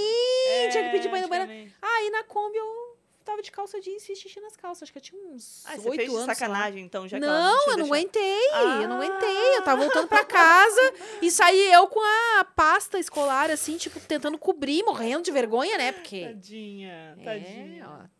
[0.49, 1.73] É, tinha que pedir pra ir no banheiro.
[1.81, 4.83] Aí na Kombi eu tava de calça jeans e fiz xixi nas calças.
[4.85, 6.25] Acho que eu tinha uns Ah, você oito fez anos.
[6.27, 8.47] sacanagem, então, já que Não, eu não aguentei,
[8.83, 9.05] eu não Ah.
[9.05, 9.57] aguentei.
[9.57, 10.81] Eu tava voltando pra casa
[11.23, 12.01] e saí eu com
[12.39, 15.93] a pasta escolar, assim, tipo, tentando cobrir, morrendo de vergonha, né?
[15.93, 16.27] Porque.
[16.27, 17.89] Tadinha, É, tadinha.
[17.89, 18.20] ó,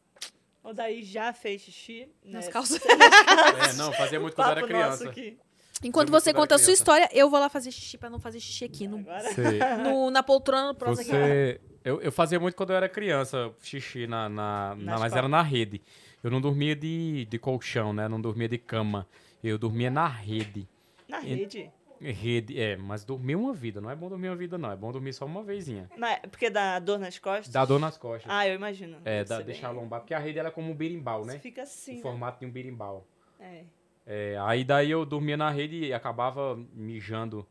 [0.63, 2.09] O daí já fez xixi.
[2.25, 2.53] nas né?
[2.53, 2.81] calças.
[2.85, 5.09] É, não, fazia muito quando eu era criança.
[5.09, 5.39] aqui.
[5.83, 8.67] Enquanto você conta a sua história, eu vou lá fazer xixi pra não fazer xixi
[8.67, 8.99] aqui no,
[9.83, 10.85] no- na poltrona aqui.
[10.85, 11.61] Você.
[11.83, 14.29] Eu, eu fazia muito quando eu era criança, xixi na.
[14.29, 15.81] na, na- mas era na rede.
[16.23, 18.07] Eu não dormia de, de colchão, né?
[18.09, 19.09] Não dormia de cama.
[19.43, 20.69] Eu dormia na rede.
[21.09, 21.71] Na rede.
[22.01, 23.81] Rede, é, mas dormir uma vida.
[23.81, 24.71] Não é bom dormir uma vida, não.
[24.73, 25.91] É bom dormir só uma vezinha.
[25.99, 27.49] Mas, porque dá dor nas costas?
[27.53, 28.31] Dá dor nas costas.
[28.33, 28.97] Ah, eu imagino.
[29.05, 30.01] é, dá, deixar bem- lombar.
[30.01, 31.39] Porque a rede ela é como um birimbau, Você né?
[31.39, 32.03] fica assim, O né?
[32.03, 33.07] formato de um birimbau.
[33.39, 33.65] É.
[34.07, 37.47] É, aí daí eu dormia na rede e acabava mijando,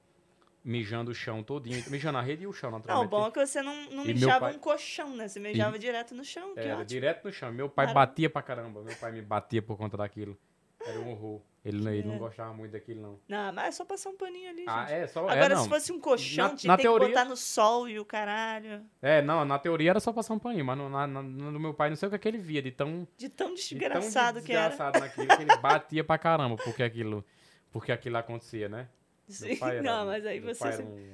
[0.64, 1.84] mijando o chão todinho.
[1.88, 3.10] Mijando a rede e o chão, Não, o naturalmente.
[3.11, 5.28] bom é que você não, não E mijava pai- um colchão, né?
[5.28, 6.86] Você mijava direto no chão, que Era ótimo.
[6.86, 7.52] direto no chão.
[7.53, 8.82] Meu pai batia pra caramba.
[8.82, 10.36] Meu pai me batia por conta daquilo.
[10.84, 11.42] Era um horror.
[11.64, 12.18] Ele, ele não É.
[12.20, 13.20] gostava muito daquilo, não.
[13.28, 14.94] Não, mas é só passar um paninho ali, Ah, gente.
[14.98, 15.64] é, só é, Agora, não.
[15.64, 18.86] se fosse um colchão, Na- tinha na que teoria- botar no sol e o caralho.
[19.02, 21.74] É, não, na teoria era só passar um paninho, mas no, na, na- no meu
[21.74, 23.54] pai não sei o que, é que ele via, de tão, De tão de tão
[23.56, 24.70] desgraçado que era.
[24.70, 27.26] desgraçado naquilo, que ele batia pra caramba porque aquilo,
[27.72, 28.88] porque aquilo acontecia, né?
[29.28, 30.72] Sim, era- não, mas aí você.
[30.72, 31.14] se- um-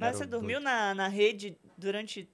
[0.00, 0.64] Mas você dormiu doido.
[0.64, 2.26] na, na rede durante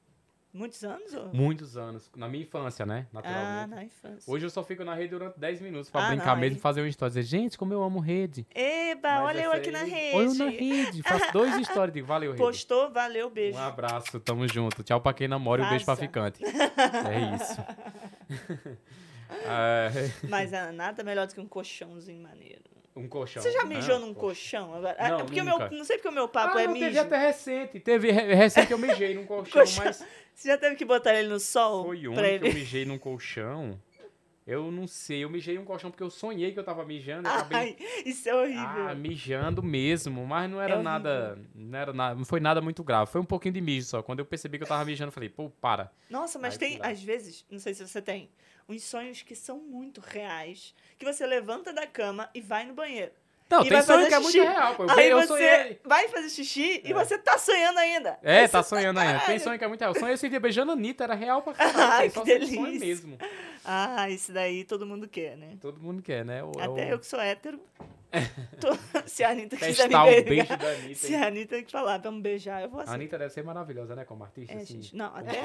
[0.53, 1.13] muitos anos?
[1.15, 1.29] Ou...
[1.35, 3.07] Muitos anos, na minha infância, né?
[3.11, 3.71] Ah, Naturalmente.
[3.71, 4.33] na infância.
[4.33, 6.61] Hoje eu só fico na rede durante 10 minutos pra Ah, brincar não, mesmo e
[6.61, 7.11] fazer uma história.
[7.11, 8.47] Dizer, gente, como eu amo rede.
[8.55, 10.17] Eba, Mas olha eu aqui na aí- rede.
[10.17, 11.03] Olha eu na rede.
[11.03, 11.93] Faço dois stories.
[11.95, 12.43] Digo, valeu, rede.
[12.43, 13.59] Postou, valeu, beijo.
[13.59, 14.83] Um abraço, tamo junto.
[14.83, 16.43] Tchau pra quem namora e um beijo pra ficante.
[16.45, 18.79] É isso.
[19.45, 19.91] É,
[20.27, 22.63] Mas ah, nada melhor do que um colchãozinho maneiro.
[22.99, 23.43] Um colchão.
[23.43, 23.77] Você já né?
[23.77, 24.75] mijou num Colchão.
[24.75, 24.97] Agora?
[24.99, 25.69] Ah, Não, porque o nunca.
[25.69, 26.85] meu, não sei porque o meu papo Ah, é não, mijo.
[26.87, 27.81] teve até recente.
[27.81, 29.85] Teve re- recente eu mijei num colchão, Colchão.
[29.85, 30.05] mas
[30.35, 31.85] Você já teve que botar ele no sol?
[31.87, 32.49] foi um que ele...
[32.49, 33.79] eu mijei num colchão.
[34.47, 37.31] Eu não sei, eu mijei um colchão porque eu sonhei que eu tava mijando e
[37.31, 38.89] acabei Ai, isso é horrível.
[38.89, 42.83] ah, mijando mesmo, mas não era É nada, não era nada, não foi nada muito
[42.83, 43.11] grave.
[43.11, 44.03] Foi um pouquinho de mijo só.
[44.03, 45.93] Quando eu percebi que eu tava mijando, eu falei, pô, para.
[46.09, 48.31] Nossa, mas tem, às vezes, não sei se você tem,
[48.69, 53.13] uns sonhos que são muito reais, que você levanta da cama e vai no banheiro.
[53.51, 54.85] Não, E tem vai sonho que é muito real, pô.
[54.85, 55.81] Eu, Aí eu você sonhei.
[55.83, 56.95] vai fazer xixi e É.
[56.95, 58.19] você tá sonhando ainda.
[58.23, 59.21] É, Aí tá sonhando ainda.
[59.21, 59.95] Tem sonho que é muito real.
[59.95, 62.11] Sonhei esse dia beijando a Anitta, era real pra caralho.
[62.13, 62.87] Só que se sonho delícia.
[62.87, 63.19] mesmo.
[63.65, 65.57] Ah, isso daí todo mundo quer, né?
[65.63, 66.45] Todo mundo quer, né?
[66.45, 66.89] O, é Até o...
[66.91, 67.59] eu que sou hétero.
[69.07, 70.25] Se a Anitta quiser testar me o beijar.
[70.25, 70.95] beijo da Anitta.
[71.07, 72.95] Se a Anitta tem que falar pra me beijar, eu vou A aceitar.
[73.01, 74.05] Anitta deve ser maravilhosa, né?
[74.05, 74.75] Como artista, É, assim.
[74.83, 75.41] gente, não, até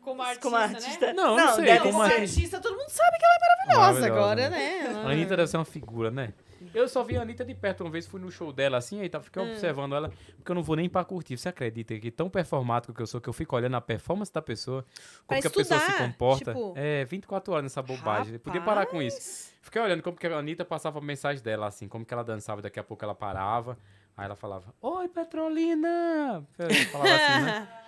[0.00, 1.12] Como artista, como artista.
[1.12, 2.60] Não, não sei, deve como artista.
[2.60, 4.88] todo mundo sabe que ela é maravilhosa, Maravilhosa, agora, né?
[4.92, 5.02] né?
[5.04, 6.32] A Anitta deve ser uma figura, né?
[6.74, 9.08] Eu só vi a Anitta de perto uma vez, fui no show dela assim, aí
[9.08, 9.50] tava, fiquei Hum.
[9.50, 11.36] observando ela, porque eu não vou nem pra curtir.
[11.36, 14.42] Você acredita que tão performático que eu sou, que eu fico olhando a performance da
[14.42, 14.84] pessoa,
[15.26, 16.52] como que a pessoa se comporta?
[16.52, 18.38] tipo- É, 24 horas nessa bobagem.
[18.38, 19.52] Podia parar com isso.
[19.62, 22.60] Fiquei olhando como que a Anitta passava a mensagem dela, assim, como que ela dançava,
[22.60, 23.78] daqui a pouco ela parava.
[24.16, 26.44] Aí ela falava, Oi, Petrolina!
[26.92, 27.68] Falava assim, né?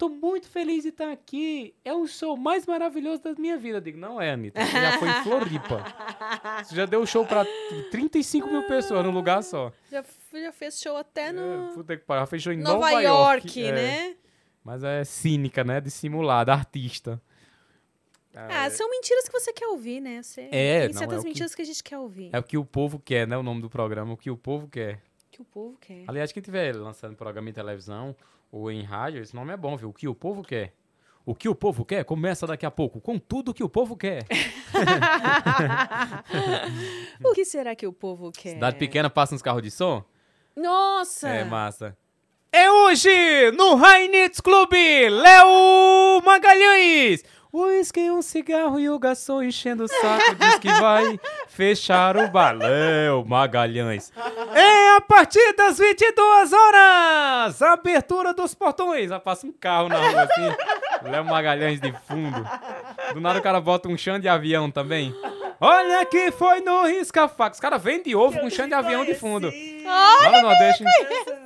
[0.00, 1.74] Tô muito feliz de estar aqui.
[1.84, 3.76] É o show mais maravilhoso da minha vida.
[3.76, 4.58] Eu digo, não é, Anitta.
[4.64, 5.84] Você já foi em Floripa.
[6.64, 7.44] Você já deu show pra
[7.90, 9.70] 35 mil pessoas num lugar só.
[9.92, 12.20] Já, já fez show até É, no puta que pariu.
[12.20, 13.72] Ela fechou em Nova, Nova, York, é.
[13.72, 14.16] né?
[14.64, 15.82] Mas é cínica, né?
[15.82, 17.20] Dissimulada, artista.
[18.34, 20.22] Ah, são mentiras que você quer ouvir, né?
[20.22, 21.62] Você, É, tem não, certas é o que- mentiras que...
[21.62, 22.30] a gente quer ouvir.
[22.32, 23.36] É o que o povo quer, né?
[23.36, 25.02] O nome do programa, o que o povo quer.
[25.30, 26.04] Que o povo quer.
[26.06, 28.14] Aliás, quem estiver lançando programa em televisão
[28.50, 29.90] ou em rádio, esse nome é bom, viu?
[29.90, 30.74] O que o povo quer.
[31.24, 34.26] O que o povo quer começa daqui a pouco, com tudo que o povo quer.
[37.24, 38.54] o que será que o povo quer?
[38.54, 40.02] Cidade pequena passa uns carros de som?
[40.56, 41.28] Nossa!
[41.28, 41.96] É massa.
[42.52, 47.22] É hoje, no Rainitz Clube, Léo Magalhães.
[47.52, 52.56] Whisky, um cigarro e o garçom enchendo o saco diz que vai fechar o bar.
[52.56, 54.12] Léo Magalhães.
[54.54, 59.10] É a partir das 22 horas, abertura dos portões.
[59.10, 62.46] Ah, passa um carro na rua assim, Léo Magalhães de fundo.
[63.12, 65.12] Do nada o cara bota um chão de avião também.
[65.60, 67.54] Olha que foi no risca-faca.
[67.54, 69.52] Os caras vendem ovo com chão de avião de fundo.
[69.84, 70.84] Lá no Nordeste.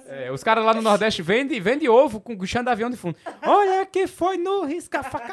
[0.07, 3.17] É, os caras lá no Nordeste vendem vende ovo com guichando avião de fundo.
[3.45, 5.33] Olha que foi no risca-faca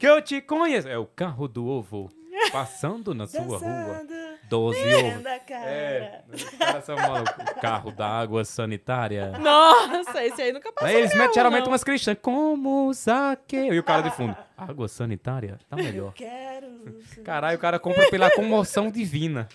[0.00, 0.88] que eu te conheço.
[0.88, 2.10] É o carro do ovo
[2.50, 4.06] passando na sua rua.
[4.48, 5.22] Doze ovos.
[5.22, 5.70] Da cara.
[5.70, 7.44] É, os caras são malucos.
[7.60, 9.38] Carro da água sanitária.
[9.38, 10.88] Nossa, esse aí nunca passou.
[10.88, 11.72] Aí eles metem geralmente não.
[11.72, 12.16] umas cristãs.
[12.20, 13.72] Como Zaqueu.
[13.74, 14.34] E o cara de fundo.
[14.56, 15.58] Água sanitária?
[15.68, 16.14] Tá melhor.
[16.14, 16.98] Quero.
[17.22, 19.46] Caralho, o cara compra pela comoção divina.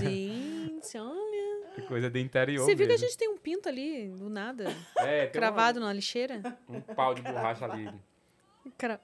[0.00, 1.72] Gente, olha.
[1.74, 4.72] Que coisa de interior Você viu que a gente tem um pinto ali, do nada,
[4.98, 6.40] É, tem cravado na lixeira?
[6.68, 7.90] Um, um pau de borracha ali.
[8.78, 9.00] Cra...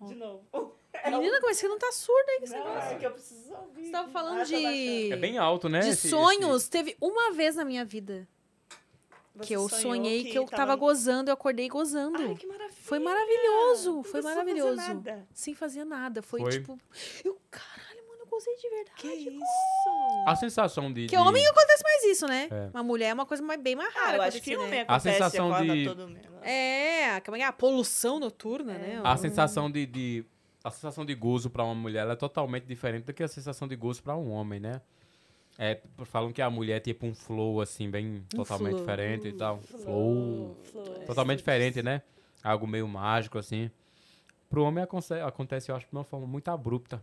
[0.00, 0.44] De novo.
[1.06, 2.90] Menina, como é que você não tá surda aí com esse Não, negócio?
[2.90, 3.84] é que eu preciso ouvir.
[3.86, 5.12] Você tava falando Ah, tá de...
[5.12, 5.80] É bem alto, né?
[5.80, 6.68] De esse- sonhos.
[6.68, 8.26] Teve uma vez na minha vida
[9.34, 12.18] Você que eu sonhei que, eu tava gozando, eu acordei gozando.
[12.20, 12.76] Ai, que maravilha.
[12.82, 14.76] Foi maravilhoso, Não foi maravilhoso.
[14.76, 15.28] fazer nada.
[15.34, 16.22] Sem fazer nada.
[16.22, 16.50] Foi, Foi.
[16.50, 16.78] tipo.
[17.24, 17.85] Eu, caralho,
[18.44, 18.90] de verdade.
[18.96, 20.24] Que isso?
[20.26, 21.02] A sensação de.
[21.06, 22.48] Que de- homem acontece mais isso, né?
[22.50, 22.70] É.
[22.74, 24.12] Uma mulher é uma coisa mais, bem mais rara.
[24.12, 24.84] Ah, eu acho que acontecer, homem né?
[24.88, 26.20] A acontece, sensação acorda de- todo mundo.
[26.42, 27.44] É, é que é?
[27.44, 29.00] a poluição noturna, né?
[29.02, 30.24] A sensação de, de-
[30.64, 33.68] A sensação de gozo pra uma mulher ela é totalmente diferente do que a sensação
[33.68, 34.80] de gozo pra um homem, né?
[35.58, 38.80] É, falam que a mulher é tipo um flow, assim, bem totalmente flow.
[38.80, 39.58] diferente e tal.
[39.60, 40.56] Flow.
[40.70, 40.98] Flor.
[41.06, 42.02] Totalmente diferente, né?
[42.44, 43.70] Algo meio mágico, assim.
[44.50, 47.02] Pro homem aconte- acontece, eu acho, de uma forma muito abrupta.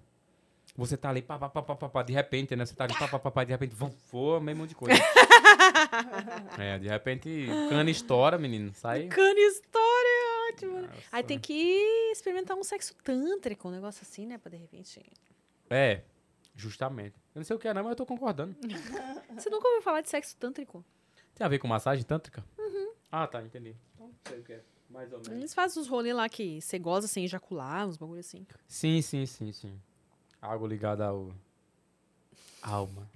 [0.75, 2.65] Você tá ali, pá, pá, pá, pá, pá, de repente, né?
[2.65, 4.95] Você tá ali, pá, pá, pá, pá, de repente, vão, voa, meio monte de coisa.
[6.57, 9.07] é, de repente, cana estoura, menino, sai.
[9.07, 10.81] Cana história, é ótimo.
[10.81, 10.89] né?
[11.11, 11.27] Aí Nossa.
[11.27, 14.39] tem que experimentar um sexo tântrico, um negócio assim, né?
[14.39, 14.99] Pra de repente.
[15.69, 16.01] É,
[16.55, 17.15] justamente.
[17.35, 18.55] Eu não sei o que é, não, mas eu tô concordando.
[19.37, 20.83] Você nunca ouviu falar de sexo tântrico?
[21.35, 22.43] Tem a ver com massagem tântrica?
[23.11, 23.75] Ah, tá, entendi.
[23.93, 24.63] Então, não sei o que é.
[24.89, 25.37] Mais ou menos.
[25.37, 28.45] Eles fazem uns rolês lá que você goza sem ejacular, uns bagulho assim.
[28.67, 29.79] Sim, sim, sim, sim.
[30.43, 31.31] Algo ligado ao.
[32.61, 33.09] Alma.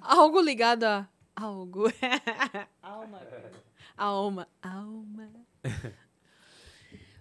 [0.00, 1.86] Algo ligado a algo.
[2.80, 3.20] Alma.
[3.96, 5.28] alma, alma.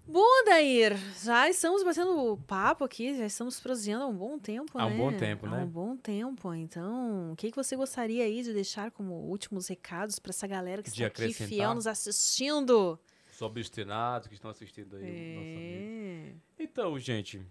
[0.05, 4.85] Bom, Dair, já estamos batendo papo aqui, já estamos proseando há um bom tempo, Há
[4.85, 4.97] um né?
[4.97, 5.63] bom tempo, Há né?
[5.63, 6.53] um bom tempo.
[6.53, 10.83] Então, o que, que você gostaria aí de deixar como últimos recados para essa galera
[10.83, 12.99] que De está aqui fiel nos assistindo?
[13.31, 16.41] Os obstinados que estão assistindo aí o nosso vídeo.
[16.57, 16.63] É.
[16.63, 17.43] Então, gente,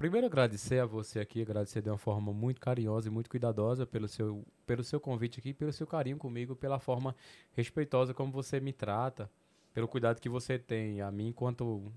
[0.00, 4.08] primeiro agradecer a você aqui, agradecer de uma forma muito carinhosa e muito cuidadosa pelo
[4.08, 7.14] seu, pelo seu convite aqui, pelo seu carinho comigo, pela forma
[7.52, 9.30] respeitosa como você me trata,
[9.74, 11.92] pelo cuidado que você tem a mim enquanto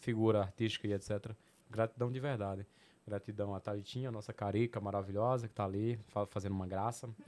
[0.00, 1.30] figura artística e etc.
[1.70, 2.66] Gratidão de verdade.
[3.08, 7.08] Gratidão a Thalitinha, nossa carica maravilhosa, que tá ali fa- fazendo uma graça.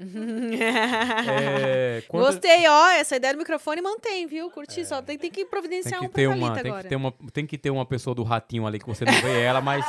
[1.28, 2.89] É, quanto- Gostei, ó.
[2.90, 4.50] Essa ideia do microfone mantém, viu?
[4.50, 4.84] Curti.
[4.84, 6.82] Só tem, tem que Tem providenciar que, um ter uma, tem, agora.
[6.82, 9.40] que ter uma, tem que ter uma pessoa do ratinho ali que você não vê
[9.42, 9.84] ela, mas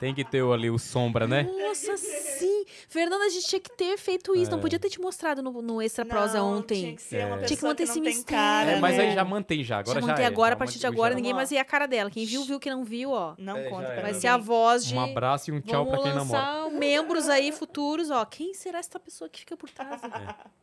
[0.00, 1.42] tem que ter ali o sombra, né?
[1.42, 2.64] Nossa, sim.
[2.88, 4.50] Fernanda, a gente tinha que ter feito isso.
[4.50, 4.60] Não É.
[4.60, 6.80] podia ter te mostrado no, no Extra Prosa Não, ontem.
[6.80, 7.38] Tinha que ser uma É.
[7.40, 8.24] pessoa Tinha que manter não esse mistério.
[8.26, 9.08] cara, É, mas né?
[9.08, 11.10] aí já mantém já, agora já já mantém é, agora, já a partir de agora,
[11.12, 12.10] já- ninguém mais vê a cara dela.
[12.10, 12.58] Quem viu, viu.
[12.58, 13.34] Quem não viu, ó.
[13.38, 14.94] Não É, conta Vai ser a voz de...
[14.94, 16.38] Um abraço e um tchau Vamos pra quem namora.
[16.40, 18.24] lançar membros aí futuros, ó.
[18.24, 20.00] Quem será essa pessoa que fica por trás?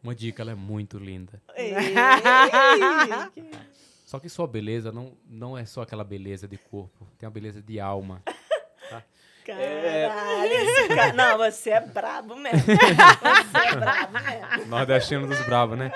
[0.03, 1.39] Uma dica, ela é muito linda.
[1.55, 1.73] Ei,
[3.33, 3.43] que-
[4.05, 7.61] Só que sua beleza não, não é só aquela beleza de corpo, tem a beleza
[7.61, 8.23] de alma.
[9.47, 11.13] Caralho, esse cara...
[11.13, 12.59] Não, você é brabo mesmo.
[12.67, 14.65] Você é brabo mesmo.
[14.67, 15.91] Nordestino dos bravos, né?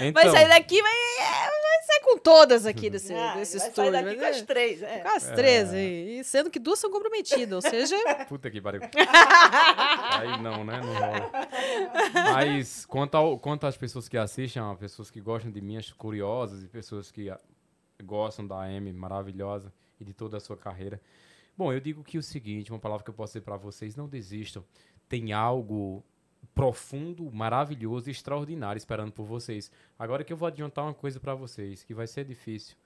[0.00, 3.68] Então, Vai sair daqui, vai, é, vai sair com todas aqui desse, Ah, desse vai
[3.68, 3.92] estúdio.
[3.92, 4.44] sair daqui com as é.
[4.44, 4.82] três.
[4.82, 4.98] É.
[5.00, 7.96] Com as três, e, e sendo que duas são comprometidas, ou seja...
[8.28, 8.82] Puta que pariu.
[10.12, 10.80] Aí não, né?
[10.80, 11.30] Não rola.
[12.32, 15.92] Mas quanto, ao, quanto às pessoas que assistem, ó, pessoas que gostam de mim, as
[15.92, 17.38] curiosas e pessoas que ah,
[18.02, 21.00] gostam da Amy maravilhosa e de toda a sua carreira.
[21.62, 24.08] Bom, eu digo que o seguinte, uma palavra que eu posso dizer para vocês, não
[24.08, 24.64] desistam.
[25.08, 26.02] Tem algo
[26.52, 29.70] profundo, maravilhoso e extraordinário esperando por vocês.
[29.96, 32.76] Agora que eu vou adiantar uma coisa para vocês, que vai ser difícil.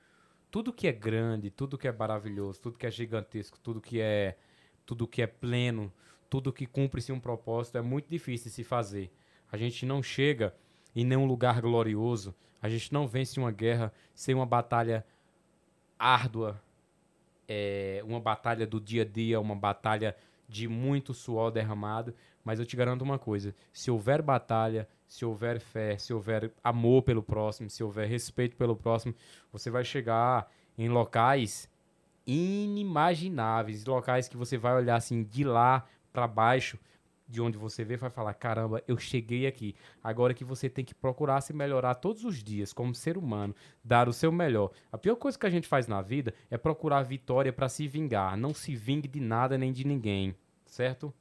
[0.51, 4.37] Tudo que é grande, tudo que é maravilhoso, tudo que é gigantesco, tudo que é
[4.85, 5.91] tudo que é pleno,
[6.29, 9.11] tudo que cumpre-se um propósito é muito difícil de se fazer.
[9.51, 10.55] A gente não chega
[10.95, 15.03] em nenhum lugar glorioso, a gente não vence uma guerra sem uma batalha
[15.99, 16.61] árdua,
[17.49, 20.17] é, uma batalha do dia a dia, uma batalha
[20.49, 22.15] de muito suor derramado.
[22.45, 27.03] Mas eu te garanto uma coisa: se houver batalha, se houver fé, se houver amor
[27.03, 29.15] pelo próximo, se houver respeito pelo próximo,
[29.53, 31.69] você vai chegar em locais
[32.27, 36.79] inimagináveis, locais que você vai olhar assim de lá para baixo,
[37.29, 39.75] de onde você vê, vai falar: caramba, eu cheguei aqui.
[40.03, 44.09] Agora que você tem que procurar se melhorar todos os dias como ser humano, dar
[44.09, 44.71] o seu melhor.
[44.93, 48.37] A pior coisa que a gente faz na vida é procurar vitória para se vingar.
[48.37, 51.13] Não se vingue de nada nem de ninguém, certo?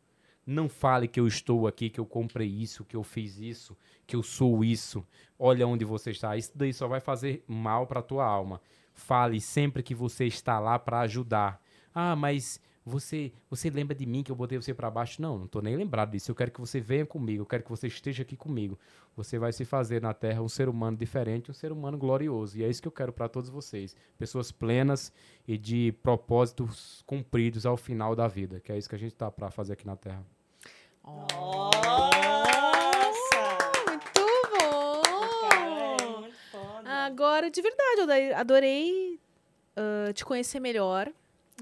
[0.45, 3.75] Não fale que eu estou aqui, que eu comprei isso, que eu fiz isso,
[4.06, 5.03] que eu sou isso.
[5.40, 6.38] Olha onde você está.
[6.38, 8.61] Isso daí só vai fazer mal para tua alma.
[8.93, 11.59] Fale sempre que você está lá para ajudar.
[11.93, 15.19] Ah, mas você, você lembra de mim que eu botei você para baixo?
[15.19, 16.30] Não, não tô nem lembrado disso.
[16.30, 18.77] Eu quero que você venha comigo, eu quero que você esteja aqui comigo.
[19.17, 22.59] Você vai se fazer na Terra um ser humano diferente, um ser humano glorioso.
[22.59, 23.95] E é isso que eu quero para todos vocês.
[24.19, 25.11] Pessoas plenas
[25.47, 29.31] e de propósitos cumpridos ao final da vida, que é isso que a gente tá
[29.31, 30.23] para fazer aqui na Terra.
[31.03, 31.80] Nossa!
[33.89, 34.11] Muito
[35.49, 36.19] Cara, é bom!
[36.22, 36.89] muito foda.
[36.89, 39.19] Agora, de verdade, eu adorei
[39.75, 41.11] ah, te conhecer melhor.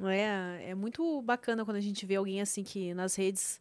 [0.01, 3.59] É, é muito bacana quando a gente vê alguém assim que nas redes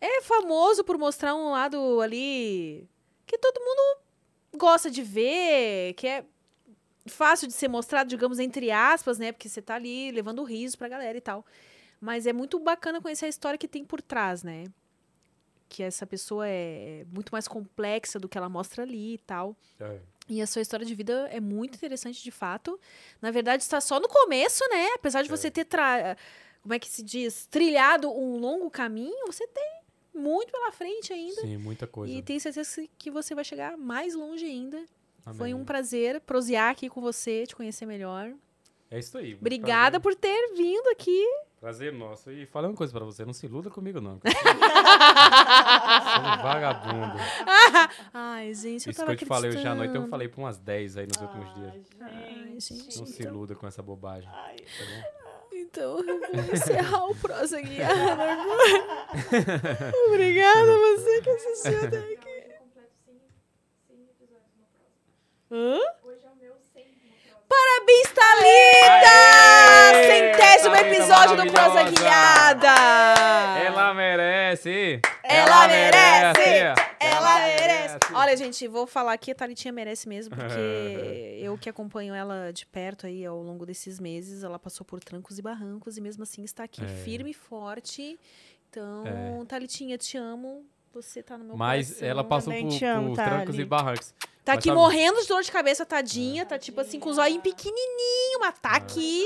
[0.00, 2.88] é famoso por mostrar um lado ali
[3.26, 4.00] que todo mundo
[4.56, 6.24] gosta de ver, que é
[7.06, 9.30] fácil de ser mostrado, digamos, entre aspas, né?
[9.30, 11.46] Porque você tá ali levando riso pra galera e tal.
[12.00, 14.64] Mas é muito bacana conhecer a história que tem por trás, né?
[15.68, 19.56] Que essa pessoa é muito mais complexa do que ela mostra ali e tal.
[20.30, 22.78] E a sua história de vida é muito interessante, de fato.
[23.20, 24.90] Na verdade, está só no começo, né?
[24.94, 26.16] Apesar de você ter, tra...
[26.62, 27.46] como é que se diz?
[27.46, 29.80] Trilhado um longo caminho, você tem
[30.14, 31.40] muito pela frente ainda.
[31.40, 32.12] Sim, muita coisa.
[32.12, 34.84] E tenho certeza que você vai chegar mais longe ainda.
[35.34, 35.54] Foi Amém.
[35.54, 38.32] um prazer prosear aqui com você, te conhecer melhor.
[38.88, 39.34] É isso aí.
[39.34, 41.26] Obrigada por ter vindo aqui.
[41.60, 42.30] Prazer nosso.
[42.30, 44.18] E falei uma coisa pra você, não se iluda comigo, não.
[46.10, 47.16] É um vagabundo.
[48.14, 50.40] Ai, gente, eu Isso que tava eu te falei hoje à noite, eu falei por
[50.40, 51.74] umas 10 aí nos últimos dias.
[52.00, 52.98] Ai, gente.
[52.98, 54.28] Não se iluda com essa bobagem.
[54.32, 55.20] Ai, Tá bom?
[55.52, 57.92] Então, eu vou encerrar o Prosa Guiada
[58.32, 59.92] agora.
[60.08, 62.40] Obrigada a você que assistiu até aqui.
[65.50, 65.78] Hã?
[67.48, 69.10] Parabéns, Thalita!
[69.10, 69.69] Aê!
[69.80, 71.82] Centésimo Thalita episódio do Prosa!
[71.84, 72.74] Guiada!
[73.64, 75.00] Ela merece!
[75.22, 76.50] Ela merece!
[77.00, 77.98] Ela merece!
[78.14, 82.66] Olha, gente, vou falar aqui, a Thalitinha merece mesmo, porque eu que acompanho ela de
[82.66, 86.42] perto aí ao longo desses meses, ela passou por trancos e barrancos e mesmo assim
[86.44, 86.86] está aqui É.
[86.86, 88.18] firme e forte.
[88.68, 89.44] Então, É.
[89.46, 90.64] Thalitinha, te amo.
[90.92, 92.08] Você tá no meu Mas coração.
[92.08, 94.12] ela passou Também por, te amo, por trancos e barrancos.
[94.44, 96.44] Tá Mas aqui sabe- morrendo de dor de cabeça, tadinha.
[96.44, 99.24] Tá tipo assim, com os olhinhos pequenininho, mas tá aqui.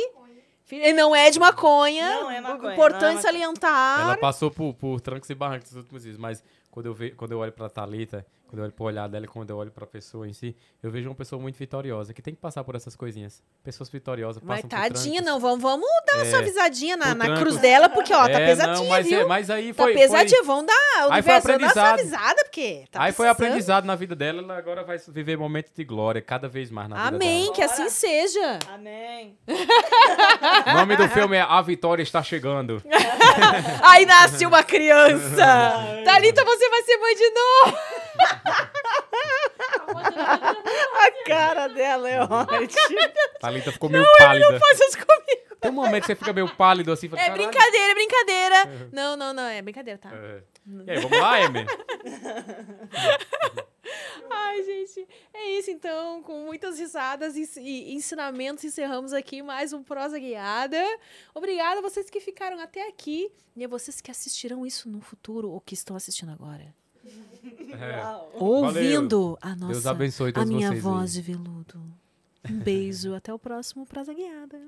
[0.81, 2.21] Filha, Não é de maconha.
[2.21, 3.23] Não é maconha, Importante não é maconha.
[3.23, 4.01] salientar.
[4.01, 7.33] Ela passou por, por trancos e barrancos nos últimos dias, mas quando eu, ve, quando
[7.33, 10.29] eu olho pra Thalita, quando eu olho pro olhar dela, quando eu olho pra pessoa
[10.29, 13.43] em si, eu vejo uma pessoa muito vitoriosa, que tem que passar por essas coisinhas.
[13.65, 15.41] Pessoas vitoriosas Mas passam por tadinha, não.
[15.41, 18.77] Vamos, vamos dar uma É, suavizadinha na, na cruz dela, porque, ó, tá É, pesadinha,
[18.79, 19.21] não, mas, viu?
[19.21, 19.95] é- mas aí Tá foi...
[19.95, 20.39] pesadinha.
[20.39, 21.99] foi Vamos dar o Aí foi universo, dá uma aprendizado.
[21.99, 23.31] suavizada, porque tá aí foi precisando.
[23.49, 26.97] aprendizado na vida dela, ela agora vai viver momentos de glória cada vez mais na
[26.97, 27.55] vida Amém, dela.
[27.57, 28.59] que assim seja.
[28.73, 29.37] Amém.
[30.69, 32.81] O nome do filme é A Vitória Está Chegando.
[33.83, 35.45] Aí nasce uma criança.
[36.05, 37.79] Thalita, você vai ser mãe de novo.
[40.97, 43.13] A cara dela é ótima.
[43.41, 44.59] Thalita ficou meio pálida.
[44.59, 45.57] Faz isso comigo.
[45.61, 47.09] Tem um momento que você fica meio pálido assim.
[47.09, 47.49] fala, É "Caralho".
[47.49, 48.89] brincadeira, é brincadeira.
[48.93, 50.11] Não, não, não, é brincadeira, tá?
[50.13, 50.43] É.
[50.87, 51.65] E aí, vamos lá, Amy?
[54.31, 56.23] Ai, gente, é isso então.
[56.23, 60.83] Com muitas risadas e, e ensinamentos, encerramos aqui mais um Prosa Guiada.
[61.35, 65.51] Obrigada a vocês que ficaram até aqui e a vocês que assistirão isso no futuro
[65.51, 66.75] ou que estão assistindo agora.
[67.73, 68.03] É.
[68.35, 70.73] Ouvindo a nossa, Deus abençoe a minha vocês.
[70.73, 70.81] aí.
[70.81, 71.81] voz de veludo.
[72.49, 74.61] Um beijo, até o próximo Prosa Guiada.